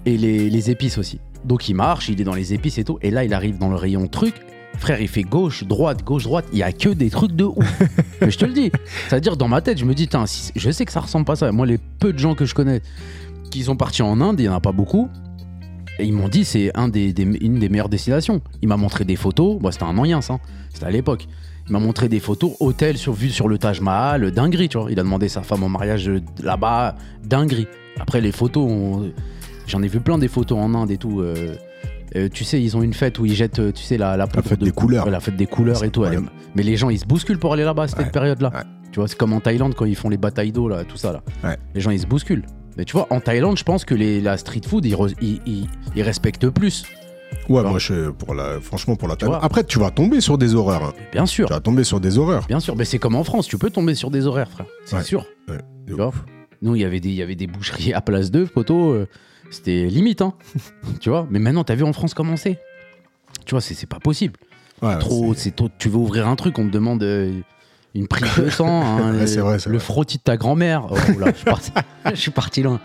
Et 0.06 0.18
les, 0.18 0.50
les 0.50 0.70
épices 0.72 0.98
aussi. 0.98 1.20
Donc 1.46 1.68
il 1.70 1.74
marche, 1.74 2.10
il 2.10 2.22
est 2.22 2.24
dans 2.24 2.36
les 2.36 2.54
épices 2.54 2.78
et 2.78 2.84
tout. 2.84 3.00
Et 3.02 3.10
là, 3.12 3.24
il 3.24 3.34
arrive 3.34 3.58
dans 3.58 3.70
le 3.70 3.76
rayon 3.76 4.08
truc. 4.08 4.36
Frère, 4.78 5.02
il 5.02 5.08
fait 5.08 5.24
gauche, 5.24 5.64
droite, 5.64 6.04
gauche, 6.04 6.24
droite. 6.24 6.46
Il 6.54 6.60
y 6.60 6.64
a 6.64 6.72
que 6.72 6.90
des 6.90 7.10
trucs 7.10 7.34
de 7.34 7.44
ouf. 7.44 7.82
Mais 8.22 8.32
je 8.32 8.38
te 8.38 8.46
le 8.46 8.54
dis. 8.54 8.72
C'est-à-dire, 9.10 9.36
dans 9.38 9.48
ma 9.48 9.62
tête, 9.62 9.78
je 9.80 9.86
me 9.86 9.94
dis, 9.96 10.08
si- 10.28 10.52
je 10.56 10.72
sais 10.72 10.86
que 10.86 10.92
ça 10.92 11.02
ressemble 11.02 11.26
pas 11.26 11.34
à 11.34 11.36
ça. 11.38 11.52
Moi, 11.52 11.66
les 11.66 11.78
peu 11.78 12.14
de 12.14 12.20
gens 12.20 12.36
que 12.36 12.46
je 12.46 12.54
connais 12.56 12.82
qui 13.50 13.64
sont 13.64 13.76
partis 13.76 14.02
en 14.02 14.22
Inde, 14.22 14.40
il 14.40 14.46
y 14.46 14.50
en 14.50 14.54
a 14.56 14.60
pas 14.62 14.72
beaucoup. 14.72 15.10
Et 16.00 16.06
ils 16.06 16.14
m'ont 16.14 16.30
dit, 16.30 16.46
c'est 16.46 16.72
un 16.78 16.88
des, 16.88 17.14
des- 17.14 17.24
une 17.42 17.60
des 17.60 17.70
meilleures 17.70 17.90
destinations. 17.90 18.42
Il 18.62 18.68
m'a 18.68 18.78
montré 18.78 19.06
des 19.06 19.16
photos. 19.16 19.60
Bon, 19.60 19.72
c'était 19.72 19.84
un 19.84 19.94
moyen, 19.94 20.22
ça. 20.22 20.40
C'était 20.74 20.86
à 20.86 20.92
l'époque. 20.92 21.28
Il 21.68 21.74
m'a 21.74 21.80
montré 21.80 22.10
des 22.10 22.20
photos, 22.20 22.54
hôtel 22.60 22.98
sur, 22.98 23.14
vue 23.14 23.30
sur 23.30 23.48
le 23.48 23.58
Taj 23.58 23.82
Mahal, 23.82 24.32
dinguerie, 24.32 24.68
tu 24.70 24.78
vois. 24.80 24.92
Il 24.92 25.00
a 25.00 25.04
demandé 25.04 25.30
sa 25.30 25.42
femme 25.44 25.64
en 25.64 25.70
mariage 25.70 26.10
euh, 26.10 26.20
là-bas, 26.42 26.96
dinguerie. 27.24 27.68
Après, 28.00 28.20
les 28.20 28.32
photos, 28.32 28.66
on- 28.70 29.12
j'en 29.68 29.82
ai 29.84 29.88
vu 29.88 30.00
plein 30.00 30.18
des 30.18 30.28
photos 30.28 30.58
en 30.58 30.74
Inde 30.74 30.92
et 30.92 30.98
tout. 30.98 31.22
euh, 31.22 31.56
euh, 32.16 32.28
tu 32.34 32.44
sais, 32.44 32.62
ils 32.62 32.76
ont 32.76 32.82
une 32.82 32.94
fête 32.94 33.20
où 33.20 33.26
ils 33.26 33.36
jettent, 33.36 33.74
tu 33.74 33.84
sais, 33.84 33.98
la, 33.98 34.18
la 34.18 34.28
poudre 34.28 34.48
fête 34.48 34.60
de 34.60 34.66
des 34.66 34.72
couleurs. 34.72 35.06
Ouais, 35.06 35.12
la 35.12 35.20
fête 35.20 35.38
des 35.38 35.46
couleurs 35.46 35.84
et 35.84 35.90
tout. 35.92 36.04
elle. 36.04 36.20
Mais 36.56 36.64
les 36.64 36.76
gens, 36.78 36.90
ils 36.90 37.00
se 37.00 37.06
bousculent 37.06 37.40
pour 37.40 37.54
aller 37.54 37.64
là-bas 37.64 37.84
à 37.84 37.88
cette 37.88 38.00
Ouais. 38.00 38.10
période-là. 38.12 38.52
Ouais. 38.54 38.64
Tu 38.92 39.00
vois, 39.00 39.08
c'est 39.08 39.18
comme 39.18 39.32
en 39.32 39.40
Thaïlande 39.40 39.76
quand 39.76 39.86
ils 39.86 39.96
font 39.96 40.10
les 40.10 40.18
batailles 40.18 40.52
d'eau, 40.52 40.68
là, 40.68 40.84
tout 40.84 40.98
ça, 40.98 41.14
là. 41.14 41.56
Les 41.74 41.80
gens, 41.80 41.92
ils 41.92 42.00
se 42.02 42.08
bousculent. 42.08 42.44
Mais 42.82 42.86
tu 42.86 42.94
vois, 42.94 43.06
en 43.12 43.20
Thaïlande, 43.20 43.60
je 43.60 43.64
pense 43.64 43.86
que 43.86 43.94
les, 43.94 44.20
la 44.22 44.38
street 44.38 44.62
food, 44.68 44.84
ils, 44.88 44.96
re- 44.96 45.14
ils- 45.22 45.40
ils- 45.46 45.68
ils 45.96 46.02
respectent 46.02 46.50
plus. 46.50 46.84
Ouais, 47.48 47.62
moi, 47.62 47.78
je, 47.78 48.10
pour 48.10 48.34
la, 48.34 48.60
franchement, 48.60 48.96
pour 48.96 49.08
la 49.08 49.16
Tu 49.16 49.26
vois. 49.26 49.38
Après, 49.46 49.64
tu 49.64 49.78
vas 49.78 49.92
tomber 49.92 50.20
sur 50.20 50.40
des 50.40 50.56
horreurs. 50.56 50.84
hein. 50.86 50.94
Bien 51.12 51.28
sûr. 51.28 51.46
Tu 51.48 51.54
vas 51.54 51.60
tomber 51.60 51.84
sur 51.84 52.00
des 52.00 52.18
horreurs. 52.18 52.44
Bien 52.48 52.60
sûr, 52.60 52.76
mais 52.76 52.84
c'est 52.86 52.98
comme 52.98 53.14
en 53.16 53.24
France, 53.24 53.48
tu 53.48 53.60
peux 53.60 53.70
tomber 53.70 53.94
sur 53.94 54.10
des 54.10 54.26
horaires, 54.26 54.50
frère. 54.50 54.66
C'est 54.86 54.96
Ouais. 54.96 55.04
sûr. 55.04 55.28
Ouais, 55.48 55.58
de 55.58 55.62
Tu 55.90 55.94
vois 55.94 56.12
Nous, 56.64 56.76
il 56.76 56.82
y 56.82 56.84
avait 56.86 57.00
des, 57.36 57.46
boucheries 57.46 57.94
à 57.94 58.02
place 58.02 58.32
2, 58.32 58.48
poteau. 58.48 58.94
euh, 58.94 59.08
C'était 59.52 59.86
limite, 59.86 60.24
hein. 60.24 60.34
tu 61.00 61.10
vois 61.12 61.28
Mais 61.30 61.38
maintenant, 61.38 61.64
t'as 61.64 61.76
vu 61.76 61.84
en 61.84 61.94
France 61.94 62.16
comment 62.16 62.36
c'est? 62.36 62.58
Tu 63.46 63.52
vois, 63.52 63.62
c'est 63.62 63.86
pas 63.86 64.00
possible. 64.00 64.34
Ouais, 64.82 64.98
trop, 64.98 65.36
c'est- 65.36 65.54
Tu 65.78 65.88
veux 65.88 65.98
ouvrir 65.98 66.28
un 66.28 66.36
truc, 66.36 66.58
on 66.58 66.66
te 66.66 66.72
demande 66.74 67.04
euh, 67.04 67.32
une 67.94 68.08
prise 68.08 68.34
de 68.38 68.50
sang, 68.50 68.68
hein, 68.86 69.14
Ouais, 69.14 69.26
vrai, 69.26 69.58
le 69.66 69.72
vrai. 69.72 69.80
frottis 69.80 70.18
de 70.18 70.24
ta 70.24 70.38
grand-mère. 70.38 70.88
Oh, 70.90 70.96
je, 72.10 72.16
suis 72.16 72.32
parti, 72.32 72.62
loin. 72.64 72.80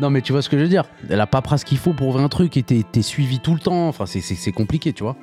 Non, 0.00 0.10
mais 0.10 0.20
tu 0.20 0.32
vois 0.32 0.42
ce 0.42 0.48
que 0.48 0.58
je 0.58 0.62
veux 0.62 0.68
dire 0.68 0.84
La 1.08 1.26
paperasse 1.26 1.64
qu'il 1.64 1.78
faut 1.78 1.92
pour 1.92 2.08
ouvrir 2.08 2.24
un 2.24 2.28
truc 2.28 2.56
et 2.56 2.62
t'es 2.62 3.02
suivi 3.02 3.40
tout 3.40 3.54
le 3.54 3.60
temps. 3.60 3.88
Enfin, 3.88 4.06
c'est- 4.06 4.52
compliqué, 4.52 4.92
tu 4.92 5.02
vois. 5.02 5.16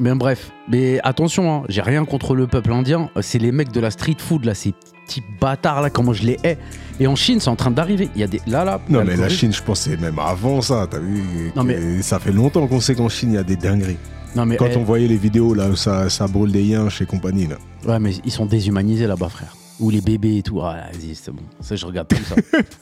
Mais 0.00 0.12
bref, 0.14 0.50
mais 0.68 0.98
attention, 1.04 1.54
hein, 1.54 1.62
j'ai 1.68 1.82
rien 1.82 2.04
contre 2.04 2.34
le 2.34 2.48
peuple 2.48 2.72
indien. 2.72 3.10
C'est 3.20 3.38
les 3.38 3.52
mecs 3.52 3.70
de 3.70 3.78
la 3.80 3.92
street 3.92 4.16
food, 4.18 4.44
là, 4.44 4.54
ces 4.54 4.74
petits 5.06 5.22
bâtards, 5.40 5.82
là, 5.82 5.90
comment 5.90 6.12
je 6.12 6.22
les 6.24 6.38
hais. 6.44 6.58
Et 7.00 7.06
en 7.06 7.16
Chine, 7.16 7.40
c'est 7.40 7.48
en 7.50 7.56
train 7.56 7.70
d'arriver. 7.70 8.08
Il 8.14 8.20
y 8.20 8.24
a 8.24 8.26
des. 8.26 8.40
Là, 8.46 8.64
là. 8.64 8.80
Non, 8.88 9.04
mais 9.04 9.16
la 9.16 9.28
Chine, 9.28 9.52
je 9.52 9.62
pensais 9.62 9.96
même 9.96 10.18
avant 10.18 10.60
ça, 10.60 10.86
t'as 10.90 10.98
vu 11.00 11.52
Non, 11.56 11.64
mais- 11.64 12.02
Ça 12.02 12.18
fait 12.18 12.32
longtemps 12.32 12.66
qu'on 12.66 12.80
sait 12.80 12.94
qu'en 12.94 13.08
Chine, 13.08 13.32
il 13.32 13.34
y 13.34 13.38
a 13.38 13.42
des 13.42 13.56
dingueries. 13.56 13.96
Non, 14.36 14.46
mais, 14.46 14.56
Quand 14.56 14.68
on 14.76 14.82
voyait 14.82 15.06
les 15.06 15.16
vidéos, 15.16 15.54
là, 15.54 15.68
où 15.68 15.76
ça, 15.76 16.08
ça 16.10 16.26
brûle 16.26 16.50
des 16.50 16.62
yinches 16.64 17.00
et 17.02 17.06
compagnie, 17.06 17.46
là. 17.46 17.56
Ouais, 17.86 17.98
mais 18.00 18.12
ils 18.24 18.32
sont 18.32 18.46
déshumanisés 18.46 19.06
là-bas, 19.06 19.28
frère. 19.28 19.56
Ou 19.80 19.90
les 19.90 20.00
bébés 20.00 20.38
et 20.38 20.42
tout. 20.42 20.60
Ah, 20.60 20.86
vas-y, 20.92 21.14
c'est 21.14 21.30
bon. 21.32 21.42
Ça, 21.60 21.74
je 21.76 21.84
regarde 21.86 22.08
plus 22.08 22.24
ça. 22.24 22.34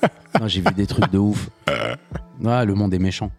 J'ai 0.47 0.61
vu 0.61 0.67
des 0.77 0.87
trucs 0.87 1.11
de 1.11 1.19
ouf. 1.19 1.49
Ouais, 2.43 2.65
le 2.67 2.75
monde 2.75 2.93
est 2.95 2.99
méchant. 2.99 3.31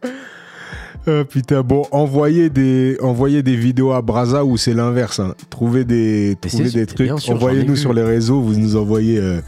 Ah, 1.06 1.24
putain, 1.30 1.62
bon, 1.64 1.84
envoyez 1.92 2.50
des, 2.50 2.98
envoyez 3.02 3.44
des 3.44 3.56
vidéos 3.58 3.92
à 3.92 4.02
Braza 4.02 4.46
où 4.46 4.56
c'est 4.58 4.74
l'inverse. 4.74 5.20
hein. 5.20 5.36
Trouvez 5.50 5.84
des, 5.84 6.38
trouvez 6.40 6.70
des 6.70 6.86
trucs. 6.86 7.12
Envoyez-nous 7.30 7.76
sur 7.76 7.94
les 7.94 8.04
réseaux. 8.04 8.42
Vous 8.42 8.56
nous 8.56 8.76
envoyez, 8.78 9.18
euh, 9.20 9.42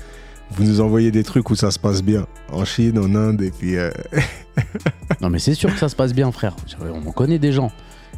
vous 0.51 0.63
nous 0.65 0.81
envoyez 0.81 1.11
des 1.11 1.23
trucs 1.23 1.49
où 1.49 1.55
ça 1.55 1.71
se 1.71 1.79
passe 1.79 2.03
bien. 2.03 2.25
En 2.51 2.65
Chine, 2.65 2.99
en 2.99 3.15
Inde, 3.15 3.41
et 3.41 3.51
puis. 3.51 3.77
euh, 3.77 3.89
Non, 5.21 5.29
mais 5.29 5.39
c'est 5.39 5.53
sûr 5.53 5.71
que 5.71 5.79
ça 5.79 5.87
se 5.89 5.95
passe 5.95 6.13
bien, 6.13 6.31
frère. 6.31 6.55
On 6.81 7.07
en 7.07 7.11
connaît 7.11 7.39
des 7.39 7.51
gens. 7.53 7.71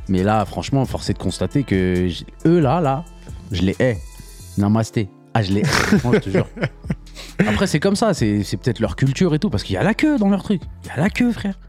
Mais 0.10 0.24
là, 0.24 0.44
franchement, 0.46 0.86
force 0.86 1.10
est 1.10 1.14
de 1.14 1.20
constater 1.20 1.64
que 1.64 2.08
eux, 2.46 2.60
là, 2.60 2.80
là, 2.82 3.04
je 3.52 3.62
les 3.62 3.76
hais. 3.80 3.98
Namasté. 4.58 5.10
Ah, 5.34 5.44
je 5.44 5.52
les 5.54 5.60
hais. 5.62 5.98
Moi, 6.04 6.14
je 6.16 6.20
te 6.20 6.30
jure. 6.32 6.48
Après, 7.48 7.68
c'est 7.68 7.80
comme 7.80 7.96
ça. 7.96 8.14
C'est 8.16 8.44
c'est 8.44 8.58
peut-être 8.58 8.80
leur 8.80 8.96
culture 8.96 9.36
et 9.36 9.40
tout. 9.40 9.50
Parce 9.52 9.64
qu'il 9.64 9.76
y 9.76 9.78
a 9.78 9.84
la 9.84 9.94
queue 9.94 10.18
dans 10.18 10.30
leur 10.30 10.42
truc. 10.42 10.62
Il 10.86 10.88
y 10.88 10.92
a 10.92 10.98
la 10.98 11.10
queue, 11.10 11.32
frère. 11.32 11.60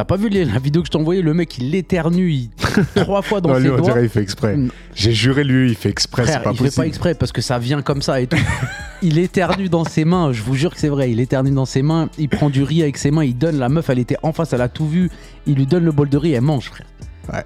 T'as 0.00 0.04
pas 0.06 0.16
vu 0.16 0.30
les- 0.30 0.46
la 0.46 0.58
vidéo 0.58 0.80
que 0.80 0.86
je 0.86 0.92
t'ai 0.92 0.96
envoyée? 0.96 1.20
Le 1.20 1.34
mec, 1.34 1.58
il 1.58 1.74
éternue 1.74 2.30
il- 2.30 2.48
trois 2.94 3.20
fois 3.20 3.42
dans 3.42 3.50
non, 3.50 3.56
ses 3.56 3.60
lui, 3.60 3.68
on 3.68 3.76
doigts. 3.76 3.84
dirait 3.88 4.04
il 4.04 4.08
fait 4.08 4.22
exprès. 4.22 4.56
Mm. 4.56 4.70
J'ai 4.94 5.12
juré, 5.12 5.44
lui, 5.44 5.68
il 5.68 5.76
fait 5.76 5.90
exprès. 5.90 6.22
Frère, 6.22 6.42
pas 6.42 6.52
il 6.52 6.56
fait 6.56 6.64
possible. 6.64 6.82
pas 6.82 6.86
exprès 6.86 7.14
parce 7.14 7.32
que 7.32 7.42
ça 7.42 7.58
vient 7.58 7.82
comme 7.82 8.00
ça 8.00 8.18
et 8.18 8.26
tout. 8.26 8.38
il 9.02 9.18
éternue 9.18 9.68
dans 9.68 9.84
ses 9.84 10.06
mains, 10.06 10.32
je 10.32 10.40
vous 10.42 10.54
jure 10.54 10.72
que 10.72 10.80
c'est 10.80 10.88
vrai. 10.88 11.10
Il 11.10 11.20
éternue 11.20 11.50
dans 11.50 11.66
ses 11.66 11.82
mains, 11.82 12.08
il 12.16 12.30
prend 12.30 12.48
du 12.48 12.62
riz 12.62 12.80
avec 12.82 12.96
ses 12.96 13.10
mains, 13.10 13.24
il 13.24 13.36
donne. 13.36 13.58
La 13.58 13.68
meuf, 13.68 13.90
elle 13.90 13.98
était 13.98 14.16
en 14.22 14.32
face, 14.32 14.54
elle 14.54 14.62
a 14.62 14.70
tout 14.70 14.88
vu. 14.88 15.10
Il 15.46 15.56
lui 15.56 15.66
donne 15.66 15.84
le 15.84 15.92
bol 15.92 16.08
de 16.08 16.16
riz, 16.16 16.32
elle 16.32 16.40
mange, 16.40 16.70
frère. 16.70 16.86
Ouais. 17.30 17.44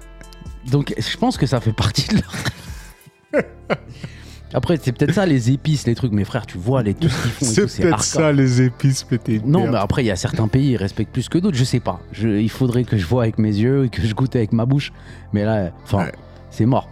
Donc, 0.71 0.93
je 0.97 1.17
pense 1.17 1.37
que 1.37 1.47
ça 1.47 1.59
fait 1.59 1.73
partie 1.73 2.07
de 2.07 2.21
leur. 3.33 3.43
Après, 4.55 4.79
c'est 4.81 4.91
peut-être 4.91 5.13
ça 5.13 5.25
les 5.25 5.51
épices, 5.51 5.85
les 5.85 5.95
trucs. 5.95 6.11
Mais 6.11 6.23
frère, 6.23 6.45
tu 6.45 6.57
vois 6.57 6.81
les, 6.81 6.93
tout 6.93 7.09
ce 7.09 7.21
qu'ils 7.21 7.31
font 7.31 7.45
C'est 7.67 7.81
peut-être 7.83 8.03
ça, 8.03 8.31
les 8.31 8.61
épices, 8.61 9.03
pété. 9.03 9.41
Non, 9.45 9.67
mais 9.69 9.77
après, 9.77 10.03
il 10.03 10.07
y 10.07 10.11
a 10.11 10.15
certains 10.15 10.47
pays, 10.47 10.71
ils 10.71 10.77
respectent 10.77 11.11
plus 11.11 11.29
que 11.29 11.37
d'autres, 11.37 11.57
je 11.57 11.63
sais 11.63 11.79
pas. 11.79 11.99
Je- 12.11 12.29
il 12.29 12.49
faudrait 12.49 12.83
que 12.85 12.97
je 12.97 13.05
vois 13.05 13.23
avec 13.23 13.37
mes 13.37 13.53
yeux 13.55 13.85
et 13.85 13.89
que 13.89 14.01
je 14.01 14.13
goûte 14.15 14.35
avec 14.35 14.53
ma 14.53 14.65
bouche. 14.65 14.93
Mais 15.33 15.43
là, 15.43 15.71
enfin, 15.83 16.05
Ouais. 16.05 16.11
c'est 16.49 16.65
mort. 16.65 16.89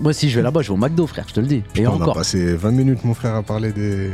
Moi, 0.00 0.12
si 0.12 0.28
je 0.30 0.36
vais 0.36 0.42
là-bas, 0.42 0.62
je 0.62 0.68
vais 0.68 0.74
au 0.74 0.76
McDo, 0.76 1.06
frère, 1.06 1.24
je 1.28 1.34
te 1.34 1.40
le 1.40 1.46
dis. 1.46 1.62
Et 1.76 1.86
on 1.86 1.94
encore. 1.94 2.10
a 2.10 2.14
passé 2.14 2.54
20 2.54 2.70
minutes, 2.72 3.04
mon 3.04 3.14
frère, 3.14 3.34
à 3.34 3.42
parler 3.42 3.72
des. 3.72 4.10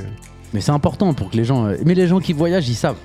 Mais 0.55 0.61
c'est 0.61 0.73
important 0.73 1.13
pour 1.15 1.31
que 1.31 1.37
les 1.37 1.45
gens. 1.45 1.67
euh, 1.67 1.77
Mais 1.85 1.95
les 1.95 2.07
gens 2.07 2.19
qui 2.21 2.33
voyagent, 2.33 2.69
ils 2.69 2.75
savent. 2.75 2.97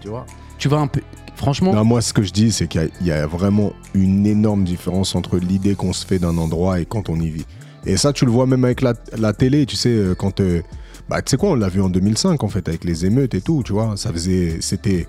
Tu 0.00 0.08
vois? 0.08 0.26
Tu 0.58 0.68
vas 0.68 0.78
un 0.78 0.86
peu. 0.86 1.00
Franchement, 1.36 1.74
Non, 1.74 1.84
moi, 1.84 2.00
ce 2.00 2.12
que 2.14 2.22
je 2.22 2.32
dis, 2.32 2.50
c'est 2.50 2.66
qu'il 2.66 2.90
y, 3.02 3.10
a 3.10 3.26
vraiment 3.26 3.72
une 3.92 4.26
énorme 4.26 4.64
différence 4.64 5.14
entre 5.14 5.36
l'idée 5.38 5.74
qu'on 5.74 5.92
se 5.92 6.06
fait 6.06 6.18
d'un 6.18 6.38
endroit 6.38 6.80
et 6.80 6.86
quand 6.86 7.10
on 7.10 7.20
y 7.20 7.28
vit. 7.28 7.44
Et 7.86 7.96
ça, 7.96 8.12
tu 8.12 8.24
le 8.24 8.32
vois 8.32 8.46
même 8.46 8.64
avec 8.64 8.80
la, 8.80 9.32
télé, 9.32 9.64
tu 9.64 9.76
sais, 9.76 9.90
euh, 9.90 10.14
quand. 10.14 10.40
euh, 10.40 10.60
bah, 11.08 11.22
tu 11.22 11.30
sais 11.30 11.36
quoi, 11.36 11.50
on 11.50 11.54
l'a 11.54 11.68
vu 11.68 11.80
en 11.80 11.88
2005, 11.88 12.42
en 12.42 12.48
fait, 12.48 12.68
avec 12.68 12.84
les 12.84 13.06
émeutes 13.06 13.34
et 13.34 13.40
tout, 13.40 13.62
tu 13.64 13.72
vois. 13.72 13.96
Ça 13.96 14.12
faisait. 14.12 14.58
C'était. 14.60 15.06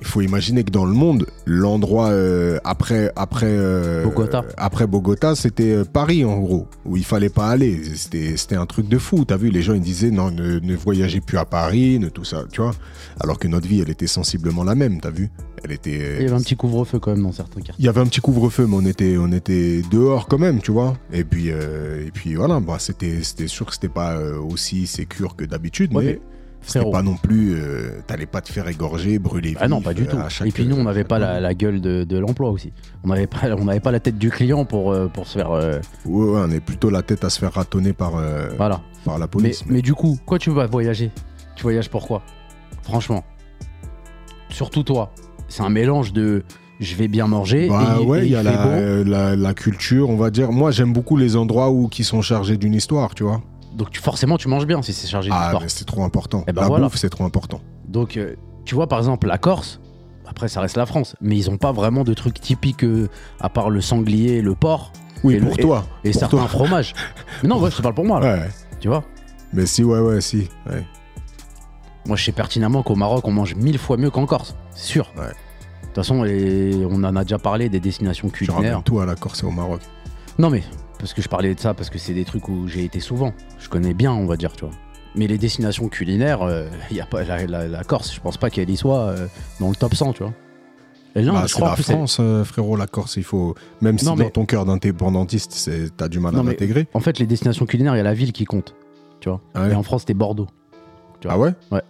Il 0.00 0.06
faut 0.06 0.20
imaginer 0.20 0.62
que 0.62 0.70
dans 0.70 0.84
le 0.84 0.92
monde, 0.92 1.26
l'endroit 1.46 2.08
euh, 2.08 2.58
après 2.64 3.10
après 3.16 3.46
euh, 3.48 4.04
Bogota. 4.04 4.44
après 4.58 4.86
Bogota, 4.86 5.34
c'était 5.34 5.72
euh, 5.72 5.84
Paris 5.84 6.24
en 6.24 6.38
gros, 6.38 6.68
où 6.84 6.96
il 6.96 7.04
fallait 7.04 7.30
pas 7.30 7.48
aller. 7.48 7.82
C'était 7.94 8.56
un 8.56 8.66
truc 8.66 8.88
de 8.88 8.98
fou. 8.98 9.24
T'as 9.24 9.38
vu, 9.38 9.50
les 9.50 9.62
gens 9.62 9.74
ils 9.74 9.80
disaient 9.80 10.10
non, 10.10 10.30
ne, 10.30 10.58
ne 10.58 10.76
voyagez 10.76 11.20
plus 11.20 11.38
à 11.38 11.46
Paris, 11.46 11.98
ne 11.98 12.08
tout 12.08 12.24
ça, 12.24 12.44
tu 12.52 12.60
vois. 12.60 12.72
Alors 13.20 13.38
que 13.38 13.48
notre 13.48 13.66
vie, 13.66 13.80
elle 13.80 13.90
était 13.90 14.06
sensiblement 14.06 14.64
la 14.64 14.74
même. 14.74 15.00
T'as 15.00 15.10
vu, 15.10 15.30
elle 15.64 15.72
était. 15.72 16.16
il 16.18 16.22
y 16.24 16.26
avait 16.26 16.36
un 16.36 16.42
petit 16.42 16.56
couvre-feu 16.56 16.98
quand 16.98 17.12
même 17.12 17.22
dans 17.22 17.32
certains 17.32 17.60
quartiers. 17.60 17.82
Il 17.82 17.86
y 17.86 17.88
avait 17.88 18.00
un 18.00 18.06
petit 18.06 18.20
couvre-feu, 18.20 18.66
mais 18.68 18.76
on 18.76 18.84
était, 18.84 19.16
on 19.18 19.32
était 19.32 19.80
dehors 19.90 20.28
quand 20.28 20.38
même, 20.38 20.60
tu 20.60 20.72
vois. 20.72 20.96
Et 21.12 21.24
puis, 21.24 21.50
euh, 21.50 22.06
et 22.06 22.10
puis 22.10 22.34
voilà, 22.34 22.60
bah, 22.60 22.76
c'était, 22.78 23.22
c'était 23.22 23.48
sûr 23.48 23.64
que 23.66 23.72
c'était 23.72 23.88
pas 23.88 24.20
aussi 24.20 24.86
sécure 24.86 25.36
que 25.36 25.44
d'habitude, 25.44 25.94
Ouais, 25.94 26.04
mais, 26.04 26.12
mais 26.12 26.20
c'était 26.66 26.90
pas 26.90 27.02
non 27.02 27.16
plus. 27.16 27.54
euh, 27.54 28.00
t'allais 28.06 28.26
pas 28.26 28.40
te 28.40 28.50
faire 28.52 28.66
égorger, 28.68 29.18
brûler. 29.18 29.54
Ah 29.60 29.68
non, 29.68 29.80
pas 29.80 29.94
du 29.94 30.02
euh, 30.02 30.06
tout. 30.06 30.16
chaque- 30.28 30.48
Et 30.48 30.50
puis 30.50 30.66
nous, 30.66 30.76
on 30.76 30.84
n'avait 30.84 31.04
pas 31.04 31.18
la, 31.18 31.40
la 31.40 31.54
gueule 31.54 31.80
de, 31.80 32.04
de 32.04 32.18
l'emploi 32.18 32.50
aussi. 32.50 32.72
On 33.04 33.08
n'avait 33.08 33.26
pas, 33.26 33.38
on 33.58 33.64
n'avait 33.64 33.80
pas 33.80 33.92
la 33.92 34.00
tête 34.00 34.18
du 34.18 34.30
client 34.30 34.64
pour, 34.64 34.92
euh, 34.92 35.08
pour 35.08 35.26
se 35.26 35.38
faire. 35.38 35.50
euh, 35.52 35.78
Ouais, 36.04 36.24
ouais, 36.30 36.40
on 36.44 36.50
est 36.50 36.60
plutôt 36.60 36.90
la 36.90 37.02
tête 37.02 37.24
à 37.24 37.30
se 37.30 37.38
faire 37.38 37.52
ratonner 37.52 37.92
par, 37.92 38.16
euh, 38.16 38.48
voilà. 38.56 38.80
par 39.04 39.18
la 39.18 39.26
Mais, 39.26 39.30
police. 39.30 39.64
mais 39.66 39.82
du 39.82 39.94
coup, 39.94 40.18
quoi 40.26 40.38
tu 40.38 40.50
vas 40.50 40.66
voyager? 40.66 41.10
Tu 41.54 41.62
voyages 41.62 41.88
pourquoi 41.90 42.22
Franchement. 42.82 43.24
Surtout 44.50 44.82
toi. 44.82 45.12
C'est 45.48 45.62
un 45.62 45.70
mélange 45.70 46.12
de 46.12 46.42
je 46.80 46.94
vais 46.94 47.08
bien 47.08 47.26
manger. 47.26 47.68
Bah 47.68 47.96
et, 48.00 48.04
ouais, 48.04 48.26
il 48.26 48.32
y 48.32 48.36
a 48.36 48.42
fait 48.42 48.44
la, 48.44 48.56
bon. 48.64 48.70
euh, 48.72 49.04
la, 49.04 49.34
la 49.36 49.54
culture, 49.54 50.10
on 50.10 50.16
va 50.16 50.30
dire. 50.30 50.52
Moi, 50.52 50.70
j'aime 50.72 50.92
beaucoup 50.92 51.16
les 51.16 51.36
endroits 51.36 51.70
où 51.70 51.88
qui 51.88 52.04
sont 52.04 52.20
chargés 52.20 52.56
d'une 52.58 52.74
histoire, 52.74 53.14
tu 53.14 53.22
vois. 53.24 53.40
Donc 53.76 53.90
tu, 53.90 54.00
forcément, 54.00 54.38
tu 54.38 54.48
manges 54.48 54.66
bien 54.66 54.80
si 54.82 54.92
c'est 54.92 55.06
chargé 55.06 55.30
Ah, 55.32 55.38
d'histoire. 55.40 55.62
mais 55.62 55.68
c'est 55.68 55.84
trop 55.84 56.02
important. 56.02 56.44
Eh 56.48 56.52
ben 56.52 56.62
la 56.62 56.68
voilà. 56.68 56.84
bouffe, 56.86 56.96
c'est 56.96 57.10
trop 57.10 57.24
important. 57.24 57.60
Donc, 57.86 58.16
euh, 58.16 58.34
tu 58.64 58.74
vois, 58.74 58.86
par 58.88 58.98
exemple, 58.98 59.26
la 59.26 59.38
Corse, 59.38 59.80
après, 60.26 60.48
ça 60.48 60.60
reste 60.60 60.76
la 60.76 60.86
France, 60.86 61.14
mais 61.20 61.36
ils 61.36 61.50
ont 61.50 61.58
pas 61.58 61.72
vraiment 61.72 62.02
de 62.02 62.14
trucs 62.14 62.40
typiques 62.40 62.84
euh, 62.84 63.08
à 63.40 63.48
part 63.48 63.68
le 63.70 63.80
sanglier 63.80 64.36
et 64.38 64.42
le 64.42 64.54
porc 64.54 64.92
Oui, 65.24 65.34
Et 65.34 65.38
le- 65.40 65.46
pour 65.46 65.56
toi. 65.58 65.84
et 66.04 66.10
pour 66.10 66.18
certains 66.20 66.38
toi. 66.38 66.48
fromages. 66.48 66.94
Mais 67.42 67.48
non, 67.50 67.58
ouais, 67.60 67.70
je 67.70 67.76
te 67.76 67.82
parle 67.82 67.94
pour 67.94 68.04
moi, 68.06 68.18
là, 68.18 68.34
Ouais. 68.34 68.48
tu 68.80 68.88
vois? 68.88 69.04
Mais 69.52 69.66
si, 69.66 69.84
ouais, 69.84 70.00
ouais, 70.00 70.20
si. 70.22 70.48
Ouais. 70.68 70.84
Moi, 72.06 72.16
je 72.16 72.24
sais 72.24 72.32
pertinemment 72.32 72.82
qu'au 72.82 72.94
Maroc, 72.96 73.26
on 73.28 73.32
mange 73.32 73.54
mille 73.56 73.78
fois 73.78 73.96
mieux 73.98 74.10
qu'en 74.10 74.26
Corse, 74.26 74.56
c'est 74.74 74.86
sûr. 74.86 75.12
Ouais. 75.16 75.24
De 75.26 75.86
toute 75.86 75.94
façon, 75.96 76.24
on 76.24 77.04
en 77.04 77.16
a 77.16 77.22
déjà 77.24 77.38
parlé 77.38 77.68
des 77.68 77.80
destinations 77.80 78.28
Tu 78.28 78.46
culinaires. 78.46 78.56
ramènes 78.70 78.82
tout 78.82 79.00
à 79.00 79.06
la 79.06 79.14
Corse 79.16 79.42
et 79.42 79.46
au 79.46 79.50
Maroc. 79.50 79.80
Non, 80.38 80.50
mais 80.50 80.62
parce 80.98 81.14
que 81.14 81.22
je 81.22 81.28
parlais 81.28 81.54
de 81.54 81.60
ça, 81.60 81.74
parce 81.74 81.90
que 81.90 81.98
c'est 81.98 82.14
des 82.14 82.24
trucs 82.24 82.48
où 82.48 82.66
j'ai 82.68 82.84
été 82.84 83.00
souvent. 83.00 83.32
Je 83.58 83.68
connais 83.68 83.94
bien, 83.94 84.12
on 84.12 84.26
va 84.26 84.36
dire, 84.36 84.52
tu 84.52 84.64
vois. 84.64 84.74
Mais 85.14 85.26
les 85.26 85.38
destinations 85.38 85.88
culinaires, 85.88 86.40
il 86.90 86.96
y 86.96 87.00
a 87.00 87.06
pas 87.06 87.24
la, 87.24 87.46
la- 87.46 87.66
la 87.68 87.84
Corse, 87.84 88.14
je 88.14 88.20
pense 88.20 88.36
pas 88.36 88.50
qu'elle 88.50 88.68
y 88.68 88.76
soit 88.76 88.98
euh, 89.00 89.26
dans 89.60 89.70
le 89.70 89.74
top 89.76 89.94
100, 89.94 90.12
tu 90.12 90.22
vois. 90.22 90.32
Et 91.14 91.22
non, 91.22 91.32
Bah, 91.32 91.44
je 91.46 91.54
crois 91.54 91.70
la 91.70 91.76
France, 91.76 92.18
euh, 92.20 92.44
frérot, 92.44 92.76
la 92.76 92.86
Corse. 92.86 93.16
Il 93.16 93.24
faut. 93.24 93.54
Même 93.80 93.98
si 93.98 94.04
dans 94.04 94.16
ton 94.28 94.44
cœur 94.44 94.66
d'indépendantiste, 94.66 95.70
t'as 95.96 96.08
du 96.08 96.20
mal 96.20 96.34
Non, 96.34 96.40
à 96.40 96.44
l'intégrer. 96.44 96.86
En 96.92 97.00
fait, 97.00 97.18
les 97.18 97.26
destinations 97.26 97.64
culinaires, 97.64 97.94
il 97.94 97.98
y 97.98 98.00
a 98.00 98.04
la 98.04 98.12
ville 98.12 98.32
qui 98.32 98.44
compte, 98.44 98.74
tu 99.20 99.30
vois. 99.30 99.40
Ah 99.54 99.62
ouais 99.62 99.72
Et 99.72 99.74
en 99.74 99.82
France, 99.82 100.02
c'était 100.02 100.12
Bordeaux. 100.12 100.46
tu 101.20 101.28
vois. 101.28 101.36
Ah 101.36 101.38
ouais? 101.38 101.80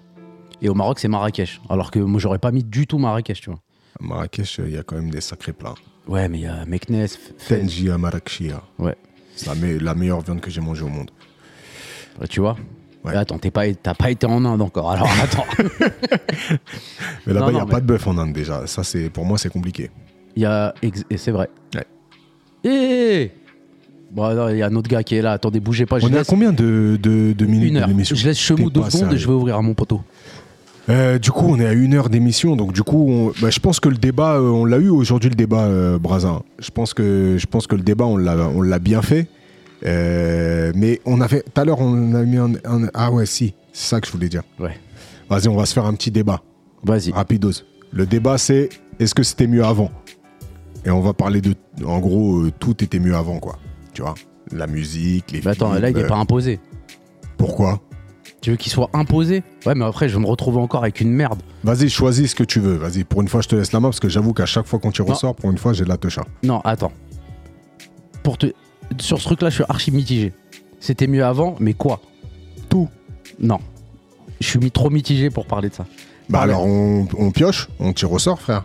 Et 0.63 0.69
au 0.69 0.75
Maroc, 0.75 1.01
c'est 1.01 1.09
Marrakech. 1.09 1.61
Alors 1.69 1.91
que 1.91 1.99
moi, 1.99 2.21
j'aurais 2.21 2.39
pas 2.39 2.53
mis 2.53 2.63
du 2.65 2.87
tout 2.87 2.99
Marrakech, 2.99 3.41
tu 3.41 3.51
vois. 3.51 3.59
À 4.01 4.05
Marrakech, 4.07 4.61
il 4.65 4.71
y 4.73 4.79
a 4.79 4.83
quand 4.85 4.95
même 4.97 5.11
des 5.11 5.21
sacrés 5.21 5.53
plats. 5.53 5.75
Ouais, 6.07 6.29
mais 6.29 6.39
il 6.39 6.43
y 6.43 6.47
a 6.47 6.65
Meknes, 6.67 7.05
F- 7.05 7.19
Fès, 7.39 7.61
Tenji 7.61 7.91
à 7.91 7.99
Marrakechia. 7.99 8.63
Ouais. 8.79 8.95
C'est 9.35 9.47
la, 9.49 9.55
me- 9.55 9.79
la 9.79 9.95
meilleure 9.95 10.21
viande 10.21 10.41
que 10.41 10.51
j'ai 10.51 10.61
mangée 10.61 10.83
au 10.85 10.89
monde. 10.89 11.11
Tu 12.31 12.41
vois. 12.41 12.57
Ouais. 13.05 13.15
Attends, 13.15 13.39
t'es 13.39 13.51
pas, 13.51 13.73
t'as 13.75 13.95
pas 13.95 14.11
été 14.11 14.27
en 14.27 14.45
Inde 14.45 14.63
encore. 14.63 14.91
Alors 14.91 15.09
attends. 15.23 15.45
Mais 17.27 17.33
là-bas, 17.33 17.51
il 17.51 17.55
n'y 17.55 17.61
a 17.61 17.67
pas 17.67 17.81
de 17.81 17.87
bœuf 17.87 18.07
en 18.07 18.17
Inde 18.19 18.33
déjà. 18.33 18.67
Ça, 18.67 18.83
pour 19.13 19.25
moi, 19.25 19.39
c'est 19.39 19.51
compliqué. 19.51 19.91
Il 20.35 20.43
y 20.43 20.47
a. 20.47 20.75
Et 20.83 21.17
c'est 21.17 21.31
vrai. 21.31 21.49
Ouais. 21.75 21.85
Et. 22.71 23.31
Bon, 24.11 24.33
non, 24.35 24.49
il 24.49 24.59
y 24.59 24.63
a 24.63 24.67
un 24.67 24.75
autre 24.77 24.89
gars 24.89 25.03
qui 25.03 25.17
est 25.17 25.23
là. 25.23 25.33
Attendez, 25.33 25.61
bougez 25.61 25.85
pas. 25.85 25.99
Je 25.99 26.07
On 26.07 26.13
est 26.13 26.19
à 26.19 26.25
combien 26.25 26.53
de, 26.53 26.99
de, 27.03 27.33
de 27.33 27.47
minutes 27.47 27.69
une 27.71 27.77
heure. 27.79 27.89
Je 28.03 28.27
laisse 28.27 28.39
Chemou 28.39 28.71
deux 28.71 28.89
secondes 28.89 29.13
et 29.13 29.19
je 29.19 29.27
vais 29.27 29.35
ouvrir 29.35 29.57
à 29.57 29.63
mon 29.63 29.75
poteau. 29.75 30.01
Euh, 30.89 31.18
du 31.18 31.30
coup, 31.32 31.47
on 31.49 31.59
est 31.59 31.66
à 31.66 31.72
une 31.72 31.95
heure 31.95 32.09
d'émission, 32.09 32.55
donc 32.55 32.72
du 32.72 32.82
coup, 32.82 33.07
on- 33.11 33.32
bah, 33.43 33.51
je 33.51 33.59
pense 33.59 33.80
que 33.80 33.89
le 33.89 33.97
débat, 33.97 34.34
euh, 34.37 34.49
on 34.49 34.64
l'a 34.64 34.78
eu 34.78 34.89
aujourd'hui 34.89 35.28
le 35.30 35.34
débat, 35.34 35.64
euh, 35.64 35.99
Brazin. 35.99 36.43
Je 36.61 36.70
pense 36.70 36.95
que 36.95 37.37
je 37.39 37.47
pense 37.47 37.66
que 37.66 37.74
le 37.74 37.82
débat, 37.82 38.05
on 38.05 38.16
l'a, 38.16 38.37
on 38.55 38.62
l'a 38.62 38.78
bien 38.78 39.03
fait. 39.03 39.26
Euh, 39.84 40.72
mais 40.74 41.01
on 41.05 41.20
avait 41.20 41.43
tout 41.43 41.61
à 41.61 41.64
l'heure, 41.64 41.80
on 41.80 42.14
a 42.14 42.22
mis 42.22 42.37
un, 42.39 42.53
un- 42.64 42.89
ah 42.95 43.11
ouais, 43.11 43.26
si, 43.26 43.55
c'est 43.72 43.89
ça 43.89 44.01
que 44.01 44.07
je 44.07 44.12
voulais 44.12 44.28
dire. 44.28 44.43
Ouais. 44.61 44.78
Vas-y, 45.28 45.49
on 45.49 45.57
va 45.57 45.66
se 45.66 45.74
faire 45.74 45.84
un 45.87 45.95
petit 45.95 46.11
débat, 46.12 46.41
Vas-y. 46.84 47.11
rapidos. 47.11 47.62
Le 47.93 48.07
débat, 48.07 48.39
c'est 48.39 48.68
est-ce 49.01 49.14
que 49.14 49.22
c'était 49.24 49.47
mieux 49.49 49.64
avant? 49.64 49.91
Et 50.84 50.91
on 50.91 51.01
va 51.01 51.12
parler 51.12 51.41
de, 51.41 51.55
en 51.84 51.99
gros, 51.99 52.45
tout 52.61 52.82
était 52.84 53.01
mieux 53.01 53.16
avant, 53.16 53.39
quoi. 53.41 53.59
Tu 53.93 54.03
vois, 54.03 54.14
la 54.53 54.66
musique, 54.68 55.32
les 55.32 55.41
Mais 55.45 55.51
attends, 55.51 55.70
films, 55.72 55.82
là, 55.82 55.91
il 55.91 55.99
est 55.99 56.05
euh, 56.05 56.09
pas 56.09 56.16
imposé. 56.16 56.61
Pourquoi? 57.37 57.80
Tu 58.47 58.53
veux 58.53 58.57
qu'il 58.57 58.71
soit 58.71 58.91
imposé 58.93 59.43
Ouais, 59.67 59.75
mais 59.75 59.85
après, 59.85 60.09
je 60.09 60.15
vais 60.15 60.21
me 60.23 60.29
retrouver 60.29 60.61
encore 60.61 60.83
avec 60.85 61.01
une 61.01 61.11
merde. 61.11 61.43
Vas-y, 61.65 61.91
choisis 61.91 62.31
ce 62.31 62.37
que 62.37 62.45
tu 62.45 62.61
veux. 62.61 62.77
Vas-y, 62.77 63.03
pour 63.03 63.21
une 63.21 63.27
fois, 63.27 63.41
je 63.41 63.49
te 63.49 63.57
laisse 63.57 63.73
la 63.73 63.81
main 63.81 63.89
parce 63.89 63.99
que 63.99 64.09
j'avoue 64.09 64.35
qu'à 64.35 64.47
chaque 64.47 64.67
fois 64.67 64.79
qu'on 64.79 64.93
tu 64.93 65.03
ressors, 65.03 65.35
pour 65.35 65.51
une 65.51 65.59
fois, 65.59 65.73
j'ai 65.73 65.83
de 65.83 65.89
la 65.89 65.97
techa. 65.97 66.23
Non, 66.45 66.61
attends. 66.61 66.93
Pour 68.23 68.39
te... 68.39 68.47
Sur 69.01 69.19
ce 69.19 69.25
truc-là, 69.25 69.51
je 69.51 69.57
suis 69.57 69.65
archi 69.69 69.91
mitigé. 69.91 70.33
C'était 70.79 71.09
mieux 71.09 71.25
avant, 71.25 71.57
mais 71.59 71.75
quoi? 71.75 72.01
Tout. 72.69 72.89
Non. 73.41 73.59
Je 74.41 74.47
suis 74.47 74.61
mis 74.61 74.71
trop 74.71 74.91
mitigé 74.91 75.29
pour 75.29 75.47
parler 75.47 75.69
de 75.71 75.75
ça. 75.75 75.85
Bah 76.29 76.39
Parle. 76.39 76.51
alors, 76.51 76.65
on, 76.67 77.09
on 77.19 77.33
pioche, 77.33 77.67
on 77.81 77.93
tire 77.93 78.13
au 78.13 78.21
sort, 78.21 78.41
frère. 78.41 78.63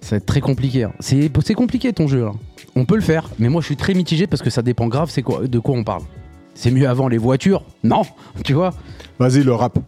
Ça 0.00 0.12
va 0.12 0.16
être 0.16 0.24
très 0.24 0.40
compliqué. 0.40 0.84
hein. 0.84 0.94
C'est 1.00 1.54
compliqué 1.54 1.92
ton 1.92 2.08
jeu. 2.08 2.24
hein. 2.24 2.32
On 2.74 2.86
peut 2.86 2.96
le 2.96 3.02
faire, 3.02 3.28
mais 3.38 3.50
moi 3.50 3.60
je 3.60 3.66
suis 3.66 3.76
très 3.76 3.92
mitigé 3.92 4.26
parce 4.26 4.40
que 4.40 4.48
ça 4.48 4.62
dépend 4.62 4.88
grave 4.88 5.10
c'est 5.10 5.22
quoi, 5.22 5.46
de 5.46 5.58
quoi 5.58 5.76
on 5.76 5.84
parle. 5.84 6.04
C'est 6.54 6.70
mieux 6.70 6.88
avant 6.88 7.08
les 7.08 7.18
voitures 7.18 7.64
Non, 7.82 8.02
tu 8.44 8.52
vois 8.54 8.72
Vas-y, 9.18 9.42
le 9.42 9.52
rap. 9.54 9.78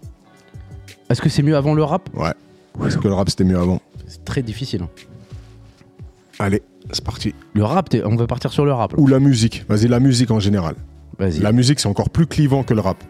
Est-ce 1.08 1.22
que 1.22 1.28
c'est 1.28 1.42
mieux 1.42 1.56
avant 1.56 1.74
le 1.74 1.82
rap? 1.84 2.08
Ouais. 2.14 2.32
Est-ce 2.86 2.98
que 2.98 3.08
le 3.08 3.14
rap, 3.14 3.28
c'était 3.30 3.44
mieux 3.44 3.58
avant? 3.58 3.80
C'est 4.06 4.24
très 4.24 4.42
difficile. 4.42 4.82
hein. 4.82 4.88
Allez, 6.38 6.62
c'est 6.92 7.04
parti. 7.04 7.34
Le 7.54 7.64
rap, 7.64 7.88
t'es- 7.88 8.04
on 8.04 8.16
va 8.16 8.26
partir 8.26 8.52
sur 8.52 8.64
le 8.64 8.72
rap. 8.72 8.92
là. 8.92 8.98
Ou 9.00 9.06
la 9.06 9.18
musique. 9.20 9.64
Vas-y, 9.68 9.88
la 9.88 10.00
musique 10.00 10.30
en 10.30 10.40
général. 10.40 10.74
Vas-y. 11.18 11.38
La 11.40 11.52
musique, 11.52 11.80
c'est 11.80 11.88
encore 11.88 12.10
plus 12.10 12.26
clivant 12.26 12.62
que 12.62 12.74
le 12.74 12.80
rap. 12.80 13.02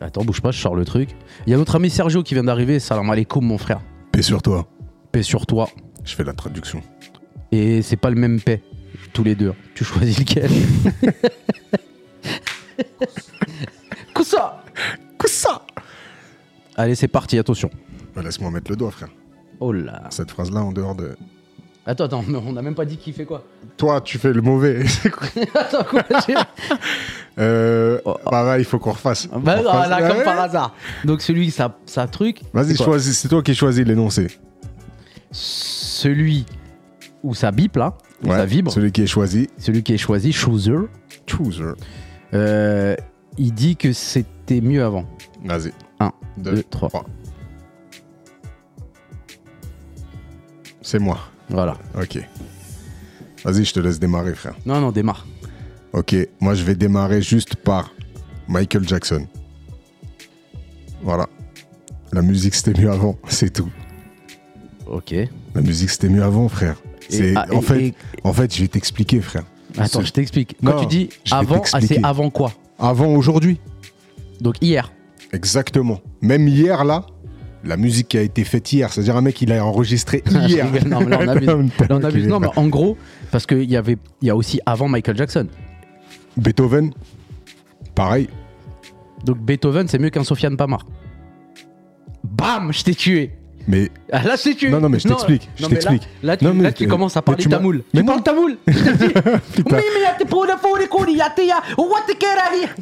Attends, 0.00 0.24
bouge 0.24 0.42
pas, 0.42 0.50
je 0.50 0.60
sors 0.60 0.74
le 0.74 0.84
truc. 0.84 1.10
Il 1.46 1.50
y 1.50 1.54
a 1.54 1.56
notre 1.56 1.76
ami 1.76 1.88
Sergio 1.88 2.22
qui 2.22 2.34
vient 2.34 2.44
d'arriver. 2.44 2.78
Salam 2.78 3.08
alaikum, 3.08 3.42
mon 3.44 3.56
frère. 3.56 3.80
Paix 4.12 4.20
sur 4.22 4.42
toi. 4.42 4.66
Paix 5.12 5.22
sur 5.22 5.46
toi. 5.46 5.68
Je 6.04 6.14
fais 6.14 6.24
la 6.24 6.34
traduction. 6.34 6.82
Et 7.52 7.80
c'est 7.80 7.96
pas 7.96 8.10
le 8.10 8.16
même 8.16 8.40
paix, 8.40 8.60
tous 9.14 9.24
les 9.24 9.34
deux. 9.34 9.54
Tu 9.74 9.84
choisis 9.84 10.18
lequel? 10.18 10.50
Coussa 14.14 14.60
ça 15.26 15.62
Allez, 16.76 16.94
c'est 16.94 17.08
parti, 17.08 17.38
attention. 17.38 17.70
Bah, 18.14 18.22
Laisse-moi 18.22 18.50
mettre 18.50 18.70
le 18.70 18.76
doigt, 18.76 18.90
frère. 18.90 19.08
Oh 19.60 19.72
là. 19.72 20.02
Cette 20.10 20.30
phrase-là, 20.30 20.60
en 20.60 20.72
dehors 20.72 20.94
de. 20.94 21.16
Attends, 21.86 22.04
attends, 22.04 22.24
mais 22.26 22.38
on 22.38 22.52
n'a 22.52 22.62
même 22.62 22.74
pas 22.74 22.84
dit 22.84 22.96
qui 22.96 23.12
fait 23.12 23.24
quoi. 23.24 23.44
Toi, 23.76 24.00
tu 24.00 24.18
fais 24.18 24.32
le 24.32 24.40
mauvais. 24.42 24.84
attends, 25.54 25.84
quoi 25.84 26.02
euh, 27.38 28.00
Oh, 28.04 28.16
oh. 28.24 28.30
Bah, 28.30 28.44
ouais, 28.46 28.60
il 28.60 28.64
faut 28.64 28.78
qu'on 28.78 28.92
refasse. 28.92 29.28
Bah 29.28 29.56
On 29.58 29.62
non, 29.62 29.70
refasse. 29.70 29.88
là, 29.90 30.02
Ouais. 30.02 30.08
comme 30.08 30.24
par 30.24 30.40
hasard. 30.40 30.74
Donc 31.04 31.20
celui, 31.22 31.50
ça, 31.50 31.78
ça 31.86 32.06
truc. 32.06 32.40
Vas-y, 32.52 32.68
c'est 32.72 32.76
quoi 32.78 32.86
choisis. 32.86 33.18
C'est 33.18 33.28
toi 33.28 33.42
qui 33.42 33.54
choisis 33.54 33.84
l'énoncé. 33.86 34.26
Celui 35.30 36.46
où 37.22 37.34
ça 37.34 37.50
bip 37.50 37.76
là, 37.76 37.94
où 38.22 38.28
ça 38.30 38.44
vibre, 38.46 38.72
Celui 38.72 38.92
qui 38.92 39.02
est 39.02 39.06
choisi. 39.06 39.48
celui 39.58 39.82
qui 39.82 39.94
est 39.94 39.98
choisi, 39.98 40.32
Chooser, 40.32 40.88
Chooser. 41.26 41.72
Euh, 42.32 42.96
il 43.38 43.52
dit 43.52 43.76
que 43.76 43.92
c'était 43.92 44.60
mieux 44.60 44.82
avant. 44.84 45.04
Vas-y. 45.44 45.72
Un, 46.00 46.12
Deux, 46.38 46.52
deux, 46.56 46.62
trois. 46.64 46.90
C'est 50.82 50.98
moi. 50.98 51.18
Voilà. 51.48 51.76
Ok. 52.00 52.18
Vas-y, 53.44 53.64
je 53.64 53.72
te 53.74 53.80
laisse 53.80 53.98
démarrer, 53.98 54.34
frère. 54.34 54.54
Non, 54.66 54.80
non, 54.80 54.90
démarre. 54.92 55.26
Ok, 55.92 56.16
moi 56.40 56.54
je 56.54 56.64
vais 56.64 56.74
démarrer 56.74 57.22
juste 57.22 57.54
par 57.56 57.92
Michael 58.48 58.86
Jackson. 58.88 59.26
Voilà. 61.02 61.28
La 62.12 62.22
musique 62.22 62.54
c'était 62.54 62.80
mieux 62.80 62.90
avant, 62.90 63.16
c'est 63.28 63.50
tout. 63.52 63.70
Ok. 64.86 65.14
La 65.54 65.60
musique 65.60 65.90
c'était 65.90 66.08
mieux 66.08 66.22
avant, 66.22 66.48
frère. 66.48 66.76
Ah, 67.36 67.46
en 67.52 67.58
et- 67.60 67.62
fait, 67.62 67.86
et- 67.88 67.94
en 68.24 68.32
fait, 68.32 68.54
je 68.54 68.62
vais 68.62 68.68
t'expliquer, 68.68 69.20
frère. 69.20 69.44
Attends, 69.78 70.02
je 70.02 70.12
t'explique. 70.12 70.56
Quand 70.64 70.74
Non, 70.76 70.80
tu 70.82 70.86
dis 70.86 71.08
je 71.24 71.30
vais 71.30 71.36
avant, 71.40 71.54
ah, 71.56 71.58
t'expliquer. 71.58 71.94
c'est 71.96 72.04
avant 72.04 72.30
quoi? 72.30 72.52
Avant 72.78 73.08
aujourd'hui, 73.14 73.58
Donc 74.40 74.56
hier. 74.60 74.92
exactement. 75.32 76.00
Même 76.22 76.46
hier 76.48 76.84
là, 76.84 77.06
la 77.64 77.76
musique 77.76 78.08
qui 78.08 78.18
a 78.18 78.22
été 78.22 78.44
faite 78.44 78.72
hier, 78.72 78.92
c'est-à-dire 78.92 79.16
un 79.16 79.20
mec 79.22 79.40
il 79.42 79.52
a 79.52 79.64
enregistré 79.64 80.22
Je 80.30 80.38
hier. 80.38 80.70
rigole, 80.72 80.88
non, 80.90 81.00
mais 81.00 81.10
là, 81.10 81.18
on 81.22 81.28
abuse. 81.28 81.46
Là, 81.78 81.86
on 81.90 82.04
abuse. 82.04 82.26
Non, 82.26 82.40
mais 82.40 82.48
en 82.56 82.68
gros, 82.68 82.96
parce 83.30 83.46
qu'il 83.46 83.70
y 83.70 83.76
avait, 83.76 83.96
il 84.22 84.28
y 84.28 84.30
a 84.30 84.36
aussi 84.36 84.60
avant 84.66 84.88
Michael 84.88 85.16
Jackson. 85.16 85.46
Beethoven, 86.36 86.92
pareil. 87.94 88.28
Donc 89.24 89.38
Beethoven, 89.38 89.88
c'est 89.88 89.98
mieux 89.98 90.10
qu'un 90.10 90.24
Sofiane 90.24 90.56
Pamar. 90.56 90.84
Bam, 92.22 92.72
je 92.72 92.82
t'ai 92.84 92.94
tué. 92.94 93.32
Mais 93.66 93.90
Ah, 94.12 94.22
là, 94.22 94.36
t'ai 94.36 94.54
tué. 94.54 94.68
Non, 94.70 94.80
non, 94.80 94.88
mais 94.88 94.98
je 94.98 95.08
t'explique, 95.08 95.48
je 95.56 95.62
mais 95.62 95.68
là- 95.68 95.68
t'explique. 95.74 96.02
Là, 96.22 96.36
tu, 96.36 96.44
Non, 96.44 96.54
mais 96.54 96.62
là, 96.64 96.72
tu 96.72 96.84
tu- 96.84 96.90
commences 96.90 97.16
à 97.16 97.22
parler 97.22 97.42
tu 97.42 97.48
tamoul. 97.48 97.82
Mais 97.94 98.00
Tu 98.00 98.06
parles 98.06 98.22
tamoul 98.22 98.56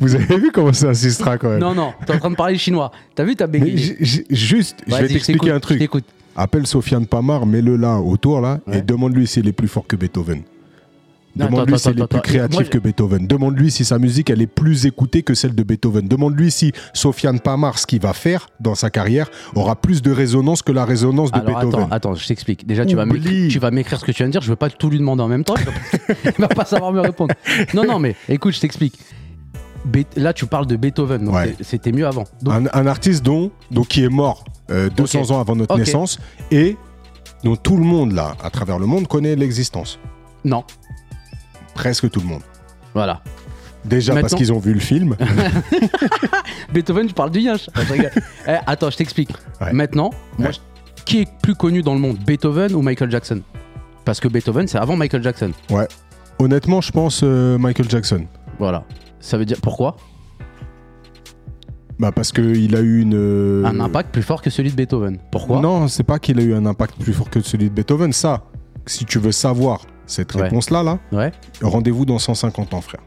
vous 0.00 0.14
avez 0.14 0.36
vu 0.38 0.50
comment 0.52 0.72
ça 0.72 0.88
assistera 0.90 1.38
quand 1.38 1.50
même? 1.50 1.60
Non, 1.60 1.74
non, 1.74 1.92
t'es 2.06 2.14
en 2.14 2.18
train 2.18 2.30
de 2.30 2.36
parler 2.36 2.58
chinois. 2.58 2.90
T'as 3.14 3.24
vu, 3.24 3.36
t'as 3.36 3.46
bégayé. 3.46 3.96
juste, 4.30 4.78
je 4.86 4.94
vais 4.96 5.08
t'expliquer 5.08 5.50
un 5.50 5.60
truc. 5.60 5.80
Appelle 6.34 6.66
Sofiane 6.66 7.06
Pamar, 7.06 7.44
mets-le 7.44 7.76
là, 7.76 7.98
autour 7.98 8.40
là, 8.40 8.58
Ouais. 8.66 8.78
et 8.78 8.82
demande-lui 8.82 9.26
s'il 9.26 9.46
est 9.48 9.52
plus 9.52 9.68
fort 9.68 9.86
que 9.86 9.96
Beethoven. 9.96 10.42
Demande-lui 11.36 11.78
s'il 11.78 11.98
est 12.00 12.06
plus 12.06 12.20
créatif 12.20 12.60
Moi, 12.60 12.64
que 12.68 12.78
Beethoven. 12.78 13.26
Demande-lui 13.26 13.70
si 13.70 13.84
sa 13.84 13.98
musique, 13.98 14.28
elle 14.30 14.42
est 14.42 14.46
plus 14.46 14.84
écoutée 14.86 15.22
que 15.22 15.34
celle 15.34 15.54
de 15.54 15.62
Beethoven. 15.62 16.06
Demande-lui 16.08 16.50
si 16.50 16.72
Sofiane 16.92 17.40
Pamar, 17.40 17.78
ce 17.78 17.86
qu'il 17.86 18.00
va 18.00 18.12
faire 18.12 18.48
dans 18.60 18.74
sa 18.74 18.90
carrière, 18.90 19.30
aura 19.54 19.76
plus 19.76 20.02
de 20.02 20.10
résonance 20.10 20.62
que 20.62 20.72
la 20.72 20.84
résonance 20.84 21.30
de 21.32 21.38
Alors 21.38 21.60
Beethoven. 21.60 21.80
attends, 21.84 21.88
attends, 21.90 22.14
je 22.14 22.26
t'explique. 22.26 22.66
Déjà, 22.66 22.84
tu 22.84 22.96
vas, 22.96 23.04
Oublie. 23.04 23.20
m'écrire, 23.20 23.48
tu 23.50 23.58
vas 23.58 23.70
m'écrire 23.70 23.98
ce 24.00 24.04
que 24.04 24.12
tu 24.12 24.18
viens 24.18 24.26
de 24.26 24.32
dire. 24.32 24.42
Je 24.42 24.48
veux 24.50 24.56
pas 24.56 24.68
tout 24.70 24.90
lui 24.90 24.98
demander 24.98 25.22
en 25.22 25.28
même 25.28 25.44
temps. 25.44 25.54
Il 25.58 25.64
va 25.64 25.72
pas, 25.72 26.14
il 26.36 26.40
va 26.40 26.48
pas 26.48 26.64
savoir 26.64 26.92
me 26.92 27.00
répondre. 27.00 27.34
Non, 27.74 27.84
non, 27.84 27.98
mais 27.98 28.14
écoute, 28.28 28.54
je 28.54 28.60
t'explique. 28.60 28.98
Là, 30.16 30.32
tu 30.32 30.46
parles 30.46 30.66
de 30.66 30.76
Beethoven. 30.76 31.28
Ouais. 31.28 31.56
c'était 31.60 31.90
mieux 31.92 32.06
avant. 32.06 32.24
Donc, 32.42 32.54
Un, 32.54 32.64
un 32.72 32.86
artiste 32.86 33.24
dont, 33.24 33.50
donc, 33.70 33.88
qui 33.88 34.04
est 34.04 34.08
mort 34.08 34.44
euh, 34.70 34.88
200 34.90 35.22
Ok. 35.22 35.30
ans 35.32 35.40
avant 35.40 35.56
notre 35.56 35.76
naissance 35.76 36.18
et 36.52 36.76
dont 37.42 37.56
tout 37.56 37.76
le 37.76 37.82
monde, 37.84 38.12
là, 38.12 38.36
à 38.44 38.50
travers 38.50 38.78
le 38.78 38.86
monde, 38.86 39.08
connaît 39.08 39.34
l'existence. 39.34 39.98
non. 40.44 40.64
Presque 41.74 42.10
tout 42.10 42.20
le 42.20 42.26
monde. 42.26 42.42
Voilà. 42.94 43.22
Déjà 43.84 44.14
parce 44.14 44.34
qu'ils 44.34 44.52
ont 44.52 44.58
vu 44.58 44.72
le 44.74 44.80
film. 44.80 45.16
Beethoven, 46.72 47.06
tu 47.08 47.14
parles 47.14 47.30
du 47.30 47.38
rigole. 47.38 47.58
Eh, 48.48 48.56
attends, 48.66 48.90
je 48.90 48.96
t'explique. 48.96 49.30
Ouais. 49.60 49.72
Maintenant, 49.72 50.10
moi, 50.38 50.48
Ouais. 50.48 50.52
je- 50.54 50.60
qui 51.04 51.20
est 51.22 51.28
plus 51.42 51.54
connu 51.56 51.82
dans 51.82 51.94
le 51.94 52.00
monde, 52.00 52.16
Beethoven 52.24 52.74
ou 52.74 52.82
Michael 52.82 53.10
Jackson? 53.10 53.42
Parce 54.04 54.20
que 54.20 54.28
Beethoven, 54.28 54.68
c'est 54.68 54.78
avant 54.78 54.96
Michael 54.96 55.22
Jackson. 55.22 55.50
ouais. 55.70 55.88
Honnêtement, 56.38 56.80
je 56.80 56.90
pense 56.90 57.20
euh, 57.22 57.56
Michael 57.58 57.88
Jackson. 57.88 58.26
Voilà. 58.58 58.84
Ça 59.20 59.38
veut 59.38 59.44
dire 59.44 59.58
pourquoi? 59.62 59.96
Bah 62.00 62.10
parce 62.10 62.32
qu'il 62.32 62.74
a 62.74 62.80
eu 62.80 63.00
une... 63.00 63.14
euh, 63.14 63.64
Un 63.64 63.78
impact 63.78 64.10
plus 64.12 64.22
fort 64.22 64.42
que 64.42 64.50
celui 64.50 64.70
de 64.70 64.74
Beethoven. 64.76 65.18
Pourquoi? 65.30 65.60
Non, 65.60 65.86
c'est 65.86 66.02
pas 66.02 66.18
qu'il 66.18 66.40
a 66.40 66.42
eu 66.42 66.54
un 66.54 66.66
impact 66.66 66.96
plus 67.00 67.12
fort 67.12 67.30
que 67.30 67.40
celui 67.40 67.68
de 67.68 67.74
Beethoven. 67.74 68.12
Ça, 68.12 68.42
si 68.86 69.04
tu 69.04 69.18
veux 69.20 69.30
savoir 69.30 69.82
cette 70.06 70.34
Ouais. 70.34 70.42
réponse-là, 70.42 70.82
là, 70.82 70.98
Ouais. 71.12 71.32
rendez-vous 71.62 72.04
dans 72.04 72.18
150 72.18 72.74
ans, 72.74 72.80
frère. 72.80 73.00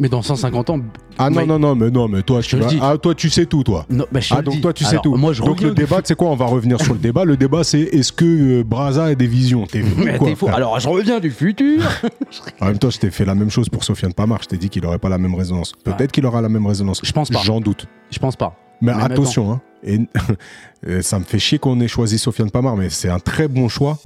Mais 0.00 0.08
dans 0.08 0.22
150 0.22 0.70
ans. 0.70 0.78
Ah 1.18 1.28
non, 1.28 1.44
non, 1.44 1.58
non, 1.58 1.74
mais 1.74 1.90
non, 1.90 2.06
mais 2.06 2.22
toi, 2.22 2.40
Je 2.40 2.48
tu 2.50 2.56
vas- 2.56 2.66
dis. 2.66 2.78
Ah, 2.80 2.96
toi, 3.02 3.16
tu 3.16 3.28
sais 3.30 3.46
tout, 3.46 3.64
toi. 3.64 3.84
Non, 3.90 4.04
bah, 4.12 4.20
je 4.20 4.32
Ah, 4.32 4.42
donc 4.42 4.60
toi, 4.60 4.72
tu 4.72 4.84
sais 4.84 4.90
Alors, 4.90 5.02
tout. 5.02 5.16
Moi, 5.16 5.32
je 5.32 5.42
donc 5.42 5.60
le 5.60 5.72
débat, 5.74 6.00
c'est 6.04 6.14
quoi 6.14 6.28
On 6.28 6.36
va 6.36 6.46
revenir 6.46 6.80
sur 6.80 6.92
le 6.92 7.00
débat. 7.00 7.24
Le 7.24 7.36
débat, 7.36 7.64
c'est 7.64 7.80
est-ce 7.80 8.12
que 8.12 8.60
euh, 8.60 8.62
Braza 8.62 9.06
a 9.06 9.14
des 9.16 9.26
visions 9.26 9.66
T'es 9.66 9.82
fou, 10.36 10.46
Alors, 10.54 10.78
je 10.78 10.88
reviens 10.88 11.18
du 11.18 11.32
futur. 11.32 11.82
En 12.60 12.66
même 12.66 12.78
temps, 12.78 12.90
je 12.90 12.98
t'ai 12.98 13.10
fait 13.10 13.24
la 13.24 13.34
même 13.34 13.50
chose 13.50 13.68
pour 13.68 13.82
Sofiane 13.82 14.12
Pamar. 14.12 14.38
Je 14.42 14.46
t'ai 14.46 14.56
dit 14.56 14.68
qu'il 14.68 14.86
aurait 14.86 15.00
pas 15.00 15.08
la 15.08 15.18
même 15.18 15.34
résonance. 15.34 15.72
Peut-être 15.82 16.00
Ouais. 16.00 16.06
qu'il 16.06 16.26
aura 16.26 16.40
la 16.42 16.48
même 16.48 16.66
résonance. 16.66 17.00
Je 17.02 17.10
pense 17.10 17.28
pas. 17.30 17.40
J'en 17.42 17.60
doute. 17.60 17.86
je 18.12 18.20
pense 18.20 18.36
pas. 18.36 18.54
Mais, 18.80 18.94
Mais 18.94 19.02
attention, 19.02 19.50
hein. 19.50 19.60
Et, 19.82 19.98
euh, 20.86 21.02
ça 21.02 21.18
me 21.18 21.24
fait 21.24 21.40
chier 21.40 21.58
qu'on 21.58 21.80
ait 21.80 21.88
choisi 21.88 22.18
Sofiane 22.20 22.52
Pamar, 22.52 22.76
mais 22.76 22.88
c'est 22.90 23.08
un 23.08 23.18
très 23.18 23.48
bon 23.48 23.68
choix 23.68 23.98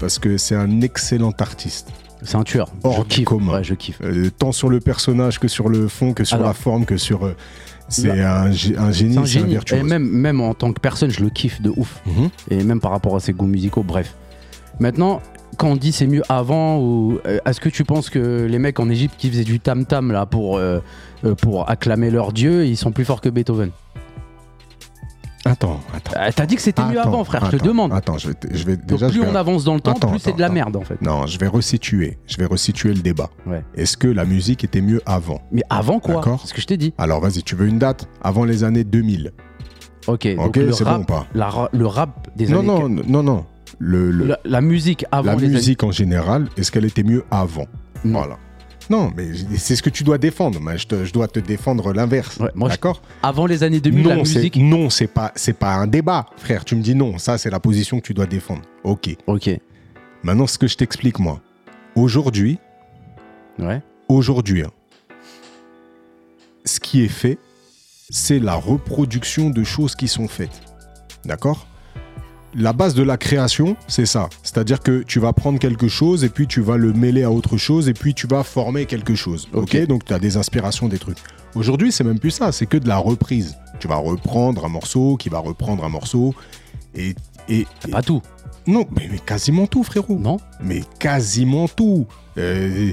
parce 0.00 0.18
que 0.18 0.36
c'est 0.36 0.54
un 0.54 0.80
excellent 0.80 1.32
artiste. 1.38 1.88
C'est 2.22 2.36
un 2.36 2.42
tueur. 2.44 2.68
Hors 2.82 2.94
je 2.96 3.00
du 3.02 3.06
kiffe. 3.08 3.24
commun. 3.26 3.52
Ouais, 3.54 3.64
je 3.64 3.74
kiffe. 3.74 3.98
Euh, 4.02 4.30
tant 4.36 4.50
sur 4.52 4.68
le 4.68 4.80
personnage 4.80 5.38
que 5.38 5.48
sur 5.48 5.68
le 5.68 5.86
fond, 5.88 6.12
que 6.14 6.24
sur 6.24 6.36
Alors- 6.36 6.48
la 6.48 6.54
forme, 6.54 6.84
que 6.84 6.96
sur. 6.96 7.24
euh, 7.26 7.36
c'est 7.88 8.10
un, 8.20 8.50
gé- 8.50 8.76
un 8.76 8.90
génie, 8.90 9.14
C'est 9.26 9.40
un 9.40 9.44
virtuose. 9.44 9.78
Et 9.78 9.82
même, 9.82 10.08
même 10.08 10.40
en 10.40 10.54
tant 10.54 10.72
que 10.72 10.80
personne, 10.80 11.10
je 11.10 11.20
le 11.20 11.30
kiffe 11.30 11.60
de 11.62 11.70
ouf. 11.76 12.00
Mhm. 12.06 12.28
Et 12.50 12.64
même 12.64 12.80
par 12.80 12.90
rapport 12.90 13.14
à 13.14 13.20
ses 13.20 13.32
goûts 13.32 13.46
musicaux, 13.46 13.82
bref. 13.84 14.14
Maintenant, 14.80 15.20
quand 15.56 15.68
on 15.68 15.76
dit 15.76 15.92
c'est 15.92 16.06
mieux 16.08 16.22
avant, 16.28 16.78
ou 16.80 17.18
euh, 17.26 17.38
est-ce 17.46 17.60
que 17.60 17.68
tu 17.68 17.84
penses 17.84 18.10
que 18.10 18.44
les 18.48 18.58
mecs 18.58 18.80
en 18.80 18.88
Égypte 18.90 19.14
qui 19.18 19.30
faisaient 19.30 19.44
du 19.44 19.60
tam-tam 19.60 20.10
là 20.10 20.26
pour, 20.26 20.56
euh, 20.56 20.80
pour 21.42 21.70
acclamer 21.70 22.10
leur 22.10 22.32
dieu, 22.32 22.66
ils 22.66 22.76
sont 22.76 22.92
plus 22.92 23.04
forts 23.04 23.20
que 23.20 23.28
Beethoven? 23.28 23.70
Attends, 25.46 25.80
attends. 25.94 26.12
Euh, 26.16 26.30
T'as 26.34 26.46
dit 26.46 26.56
que 26.56 26.62
c'était 26.62 26.82
mieux 26.84 26.98
Attends, 27.00 27.08
avant, 27.08 27.24
frère, 27.24 27.44
je 27.46 27.50
te 27.52 27.56
attends, 27.56 27.66
demande. 27.66 27.92
Attends, 27.92 28.18
je 28.18 28.28
vais, 28.28 28.34
je 28.52 28.64
vais 28.64 28.76
Donc 28.76 28.86
déjà. 28.86 29.08
plus 29.08 29.20
vais- 29.20 29.26
on 29.28 29.34
avance 29.34 29.64
dans 29.64 29.74
le 29.74 29.80
temps, 29.80 29.92
Attends, 29.92 30.08
plus 30.10 30.18
c'est 30.18 30.32
de 30.34 30.40
la 30.40 30.46
attends, 30.46 30.54
merde 30.54 30.76
en 30.76 30.82
fait. 30.82 31.00
Non, 31.02 31.26
je 31.26 31.38
vais 31.38 31.46
resituer. 31.46 32.18
Je 32.26 32.36
vais 32.36 32.46
resituer 32.46 32.92
le 32.94 33.00
débat. 33.00 33.30
Ouais. 33.46 33.62
Est-ce 33.74 33.96
que 33.96 34.08
la 34.08 34.24
musique 34.24 34.64
était 34.64 34.80
mieux 34.80 35.00
avant? 35.06 35.40
Mais 35.52 35.62
avant 35.70 35.98
quoi? 36.00 36.16
D'accord. 36.16 36.40
C'est 36.42 36.48
ce 36.48 36.54
que 36.54 36.60
je 36.60 36.66
t'ai 36.66 36.76
dit. 36.76 36.92
Alors 36.98 37.20
vas-y, 37.20 37.42
tu 37.42 37.54
veux 37.56 37.66
une 37.68 37.78
date? 37.78 38.08
Avant 38.22 38.44
les 38.44 38.64
années 38.64 38.84
2000. 38.84 39.32
Ok, 40.06 40.26
donc 40.36 40.46
Ok, 40.48 40.56
le 40.56 40.72
c'est 40.72 40.84
bon 40.84 41.00
ou 41.00 41.04
pas? 41.04 41.26
la 41.34 41.48
ra- 41.48 41.68
le 41.72 41.86
rap 41.86 42.28
des 42.36 42.46
Non, 42.48 42.60
années. 42.60 42.66
non, 42.94 43.02
non, 43.08 43.22
non. 43.22 43.46
Le, 43.78 44.10
le- 44.10 44.24
La, 44.26 44.38
la 44.44 44.60
musique 44.60 45.04
avant 45.10 45.32
la 45.32 45.36
les 45.36 45.48
musique 45.48 45.82
en 45.82 45.90
général, 45.90 46.46
est-ce 46.56 46.70
qu'elle 46.70 46.84
était 46.84 47.02
mieux 47.02 47.24
avant? 47.30 47.66
Non. 48.04 48.20
Voilà. 48.20 48.36
Non, 48.88 49.12
mais 49.16 49.28
c'est 49.58 49.74
ce 49.76 49.82
que 49.82 49.90
tu 49.90 50.04
dois 50.04 50.18
défendre. 50.18 50.60
Je, 50.76 50.86
te- 50.86 51.04
je 51.04 51.12
dois 51.12 51.26
te 51.28 51.40
défendre 51.40 51.92
l'inverse. 51.92 52.36
Ouais, 52.38 52.50
moi, 52.54 52.68
je- 52.68 52.74
D'accord? 52.74 53.02
Avant 53.22 53.46
les 53.46 53.62
années 53.64 53.80
2000, 53.80 54.06
la 54.06 54.16
Non, 54.16 54.24
c'est 54.24 54.36
musique. 54.36 54.56
non, 54.56 54.90
c'est 54.90 55.06
pas 55.08 55.32
c'est 55.34 55.52
pas 55.58 55.74
un 55.74 55.86
débat, 55.86 56.26
frère. 56.36 56.64
Tu 56.64 56.76
me 56.76 56.82
dis 56.82 56.94
non, 56.94 57.18
ça 57.18 57.36
c'est 57.38 57.50
la 57.50 57.58
position 57.60 57.98
que 57.98 58.04
tu 58.06 58.14
dois 58.14 58.26
défendre. 58.26 58.62
OK. 58.84 59.16
Ok, 59.26 59.50
Maintenant 60.22 60.46
ce 60.46 60.58
que 60.58 60.66
je 60.66 60.76
t'explique 60.76 61.18
moi. 61.18 61.40
Aujourd'hui, 61.94 62.58
ouais. 63.58 63.80
aujourd'hui 64.08 64.62
hein, 64.62 64.70
ce 66.64 66.80
qui 66.80 67.02
est 67.04 67.08
fait, 67.08 67.38
c'est 68.10 68.38
la 68.38 68.54
reproduction 68.54 69.50
de 69.50 69.64
choses 69.64 69.94
qui 69.96 70.08
sont 70.08 70.28
faites. 70.28 70.60
D'accord? 71.24 71.66
La 72.58 72.72
base 72.72 72.94
de 72.94 73.02
la 73.02 73.18
création, 73.18 73.76
c'est 73.86 74.06
ça. 74.06 74.28
C'est-à-dire 74.42 74.80
que 74.80 75.02
tu 75.02 75.20
vas 75.20 75.32
prendre 75.34 75.58
quelque 75.58 75.88
chose 75.88 76.24
et 76.24 76.30
puis 76.30 76.46
tu 76.46 76.62
vas 76.62 76.78
le 76.78 76.92
mêler 76.94 77.22
à 77.22 77.30
autre 77.30 77.58
chose 77.58 77.88
et 77.88 77.92
puis 77.92 78.14
tu 78.14 78.26
vas 78.26 78.42
former 78.44 78.86
quelque 78.86 79.14
chose. 79.14 79.46
Ok, 79.52 79.74
Ok. 79.74 79.86
Donc 79.86 80.04
tu 80.06 80.14
as 80.14 80.18
des 80.18 80.36
inspirations, 80.38 80.88
des 80.88 80.98
trucs. 80.98 81.18
Aujourd'hui, 81.54 81.92
c'est 81.92 82.04
même 82.04 82.18
plus 82.18 82.30
ça, 82.30 82.52
c'est 82.52 82.64
que 82.66 82.78
de 82.78 82.88
la 82.88 82.96
reprise. 82.96 83.56
Tu 83.78 83.88
vas 83.88 83.96
reprendre 83.96 84.64
un 84.64 84.68
morceau 84.70 85.16
qui 85.18 85.28
va 85.28 85.38
reprendre 85.38 85.84
un 85.84 85.88
morceau 85.90 86.34
et. 86.94 87.14
et, 87.48 87.66
et- 87.86 87.90
Pas 87.90 88.00
tout, 88.02 88.22
non, 88.66 88.86
mais, 88.90 89.06
mais 89.10 89.18
quasiment 89.18 89.66
tout, 89.66 89.82
frérot. 89.84 90.18
non 90.18 90.38
Mais 90.62 90.82
quasiment 90.98 91.68
tout. 91.68 92.06
Euh, 92.38 92.90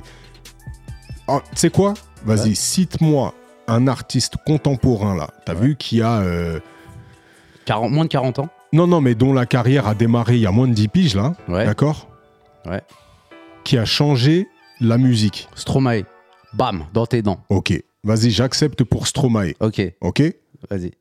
oh, 1.28 1.40
tu 1.52 1.56
sais 1.58 1.70
quoi? 1.70 1.94
Vas-y, 2.26 2.50
Ouais. 2.50 2.56
cite-moi 2.56 3.34
un 3.68 3.88
artiste 3.88 4.36
contemporain 4.46 5.16
là. 5.16 5.30
T'as 5.46 5.54
vu 5.54 5.76
qui 5.78 6.02
a 6.02 6.20
euh, 6.20 6.60
40 7.66 7.92
Moins 7.92 8.04
de 8.06 8.10
40 8.10 8.40
ans 8.40 8.50
Non, 8.74 8.88
non, 8.88 9.02
mais 9.02 9.14
dont 9.14 9.34
la 9.34 9.46
carrière 9.46 9.88
a 9.88 9.94
démarré 9.94 10.36
il 10.36 10.42
y 10.42 10.48
a 10.48 10.52
moins 10.52 10.68
de 10.68 10.74
10 10.74 10.88
piges, 10.88 11.16
là. 11.16 11.36
Ouais. 11.48 11.64
D'accord 11.64 12.10
Ouais. 12.66 12.82
Qui 13.64 13.78
a 13.78 13.86
changé 13.86 14.48
la 14.82 14.98
musique. 14.98 15.48
Stromae. 15.54 16.04
Bam, 16.54 16.86
dans 16.92 17.06
tes 17.06 17.22
dents. 17.22 17.40
Ok. 17.50 17.74
Vas-y, 18.04 18.32
j'accepte 18.32 18.84
pour 18.84 19.08
Stromae. 19.08 19.54
Ok, 19.60 19.82
Ok 20.02 20.24
vas-y. 20.70 20.92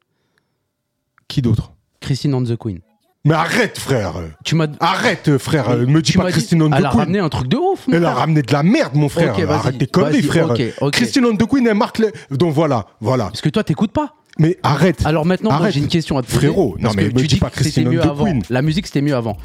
Qui 1.28 1.40
d'autre 1.40 1.72
Christine 2.00 2.34
and 2.34 2.44
the 2.44 2.56
Queen. 2.56 2.80
Mais 3.24 3.34
arrête, 3.34 3.78
frère 3.78 4.14
Tu 4.44 4.54
m'as. 4.56 4.66
Arrête, 4.80 5.38
frère 5.38 5.76
Ne 5.76 5.86
me 5.86 6.02
dis 6.02 6.12
tu 6.12 6.18
pas 6.18 6.30
Christine 6.30 6.62
on 6.62 6.70
the 6.70 6.74
Elle 6.76 6.86
a 6.86 6.90
Queen. 6.90 7.00
ramené 7.00 7.18
un 7.20 7.28
truc 7.28 7.46
de 7.48 7.56
ouf, 7.56 7.86
mon 7.86 7.94
Elle 7.94 8.04
a 8.04 8.12
ramené 8.12 8.42
de 8.42 8.52
la 8.52 8.64
merde, 8.64 8.94
mon 8.96 9.08
frère. 9.08 9.34
Arrête 9.50 9.78
tes 9.78 9.86
conneries, 9.86 10.22
frère. 10.22 10.48
Christine 10.90 11.24
on 11.26 11.36
the 11.36 11.46
Queen, 11.46 11.66
elle 11.66 11.74
marque 11.76 12.00
les... 12.00 12.10
Donc 12.30 12.52
voilà, 12.52 12.86
voilà. 13.00 13.26
Parce 13.26 13.40
que 13.40 13.48
toi, 13.48 13.62
t'écoutes 13.64 13.92
pas. 13.92 14.14
Mais 14.38 14.58
arrête. 14.62 15.04
Alors 15.04 15.26
maintenant, 15.26 15.50
Arrête. 15.50 15.74
j'ai 15.74 15.80
une 15.80 15.88
question 15.88 16.16
à 16.18 16.22
te 16.22 16.26
poser. 16.26 16.38
Frérot, 16.38 16.76
non, 16.78 16.84
Parce 16.84 16.96
mais 16.96 17.08
que 17.10 17.14
me 17.14 17.20
tu 17.20 17.26
dis 17.26 17.36
pas 17.36 17.50
que 17.50 17.62
c'était 17.62 17.84
mieux 17.84 18.02
avant. 18.02 18.24
Queen. 18.24 18.42
La 18.50 18.62
musique, 18.62 18.86
c'était 18.86 19.02
mieux 19.02 19.14
avant. 19.14 19.36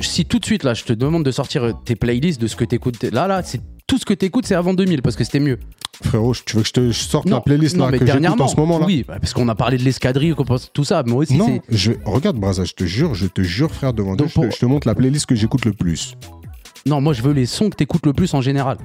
Si 0.00 0.24
tout 0.24 0.38
de 0.38 0.44
suite, 0.44 0.64
là, 0.64 0.74
je 0.74 0.84
te 0.84 0.92
demande 0.92 1.24
de 1.24 1.30
sortir 1.30 1.74
tes 1.84 1.96
playlists 1.96 2.40
de 2.40 2.46
ce 2.46 2.56
que 2.56 2.64
t'écoutes. 2.64 3.02
Là, 3.04 3.26
là, 3.26 3.42
c'est 3.44 3.60
tout 3.86 3.98
ce 3.98 4.06
que 4.06 4.14
t'écoutes, 4.14 4.46
c'est 4.46 4.54
avant 4.54 4.72
2000 4.74 5.02
parce 5.02 5.16
que 5.16 5.24
c'était 5.24 5.40
mieux. 5.40 5.58
Frérot, 6.02 6.34
tu 6.46 6.56
veux 6.56 6.62
que 6.62 6.68
je 6.68 6.72
te 6.72 6.92
sorte 6.92 7.28
la 7.28 7.40
playlist 7.40 7.76
non, 7.76 7.84
là, 7.86 7.90
mais 7.92 7.98
que 7.98 8.06
j'écoute 8.06 8.40
en 8.40 8.48
ce 8.48 8.56
moment 8.56 8.78
là? 8.78 8.86
Oui, 8.86 9.04
bah, 9.06 9.18
parce 9.20 9.34
qu'on 9.34 9.48
a 9.48 9.54
parlé 9.54 9.76
de 9.76 9.82
l'escadrille, 9.84 10.34
tout 10.72 10.84
ça. 10.84 11.02
Moi 11.06 11.18
aussi, 11.18 11.36
Non, 11.36 11.60
je... 11.68 11.92
regarde 12.06 12.38
Braza, 12.38 12.64
je 12.64 12.72
te 12.72 12.84
jure, 12.84 13.14
je 13.14 13.26
te 13.26 13.42
jure 13.42 13.70
frère 13.72 13.92
devant 13.92 14.16
Dieu, 14.16 14.24
Donc 14.24 14.28
je, 14.28 14.34
te, 14.34 14.40
pour- 14.40 14.50
je 14.50 14.58
te 14.58 14.66
montre 14.66 14.88
la 14.88 14.94
playlist 14.94 15.26
que 15.26 15.34
j'écoute 15.34 15.64
le 15.66 15.72
plus. 15.72 16.14
Non, 16.86 17.00
moi, 17.00 17.12
je 17.12 17.22
veux 17.22 17.32
les 17.32 17.46
sons 17.46 17.68
que 17.70 17.76
t'écoutes 17.76 18.06
le 18.06 18.12
plus 18.14 18.32
en 18.34 18.40
général. 18.40 18.78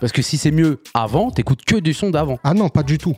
Parce 0.00 0.12
que 0.12 0.22
si 0.22 0.38
c'est 0.38 0.50
mieux 0.52 0.80
avant, 0.94 1.30
t'écoutes 1.30 1.64
que 1.64 1.76
du 1.76 1.92
son 1.92 2.10
d'avant. 2.10 2.38
Ah 2.44 2.54
non, 2.54 2.68
pas 2.68 2.82
du 2.84 2.96
tout. 2.98 3.14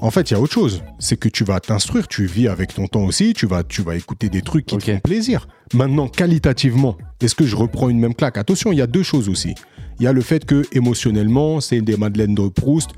En 0.00 0.10
fait, 0.10 0.30
il 0.30 0.34
y 0.34 0.36
a 0.36 0.40
autre 0.40 0.52
chose. 0.52 0.82
C'est 0.98 1.16
que 1.16 1.28
tu 1.28 1.44
vas 1.44 1.60
t'instruire, 1.60 2.06
tu 2.06 2.26
vis 2.26 2.48
avec 2.48 2.74
ton 2.74 2.86
temps 2.86 3.04
aussi, 3.04 3.32
tu 3.32 3.46
vas, 3.46 3.62
tu 3.62 3.82
vas 3.82 3.96
écouter 3.96 4.28
des 4.28 4.42
trucs 4.42 4.66
qui 4.66 4.76
te 4.76 4.84
font 4.84 4.98
plaisir. 4.98 5.48
Maintenant, 5.74 6.08
qualitativement, 6.08 6.96
est-ce 7.20 7.34
que 7.34 7.46
je 7.46 7.56
reprends 7.56 7.88
une 7.88 7.98
même 7.98 8.14
claque? 8.14 8.36
Attention, 8.36 8.72
il 8.72 8.78
y 8.78 8.82
a 8.82 8.86
deux 8.86 9.02
choses 9.02 9.28
aussi. 9.28 9.54
Il 9.98 10.04
y 10.04 10.06
a 10.06 10.12
le 10.12 10.20
fait 10.20 10.44
que 10.44 10.64
émotionnellement, 10.72 11.60
c'est 11.60 11.80
des 11.80 11.96
Madeleines 11.96 12.34
de 12.34 12.48
Proust. 12.48 12.90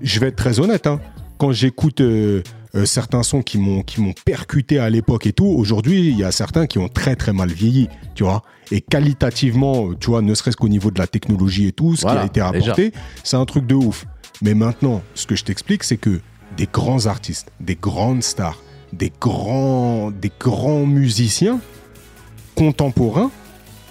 Je 0.00 0.18
vais 0.18 0.28
être 0.28 0.36
très 0.36 0.58
honnête, 0.58 0.86
hein. 0.88 1.00
quand 1.38 1.52
j'écoute 1.52 2.00
euh, 2.00 2.42
euh, 2.74 2.84
certains 2.84 3.22
sons 3.22 3.42
qui 3.42 3.58
m'ont 3.58 3.82
qui 3.82 4.00
m'ont 4.00 4.14
percuté 4.24 4.80
à 4.80 4.90
l'époque 4.90 5.26
et 5.26 5.32
tout, 5.32 5.46
aujourd'hui, 5.46 6.08
il 6.08 6.18
y 6.18 6.24
a 6.24 6.32
certains 6.32 6.66
qui 6.66 6.78
ont 6.78 6.88
très 6.88 7.14
très 7.14 7.32
mal 7.32 7.50
vieilli, 7.52 7.88
tu 8.16 8.24
vois. 8.24 8.42
Et 8.72 8.80
qualitativement, 8.80 9.94
tu 9.94 10.10
vois, 10.10 10.22
ne 10.22 10.34
serait-ce 10.34 10.56
qu'au 10.56 10.68
niveau 10.68 10.90
de 10.90 10.98
la 10.98 11.06
technologie 11.06 11.68
et 11.68 11.72
tout, 11.72 11.94
ce 11.94 12.02
Voilà, 12.02 12.20
qui 12.20 12.24
a 12.24 12.26
été 12.26 12.40
apporté, 12.40 12.92
c'est 13.22 13.36
un 13.36 13.44
truc 13.44 13.66
de 13.66 13.74
ouf. 13.76 14.06
Mais 14.40 14.54
maintenant, 14.54 15.02
ce 15.14 15.26
que 15.26 15.36
je 15.36 15.44
t'explique, 15.44 15.84
c'est 15.84 15.98
que 15.98 16.20
des 16.56 16.68
grands 16.70 17.06
artistes, 17.06 17.50
des 17.60 17.76
grandes 17.76 18.22
stars, 18.22 18.58
des 18.92 19.12
grands, 19.20 20.10
des 20.10 20.30
grands 20.38 20.86
musiciens 20.86 21.60
contemporains, 22.54 23.30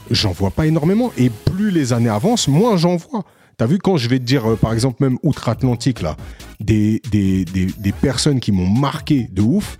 j'en 0.09 0.31
vois 0.31 0.51
pas 0.51 0.67
énormément. 0.67 1.11
Et 1.17 1.29
plus 1.29 1.71
les 1.71 1.93
années 1.93 2.09
avancent, 2.09 2.47
moins 2.47 2.77
j'en 2.77 2.97
vois. 2.97 3.23
T'as 3.57 3.65
vu 3.65 3.77
quand 3.77 3.97
je 3.97 4.09
vais 4.09 4.19
te 4.19 4.23
dire, 4.23 4.51
euh, 4.51 4.55
par 4.55 4.73
exemple, 4.73 5.03
même 5.03 5.17
outre-Atlantique, 5.23 6.01
là, 6.01 6.17
des, 6.59 7.01
des, 7.11 7.45
des, 7.45 7.65
des 7.65 7.91
personnes 7.91 8.39
qui 8.39 8.51
m'ont 8.51 8.69
marqué 8.69 9.27
de 9.31 9.41
ouf. 9.41 9.77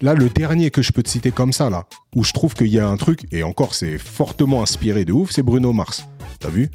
Là, 0.00 0.14
le 0.14 0.28
dernier 0.28 0.70
que 0.70 0.82
je 0.82 0.92
peux 0.92 1.02
te 1.02 1.08
citer 1.08 1.30
comme 1.30 1.52
ça, 1.52 1.70
là, 1.70 1.86
où 2.14 2.24
je 2.24 2.32
trouve 2.32 2.54
qu'il 2.54 2.68
y 2.68 2.78
a 2.78 2.86
un 2.86 2.96
truc, 2.96 3.26
et 3.32 3.42
encore, 3.42 3.74
c'est 3.74 3.98
fortement 3.98 4.62
inspiré 4.62 5.04
de 5.04 5.12
ouf, 5.12 5.30
c'est 5.30 5.42
Bruno 5.42 5.72
Mars. 5.72 6.06
T'as 6.40 6.50
vu? 6.50 6.70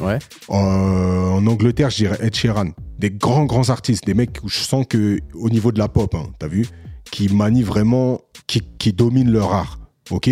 Ouais. 0.00 0.18
Euh, 0.50 0.52
en 0.52 1.46
Angleterre, 1.46 1.90
je 1.90 1.96
dirais 1.96 2.18
Ed 2.20 2.34
Sheeran. 2.34 2.70
Des 2.98 3.10
grands, 3.10 3.44
grands 3.44 3.68
artistes, 3.70 4.04
des 4.06 4.14
mecs 4.14 4.38
où 4.42 4.48
je 4.48 4.58
sens 4.58 4.86
que 4.88 5.18
au 5.34 5.50
niveau 5.50 5.72
de 5.72 5.78
la 5.78 5.88
pop, 5.88 6.14
hein, 6.14 6.26
t'as 6.38 6.48
vu, 6.48 6.66
qui 7.10 7.28
manient 7.28 7.62
vraiment, 7.62 8.20
qui, 8.46 8.62
qui 8.78 8.92
dominent 8.92 9.30
leur 9.30 9.52
art, 9.52 9.78
ok? 10.10 10.30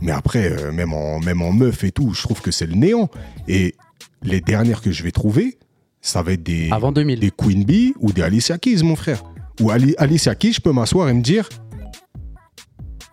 Mais 0.00 0.12
après, 0.12 0.50
euh, 0.52 0.72
même, 0.72 0.92
en, 0.92 1.20
même 1.20 1.40
en 1.42 1.52
meuf 1.52 1.84
et 1.84 1.90
tout, 1.92 2.12
je 2.12 2.22
trouve 2.22 2.40
que 2.40 2.50
c'est 2.50 2.66
le 2.66 2.74
néant. 2.74 3.08
Et 3.48 3.74
les 4.22 4.40
dernières 4.40 4.80
que 4.82 4.90
je 4.92 5.02
vais 5.02 5.10
trouver, 5.10 5.58
ça 6.02 6.22
va 6.22 6.32
être 6.32 6.42
des, 6.42 6.68
Avant 6.70 6.92
2000. 6.92 7.18
des 7.20 7.30
Queen 7.30 7.64
Bee 7.64 7.94
ou 8.00 8.12
des 8.12 8.22
Alicia 8.22 8.58
Keys, 8.58 8.82
mon 8.82 8.96
frère. 8.96 9.22
Ou 9.60 9.70
Ali- 9.70 9.94
Alicia 9.98 10.34
Keys, 10.34 10.52
je 10.52 10.60
peux 10.60 10.72
m'asseoir 10.72 11.08
et 11.08 11.14
me 11.14 11.22
dire... 11.22 11.48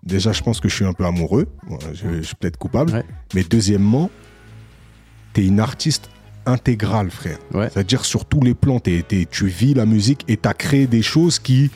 Déjà, 0.03 0.33
je 0.33 0.41
pense 0.41 0.59
que 0.59 0.67
je 0.67 0.75
suis 0.75 0.85
un 0.85 0.91
peu 0.93 1.05
amoureux. 1.05 1.47
Je, 1.93 2.17
je 2.17 2.21
suis 2.21 2.35
peut-être 2.35 2.57
coupable. 2.57 2.91
Ouais. 2.91 3.05
Mais 3.33 3.43
deuxièmement, 3.43 4.09
t'es 5.33 5.45
une 5.45 5.59
artiste 5.59 6.09
intégrale, 6.45 7.09
frère. 7.09 7.37
Ouais. 7.53 7.69
C'est-à-dire 7.71 8.05
sur 8.05 8.25
tous 8.25 8.41
les 8.41 8.53
plans, 8.53 8.79
t'es- 8.79 9.03
t'es- 9.07 9.27
tu 9.29 9.47
vis 9.47 9.73
la 9.73 9.85
musique 9.85 10.23
et 10.27 10.37
t'as 10.37 10.53
créé 10.53 10.87
des 10.87 11.01
choses 11.01 11.39
qui 11.39 11.71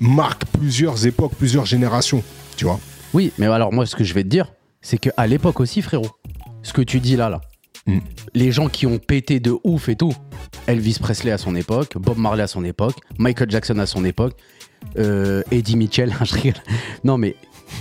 marquent 0.00 0.44
plusieurs 0.46 1.06
époques, 1.06 1.32
plusieurs 1.38 1.66
générations. 1.66 2.22
Tu 2.56 2.64
vois 2.64 2.80
Oui, 3.14 3.32
mais 3.38 3.46
alors 3.46 3.72
moi, 3.72 3.86
ce 3.86 3.94
que 3.96 4.04
je 4.04 4.14
vais 4.14 4.22
te 4.22 4.28
dire, 4.28 4.52
c'est 4.80 4.98
qu'à 4.98 5.26
l'époque 5.26 5.60
aussi, 5.60 5.82
frérot, 5.82 6.10
ce 6.62 6.72
que 6.72 6.82
tu 6.82 7.00
dis 7.00 7.16
là, 7.16 7.28
là, 7.28 7.40
Mm. 7.86 7.98
les 8.34 8.50
gens 8.50 8.68
qui 8.68 8.84
ont 8.86 8.98
pété 8.98 9.38
de 9.38 9.54
ouf 9.62 9.88
et 9.88 9.94
tout, 9.96 10.12
Elvis 10.66 10.96
Presley 11.00 11.30
à 11.30 11.38
son 11.38 11.54
époque, 11.54 11.96
Bob 11.98 12.18
Marley 12.18 12.42
à 12.42 12.48
son 12.48 12.64
époque, 12.64 12.96
Michael 13.18 13.48
Jackson 13.50 13.78
à 13.78 13.86
son 13.86 14.04
époque, 14.04 14.34
euh, 14.98 15.42
Eddie 15.52 15.76
Mitchell, 15.76 16.12
je 16.24 16.34
rigole. 16.34 16.54
Non, 17.04 17.16
mais 17.16 17.36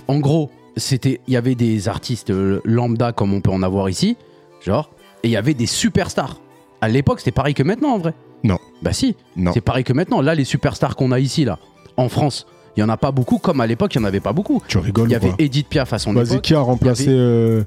en 0.07 0.19
gros, 0.19 0.51
c'était, 0.77 1.21
il 1.27 1.33
y 1.33 1.37
avait 1.37 1.55
des 1.55 1.87
artistes 1.87 2.29
euh, 2.29 2.61
lambda 2.65 3.13
comme 3.13 3.33
on 3.33 3.41
peut 3.41 3.49
en 3.51 3.63
avoir 3.63 3.89
ici, 3.89 4.15
genre, 4.63 4.91
et 5.25 5.27
il 5.27 5.31
y 5.31 5.37
avait 5.37 5.53
des 5.55 5.65
superstars. 5.65 6.39
À 6.81 6.87
l'époque, 6.87 7.19
c'était 7.19 7.31
pareil 7.31 7.53
que 7.53 7.63
maintenant, 7.63 7.89
en 7.95 7.97
vrai. 7.97 8.13
Non. 8.43 8.57
Bah 8.83 8.93
si, 8.93 9.15
Non. 9.35 9.51
c'est 9.53 9.61
pareil 9.61 9.83
que 9.83 9.91
maintenant. 9.93 10.21
Là, 10.21 10.35
les 10.35 10.43
superstars 10.45 10.95
qu'on 10.95 11.11
a 11.11 11.19
ici, 11.19 11.45
là, 11.45 11.57
en 11.97 12.09
France, 12.09 12.45
il 12.77 12.81
y 12.81 12.83
en 12.83 12.89
a 12.89 12.97
pas 12.97 13.11
beaucoup, 13.11 13.39
comme 13.39 13.59
à 13.59 13.65
l'époque, 13.67 13.95
il 13.95 13.99
y 13.99 14.01
en 14.01 14.05
avait 14.05 14.19
pas 14.19 14.33
beaucoup. 14.33 14.61
Tu 14.67 14.77
rigoles 14.77 15.09
Il 15.09 15.13
y 15.13 15.15
avait 15.15 15.33
Edith 15.39 15.67
Piaf 15.67 15.93
à 15.93 15.99
son 15.99 16.13
Vas-y, 16.13 16.33
époque. 16.33 16.41
qui 16.43 16.53
a 16.53 16.59
remplacé... 16.59 17.07
avait- 17.07 17.17
euh, 17.17 17.63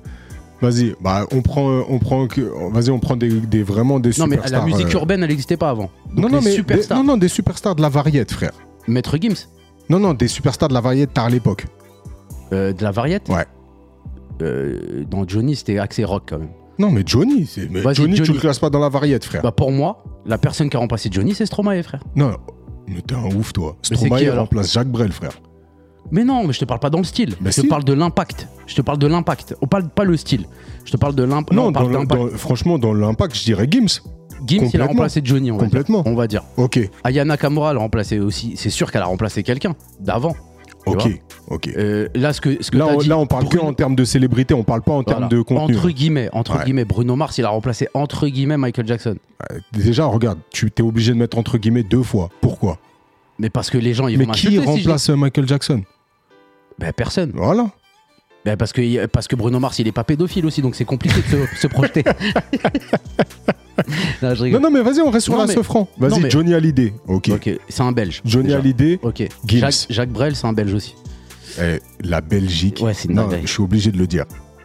Vas-y, 0.61 0.94
bah, 1.00 1.24
on 1.32 1.40
prend, 1.40 1.70
euh, 1.70 1.82
on 1.88 1.98
prend 2.00 2.26
que, 2.26 2.40
vas-y, 2.72 2.90
on 2.90 2.98
prend 2.98 3.14
des, 3.16 3.28
des- 3.28 3.62
vraiment 3.62 4.00
des 4.00 4.11
Non, 4.18 4.26
mais 4.26 4.36
superstars. 4.36 4.61
la 4.61 4.66
musique 4.66 4.88
euh, 4.88 4.98
urbaine, 4.98 5.22
elle 5.22 5.28
n'existait 5.30 5.56
pas 5.56 5.70
avant. 5.70 5.88
Donc 6.12 6.24
non, 6.24 6.28
non, 6.28 6.38
mais 6.42 6.50
des, 6.50 6.56
superstars. 6.56 6.98
non, 6.98 7.04
non, 7.04 7.16
des 7.16 7.28
superstars 7.28 7.74
de 7.76 7.82
la 7.82 7.88
variette, 7.88 8.32
frère. 8.32 8.50
Maître 8.88 9.16
Gims, 9.20 9.46
Non, 9.88 9.98
non, 10.00 10.14
des 10.14 10.26
superstars 10.28 10.68
de 10.68 10.74
la 10.74 10.80
variette 10.80 11.14
tard 11.14 11.26
à 11.26 11.30
l'époque. 11.30 11.66
euh, 12.52 12.72
de 12.72 12.82
la 12.82 12.90
variette. 12.90 13.28
Ouais. 13.28 13.46
Dans 15.11 15.26
Johnny, 15.26 15.56
c'était 15.56 15.78
axé 15.78 16.04
rock 16.04 16.24
quand 16.28 16.38
même. 16.38 16.50
Non, 16.78 16.90
mais 16.90 17.02
Johnny, 17.04 17.46
c'est- 17.46 17.68
mais 17.70 17.80
Vas-y, 17.80 17.94
Johnny, 17.96 18.14
tu 18.14 18.24
Johnny. 18.24 18.36
le 18.38 18.40
classes 18.40 18.58
pas 18.58 18.70
dans 18.70 18.78
la 18.78 18.88
variette, 18.88 19.24
frère. 19.24 19.42
Bah 19.42 19.52
pour 19.52 19.72
moi, 19.72 20.04
la 20.26 20.38
personne 20.38 20.70
qui 20.70 20.76
a 20.76 20.80
remplacé 20.80 21.08
Johnny, 21.12 21.34
c'est 21.34 21.46
Stromae, 21.46 21.82
frère. 21.82 22.02
Non, 22.14 22.32
mais 22.86 23.00
t'es 23.02 23.14
un 23.14 23.24
ouf, 23.36 23.52
toi. 23.52 23.76
Mais 23.90 23.96
c'est 23.96 24.04
Stromae 24.06 24.22
alors 24.22 24.38
remplace 24.40 24.72
Jacques 24.72 24.88
Brel, 24.88 25.12
frère. 25.12 25.40
Mais 26.10 26.24
non, 26.24 26.46
mais 26.46 26.52
je 26.54 26.60
te 26.60 26.64
parle 26.64 26.80
pas 26.80 26.88
dans 26.88 26.98
le 26.98 27.04
style. 27.04 27.34
Je 27.44 27.60
te 27.62 27.66
parle 27.66 27.84
de 27.84 27.92
l'impact. 27.92 28.48
Je 28.66 28.74
te 28.74 28.80
parle 28.80 28.98
de 28.98 29.06
l'impact. 29.06 29.54
On 29.60 29.66
parle 29.66 29.88
pas 29.90 30.04
le 30.04 30.16
style. 30.16 30.46
Je 30.84 30.92
te 30.92 30.96
parle 30.96 31.14
de 31.14 31.22
l'impact. 31.22 31.52
Non, 31.52 31.66
on 31.66 31.72
parle 31.72 31.92
dans 31.92 32.00
le- 32.00 32.06
d'impact. 32.06 32.32
dans- 32.32 32.38
franchement, 32.38 32.78
dans 32.78 32.94
l'impact, 32.94 33.36
je 33.36 33.44
dirais 33.44 33.66
Gims. 33.70 34.00
Gims, 34.46 34.56
il 34.56 34.56
a 34.56 34.60
complètement. 34.62 34.86
remplacé 34.86 35.20
Johnny, 35.24 35.50
on 35.50 35.56
va 35.56 35.62
dire. 35.62 35.68
Complètement. 35.68 36.02
On 36.06 36.14
va 36.14 36.26
dire. 36.28 36.44
Ok, 36.56 36.78
Ayana 37.04 37.36
Kamura, 37.36 37.72
elle 37.72 37.76
a 37.76 37.80
remplacé 37.80 38.20
aussi. 38.20 38.54
C'est 38.56 38.70
sûr 38.70 38.90
qu'elle 38.92 39.02
a 39.02 39.06
remplacé 39.06 39.42
quelqu'un 39.42 39.74
d'avant. 40.00 40.34
Ok. 41.51 41.68
Euh, 41.76 42.09
là, 42.14 42.32
ce 42.32 42.41
que, 42.41 42.62
ce 42.62 42.70
que 42.70 42.76
Là, 42.76 42.86
on, 42.89 42.99
dit, 42.99 43.09
là, 43.09 43.16
on 43.18 43.26
parle 43.26 43.49
que 43.49 43.59
en 43.59 43.72
termes 43.72 43.97
de 43.97 44.05
célébrité, 44.05 44.53
on 44.55 44.64
parle 44.64 44.82
pas 44.82 44.93
en 44.93 45.03
termes 45.03 45.28
de 45.28 45.41
contenu. 45.41 45.76
Entre 45.76 45.91
guillemets, 45.91 46.28
entre 46.32 46.59
Ouais. 46.59 46.64
guillemets, 46.64 46.84
Bruno 46.84 47.16
Mars, 47.16 47.39
il 47.39 47.45
a 47.45 47.49
remplacé 47.49 47.89
entre 47.95 48.26
guillemets 48.28 48.57
Michael 48.59 48.86
Jackson. 48.86 49.16
Euh, 49.51 49.59
Déjà, 49.72 50.05
regarde, 50.07 50.39
tu 50.51 50.70
t'es 50.70 50.82
obligé 50.82 51.12
de 51.12 51.18
mettre 51.18 51.39
entre 51.39 51.57
guillemets 51.59 51.82
deux 51.84 52.03
fois. 52.03 52.28
Pourquoi? 52.41 52.78
Mais 53.39 53.49
parce 53.51 53.70
que 53.70 53.78
les 53.78 53.95
gens, 53.95 54.09
ils 54.09 54.18
Mais 54.18 54.24
vont 54.24 54.32
qui 54.32 54.49
si 54.49 54.59
remplace 54.59 55.09
euh, 55.11 55.16
Michael 55.16 55.47
Jackson? 55.49 55.82
Ben 56.78 56.93
personne. 56.93 57.32
Voilà. 57.35 57.70
Ben 58.48 58.56
parce 58.56 58.72
que 58.72 59.04
parce 59.06 59.28
que 59.28 59.36
Bruno 59.36 59.60
Mars, 59.60 59.78
il 59.78 59.86
est 59.88 59.92
pas 59.92 60.04
pédophile 60.04 60.46
aussi, 60.46 60.62
donc 60.62 60.74
c'est 60.74 60.86
compliqué 60.86 61.16
de 61.20 61.44
se, 61.54 61.60
se 61.60 61.66
projeter. 61.66 62.02
non, 64.22 64.34
je 64.34 64.46
Non, 64.46 64.60
non, 64.60 64.70
mais 64.70 64.80
vas-y, 64.80 65.00
on 65.02 65.10
reste 65.10 65.24
sur 65.24 65.34
Non, 65.34 65.40
la 65.40 65.46
mais- 65.46 65.52
Sofran. 65.54 65.86
non, 66.00 66.08
Vas-y, 66.08 66.20
mais- 66.22 66.30
Johnny 66.30 66.54
Hallyday. 66.54 66.94
Ok. 67.06 67.28
Ok, 67.28 67.50
c'est 67.68 67.82
un 67.82 67.92
Belge. 67.92 68.22
Johnny 68.24 68.46
déjà. 68.46 68.58
Hallyday, 68.58 68.98
Ok. 69.02 69.28
Gims. 69.46 69.58
Jacques, 69.60 69.86
Jacques 69.90 70.08
Brel, 70.10 70.34
c'est 70.34 70.46
un 70.46 70.52
Belge 70.54 70.72
aussi. 70.72 70.94
eh, 71.60 71.78
la 72.00 72.20
Belgique. 72.22 72.80
Ouais, 72.82 72.94
c'est 72.94 73.08
une 73.08 73.16
Non, 73.16 73.28
je 73.42 73.46
suis 73.46 73.62
obligé 73.62 73.90
de 73.92 73.98
le 73.98 74.06
dire. 74.06 74.24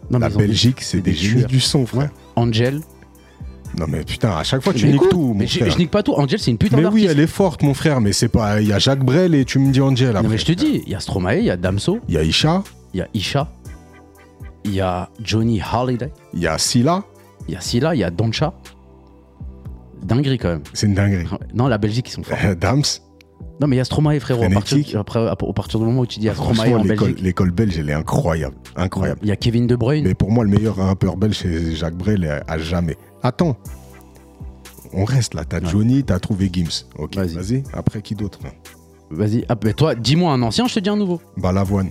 Non, 0.10 0.20
mais 0.20 0.30
la 0.30 0.36
Belgique, 0.36 0.78
c'est 0.82 1.02
des 1.02 1.12
des 1.12 1.44
du 1.46 1.60
son, 1.60 1.86
frère. 1.86 2.10
Angel. 2.38 2.80
Non, 3.78 3.86
mais 3.90 4.04
putain, 4.04 4.32
à 4.38 4.44
chaque 4.44 4.62
fois, 4.62 4.72
tu 4.74 4.86
Mais 4.86 4.92
niques 4.92 5.02
écoute, 5.02 5.10
tout, 5.12 5.20
mon 5.20 5.34
mais 5.34 5.48
je, 5.48 5.58
frère. 5.60 5.72
je 5.72 5.78
nique 5.78 5.90
pas 5.92 6.04
tout. 6.04 6.14
Angel, 6.14 6.38
c'est 6.40 6.52
une 6.52 6.58
putain 6.60 6.78
Mais 6.78 6.86
oui, 6.86 7.08
elle 7.10 7.20
est 7.20 7.26
forte, 7.28 7.64
mon 7.64 7.74
frère, 7.74 8.00
mais 8.02 8.14
c'est 8.14 8.28
pas. 8.30 8.62
Il 8.62 8.68
y 8.68 8.74
a 8.74 8.78
Jacques 8.80 9.04
Brel 9.04 9.34
et 9.36 9.44
tu 9.46 9.58
me 9.60 9.72
dis 9.74 9.82
Angel. 9.82 10.12
Non, 10.12 10.18
après. 10.20 10.30
mais 10.30 10.38
je 10.38 10.46
te 10.46 10.52
dis, 10.54 10.84
il 10.86 10.92
y 10.92 10.96
a 10.96 11.00
Stromae, 11.00 11.40
il 11.40 11.46
y 11.46 11.50
a 11.50 11.58
Damso, 11.58 12.00
Il 12.08 12.14
y 12.14 12.18
a 12.18 12.24
Isha, 12.24 12.64
il 12.94 13.00
y 13.00 13.02
a 13.02 13.08
Isha, 13.16 13.50
il 14.66 14.74
y 14.74 14.82
a 14.82 15.10
Johnny 15.22 15.62
Holiday, 15.62 16.12
il 16.34 16.40
y 16.42 16.48
a 16.48 16.58
Silla. 16.58 17.04
il 17.48 17.54
y 17.54 17.58
a 17.58 17.62
Silla, 17.62 17.96
il 17.96 18.00
y 18.00 18.04
a 18.04 18.10
Doncha. 18.10 18.54
Dinguerie 20.04 20.38
quand 20.38 20.50
même. 20.50 20.64
C'est 20.74 20.88
une 20.88 20.94
dinguerie. 20.96 21.26
Ouais. 21.26 21.38
Non, 21.54 21.68
la 21.68 21.78
Belgique, 21.78 22.10
ils 22.10 22.14
sont 22.14 22.24
forts. 22.24 22.38
Dams. 22.60 22.82
Non, 23.62 23.68
mais 23.68 23.76
il 23.76 23.78
y 23.78 23.82
a 23.82 23.86
Stromae, 23.86 24.20
frérot. 24.20 24.44
À 24.44 24.50
partir, 24.50 24.70
Frénétique. 24.78 24.96
après, 24.96 25.28
à 25.28 25.36
partir 25.36 25.80
du 25.80 25.86
moment 25.86 26.02
où 26.02 26.06
tu 26.06 26.20
dis 26.20 26.26
il 26.26 26.28
y 26.28 26.30
a 26.30 26.34
Stromae 26.34 26.56
Franchement, 26.56 26.76
en 26.80 26.84
l'école 26.84 27.08
Belgique, 27.08 27.24
l'école 27.24 27.52
belge, 27.52 27.78
elle 27.78 27.90
est 27.90 27.94
incroyable. 27.94 28.56
Incroyable. 28.76 29.20
il 29.24 29.30
y 29.30 29.32
a 29.32 29.36
Kevin 29.36 29.68
De 29.68 29.76
Bruyne. 29.76 30.04
Mais 30.06 30.14
pour 30.16 30.32
moi, 30.32 30.44
le 30.44 30.50
meilleur 30.50 30.76
rappeur 30.76 31.16
belge, 31.18 31.38
c'est 31.42 31.74
Jacques 31.76 31.96
Brel 31.96 32.26
à 32.26 32.44
à 32.52 32.58
jamais. 32.58 32.98
Attends. 33.22 33.56
On 34.92 35.06
reste 35.06 35.34
là. 35.34 35.44
T'as 35.46 35.60
Ouais. 35.60 35.70
Johnny, 35.70 36.04
t'as 36.04 36.20
trouvé 36.20 36.50
Gims. 36.52 36.86
Ok, 36.98 37.16
Vas-y. 37.16 37.36
vas-y. 37.36 37.64
Après, 37.74 38.02
qui 38.02 38.16
d'autre 38.16 38.40
Vas-y, 39.10 39.46
ah, 39.48 39.56
mais 39.64 39.74
toi, 39.74 39.94
dis-moi 39.96 40.34
un 40.34 40.42
ancien, 40.42 40.68
je 40.68 40.74
te 40.76 40.80
dis 40.80 40.90
un 40.90 40.98
nouveau. 40.98 41.22
Balavoine. 41.38 41.90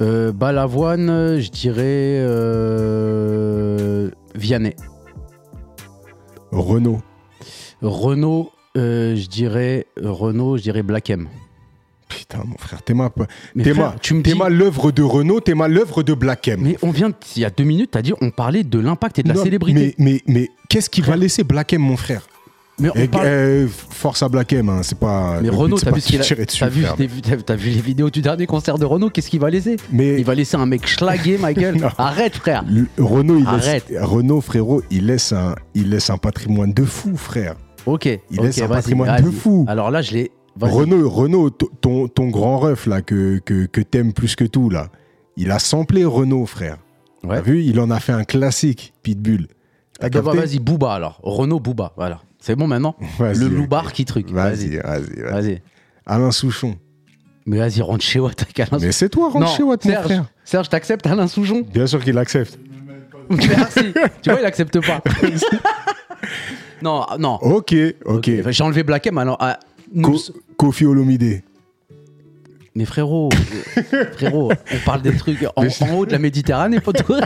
Euh, 0.00 0.32
Balavoine, 0.32 1.38
je 1.40 1.50
dirais. 1.50 2.18
Euh, 2.20 4.10
Vianney. 4.34 4.74
Renault. 6.52 7.00
Renault, 7.82 8.52
euh, 8.76 9.16
je 9.16 9.26
dirais. 9.26 9.86
Renault, 10.00 10.56
je 10.56 10.62
dirais 10.62 10.82
Black 10.82 11.10
M. 11.10 11.28
Putain, 12.08 12.42
mon 12.44 12.56
frère, 12.56 12.82
t'es 12.82 12.94
ma, 12.94 13.10
l'œuvre 14.48 14.92
de 14.92 15.02
Renault, 15.02 15.40
t'es 15.40 15.54
ma 15.54 15.66
l'œuvre 15.66 16.02
de 16.04 16.14
Black 16.14 16.46
M. 16.48 16.60
Mais 16.62 16.78
on 16.82 16.90
vient, 16.90 17.10
il 17.34 17.42
y 17.42 17.44
a 17.44 17.50
deux 17.50 17.64
minutes, 17.64 17.90
t'as 17.92 18.02
dit, 18.02 18.12
on 18.20 18.30
parlait 18.30 18.62
de 18.62 18.78
l'impact 18.78 19.18
et 19.18 19.22
de 19.24 19.28
la 19.28 19.34
célébrité. 19.34 19.94
Mais, 19.98 20.22
mais, 20.26 20.32
mais 20.32 20.50
qu'est-ce 20.68 20.88
qu'il 20.88 21.04
va 21.04 21.16
laisser 21.16 21.42
Black 21.42 21.72
M, 21.72 21.82
mon 21.82 21.96
frère? 21.96 22.28
Mais, 22.78 22.90
on 22.90 22.92
Eh, 22.94 23.08
parle. 23.08 23.68
Force 23.68 24.22
à 24.22 24.28
Black 24.28 24.52
M, 24.52 24.68
hein, 24.68 24.80
c'est 24.82 24.98
pas. 24.98 25.40
mais 25.40 25.48
Renault, 25.48 25.78
t'as 25.78 25.90
vu 25.92 26.00
ce 26.00 26.08
qu'il 26.08 26.16
a. 26.16 26.18
dessus, 26.18 26.34
vu, 26.68 27.70
les 27.70 27.80
vidéos 27.80 28.10
du 28.10 28.20
dernier 28.20 28.46
concert 28.46 28.76
de 28.78 28.84
Renault 28.84 29.08
Qu'est-ce 29.08 29.30
qu'il 29.30 29.40
va 29.40 29.48
laisser? 29.48 29.76
Mais 29.90 30.18
Il 30.18 30.24
va 30.24 30.34
laisser 30.34 30.56
un 30.56 30.66
mec 30.66 30.86
schlaguer. 30.86 31.38
Non. 31.76 31.88
Arrête, 31.96 32.36
frère. 32.36 32.64
le- 32.68 32.86
Renault, 32.98 33.38
il 33.38 33.46
Arrête. 33.46 33.88
laisse, 33.88 34.02
Renault, 34.02 34.40
frérot, 34.42 34.82
il 34.90 35.06
laisse, 35.06 35.32
un, 35.32 35.54
il 35.74 35.88
laisse 35.90 36.10
un 36.10 36.18
patrimoine 36.18 36.72
de 36.74 36.84
fou, 36.84 37.16
frère. 37.16 37.54
Ok. 37.86 38.06
Il 38.30 38.38
ok, 38.40 38.44
laisse 38.44 38.60
un 38.60 38.68
patrimoine 38.68 39.22
de 39.22 39.30
fou. 39.30 39.64
Alors 39.68 39.90
là, 39.90 40.02
je 40.02 40.12
l'ai. 40.12 40.32
Renault, 40.60 41.08
Renault, 41.08 41.50
ton, 41.50 42.08
ton 42.08 42.28
grand 42.28 42.58
ref 42.58 42.86
là 42.86 43.00
que, 43.02 43.38
que, 43.44 43.66
que 43.66 43.80
t'aimes 43.80 44.12
plus 44.12 44.36
que 44.36 44.44
tout 44.44 44.70
là, 44.70 44.88
il 45.36 45.50
a 45.50 45.58
samplé 45.58 46.04
Renault, 46.04 46.46
frère. 46.46 46.76
Ouais. 47.24 47.36
T'as 47.36 47.40
vu? 47.42 47.62
Il 47.62 47.78
en 47.80 47.90
a 47.90 48.00
fait 48.00 48.12
un 48.12 48.24
classique, 48.24 48.92
Pitbull. 49.02 49.48
T'as 49.98 50.08
Ah 50.14 50.20
vas-y, 50.20 50.58
Booba 50.58 50.92
alors. 50.94 51.20
Renault 51.22 51.60
Booba, 51.60 51.92
voilà. 51.96 52.20
C'est 52.46 52.54
bon 52.54 52.68
maintenant 52.68 52.94
Le 53.18 53.46
ok. 53.46 53.52
loubar 53.52 53.92
qui 53.92 54.04
truc. 54.04 54.30
Vas-y, 54.30 54.76
Vas-y. 54.76 54.78
vas-y, 54.78 55.20
vas-y. 55.20 55.32
Vas-y. 55.32 55.62
Alain 56.06 56.30
Souchon. 56.30 56.76
Mais 57.44 57.58
vas-y, 57.58 57.80
rentre 57.82 58.04
chez 58.04 58.20
Watt 58.20 58.40
avec 58.40 58.60
Alain 58.60 58.78
Mais 58.80 58.92
c'est 58.92 59.08
toi, 59.08 59.30
rentre 59.30 59.46
Non, 59.46 59.52
chez 59.52 59.64
Watt, 59.64 59.84
mon 59.84 59.90
Serge, 59.90 60.04
frère. 60.04 60.24
Serge, 60.44 60.68
t'acceptes 60.68 61.06
Alain 61.08 61.26
Soujon 61.26 61.62
Bien 61.62 61.88
sûr 61.88 62.00
qu'il 62.04 62.16
accepte. 62.16 62.56
Merci. 63.30 63.92
tu 64.22 64.30
vois, 64.30 64.38
il 64.38 64.46
accepte 64.46 64.78
pas. 64.86 65.02
non, 66.82 67.04
non. 67.18 67.34
Ok, 67.42 67.74
ok. 68.04 68.30
Enfin, 68.38 68.50
J'ai 68.52 68.62
enlevé 68.62 68.84
Black 68.84 69.08
M 69.08 69.18
alors. 69.18 69.38
ah, 69.40 69.58
nous- 69.92 70.16
Kofi 70.56 70.86
Olomide. 70.86 71.42
Mais 72.76 72.84
frérot, 72.84 73.30
frérot, 74.12 74.52
on 74.52 74.84
parle 74.84 75.02
des 75.02 75.16
trucs 75.16 75.44
en, 75.56 75.64
haut 75.96 76.06
de 76.06 76.12
la 76.12 76.18
Méditerranée, 76.20 76.78
poteau. 76.78 77.16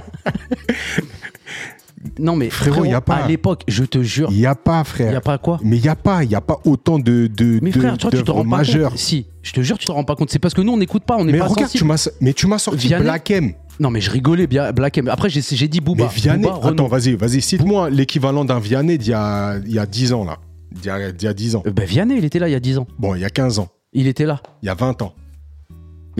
Non 2.19 2.35
mais 2.37 2.49
Frérot, 2.51 2.77
frérot, 2.77 2.91
y 2.91 2.95
a 2.95 3.01
pas. 3.01 3.17
à 3.17 3.29
l'époque, 3.29 3.63
je 3.69 3.85
te 3.85 4.03
jure, 4.03 4.29
Il 4.31 4.39
n'y 4.39 4.47
a 4.47 4.55
pas, 4.55 4.79
il 4.79 4.83
y 4.83 4.85
frère. 4.85 5.17
a 5.17 5.21
pas 5.21 5.39
quoi. 5.39 5.59
Mais 5.63 5.77
il 5.77 5.83
n'y 5.83 5.89
a 5.89 5.97
pas, 5.97 6.25
il 6.25 6.31
y 6.31 6.35
a 6.35 6.41
pas 6.41 6.59
autant 6.65 6.99
de 6.99 7.27
de 7.27 7.59
Mais 7.63 7.71
de- 7.71 7.79
frère, 7.79 7.99
tu 7.99 8.03
vois, 8.09 8.11
tu 8.19 8.23
te 8.25 8.31
rends 8.31 8.45
pas 8.49 8.65
compte. 8.65 8.97
Si, 8.97 9.27
je 9.43 9.53
te 9.53 9.61
jure, 9.61 9.77
tu 9.79 9.87
te 9.87 9.93
rends 9.93 10.05
pas 10.05 10.17
compte. 10.17 10.31
C'est 10.31 10.39
parce 10.39 10.55
que 10.55 10.61
nous, 10.63 10.73
on 10.73 10.77
n'écoute 10.79 11.05
pas, 11.05 11.17
on 11.19 11.25
n'est 11.25 11.33
Mais 11.33 11.39
pas 11.39 11.47
regarde, 11.47 11.71
tu 11.71 11.79
sensible. 11.79 12.15
mais 12.21 12.33
tu 12.33 12.47
m'as 12.47 12.59
sorti 12.59 12.87
Vianney 12.89 13.05
Black 13.05 13.31
M. 13.31 13.53
Non 13.79 13.91
mais 13.91 14.01
je 14.01 14.11
rigolais 14.11 14.47
bien, 14.47 14.73
Black 14.73 14.99
M. 14.99 15.09
Après, 15.09 15.29
j'ai 15.31 15.69
dit 15.69 15.81
Booba. 15.81 16.05
mais 16.05 16.11
Vianney, 16.15 16.43
Booba, 16.51 16.69
attends, 16.69 16.87
vas-y, 16.89 17.15
vas-y, 17.17 17.41
cite-moi 17.43 17.91
l'équivalent 17.91 18.45
d'un 18.45 18.61
Vianney 18.61 18.99
d'il 18.99 19.11
y 19.11 19.15
a, 19.15 19.57
il 19.67 19.73
y 19.73 19.79
a 19.79 19.87
10 19.87 20.13
ans, 20.13 20.25
là. 20.25 20.39
D'il 20.73 20.87
y 20.87 20.91
a, 20.91 21.13
d'il 21.13 21.25
y 21.27 21.29
a 21.29 21.35
10 21.35 21.57
ans. 21.57 21.63
Euh, 21.67 21.71
bah, 21.73 21.85
Vianney, 21.85 22.17
il 22.17 22.25
était 22.25 22.39
là 22.39 22.49
il 22.49 22.53
y 22.53 22.55
a 22.55 22.61
10 22.61 22.79
ans. 22.79 22.87
Bon, 22.99 23.15
il 23.15 23.21
y 23.21 23.25
a 23.25 23.31
15 23.31 23.59
ans. 23.59 23.69
Il 23.93 24.07
était 24.07 24.27
là. 24.27 24.41
Il 24.63 24.67
y 24.67 24.69
a 24.69 24.75
20 24.75 25.03
ans. 25.03 25.15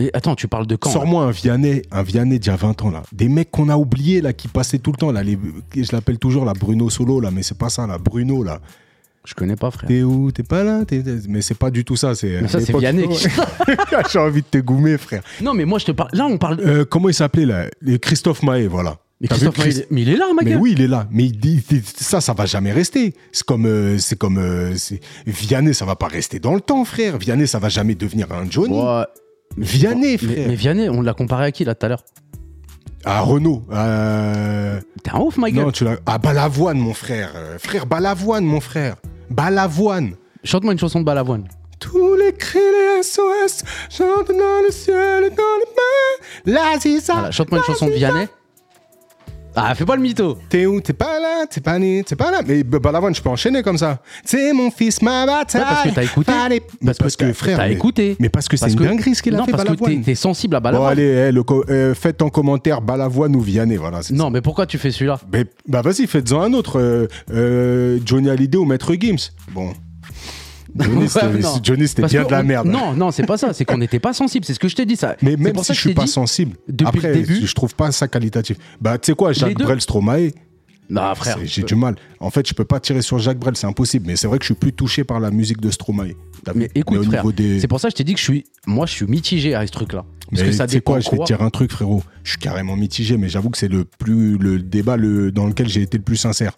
Mais 0.01 0.09
attends, 0.13 0.35
tu 0.35 0.47
parles 0.47 0.67
de 0.67 0.75
quand 0.75 0.89
Sors-moi 0.89 1.23
un 1.25 1.31
Vianney, 1.31 1.83
un 1.91 2.03
Vianney 2.03 2.39
d'il 2.39 2.49
y 2.49 2.53
a 2.53 2.55
20 2.55 2.81
ans, 2.83 2.89
là. 2.91 3.03
Des 3.11 3.29
mecs 3.29 3.51
qu'on 3.51 3.69
a 3.69 3.77
oubliés, 3.77 4.21
là, 4.21 4.33
qui 4.33 4.47
passaient 4.47 4.79
tout 4.79 4.91
le 4.91 4.97
temps, 4.97 5.11
là. 5.11 5.21
Les, 5.23 5.37
je 5.75 5.91
l'appelle 5.91 6.17
toujours, 6.17 6.45
la 6.45 6.53
Bruno 6.53 6.89
Solo, 6.89 7.19
là, 7.19 7.29
mais 7.31 7.43
c'est 7.43 7.57
pas 7.57 7.69
ça, 7.69 7.85
là. 7.87 7.97
Bruno, 7.97 8.43
là. 8.43 8.59
Je 9.23 9.35
connais 9.35 9.55
pas, 9.55 9.69
frère. 9.69 9.87
T'es 9.87 10.01
où? 10.01 10.31
T'es 10.31 10.41
pas 10.41 10.63
là? 10.63 10.83
T'es- 10.83 11.03
Mais 11.29 11.41
c'est 11.43 11.53
pas 11.57 11.69
du 11.69 11.85
tout 11.85 11.95
ça. 11.95 12.15
C'est 12.15 12.41
Mais 12.41 12.47
ça, 12.47 12.59
c'est 12.59 12.75
Vianney. 12.75 13.07
qui- 13.09 13.27
J'ai 14.11 14.17
envie 14.19 14.41
de 14.41 14.47
te 14.49 14.57
goumer, 14.57 14.97
frère. 14.97 15.21
non, 15.41 15.53
mais 15.53 15.65
moi, 15.65 15.77
je 15.77 15.85
te 15.85 15.91
parle. 15.91 16.09
Là, 16.13 16.25
on 16.25 16.37
parle. 16.39 16.59
Euh, 16.61 16.85
comment 16.85 17.07
il 17.09 17.13
s'appelait, 17.13 17.45
là? 17.45 17.65
Christophe 18.01 18.41
Maé, 18.41 18.65
voilà. 18.67 18.97
Mais 19.19 19.27
Christophe, 19.27 19.53
Christ- 19.59 19.77
Maé, 19.77 19.87
mais 19.91 20.01
il 20.01 20.09
est 20.09 20.15
là, 20.17 20.25
ma 20.35 20.41
Mais 20.41 20.49
gueule. 20.51 20.59
oui, 20.59 20.71
il 20.75 20.81
est 20.81 20.87
là. 20.87 21.07
Mais 21.11 21.25
il 21.25 21.61
ça, 21.95 22.19
ça 22.19 22.33
va 22.33 22.47
jamais 22.47 22.71
rester. 22.71 23.13
C'est 23.31 23.45
comme, 23.45 23.67
euh, 23.67 23.99
c'est 23.99 24.17
comme, 24.17 24.39
euh, 24.39 24.73
Vianney, 25.27 25.75
ça 25.75 25.85
va 25.85 25.95
pas 25.95 26.07
rester 26.07 26.39
dans 26.39 26.55
le 26.55 26.61
temps, 26.61 26.83
frère. 26.83 27.19
Vianney, 27.19 27.45
ça 27.45 27.59
va 27.59 27.69
jamais 27.69 27.93
devenir 27.93 28.31
un 28.31 28.49
Johnny. 28.49 28.73
Ouais. 28.75 29.03
Vianney, 29.57 30.11
Mais, 30.13 30.17
frère. 30.17 30.47
mais 30.47 30.55
Vianney, 30.55 30.89
on 30.89 31.01
l'a 31.01 31.13
comparé 31.13 31.45
à 31.45 31.51
qui 31.51 31.65
là 31.65 31.75
tout 31.75 31.85
à 31.85 31.89
l'heure 31.89 32.03
À 33.05 33.21
Renault. 33.21 33.63
Euh... 33.71 34.79
T'es 35.03 35.11
un 35.11 35.19
ouf, 35.19 35.37
gueule. 35.39 35.53
Non, 35.53 35.71
tu 35.71 35.83
l'as. 35.83 35.97
À 36.05 36.17
Balavoine, 36.17 36.77
mon 36.77 36.93
frère. 36.93 37.31
Euh, 37.35 37.57
Frère 37.59 37.85
Balavoine, 37.85 38.45
mon 38.45 38.61
frère. 38.61 38.95
Balavoine. 39.29 40.15
Chante-moi 40.43 40.73
une 40.73 40.79
chanson 40.79 40.99
de 40.99 41.05
Balavoine. 41.05 41.47
Tous 41.79 42.15
les 42.15 42.33
cris 42.33 42.59
des 42.59 43.03
SOS 43.03 43.63
chantent 43.89 44.27
dans 44.29 44.61
le 44.65 44.71
ciel 44.71 45.23
et 45.25 45.29
dans 45.29 45.57
les 45.59 46.51
mains. 46.53 46.61
La 46.73 46.79
ziza. 46.79 47.13
Voilà, 47.13 47.31
Chante-moi 47.31 47.59
une 47.59 47.65
chanson 47.65 47.87
de 47.87 47.93
Vianney. 47.93 48.27
Ah, 49.55 49.75
fais 49.75 49.85
pas 49.85 49.95
le 49.95 50.01
mytho. 50.01 50.37
T'es 50.49 50.65
où? 50.65 50.79
T'es 50.81 50.93
pas 50.93 51.19
là 51.19 51.45
T'es 51.49 51.59
pas 51.61 51.77
né 51.77 52.03
T'es 52.05 52.15
pas 52.15 52.31
là 52.31 52.41
Mais 52.47 52.63
Balavoine, 52.63 53.13
je 53.13 53.21
peux 53.21 53.29
enchaîner 53.29 53.61
comme 53.63 53.77
ça. 53.77 53.99
C'est 54.23 54.53
mon 54.53 54.71
fils, 54.71 55.01
ma 55.01 55.25
bataille. 55.25 55.61
Ouais, 55.61 55.67
parce 55.67 55.83
que 55.89 55.95
t'as 55.95 56.03
écouté. 56.03 56.31
Mais 56.81 56.93
parce, 56.97 57.15
que, 57.15 57.33
frère. 57.33 57.57
T'as 57.57 57.69
écouté. 57.69 58.15
Mais 58.19 58.29
parce 58.29 58.47
que 58.47 58.55
c'est 58.57 58.69
une 58.71 58.75
que- 58.79 58.83
dinguerie 58.83 59.15
ce 59.15 59.21
qu'il 59.21 59.35
a 59.35 59.39
non, 59.39 59.45
fait, 59.45 59.51
parce 59.51 59.63
que 59.63 59.67
Balavoine. 59.69 59.97
t'es- 59.99 60.03
t'es 60.11 60.15
sensible 60.15 60.55
à 60.55 60.59
Bon, 60.59 60.65
Balavoine. 60.65 60.91
allez, 60.93 61.03
eh, 61.03 61.31
le 61.31 61.43
co- 61.43 61.65
euh, 61.69 61.93
faites 61.93 62.21
en 62.21 62.29
commentaire 62.29 62.81
Balavoine 62.81 63.35
ou 63.35 63.41
Vianney. 63.41 63.75
Voilà, 63.77 63.99
non, 64.11 64.29
mais 64.29 64.41
pourquoi 64.41 64.65
tu 64.65 64.77
fais 64.77 64.91
celui-là? 64.91 65.19
Bah 65.67 65.81
vas-y, 65.81 66.07
faites-en 66.07 66.41
un 66.41 66.53
autre. 66.53 66.79
euh, 66.79 67.07
euh, 67.33 67.99
Johnny 68.05 68.29
Hallyday 68.29 68.57
ou 68.57 68.65
Maître 68.65 68.93
Gims. 68.99 69.31
Bon. 69.53 69.73
Johnny, 71.63 71.87
c'était 71.87 72.03
Ouais, 72.03 72.07
bien 72.09 72.23
de 72.25 72.31
la 72.31 72.43
merde. 72.43 72.67
Non, 72.67 72.93
non, 72.93 73.11
c'est 73.11 73.25
pas 73.25 73.37
ça. 73.37 73.53
C'est 73.53 73.65
qu'on 73.65 73.77
n'était 73.77 73.99
pas 73.99 74.13
sensible. 74.13 74.45
C'est 74.45 74.53
ce 74.53 74.59
que 74.59 74.67
je 74.67 74.75
t'ai 74.75 74.85
dit. 74.85 74.95
Ça. 74.95 75.15
Mais 75.21 75.35
même 75.37 75.53
pour 75.53 75.63
si 75.63 75.67
ça 75.69 75.73
je 75.73 75.79
suis 75.79 75.93
pas 75.93 76.07
sensible, 76.07 76.55
depuis 76.67 76.99
après, 76.99 77.07
le 77.09 77.21
début- 77.21 77.45
je 77.45 77.53
trouve 77.55 77.75
pas 77.75 77.91
ça 77.91 78.07
qualitatif. 78.07 78.57
Bah, 78.79 78.97
tu 78.97 79.11
sais 79.11 79.15
quoi, 79.15 79.33
Jacques. 79.33 79.57
Brel, 79.57 79.81
Stromae, 79.81 80.31
Non, 80.89 81.13
frère. 81.15 81.37
c'est- 81.39 81.45
j'ai 81.47 81.63
du 81.63 81.75
mal. 81.75 81.95
En 82.19 82.29
fait, 82.29 82.47
je 82.47 82.53
peux 82.53 82.65
pas 82.65 82.79
tirer 82.79 83.01
sur 83.01 83.17
Jacques 83.19 83.39
Brel, 83.39 83.55
c'est 83.55 83.67
impossible. 83.67 84.05
Mais 84.07 84.15
c'est 84.15 84.27
vrai 84.27 84.37
que 84.39 84.43
je 84.43 84.47
suis 84.47 84.59
plus 84.59 84.73
touché 84.73 85.03
par 85.03 85.19
la 85.19 85.31
musique 85.31 85.59
de 85.61 85.69
Stromae. 85.71 86.13
Mais 86.55 86.69
écoute, 86.75 87.03
frère, 87.05 87.25
des... 87.31 87.59
c'est 87.59 87.67
pour 87.67 87.79
ça 87.79 87.87
que 87.89 87.91
je 87.93 87.97
t'ai 87.97 88.03
dit 88.03 88.13
que 88.13 88.19
je 88.19 88.25
suis. 88.25 88.43
Moi, 88.65 88.85
je 88.85 88.93
suis 88.93 89.05
mitigé 89.05 89.53
à 89.55 89.65
ce 89.65 89.71
truc-là. 89.71 90.05
Parce 90.29 90.43
Mais 90.43 90.47
que 90.49 90.53
ça 90.55 90.65
tu 90.65 90.71
sais 90.71 90.77
dépend 90.77 90.93
quoi, 90.93 90.99
je 91.01 91.09
vais 91.11 91.17
te 91.17 91.23
dire 91.25 91.41
un 91.41 91.49
truc, 91.49 91.71
frérot. 91.71 92.03
Je 92.23 92.31
suis 92.31 92.39
carrément 92.39 92.77
mitigé, 92.77 93.17
mais 93.17 93.27
j'avoue 93.27 93.49
que 93.49 93.57
c'est 93.57 93.67
le 93.67 93.83
plus 93.83 94.37
le 94.37 94.59
débat 94.59 94.95
le, 94.95 95.31
dans 95.31 95.45
lequel 95.45 95.67
j'ai 95.67 95.81
été 95.81 95.97
le 95.97 96.03
plus 96.03 96.15
sincère. 96.15 96.55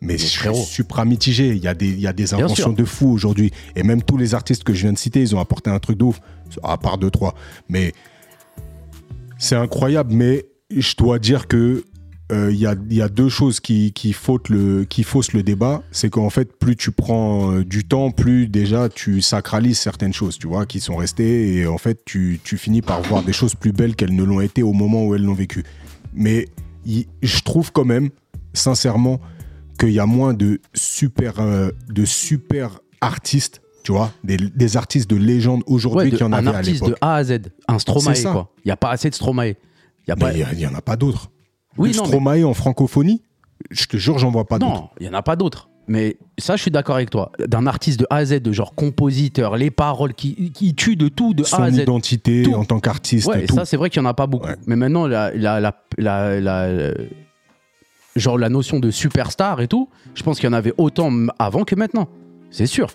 Mais, 0.00 0.18
frérot. 0.18 0.62
supra 0.62 1.04
mitigé. 1.04 1.50
Il 1.50 1.62
y 1.62 1.68
a 1.68 1.74
des, 1.74 1.88
il 1.88 2.00
y 2.00 2.06
a 2.06 2.12
des 2.12 2.24
Bien 2.24 2.38
inventions 2.38 2.72
de 2.72 2.84
fou 2.84 3.10
aujourd'hui. 3.10 3.50
Et 3.76 3.82
même 3.82 4.02
tous 4.02 4.16
les 4.16 4.34
artistes 4.34 4.64
que 4.64 4.74
je 4.74 4.82
viens 4.82 4.92
de 4.92 4.98
citer, 4.98 5.20
ils 5.20 5.34
ont 5.34 5.40
apporté 5.40 5.70
un 5.70 5.78
truc 5.78 5.98
de 5.98 6.04
ouf. 6.04 6.20
À 6.62 6.76
part 6.76 6.98
deux, 6.98 7.10
trois. 7.10 7.34
Mais 7.68 7.92
c'est 9.38 9.56
incroyable. 9.56 10.12
Mais 10.12 10.44
je 10.70 10.94
dois 10.96 11.18
dire 11.18 11.48
que 11.48 11.84
euh, 12.32 12.50
il 12.50 12.58
y, 12.58 12.66
a, 12.66 12.74
il 12.88 12.96
y 12.96 13.02
a 13.02 13.08
deux 13.08 13.28
choses 13.28 13.60
qui, 13.60 13.92
qui, 13.92 14.14
fautent 14.14 14.48
le, 14.48 14.84
qui 14.84 15.04
faussent 15.04 15.34
le 15.34 15.42
débat. 15.42 15.82
C'est 15.90 16.08
qu'en 16.08 16.30
fait, 16.30 16.58
plus 16.58 16.74
tu 16.74 16.90
prends 16.90 17.52
euh, 17.52 17.64
du 17.64 17.84
temps, 17.84 18.10
plus 18.10 18.48
déjà 18.48 18.88
tu 18.88 19.20
sacralises 19.20 19.78
certaines 19.78 20.14
choses, 20.14 20.38
tu 20.38 20.46
vois, 20.46 20.64
qui 20.64 20.80
sont 20.80 20.96
restées. 20.96 21.56
Et 21.56 21.66
en 21.66 21.78
fait, 21.78 22.04
tu, 22.04 22.40
tu 22.42 22.56
finis 22.56 22.80
par 22.80 23.02
voir 23.02 23.22
des 23.22 23.34
choses 23.34 23.54
plus 23.54 23.72
belles 23.72 23.94
qu'elles 23.94 24.14
ne 24.14 24.24
l'ont 24.24 24.40
été 24.40 24.62
au 24.62 24.72
moment 24.72 25.04
où 25.04 25.14
elles 25.14 25.22
l'ont 25.22 25.34
vécu. 25.34 25.64
Mais 26.14 26.48
je 26.86 27.40
trouve 27.40 27.72
quand 27.72 27.84
même, 27.84 28.08
sincèrement, 28.54 29.20
qu'il 29.78 29.90
y 29.90 29.98
a 30.00 30.06
moins 30.06 30.34
de 30.34 30.60
super, 30.74 31.40
euh, 31.40 31.70
de 31.88 32.04
super 32.04 32.80
artistes, 33.00 33.60
tu 33.82 33.92
vois, 33.92 34.10
des, 34.24 34.36
des 34.36 34.76
artistes 34.76 35.08
de 35.10 35.16
légende 35.16 35.62
aujourd'hui 35.66 36.04
Ouais, 36.04 36.10
qu'il 36.10 36.20
y 36.20 36.22
en 36.22 36.32
un 36.32 36.38
avait 36.38 36.48
à 36.50 36.58
artiste 36.58 36.80
de 36.82 36.86
l'époque. 36.86 36.98
A 37.02 37.14
à 37.16 37.24
Z. 37.24 37.38
Un 37.68 37.78
Stromae, 37.78 38.14
quoi. 38.22 38.50
Il 38.64 38.68
n'y 38.68 38.72
a 38.72 38.76
pas 38.76 38.90
assez 38.90 39.10
de 39.10 39.14
Stromae. 39.14 39.54
Il 40.06 40.14
n'y 40.56 40.66
en 40.66 40.74
a 40.74 40.80
pas 40.82 40.96
d'autres. 40.96 41.30
Oui, 41.76 41.92
non, 41.96 42.02
mais- 42.02 42.08
Stromae 42.08 42.44
en 42.44 42.54
francophonie, 42.54 43.22
je 43.70 43.86
te 43.86 43.96
jure, 43.96 44.18
j'en 44.18 44.30
vois 44.30 44.46
pas 44.46 44.58
d'autres. 44.58 44.72
Non, 44.74 44.88
il 45.00 45.08
n'y 45.08 45.14
en 45.14 45.18
a 45.18 45.22
pas 45.22 45.36
d'autres. 45.36 45.68
Mais 45.86 46.16
ça, 46.38 46.56
je 46.56 46.62
suis 46.62 46.70
d'accord 46.70 46.96
avec 46.96 47.10
toi. 47.10 47.30
D'un 47.46 47.66
artiste 47.66 48.00
de 48.00 48.06
A 48.08 48.16
à 48.16 48.24
Z, 48.24 48.40
de 48.40 48.52
genre 48.52 48.74
compositeur, 48.74 49.56
les 49.58 49.70
paroles 49.70 50.14
qui, 50.14 50.50
qui 50.52 50.74
tuent 50.74 50.96
de 50.96 51.08
tout, 51.08 51.34
de 51.34 51.42
A 51.42 51.46
Son 51.46 51.62
à 51.62 51.70
Z. 51.70 51.80
identité 51.82 52.42
Tout. 52.42 52.54
en 52.54 52.64
tant 52.64 52.80
qu'artiste 52.80 53.26
Ouais, 53.28 53.44
et 53.44 53.46
tout. 53.46 53.54
ça, 53.54 53.66
c'est 53.66 53.76
vrai 53.76 53.90
qu'il 53.90 54.00
n'y 54.00 54.06
en 54.06 54.10
a 54.10 54.14
pas 54.14 54.26
beaucoup. 54.26 54.46
Ouais. 54.46 54.56
Mais 54.66 54.76
maintenant, 54.76 55.06
la, 55.06 55.30
la- 55.34 55.60
la- 55.98 56.92
genre 58.16 58.38
la 58.38 58.48
notion 58.48 58.80
de 58.80 58.90
superstar 58.90 59.60
et 59.60 59.68
tout, 59.68 59.88
je 60.14 60.22
pense 60.22 60.38
qu'il 60.38 60.48
y 60.48 60.50
en 60.50 60.56
avait 60.56 60.74
autant 60.78 61.12
avant 61.38 61.64
que 61.64 61.74
maintenant. 61.74 62.08
C'est 62.50 62.66
sûr. 62.66 62.88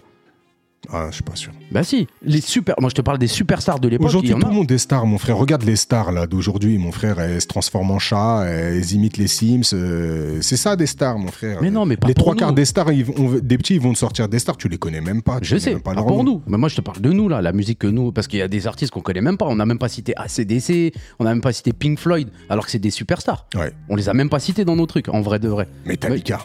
Ah, 0.91 1.07
je 1.09 1.15
suis 1.15 1.23
pas 1.23 1.35
sûr. 1.35 1.51
Bah 1.71 1.83
si, 1.83 2.07
les 2.23 2.41
super. 2.41 2.73
Moi, 2.79 2.89
je 2.89 2.95
te 2.95 3.01
parle 3.01 3.17
des 3.19 3.27
superstars 3.27 3.79
de 3.79 3.87
l'époque. 3.89 4.07
Aujourd'hui, 4.07 4.31
tout 4.31 4.37
le 4.39 4.51
monde 4.51 4.71
est 4.71 4.77
star, 4.77 5.05
mon 5.05 5.17
frère. 5.17 5.37
Regarde 5.37 5.63
les 5.63 5.75
stars 5.75 6.11
là 6.11 6.25
d'aujourd'hui, 6.25 6.77
mon 6.77 6.91
frère. 6.91 7.19
Elles 7.19 7.41
se 7.41 7.47
transforment 7.47 7.91
en 7.91 7.99
chat, 7.99 8.45
elles 8.47 8.91
imitent 8.93 9.17
les 9.17 9.27
Sims. 9.27 9.61
euh, 9.73 10.39
c'est 10.41 10.57
ça 10.57 10.75
des 10.75 10.87
stars, 10.87 11.19
mon 11.19 11.27
frère. 11.27 11.59
Mais 11.61 11.69
non, 11.69 11.85
mais 11.85 11.97
pas 11.97 12.07
les 12.07 12.13
pour 12.13 12.23
trois 12.23 12.33
nous. 12.33 12.39
quarts 12.39 12.53
des 12.53 12.65
stars, 12.65 12.91
ils 12.91 13.05
vont- 13.05 13.39
des 13.41 13.57
petits, 13.57 13.75
ils 13.75 13.81
vont 13.81 13.93
te 13.93 13.97
sortir 13.99 14.27
des 14.29 14.39
stars. 14.39 14.57
Tu 14.57 14.67
les 14.69 14.77
connais 14.77 15.01
même 15.01 15.21
pas. 15.21 15.39
tu 15.39 15.47
Je 15.49 15.57
sais, 15.57 15.71
même 15.73 15.81
pas 15.81 15.93
pour 15.93 16.23
nous. 16.23 16.41
Mais 16.47 16.57
moi, 16.57 16.69
je 16.69 16.75
te 16.77 16.81
parle 16.81 17.01
de 17.01 17.11
nous, 17.11 17.27
là, 17.29 17.41
la 17.41 17.51
musique 17.51 17.79
que 17.79 17.87
nous. 17.87 18.11
Parce 18.11 18.27
qu'il 18.27 18.39
y 18.39 18.41
a 18.43 18.47
des 18.47 18.65
artistes 18.65 18.91
qu'on 18.91 19.01
connaît 19.01 19.21
même 19.21 19.37
pas. 19.37 19.45
On 19.47 19.55
n'a 19.55 19.65
même 19.65 19.79
pas 19.79 19.89
cité 19.89 20.13
ACDC, 20.15 20.93
on 21.19 21.25
n'a 21.25 21.31
même 21.31 21.41
pas 21.41 21.51
cité 21.53 21.73
Pink 21.73 21.99
Floyd, 21.99 22.29
alors 22.49 22.65
que 22.65 22.71
c'est 22.71 22.79
des 22.79 22.89
superstars. 22.91 23.45
Ouais. 23.55 23.71
On 23.89 23.95
les 23.95 24.09
a 24.09 24.13
même 24.13 24.29
pas 24.29 24.39
cités 24.39 24.65
dans 24.65 24.75
nos 24.75 24.85
trucs, 24.85 25.09
en 25.09 25.21
vrai 25.21 25.39
de 25.39 25.49
vrai. 25.49 25.67
Metallica. 25.85 26.39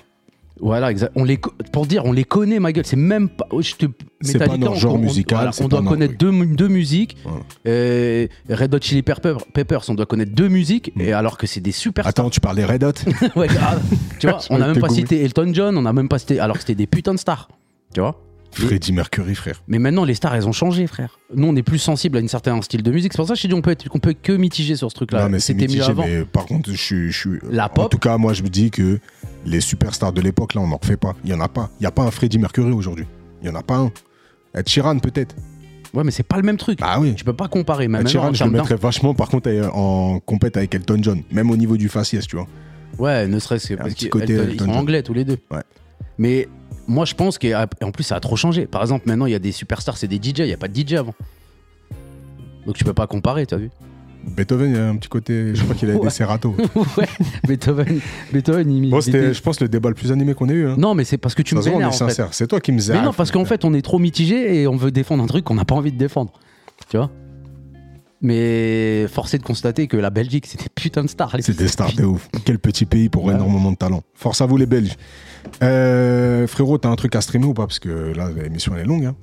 Voilà, 0.64 0.90
exact. 0.90 1.12
On 1.14 1.24
les, 1.24 1.38
pour 1.72 1.86
dire, 1.86 2.06
on 2.06 2.12
les 2.12 2.24
connaît, 2.24 2.58
ma 2.58 2.72
gueule. 2.72 2.86
C'est 2.86 2.96
même 2.96 3.28
pas. 3.28 3.46
oh, 3.50 3.60
Je 3.60 3.74
te, 3.74 3.84
C'est 4.22 4.38
pas 4.38 4.46
on- 4.48 4.74
genre 4.74 4.94
on- 4.94 4.98
musical, 4.98 5.36
voilà, 5.38 5.50
on 5.60 5.68
doit 5.68 5.82
connaître 5.82 6.16
deux, 6.16 6.32
deux 6.46 6.68
musiques. 6.68 7.18
Red 8.48 8.74
Hot 8.74 8.78
Chili 8.80 9.02
Pepper- 9.02 9.36
Peppers, 9.52 9.82
on 9.88 9.94
doit 9.94 10.06
connaître 10.06 10.32
deux 10.32 10.48
musiques. 10.48 10.90
Et 10.98 11.12
alors 11.12 11.36
que 11.36 11.46
c'est 11.46 11.60
des 11.60 11.70
super 11.72 12.06
Attends, 12.06 12.30
tu 12.30 12.40
parles 12.40 12.56
des 12.56 12.64
Red 12.64 12.82
Hot 12.82 12.92
Ouais, 13.36 13.48
tu 14.18 14.26
vois, 14.26 14.38
on 14.50 14.56
a 14.56 14.68
vais 14.68 14.72
même 14.72 14.80
pas 14.80 14.88
cité 14.88 15.22
Elton 15.22 15.50
John, 15.52 15.76
on 15.76 15.84
a 15.84 15.92
même 15.92 16.08
pas 16.08 16.18
cité. 16.18 16.40
Alors 16.40 16.56
que 16.56 16.60
c'était 16.62 16.74
des 16.74 16.86
putains 16.86 17.14
de 17.14 17.18
stars. 17.18 17.48
Tu 17.92 18.00
vois? 18.00 18.23
Freddie 18.54 18.92
Mercury, 18.92 19.34
frère. 19.34 19.62
Mais 19.68 19.78
maintenant, 19.78 20.04
les 20.04 20.14
stars, 20.14 20.34
elles 20.34 20.48
ont 20.48 20.52
changé, 20.52 20.86
frère. 20.86 21.18
Nous, 21.34 21.46
on 21.46 21.56
est 21.56 21.62
plus 21.62 21.78
sensible 21.78 22.18
à 22.18 22.20
un 22.20 22.28
certain 22.28 22.60
style 22.62 22.82
de 22.82 22.90
musique. 22.90 23.12
C'est 23.12 23.16
pour 23.18 23.26
ça 23.26 23.34
que 23.34 23.38
je 23.38 23.42
t'ai 23.42 23.48
dit, 23.48 23.54
on 23.54 23.62
peut, 23.62 23.70
être, 23.70 23.88
qu'on 23.88 23.98
peut 23.98 24.14
que 24.14 24.32
mitiger 24.32 24.76
sur 24.76 24.90
ce 24.90 24.94
truc-là. 24.94 25.28
C'était 25.38 25.68
mieux 25.68 25.82
avant. 25.82 26.06
mais 26.06 26.24
par 26.24 26.46
contre, 26.46 26.70
je 26.70 27.10
suis. 27.10 27.38
La 27.50 27.66
En 27.66 27.68
pop 27.68 27.90
tout 27.90 27.98
cas, 27.98 28.16
moi, 28.16 28.32
je 28.32 28.42
me 28.42 28.48
dis 28.48 28.70
que 28.70 28.98
les 29.44 29.60
superstars 29.60 30.12
de 30.12 30.20
l'époque, 30.20 30.54
là, 30.54 30.60
on 30.60 30.68
n'en 30.68 30.76
refait 30.76 30.96
pas. 30.96 31.14
Il 31.24 31.30
y 31.30 31.34
en 31.34 31.40
a 31.40 31.48
pas. 31.48 31.70
Il 31.80 31.82
n'y 31.82 31.86
a 31.86 31.90
pas 31.90 32.02
un 32.02 32.10
Freddie 32.10 32.38
Mercury 32.38 32.72
aujourd'hui. 32.72 33.06
Il 33.42 33.48
y 33.48 33.50
en 33.50 33.54
a 33.54 33.62
pas 33.62 33.76
un. 33.76 33.92
Ed 34.54 34.68
Sheeran, 34.68 34.98
peut-être. 34.98 35.34
Ouais, 35.92 36.02
mais 36.04 36.10
c'est 36.10 36.22
pas 36.22 36.36
le 36.36 36.42
même 36.42 36.56
truc. 36.56 36.78
Ah 36.82 37.00
oui. 37.00 37.14
Tu 37.14 37.24
peux 37.24 37.32
pas 37.32 37.48
comparer. 37.48 37.88
Mais 37.88 38.00
Ed 38.00 38.08
Sheeran, 38.08 38.28
en 38.28 38.34
je 38.34 38.44
le 38.44 38.50
mettrais 38.50 38.76
vachement, 38.76 39.14
par 39.14 39.28
contre, 39.28 39.48
euh, 39.50 39.68
en 39.72 40.20
compète 40.20 40.56
avec 40.56 40.74
Elton 40.74 40.98
John. 41.02 41.22
Même 41.30 41.50
au 41.50 41.56
niveau 41.56 41.76
du 41.76 41.88
faciès, 41.88 42.26
tu 42.26 42.36
vois. 42.36 42.46
Ouais, 42.98 43.26
ne 43.26 43.38
serait-ce 43.38 43.68
que 43.68 43.74
parce 43.74 43.94
petit 43.94 44.08
qu'ils 44.08 44.22
Elton 44.22 44.58
sont 44.58 44.66
John. 44.66 44.76
anglais 44.76 45.02
tous 45.02 45.14
les 45.14 45.24
deux. 45.24 45.38
Ouais. 45.50 45.62
Mais 46.18 46.48
moi, 46.86 47.04
je 47.04 47.14
pense 47.14 47.38
qu'en 47.38 47.90
plus, 47.92 48.04
ça 48.04 48.16
a 48.16 48.20
trop 48.20 48.36
changé. 48.36 48.66
Par 48.66 48.82
exemple, 48.82 49.08
maintenant, 49.08 49.26
il 49.26 49.32
y 49.32 49.36
a 49.36 49.38
des 49.38 49.52
superstars, 49.52 49.96
c'est 49.96 50.08
des 50.08 50.16
DJ. 50.16 50.40
Il 50.40 50.44
n'y 50.46 50.52
a 50.52 50.56
pas 50.56 50.68
de 50.68 50.74
DJ 50.78 50.94
avant. 50.94 51.14
Donc 52.66 52.76
tu 52.76 52.84
peux 52.84 52.94
pas 52.94 53.06
comparer, 53.06 53.44
tu 53.46 53.54
as 53.54 53.58
vu 53.58 53.70
Beethoven, 54.26 54.70
il 54.70 54.76
y 54.76 54.78
a 54.78 54.88
un 54.88 54.96
petit 54.96 55.10
côté. 55.10 55.54
Je 55.54 55.62
crois 55.62 55.74
qu'il 55.74 55.90
a 55.90 55.94
Ouais. 55.96 56.00
des 56.00 56.08
serrato. 56.10 56.56
Ouais, 56.96 57.06
Beethoven, 57.46 58.00
Beethoven, 58.32 58.70
il, 58.72 58.88
Bon, 58.90 59.02
c'était, 59.02 59.18
était- 59.18 59.34
je 59.34 59.42
pense, 59.42 59.60
le 59.60 59.68
débat 59.68 59.90
le 59.90 59.94
plus 59.94 60.10
animé 60.12 60.32
qu'on 60.32 60.48
ait 60.48 60.54
eu. 60.54 60.66
Hein. 60.68 60.76
Non, 60.78 60.94
mais 60.94 61.04
c'est 61.04 61.18
parce 61.18 61.34
que 61.34 61.42
tu 61.42 61.54
me 61.54 61.60
on 61.60 61.80
est 61.80 61.84
en 61.84 61.92
sincère. 61.92 62.32
C'est 62.32 62.46
toi 62.46 62.58
qui 62.60 62.72
me 62.72 62.80
Mais 62.90 63.02
non, 63.02 63.12
parce 63.12 63.30
qu'en 63.30 63.44
fait, 63.44 63.66
on 63.66 63.74
est 63.74 63.82
trop 63.82 63.98
mitigé 63.98 64.62
et 64.62 64.66
on 64.66 64.76
veut 64.76 64.90
défendre 64.90 65.22
un 65.22 65.26
truc 65.26 65.44
qu'on 65.44 65.54
n'a 65.56 65.66
pas 65.66 65.74
envie 65.74 65.92
de 65.92 65.98
défendre. 65.98 66.32
Tu 66.88 66.96
vois? 66.96 67.10
Mais 68.22 69.06
force 69.08 69.34
est 69.34 69.38
de 69.38 69.42
constater 69.42 69.86
que 69.86 69.98
la 69.98 70.08
Belgique, 70.08 70.46
c'est 70.46 70.58
des 70.58 70.70
putains 70.74 71.02
de 71.04 71.08
stars. 71.08 71.36
C'est 71.40 71.56
des 71.56 71.68
stars 71.68 71.92
de 71.92 72.04
ouf. 72.04 72.28
Quel 72.46 72.58
petit 72.58 72.86
pays 72.86 73.10
pour 73.10 73.24
Ouais. 73.24 73.34
énormément 73.34 73.72
de 73.72 73.76
talent. 73.76 74.02
Force 74.14 74.40
à 74.40 74.46
vous, 74.46 74.56
les 74.56 74.64
Belges. 74.66 74.94
Euh, 75.62 76.46
frérot, 76.46 76.78
t'as 76.78 76.88
un 76.90 76.96
truc 76.96 77.14
à 77.16 77.20
streamer 77.20 77.46
ou 77.46 77.54
pas? 77.54 77.66
Parce 77.66 77.78
que 77.78 78.12
là, 78.14 78.30
l'émission, 78.30 78.74
elle 78.74 78.82
est 78.82 78.86
longue. 78.86 79.04
Hein. 79.06 79.16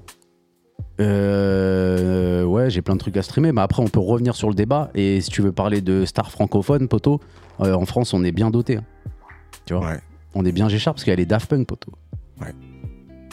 Euh, 0.99 2.43
ouais, 2.43 2.69
j'ai 2.69 2.81
plein 2.81 2.93
de 2.95 2.99
trucs 2.99 3.17
à 3.17 3.21
streamer, 3.21 3.51
mais 3.51 3.61
après 3.61 3.81
on 3.81 3.87
peut 3.87 3.99
revenir 3.99 4.35
sur 4.35 4.49
le 4.49 4.55
débat. 4.55 4.91
Et 4.93 5.21
si 5.21 5.29
tu 5.31 5.41
veux 5.41 5.51
parler 5.51 5.81
de 5.81 6.05
stars 6.05 6.31
francophones, 6.31 6.87
poto, 6.87 7.19
euh, 7.61 7.73
en 7.73 7.85
France 7.85 8.13
on 8.13 8.23
est 8.23 8.31
bien 8.31 8.49
doté. 8.51 8.77
hein. 8.77 8.83
Tu 9.65 9.73
vois, 9.73 9.85
Ouais. 9.87 9.99
on 10.35 10.45
est 10.45 10.51
bien 10.51 10.69
géchard 10.69 10.93
parce 10.93 11.03
qu'il 11.03 11.11
y 11.11 11.13
a 11.13 11.17
les 11.17 11.25
Daft 11.25 11.49
Punk, 11.49 11.67
poto. 11.67 11.91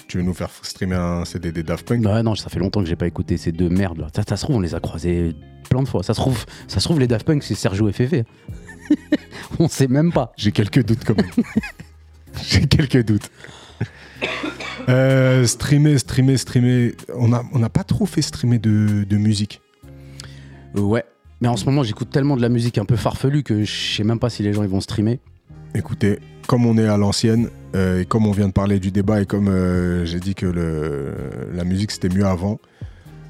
Tu 0.06 0.16
veux 0.16 0.22
nous 0.22 0.32
faire 0.32 0.48
streamer 0.62 0.94
un 0.96 1.24
CD 1.26 1.52
des 1.52 1.62
Daft 1.62 1.86
Punk? 1.86 2.02
Ouais, 2.06 2.22
non, 2.22 2.34
ça 2.34 2.48
fait 2.48 2.58
longtemps 2.60 2.80
que 2.80 2.86
j'ai 2.88 2.96
pas 2.96 3.06
écouté 3.06 3.36
ces 3.36 3.52
deux 3.52 3.68
merdes 3.68 3.98
là. 3.98 4.06
Ça, 4.16 4.22
ça 4.26 4.36
se 4.38 4.44
trouve, 4.44 4.56
on 4.56 4.60
les 4.60 4.74
a 4.74 4.80
croisés 4.80 5.36
plein 5.68 5.82
de 5.82 5.88
fois. 5.88 6.02
Ça 6.02 6.14
se 6.14 6.20
trouve, 6.20 6.46
ça 6.66 6.80
se 6.80 6.84
trouve 6.86 6.98
les 6.98 7.06
Daft 7.06 7.26
Punk, 7.26 7.42
c'est 7.42 7.54
Sergio 7.54 7.90
FF. 7.92 8.14
on 9.58 9.68
sait 9.68 9.88
même 9.88 10.10
pas. 10.12 10.32
J'ai 10.38 10.52
quelques 10.52 10.82
doutes 10.86 11.04
quand 11.04 11.16
même. 11.16 11.26
J'ai 12.42 12.66
quelques 12.66 13.04
doutes. 13.04 13.30
Euh, 14.88 15.46
streamer, 15.46 15.98
streamer, 15.98 16.36
streamer. 16.36 16.94
On 17.14 17.28
n'a 17.28 17.42
on 17.52 17.60
pas 17.68 17.84
trop 17.84 18.06
fait 18.06 18.22
streamer 18.22 18.58
de, 18.58 19.04
de 19.04 19.16
musique. 19.16 19.60
Ouais. 20.74 21.04
Mais 21.40 21.48
en 21.48 21.56
ce 21.56 21.64
moment, 21.66 21.82
j'écoute 21.82 22.10
tellement 22.10 22.36
de 22.36 22.42
la 22.42 22.48
musique 22.48 22.78
un 22.78 22.84
peu 22.84 22.96
farfelue 22.96 23.42
que 23.42 23.64
je 23.64 23.96
sais 23.96 24.04
même 24.04 24.18
pas 24.18 24.30
si 24.30 24.42
les 24.42 24.52
gens 24.52 24.62
ils 24.62 24.68
vont 24.68 24.80
streamer. 24.80 25.20
Écoutez, 25.74 26.18
comme 26.46 26.66
on 26.66 26.76
est 26.78 26.86
à 26.86 26.96
l'ancienne, 26.96 27.48
euh, 27.76 28.00
et 28.00 28.04
comme 28.06 28.26
on 28.26 28.32
vient 28.32 28.48
de 28.48 28.52
parler 28.52 28.80
du 28.80 28.90
débat, 28.90 29.20
et 29.20 29.26
comme 29.26 29.48
euh, 29.48 30.04
j'ai 30.04 30.18
dit 30.18 30.34
que 30.34 30.46
le, 30.46 31.14
la 31.54 31.64
musique 31.64 31.90
c'était 31.92 32.08
mieux 32.08 32.24
avant, 32.24 32.58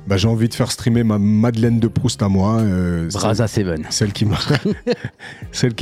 bah, 0.07 0.17
j'ai 0.17 0.29
envie 0.29 0.49
de 0.49 0.55
faire 0.55 0.71
streamer 0.71 1.03
ma 1.05 1.19
Madeleine 1.19 1.81
de 1.81 1.89
Proust 1.89 2.23
à 2.23 2.29
moi. 2.29 2.61
euh, 2.61 3.11
Braza 3.13 3.47
Seven. 3.47 3.85
celle 3.91 4.13
qui 4.13 4.25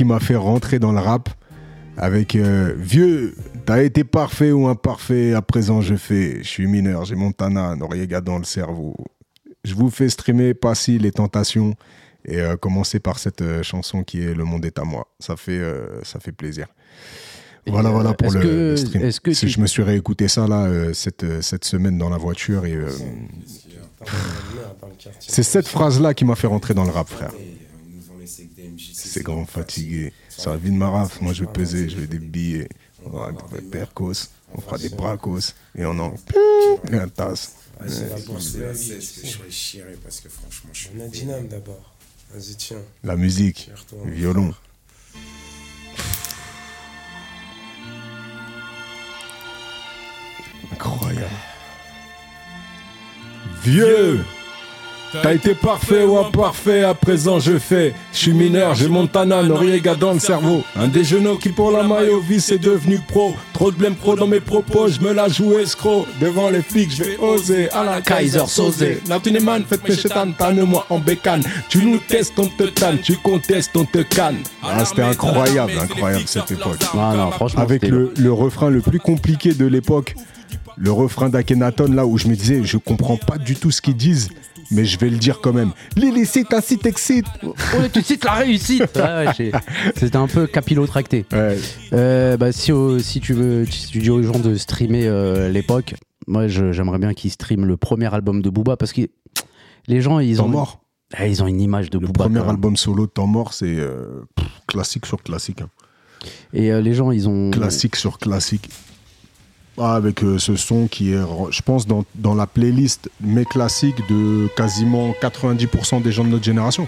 m'a 0.03 0.19
fait 0.19 0.35
rentrer 0.35 0.79
dans 0.79 0.91
le 0.91 0.99
rap 0.99 1.29
avec 1.97 2.35
euh, 2.35 2.73
Vieux, 2.77 3.35
t'as 3.65 3.81
été 3.83 4.03
parfait 4.03 4.51
ou 4.51 4.67
imparfait, 4.67 5.33
à 5.33 5.41
présent 5.41 5.81
je 5.81 5.95
fais. 5.95 6.37
Je 6.43 6.47
suis 6.47 6.67
mineur, 6.67 7.05
j'ai 7.05 7.15
Montana, 7.15 7.75
Noriega 7.75 8.21
dans 8.21 8.37
le 8.37 8.43
cerveau. 8.43 8.95
Je 9.63 9.73
vous 9.73 9.89
fais 9.89 10.07
streamer 10.09 10.53
Passy, 10.53 10.97
les 10.99 11.11
tentations. 11.11 11.75
Et 12.29 12.41
euh, 12.41 12.57
commencer 12.57 12.99
par 12.99 13.19
cette 13.19 13.41
euh, 13.41 13.63
chanson 13.63 14.03
qui 14.03 14.21
est 14.21 14.33
Le 14.33 14.43
monde 14.43 14.65
est 14.65 14.77
à 14.79 14.83
moi. 14.83 15.07
Ça 15.19 15.37
fait, 15.37 15.59
euh, 15.59 16.03
ça 16.03 16.19
fait 16.19 16.33
plaisir. 16.33 16.67
Et, 17.65 17.71
Voilà, 17.71 17.89
voilà 17.89 18.13
pour 18.13 18.31
le, 18.31 18.41
que- 18.41 18.47
le 18.47 18.77
stream. 18.77 19.03
est-ce 19.03 19.21
que 19.21 19.33
Si 19.33 19.45
tu- 19.45 19.51
Je 19.51 19.61
me 19.61 19.67
suis 19.67 19.81
réécouté 19.83 20.27
ça 20.27 20.45
là 20.47 20.65
euh, 20.65 20.93
cette, 20.93 21.41
cette 21.41 21.63
semaine 21.63 21.97
dans 21.97 22.09
la 22.09 22.17
voiture 22.17 22.65
et 22.65 22.73
euh, 22.75 22.89
c'est 25.19 25.43
cette 25.43 25.67
phrase 25.67 25.99
là 26.01 26.13
qui 26.13 26.25
m'a 26.25 26.35
fait 26.35 26.47
rentrer 26.47 26.73
dans 26.73 26.83
le 26.83 26.91
rap, 26.91 27.07
frère. 27.07 27.31
C'est 28.93 29.23
grand 29.23 29.45
fatigué. 29.45 30.11
Ça 30.37 30.51
va 30.51 30.57
vite 30.57 30.73
ma 30.73 30.89
raf. 30.89 31.19
Moi 31.21 31.33
je 31.33 31.43
vais 31.43 31.51
peser, 31.51 31.89
je 31.89 31.97
vais 31.97 32.07
des 32.07 32.19
billets. 32.19 32.69
On 33.05 33.09
fera 33.09 33.31
des 33.31 33.61
percos, 33.61 34.29
on 34.53 34.61
fera 34.61 34.77
des 34.77 34.89
bracos 34.89 35.53
et 35.75 35.85
on 35.85 35.97
en 35.99 36.13
et 36.91 36.95
un 36.95 37.07
tasse. 37.07 37.55
C'est 37.87 38.09
la 38.09 38.19
bourse 38.21 38.53
de 38.53 38.63
la 38.63 38.71
vie. 38.71 38.87
Je 38.87 39.43
vais 39.43 39.51
chier 39.51 39.83
parce 40.03 40.19
que 40.19 40.29
franchement, 40.29 40.69
je 40.73 40.79
suis. 40.79 40.89
On 40.97 41.05
a 41.05 41.07
Dynam 41.07 41.47
d'abord. 41.47 41.93
Vas-y, 42.33 42.55
tiens. 42.55 42.81
La 43.03 43.15
musique, 43.15 43.71
le 44.05 44.11
violon. 44.11 44.53
Incroyable. 50.71 51.29
Vieux 53.63 54.23
T'as 55.11 55.33
été 55.33 55.53
parfait 55.53 56.03
ou 56.03 56.17
imparfait, 56.17 56.83
à 56.83 56.93
présent 56.93 57.39
je 57.39 57.57
fais. 57.57 57.93
Je 58.11 58.17
suis 58.17 58.33
mineur, 58.33 58.75
j'ai 58.75 58.87
Montana, 58.87 59.41
Noriega 59.43 59.95
dans 59.95 60.13
le 60.13 60.19
cerveau. 60.19 60.63
Un 60.75 60.87
des 60.87 61.03
genoux 61.03 61.37
qui 61.37 61.49
pour 61.49 61.71
la 61.71 61.83
maillot 61.83 62.19
vice 62.19 62.51
est 62.51 62.57
devenu 62.57 62.99
pro. 63.07 63.33
Trop 63.53 63.71
de 63.71 63.77
blême 63.77 63.95
pro 63.95 64.15
dans 64.15 64.27
mes 64.27 64.39
propos, 64.39 64.87
je 64.87 64.99
me 65.01 65.13
la 65.13 65.27
joue 65.29 65.57
escroc. 65.59 66.05
Devant 66.19 66.49
les 66.49 66.61
flics, 66.61 66.91
je 66.95 67.03
vais 67.03 67.17
oser. 67.17 67.69
À 67.71 67.83
la 67.83 68.01
Kaiser 68.01 68.45
Sosé. 68.47 69.01
Natineman, 69.07 69.63
faites 69.67 69.81
pécher 69.81 70.09
tanne-moi 70.09 70.85
en 70.89 70.99
bécane. 70.99 71.41
Tu 71.69 71.83
nous 71.85 71.97
testes, 71.99 72.37
on 72.37 72.47
te 72.47 72.63
tanne. 72.63 72.99
Tu 72.99 73.15
contestes, 73.17 73.71
on 73.75 73.85
te 73.85 73.99
canne. 73.99 74.37
Ah, 74.63 74.83
c'était 74.85 75.03
incroyable, 75.03 75.73
incroyable 75.81 76.23
cette 76.27 76.51
époque. 76.51 76.79
Non, 76.93 77.13
non, 77.13 77.31
franchement, 77.31 77.61
Avec 77.61 77.83
le, 77.87 78.13
le 78.17 78.33
refrain 78.33 78.69
le 78.69 78.81
plus 78.81 78.99
compliqué 78.99 79.53
de 79.53 79.65
l'époque, 79.65 80.15
le 80.77 80.91
refrain 80.91 81.29
d'Akhenaton, 81.29 81.91
là 81.91 82.05
où 82.05 82.17
je 82.17 82.27
me 82.27 82.35
disais, 82.35 82.63
je 82.63 82.77
comprends 82.77 83.17
pas 83.17 83.37
du 83.37 83.55
tout 83.55 83.71
ce 83.71 83.81
qu'ils 83.81 83.95
disent, 83.97 84.29
mais 84.71 84.85
je 84.85 84.99
vais 84.99 85.09
le 85.09 85.17
dire 85.17 85.39
quand 85.41 85.53
même. 85.53 85.71
L'illicite 85.95 86.53
incite 86.53 86.85
excite. 86.85 87.25
Oh, 87.43 87.53
tu 87.91 88.01
cites 88.01 88.23
la 88.25 88.33
réussite 88.33 88.83
Ouais, 88.95 89.27
ouais, 89.27 89.51
C'était 89.95 90.17
un 90.17 90.27
peu 90.27 90.45
capillotracté. 90.47 91.25
Ouais, 91.31 91.57
Euh, 91.93 92.37
bah, 92.37 92.51
si, 92.51 92.71
au- 92.71 92.99
si 92.99 93.19
tu 93.19 93.33
veux, 93.33 93.65
si 93.65 93.87
tu 93.87 93.99
dis 93.99 94.09
aux 94.09 94.21
gens 94.23 94.39
de 94.39 94.55
streamer 94.55 95.07
euh, 95.07 95.49
l'époque, 95.49 95.95
moi 96.27 96.47
j'aimerais 96.47 96.99
bien 96.99 97.13
qu'ils 97.13 97.31
streament 97.31 97.65
le 97.65 97.77
premier 97.77 98.13
album 98.13 98.41
de 98.41 98.49
Booba 98.49 98.75
parce 98.77 98.91
que 98.93 99.01
les 99.87 100.01
gens 100.01 100.19
ils 100.19 100.37
Temps 100.37 100.45
ont, 100.45 100.49
mort. 100.49 100.81
Eh, 101.19 101.29
ils 101.29 101.41
ont 101.41 101.47
une 101.47 101.61
image 101.61 101.89
de 101.89 101.97
Le 101.99 102.07
Booba. 102.07 102.25
premier 102.25 102.35
quand 102.39 102.45
même. 102.45 102.49
album 102.55 102.75
solo 102.77 103.05
de 103.05 103.11
Temps 103.11 103.27
mort, 103.27 103.53
c'est 103.53 103.65
euh, 103.79 104.25
classique 104.67 105.05
sur 105.05 105.23
classique. 105.23 105.61
hein. 105.61 105.69
Et 106.51 106.71
euh, 106.73 106.81
les 106.81 106.93
gens 106.93 107.11
ils 107.11 107.29
ont. 107.29 107.51
Classique 107.51 107.95
sur 107.95 108.17
classique. 108.19 108.69
Ah, 109.79 109.93
avec 109.95 110.23
euh, 110.23 110.39
ce 110.39 110.55
son 110.55 110.87
qui 110.87 111.13
est, 111.13 111.21
je 111.51 111.61
pense, 111.61 111.85
dans, 111.85 112.03
dans 112.15 112.33
la 112.33 112.47
playlist 112.47 113.11
mes 113.21 113.45
classiques 113.45 114.07
de 114.09 114.47
quasiment 114.55 115.13
90% 115.21 116.01
des 116.01 116.11
gens 116.11 116.23
de 116.23 116.29
notre 116.29 116.45
génération. 116.45 116.87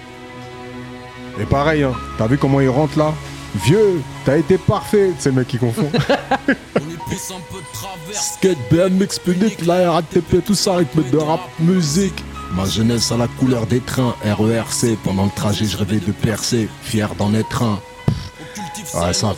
Et 1.39 1.45
pareil, 1.45 1.83
hein, 1.83 1.93
t'as 2.17 2.25
vu 2.27 2.37
comment 2.37 2.59
il 2.59 2.69
rentre 2.69 2.97
là? 2.97 3.13
Vieux, 3.63 4.01
t'as 4.25 4.37
été 4.37 4.57
parfait. 4.57 5.11
C'est 5.19 5.29
le 5.29 5.35
mec 5.35 5.47
qui 5.47 5.57
confond. 5.57 5.89
Skate, 8.11 8.57
BMX, 8.71 9.19
Punic, 9.23 9.65
la 9.65 9.91
RATP, 9.91 10.43
tout 10.45 10.55
ça, 10.55 10.77
rythme 10.77 11.03
de 11.09 11.17
rap, 11.17 11.41
musique. 11.59 12.23
Ma 12.55 12.65
jeunesse 12.65 13.11
à 13.11 13.17
la 13.17 13.27
couleur 13.27 13.67
des 13.67 13.79
trains, 13.79 14.15
RERC. 14.23 14.97
Pendant 15.03 15.25
le 15.25 15.31
trajet, 15.35 15.65
je 15.65 15.77
rêvais 15.77 15.99
de 15.99 16.11
percer, 16.11 16.67
fier 16.81 17.13
d'en 17.15 17.33
être 17.33 17.63
un. 17.63 17.79
Ouais, 18.95 19.13
ça. 19.13 19.35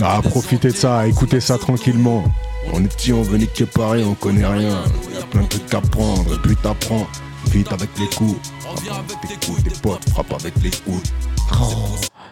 Ah, 0.00 0.20
profitez 0.22 0.68
de 0.68 0.76
ça, 0.76 1.06
écoutez 1.06 1.40
ça 1.40 1.58
tranquillement. 1.58 2.24
On 2.72 2.82
est 2.84 2.88
petit, 2.88 3.12
on 3.12 3.22
veut 3.22 3.38
niquer 3.38 3.66
pareil, 3.66 4.04
on 4.04 4.14
connaît 4.14 4.46
rien. 4.46 4.82
Y 5.12 5.18
a 5.18 5.26
plein 5.26 5.42
de 5.42 5.48
trucs 5.48 5.74
à 5.74 5.80
prendre, 5.80 6.34
et 6.34 6.38
puis 6.38 6.56
t'apprends. 6.56 7.06
Vite 7.46 7.72
avec 7.72 7.88
les 7.98 8.06
coups, 8.06 8.38
frappe 8.60 8.98
avec 8.98 9.20
tes 9.22 9.46
coups, 9.46 9.62
tes 9.64 9.80
potes, 9.80 10.08
frappe 10.10 10.32
avec 10.32 10.54
les 10.62 10.70
coups. 10.70 11.12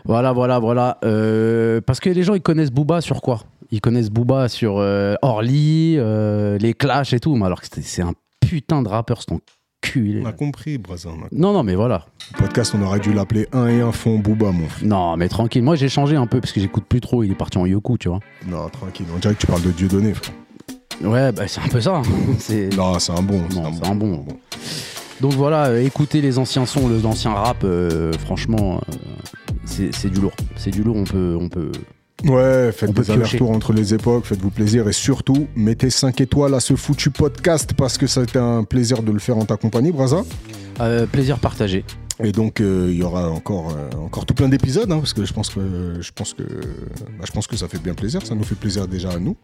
Voilà, 0.05 0.33
voilà, 0.33 0.59
voilà. 0.59 0.99
Euh, 1.05 1.81
parce 1.81 1.99
que 1.99 2.11
les 2.11 2.23
gens 2.23 2.35
ils 2.35 2.43
connaissent 2.43 2.71
Booba 2.71 3.01
sur 3.01 3.21
quoi? 3.21 3.41
Ils 3.71 3.81
connaissent 3.81 4.11
Booba 4.11 4.49
sur 4.49 4.79
euh, 4.79 5.15
Orly, 5.23 5.97
euh, 5.99 6.57
les 6.59 6.73
Clash 6.73 7.13
et 7.13 7.21
tout. 7.21 7.35
Mais 7.37 7.47
alors 7.47 7.61
que 7.61 7.67
c'est 7.83 8.03
un 8.03 8.13
putain 8.41 8.83
de 8.83 8.89
rappeur, 8.89 9.21
cet 9.21 9.33
On 10.23 10.25
a 10.27 10.33
compris, 10.33 10.77
a- 10.77 11.29
Non, 11.33 11.53
non, 11.53 11.63
mais 11.63 11.75
voilà. 11.75 12.07
Le 12.35 12.39
podcast, 12.39 12.75
on 12.77 12.83
aurait 12.83 13.01
dû 13.01 13.13
l'appeler 13.13 13.47
1 13.53 13.69
et 13.69 13.81
1 13.81 13.93
fond 13.93 14.19
Booba, 14.19 14.51
mon 14.51 14.67
frère. 14.69 14.87
Non, 14.89 15.17
mais 15.17 15.29
tranquille. 15.29 15.63
Moi, 15.63 15.77
j'ai 15.77 15.89
changé 15.89 16.17
un 16.17 16.27
peu 16.27 16.41
parce 16.41 16.53
que 16.53 16.61
j'écoute 16.61 16.85
plus 16.89 17.01
trop. 17.01 17.23
Il 17.23 17.31
est 17.31 17.35
parti 17.37 17.59
en 17.59 17.65
Yoku, 17.67 17.97
tu 17.97 18.09
vois. 18.09 18.21
Non, 18.47 18.69
tranquille. 18.69 19.07
On 19.15 19.19
dirait 19.19 19.35
que 19.35 19.41
tu 19.41 19.47
parles 19.47 19.63
de 19.63 19.71
Dieu 19.71 19.89
donné, 19.89 20.13
frère. 20.15 20.35
Ouais, 21.03 21.33
bah, 21.33 21.47
c'est 21.47 21.61
un 21.61 21.69
peu 21.69 21.81
ça. 21.81 21.97
hein. 21.97 22.03
C'est. 22.39 22.77
Non, 22.77 22.99
c'est 22.99 23.13
un 23.13 23.23
bon. 23.23 23.41
C'est 23.51 23.87
un 23.87 23.95
bon. 23.95 24.25
Donc 25.21 25.33
voilà, 25.33 25.67
euh, 25.67 25.83
écoutez 25.85 26.21
les 26.21 26.39
anciens 26.39 26.67
sons, 26.67 26.89
les 26.89 27.05
anciens 27.07 27.33
rap, 27.33 27.63
euh, 27.65 28.13
franchement, 28.13 28.81
euh, 28.89 28.95
c'est 29.65 29.93
c'est 29.93 30.11
du 30.11 30.21
lourd. 30.21 30.33
C'est 30.57 30.71
du 30.71 30.83
lourd, 30.85 30.97
on 30.97 31.05
peut, 31.05 31.37
on 31.41 31.49
peut. 31.49 31.73
Ouais, 32.25 32.73
faites 32.73 32.93
des 32.93 33.11
allers-retours 33.11 33.51
entre 33.51 33.73
les 33.73 33.95
époques, 33.95 34.25
faites-vous 34.25 34.51
plaisir 34.51 34.89
et 34.89 34.93
surtout, 34.93 35.47
mettez 35.55 35.89
5 35.89 36.21
étoiles 36.21 36.55
à 36.55 36.61
ce 36.61 36.75
foutu 36.75 37.11
podcast 37.11 37.75
parce 37.77 37.97
que 37.97 38.09
ça 38.09 38.21
a 38.21 38.23
été 38.25 38.39
un 38.39 38.65
plaisir 38.65 39.03
de 39.03 39.13
le 39.13 39.21
faire 39.21 39.39
en 39.39 39.45
ta 39.45 39.57
compagnie, 39.57 39.93
Braza. 39.93 40.25
Euh, 40.81 41.07
plaisir 41.07 41.39
partagé. 41.39 41.85
Et 42.23 42.33
donc, 42.33 42.61
euh, 42.61 42.89
il 42.91 42.97
y 42.97 43.03
aura 43.03 43.31
encore, 43.31 43.71
euh, 43.71 43.91
encore 44.05 44.27
tout 44.27 44.35
plein 44.35 44.49
d'épisodes, 44.49 44.91
hein, 44.91 44.99
parce 44.99 45.13
que 45.13 45.25
je 45.25 45.33
pense 45.33 45.51
que, 45.51 45.99
je, 46.01 46.11
pense 46.13 46.35
que, 46.35 46.43
bah, 46.43 47.25
je 47.25 47.31
pense 47.31 47.47
que 47.47 47.57
ça 47.57 47.69
fait 47.69 47.79
bien 47.79 47.95
plaisir, 47.95 48.27
ça 48.27 48.35
nous 48.35 48.43
fait 48.43 48.57
plaisir 48.57 48.89
déjà 48.89 49.11
à 49.11 49.19
nous. 49.19 49.37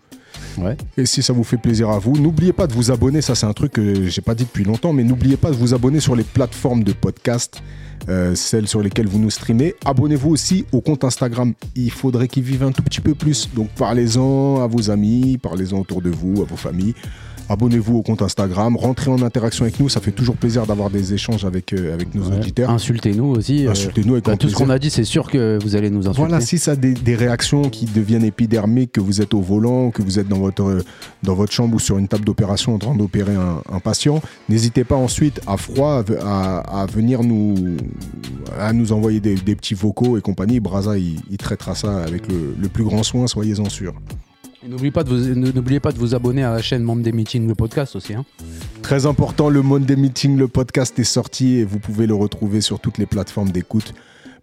Ouais. 0.59 0.77
Et 0.97 1.07
si 1.07 1.23
ça 1.23 1.33
vous 1.33 1.45
fait 1.45 1.57
plaisir 1.57 1.91
à 1.91 2.01
vous, 2.01 2.17
n'oubliez 2.19 2.53
pas 2.53 2.67
de 2.67 2.73
vous 2.73 2.91
abonner. 2.91 3.23
Ça, 3.23 3.37
c'est 3.37 3.47
un 3.47 3.53
truc 3.53 3.73
que 3.73 4.09
j'ai 4.09 4.23
pas 4.23 4.35
dit 4.35 4.45
depuis 4.45 4.65
longtemps, 4.65 4.93
mais 4.93 5.05
n'oubliez 5.05 5.37
pas 5.37 5.51
de 5.51 5.57
vous 5.57 5.73
abonner 5.73 6.01
sur 6.01 6.17
les 6.17 6.25
plateformes 6.25 6.83
de 6.83 6.93
podcast, 6.93 7.63
euh, 8.09 8.35
celles 8.35 8.67
sur 8.67 8.83
lesquelles 8.83 9.07
vous 9.07 9.21
nous 9.21 9.31
streamez. 9.31 9.77
Abonnez-vous 9.85 10.31
aussi 10.31 10.67
au 10.73 10.81
compte 10.81 11.05
Instagram. 11.05 11.55
Il 11.77 11.93
faudrait 11.93 12.27
qu'il 12.27 12.43
vive 12.43 12.65
un 12.65 12.73
tout 12.73 12.83
petit 12.83 13.01
peu 13.01 13.15
plus. 13.15 13.49
Donc, 13.55 13.69
parlez-en 13.77 14.61
à 14.61 14.67
vos 14.67 14.91
amis, 14.91 15.39
parlez-en 15.39 15.79
autour 15.79 16.03
de 16.03 16.11
vous, 16.11 16.43
à 16.43 16.45
vos 16.45 16.57
familles. 16.57 16.95
Abonnez-vous 17.49 17.99
au 17.99 18.03
compte 18.03 18.23
Instagram, 18.23 18.75
rentrez 18.77 19.11
en 19.11 19.21
interaction 19.21 19.65
avec 19.65 19.79
nous. 19.79 19.91
Ça 19.91 20.01
fait 20.01 20.13
toujours 20.13 20.35
plaisir 20.37 20.65
d'avoir 20.67 20.89
des 20.89 21.13
échanges 21.13 21.45
avec, 21.45 21.73
euh, 21.75 21.93
avec 21.93 22.15
nos 22.15 22.29
Ouais. 22.31 22.37
auditeurs. 22.39 22.71
Insultez-nous 22.71 23.25
aussi. 23.27 23.67
euh, 23.67 23.71
Insultez-nous 23.73 24.15
avec 24.15 24.25
bah, 24.25 24.37
tout 24.39 24.49
ce 24.49 24.55
qu'on 24.55 24.71
a 24.71 24.79
dit, 24.79 24.89
c'est 24.89 25.05
sûr 25.05 25.31
que 25.31 25.59
vous 25.63 25.77
allez 25.77 25.91
nous 25.91 26.09
insulter. 26.09 26.19
Voilà, 26.19 26.41
si 26.41 26.59
ça 26.59 26.71
a 26.73 26.77
des, 26.77 26.95
des 26.95 27.15
réactions 27.15 27.69
qui 27.69 27.85
deviennent 27.85 28.25
épidermiques, 28.25 28.93
que 28.93 29.01
vous 29.01 29.21
êtes 29.21 29.35
au 29.35 29.41
volant, 29.43 29.91
que 29.91 30.01
vous 30.03 30.19
êtes 30.19 30.27
dans 30.29 30.39
votre, 30.39 30.83
dans 31.23 31.35
votre 31.35 31.53
chambre 31.53 31.75
ou 31.75 31.79
sur 31.79 31.99
une 31.99 32.09
table 32.09 32.25
d'opération 32.25 32.75
en 32.75 32.79
train 32.79 32.95
d'opérer 32.95 33.35
un, 33.35 33.61
un 33.71 33.79
patient, 33.81 34.23
n'hésitez 34.49 34.85
pas 34.85 34.97
ensuite 34.97 35.41
à 35.47 35.59
froid 35.59 36.03
à, 36.23 36.61
à- 36.61 36.83
à 36.83 36.87
venir 36.87 37.23
nous, 37.23 37.55
à 38.59 38.73
nous 38.73 38.93
envoyer 38.93 39.21
des, 39.21 39.35
des 39.35 39.55
petits 39.55 39.75
vocaux 39.75 40.17
et 40.17 40.23
compagnie. 40.23 40.61
Braza, 40.61 40.97
il, 40.97 41.17
il 41.31 41.37
traitera 41.37 41.75
ça 41.75 41.99
avec 42.03 42.27
le, 42.29 42.55
le 42.59 42.69
plus 42.69 42.85
grand 42.85 43.03
soin, 43.03 43.27
soyez-en 43.27 43.69
sûrs. 43.69 43.95
Et 44.65 44.69
N'oubliez 44.69 44.91
pas, 44.91 45.05
de 45.05 45.11
vous- 45.11 45.35
n'oubliez 45.53 45.81
pas 45.81 45.93
de 45.93 45.99
vous 45.99 46.15
abonner 46.15 46.43
à 46.43 46.53
la 46.53 46.63
chaîne 46.63 46.83
Monday 46.83 47.13
Meeting, 47.13 47.47
le 47.47 47.55
podcast 47.55 47.97
aussi. 47.97 48.15
Hein. 48.15 48.25
Très 48.83 49.05
important, 49.07 49.51
le 49.51 49.61
Monday 49.63 49.97
Meeting, 49.97 50.39
le 50.39 50.49
podcast 50.49 50.99
est 50.99 51.05
sorti 51.05 51.57
et 51.57 51.65
vous 51.65 51.79
pouvez 51.79 52.07
le 52.07 52.15
retrouver 52.15 52.61
sur 52.61 52.81
toutes 52.81 52.99
les 52.99 53.07
plateformes 53.07 53.51
d'écoute. 53.51 53.93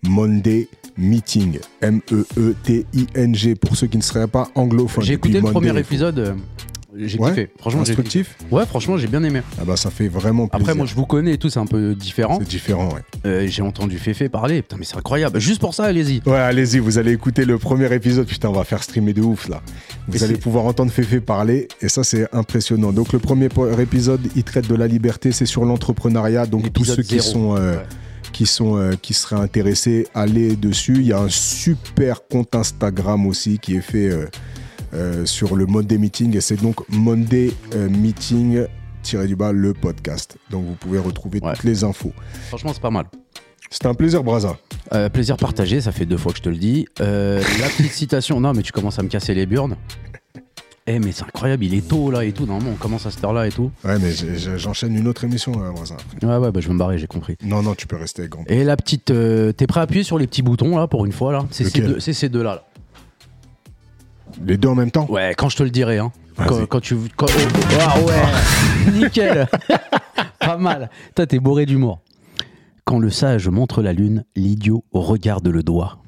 Monday 0.03 0.67
Meeting, 0.97 1.59
M-E-E-T-I-N-G, 1.81 3.55
pour 3.55 3.75
ceux 3.75 3.87
qui 3.87 3.97
ne 3.97 4.03
seraient 4.03 4.27
pas 4.27 4.47
anglophones. 4.55 5.03
J'ai 5.03 5.13
écouté 5.13 5.35
le 5.35 5.41
Monday, 5.41 5.53
premier 5.53 5.79
épisode. 5.79 6.35
J'ai 6.95 7.17
Ouais, 7.19 7.29
kiffé. 7.29 7.49
Franchement, 7.57 7.83
j'ai 7.85 7.91
Instructif 7.91 8.35
Ouais, 8.51 8.65
franchement, 8.65 8.97
j'ai 8.97 9.07
bien 9.07 9.23
aimé. 9.23 9.41
Ah 9.59 9.63
bah 9.65 9.77
ça 9.77 9.89
fait 9.89 10.07
vraiment 10.09 10.47
plaisir. 10.47 10.63
Après, 10.65 10.75
moi, 10.75 10.85
je 10.85 10.93
vous 10.93 11.05
connais 11.05 11.33
et 11.33 11.37
tout, 11.37 11.49
c'est 11.49 11.59
un 11.59 11.65
peu 11.65 11.95
différent. 11.95 12.37
C'est 12.39 12.47
différent, 12.49 12.89
ouais. 12.93 13.01
Euh, 13.25 13.47
j'ai 13.47 13.61
entendu 13.61 13.97
Féfé 13.97 14.27
parler. 14.27 14.61
Putain, 14.61 14.75
mais 14.77 14.85
c'est 14.85 14.97
incroyable. 14.97 15.39
Juste 15.39 15.61
pour 15.61 15.73
ça, 15.73 15.85
allez-y. 15.85 16.21
Ouais, 16.27 16.35
allez-y, 16.35 16.79
vous 16.79 16.97
allez 16.97 17.13
écouter 17.13 17.45
le 17.45 17.57
premier 17.57 17.93
épisode. 17.93 18.27
Putain, 18.27 18.49
on 18.49 18.53
va 18.53 18.63
faire 18.65 18.83
streamer 18.83 19.13
de 19.13 19.21
ouf 19.21 19.47
là. 19.47 19.61
Vous 20.07 20.17
Et 20.21 20.23
allez 20.25 20.35
pouvoir 20.35 20.65
entendre 20.65 20.91
Féfé 20.91 21.21
parler 21.21 21.67
et 21.81 21.87
ça, 21.87 22.03
c'est 22.03 22.27
impressionnant. 22.33 22.91
Donc, 22.91 23.13
le 23.13 23.19
premier 23.19 23.47
épisode, 23.79 24.21
il 24.35 24.43
traite 24.43 24.67
de 24.67 24.75
la 24.75 24.87
liberté, 24.87 25.31
c'est 25.31 25.45
sur 25.45 25.63
l'entrepreneuriat. 25.63 26.45
Donc, 26.45 26.73
tous 26.73 26.83
ceux 26.85 27.03
qui 27.03 27.19
zéro. 27.19 27.31
sont. 27.31 27.55
euh, 27.57 27.77
Ouais. 27.77 27.85
qui 28.33 28.45
sont 28.45 28.77
euh, 28.77 28.93
qui 29.01 29.13
seraient 29.13 29.41
intéressés, 29.41 30.07
allez 30.13 30.55
dessus. 30.55 30.95
Il 30.97 31.07
y 31.07 31.11
a 31.13 31.19
un 31.19 31.27
super 31.29 32.25
compte 32.29 32.55
Instagram 32.55 33.25
aussi 33.27 33.59
qui 33.59 33.75
est 33.75 33.81
fait 33.81 34.09
euh, 34.09 34.27
euh, 34.93 35.25
sur 35.25 35.55
le 35.55 35.65
Monday 35.65 35.97
Meeting 35.97 36.35
et 36.35 36.41
c'est 36.41 36.61
donc 36.61 36.87
Monday 36.89 37.51
euh, 37.75 37.89
Meeting 37.89 38.65
tiré 39.03 39.27
du 39.27 39.35
bas 39.35 39.51
le 39.51 39.73
podcast. 39.73 40.37
Donc 40.49 40.65
vous 40.65 40.75
pouvez 40.75 40.99
retrouver 40.99 41.39
Ouais. 41.41 41.53
toutes 41.53 41.63
les 41.63 41.83
infos. 41.83 42.13
Franchement, 42.49 42.71
c'est 42.73 42.81
pas 42.81 42.91
mal. 42.91 43.05
C'était 43.69 43.87
un 43.87 43.93
plaisir, 43.93 44.21
Braza. 44.23 44.57
Euh, 44.93 45.07
plaisir 45.09 45.37
partagé, 45.37 45.79
ça 45.79 45.91
fait 45.93 46.05
deux 46.05 46.17
fois 46.17 46.33
que 46.33 46.37
je 46.39 46.43
te 46.43 46.49
le 46.49 46.57
dis. 46.57 46.87
La 46.99 47.39
petite 47.77 47.93
citation, 47.93 48.39
non, 48.41 48.53
mais 48.53 48.63
tu 48.63 48.71
commences 48.73 48.99
à 48.99 49.03
me 49.03 49.07
casser 49.07 49.33
les 49.33 49.45
burnes. 49.45 49.77
Eh, 50.87 50.97
mais 50.99 51.11
c'est 51.11 51.23
incroyable, 51.23 51.63
il 51.63 51.75
est 51.75 51.87
tôt 51.87 52.09
là 52.11 52.25
et 52.25 52.31
tout. 52.33 52.45
Normalement, 52.45 52.71
on 52.73 52.75
commence 52.75 53.05
à 53.05 53.11
cette 53.11 53.23
heure-là 53.23 53.47
et 53.47 53.51
tout. 53.51 53.71
Ouais, 53.85 53.97
mais 53.99 54.11
j'enchaîne 54.57 54.95
une 54.97 55.07
autre 55.07 55.23
émission, 55.23 55.51
là, 55.61 55.69
Braza. 55.71 55.95
Ouais, 56.23 56.35
ouais, 56.37 56.51
bah 56.51 56.59
je 56.59 56.67
vais 56.67 56.73
me 56.73 56.79
barrer, 56.79 56.97
j'ai 56.97 57.05
compris. 57.07 57.37
Non, 57.45 57.61
non, 57.61 57.75
tu 57.75 57.85
peux 57.87 57.95
rester 57.97 58.27
grand. 58.27 58.43
Et 58.47 58.63
la 58.63 58.75
petite. 58.75 59.11
euh, 59.11 59.51
T'es 59.53 59.67
prêt 59.67 59.79
à 59.79 59.83
appuyer 59.83 60.03
sur 60.03 60.17
les 60.17 60.25
petits 60.27 60.41
boutons 60.41 60.75
là 60.77 60.87
pour 60.87 61.05
une 61.05 61.11
fois 61.11 61.31
là? 61.31 61.45
C'est 61.51 61.63
ces 61.65 61.79
deux- 61.81 62.39
deux-là. 62.39 62.55
Là. 62.55 62.63
Les 64.45 64.57
deux 64.57 64.69
en 64.69 64.75
même 64.75 64.91
temps 64.91 65.07
Ouais, 65.09 65.33
quand 65.37 65.49
je 65.49 65.57
te 65.57 65.63
le 65.63 65.69
dirai. 65.69 65.97
Hein. 65.97 66.11
Quand, 66.47 66.65
quand 66.65 66.79
tu. 66.79 66.97
Quand, 67.15 67.27
oh, 67.29 68.07
ouais 68.07 68.91
Nickel 68.93 69.47
Pas 70.39 70.57
mal. 70.57 70.89
Toi, 71.15 71.27
t'es 71.27 71.39
bourré 71.39 71.65
d'humour. 71.65 72.01
Quand 72.83 72.99
le 72.99 73.09
sage 73.09 73.47
montre 73.47 73.81
la 73.81 73.93
lune, 73.93 74.25
l'idiot 74.35 74.83
regarde 74.91 75.47
le 75.47 75.63
doigt. 75.63 75.99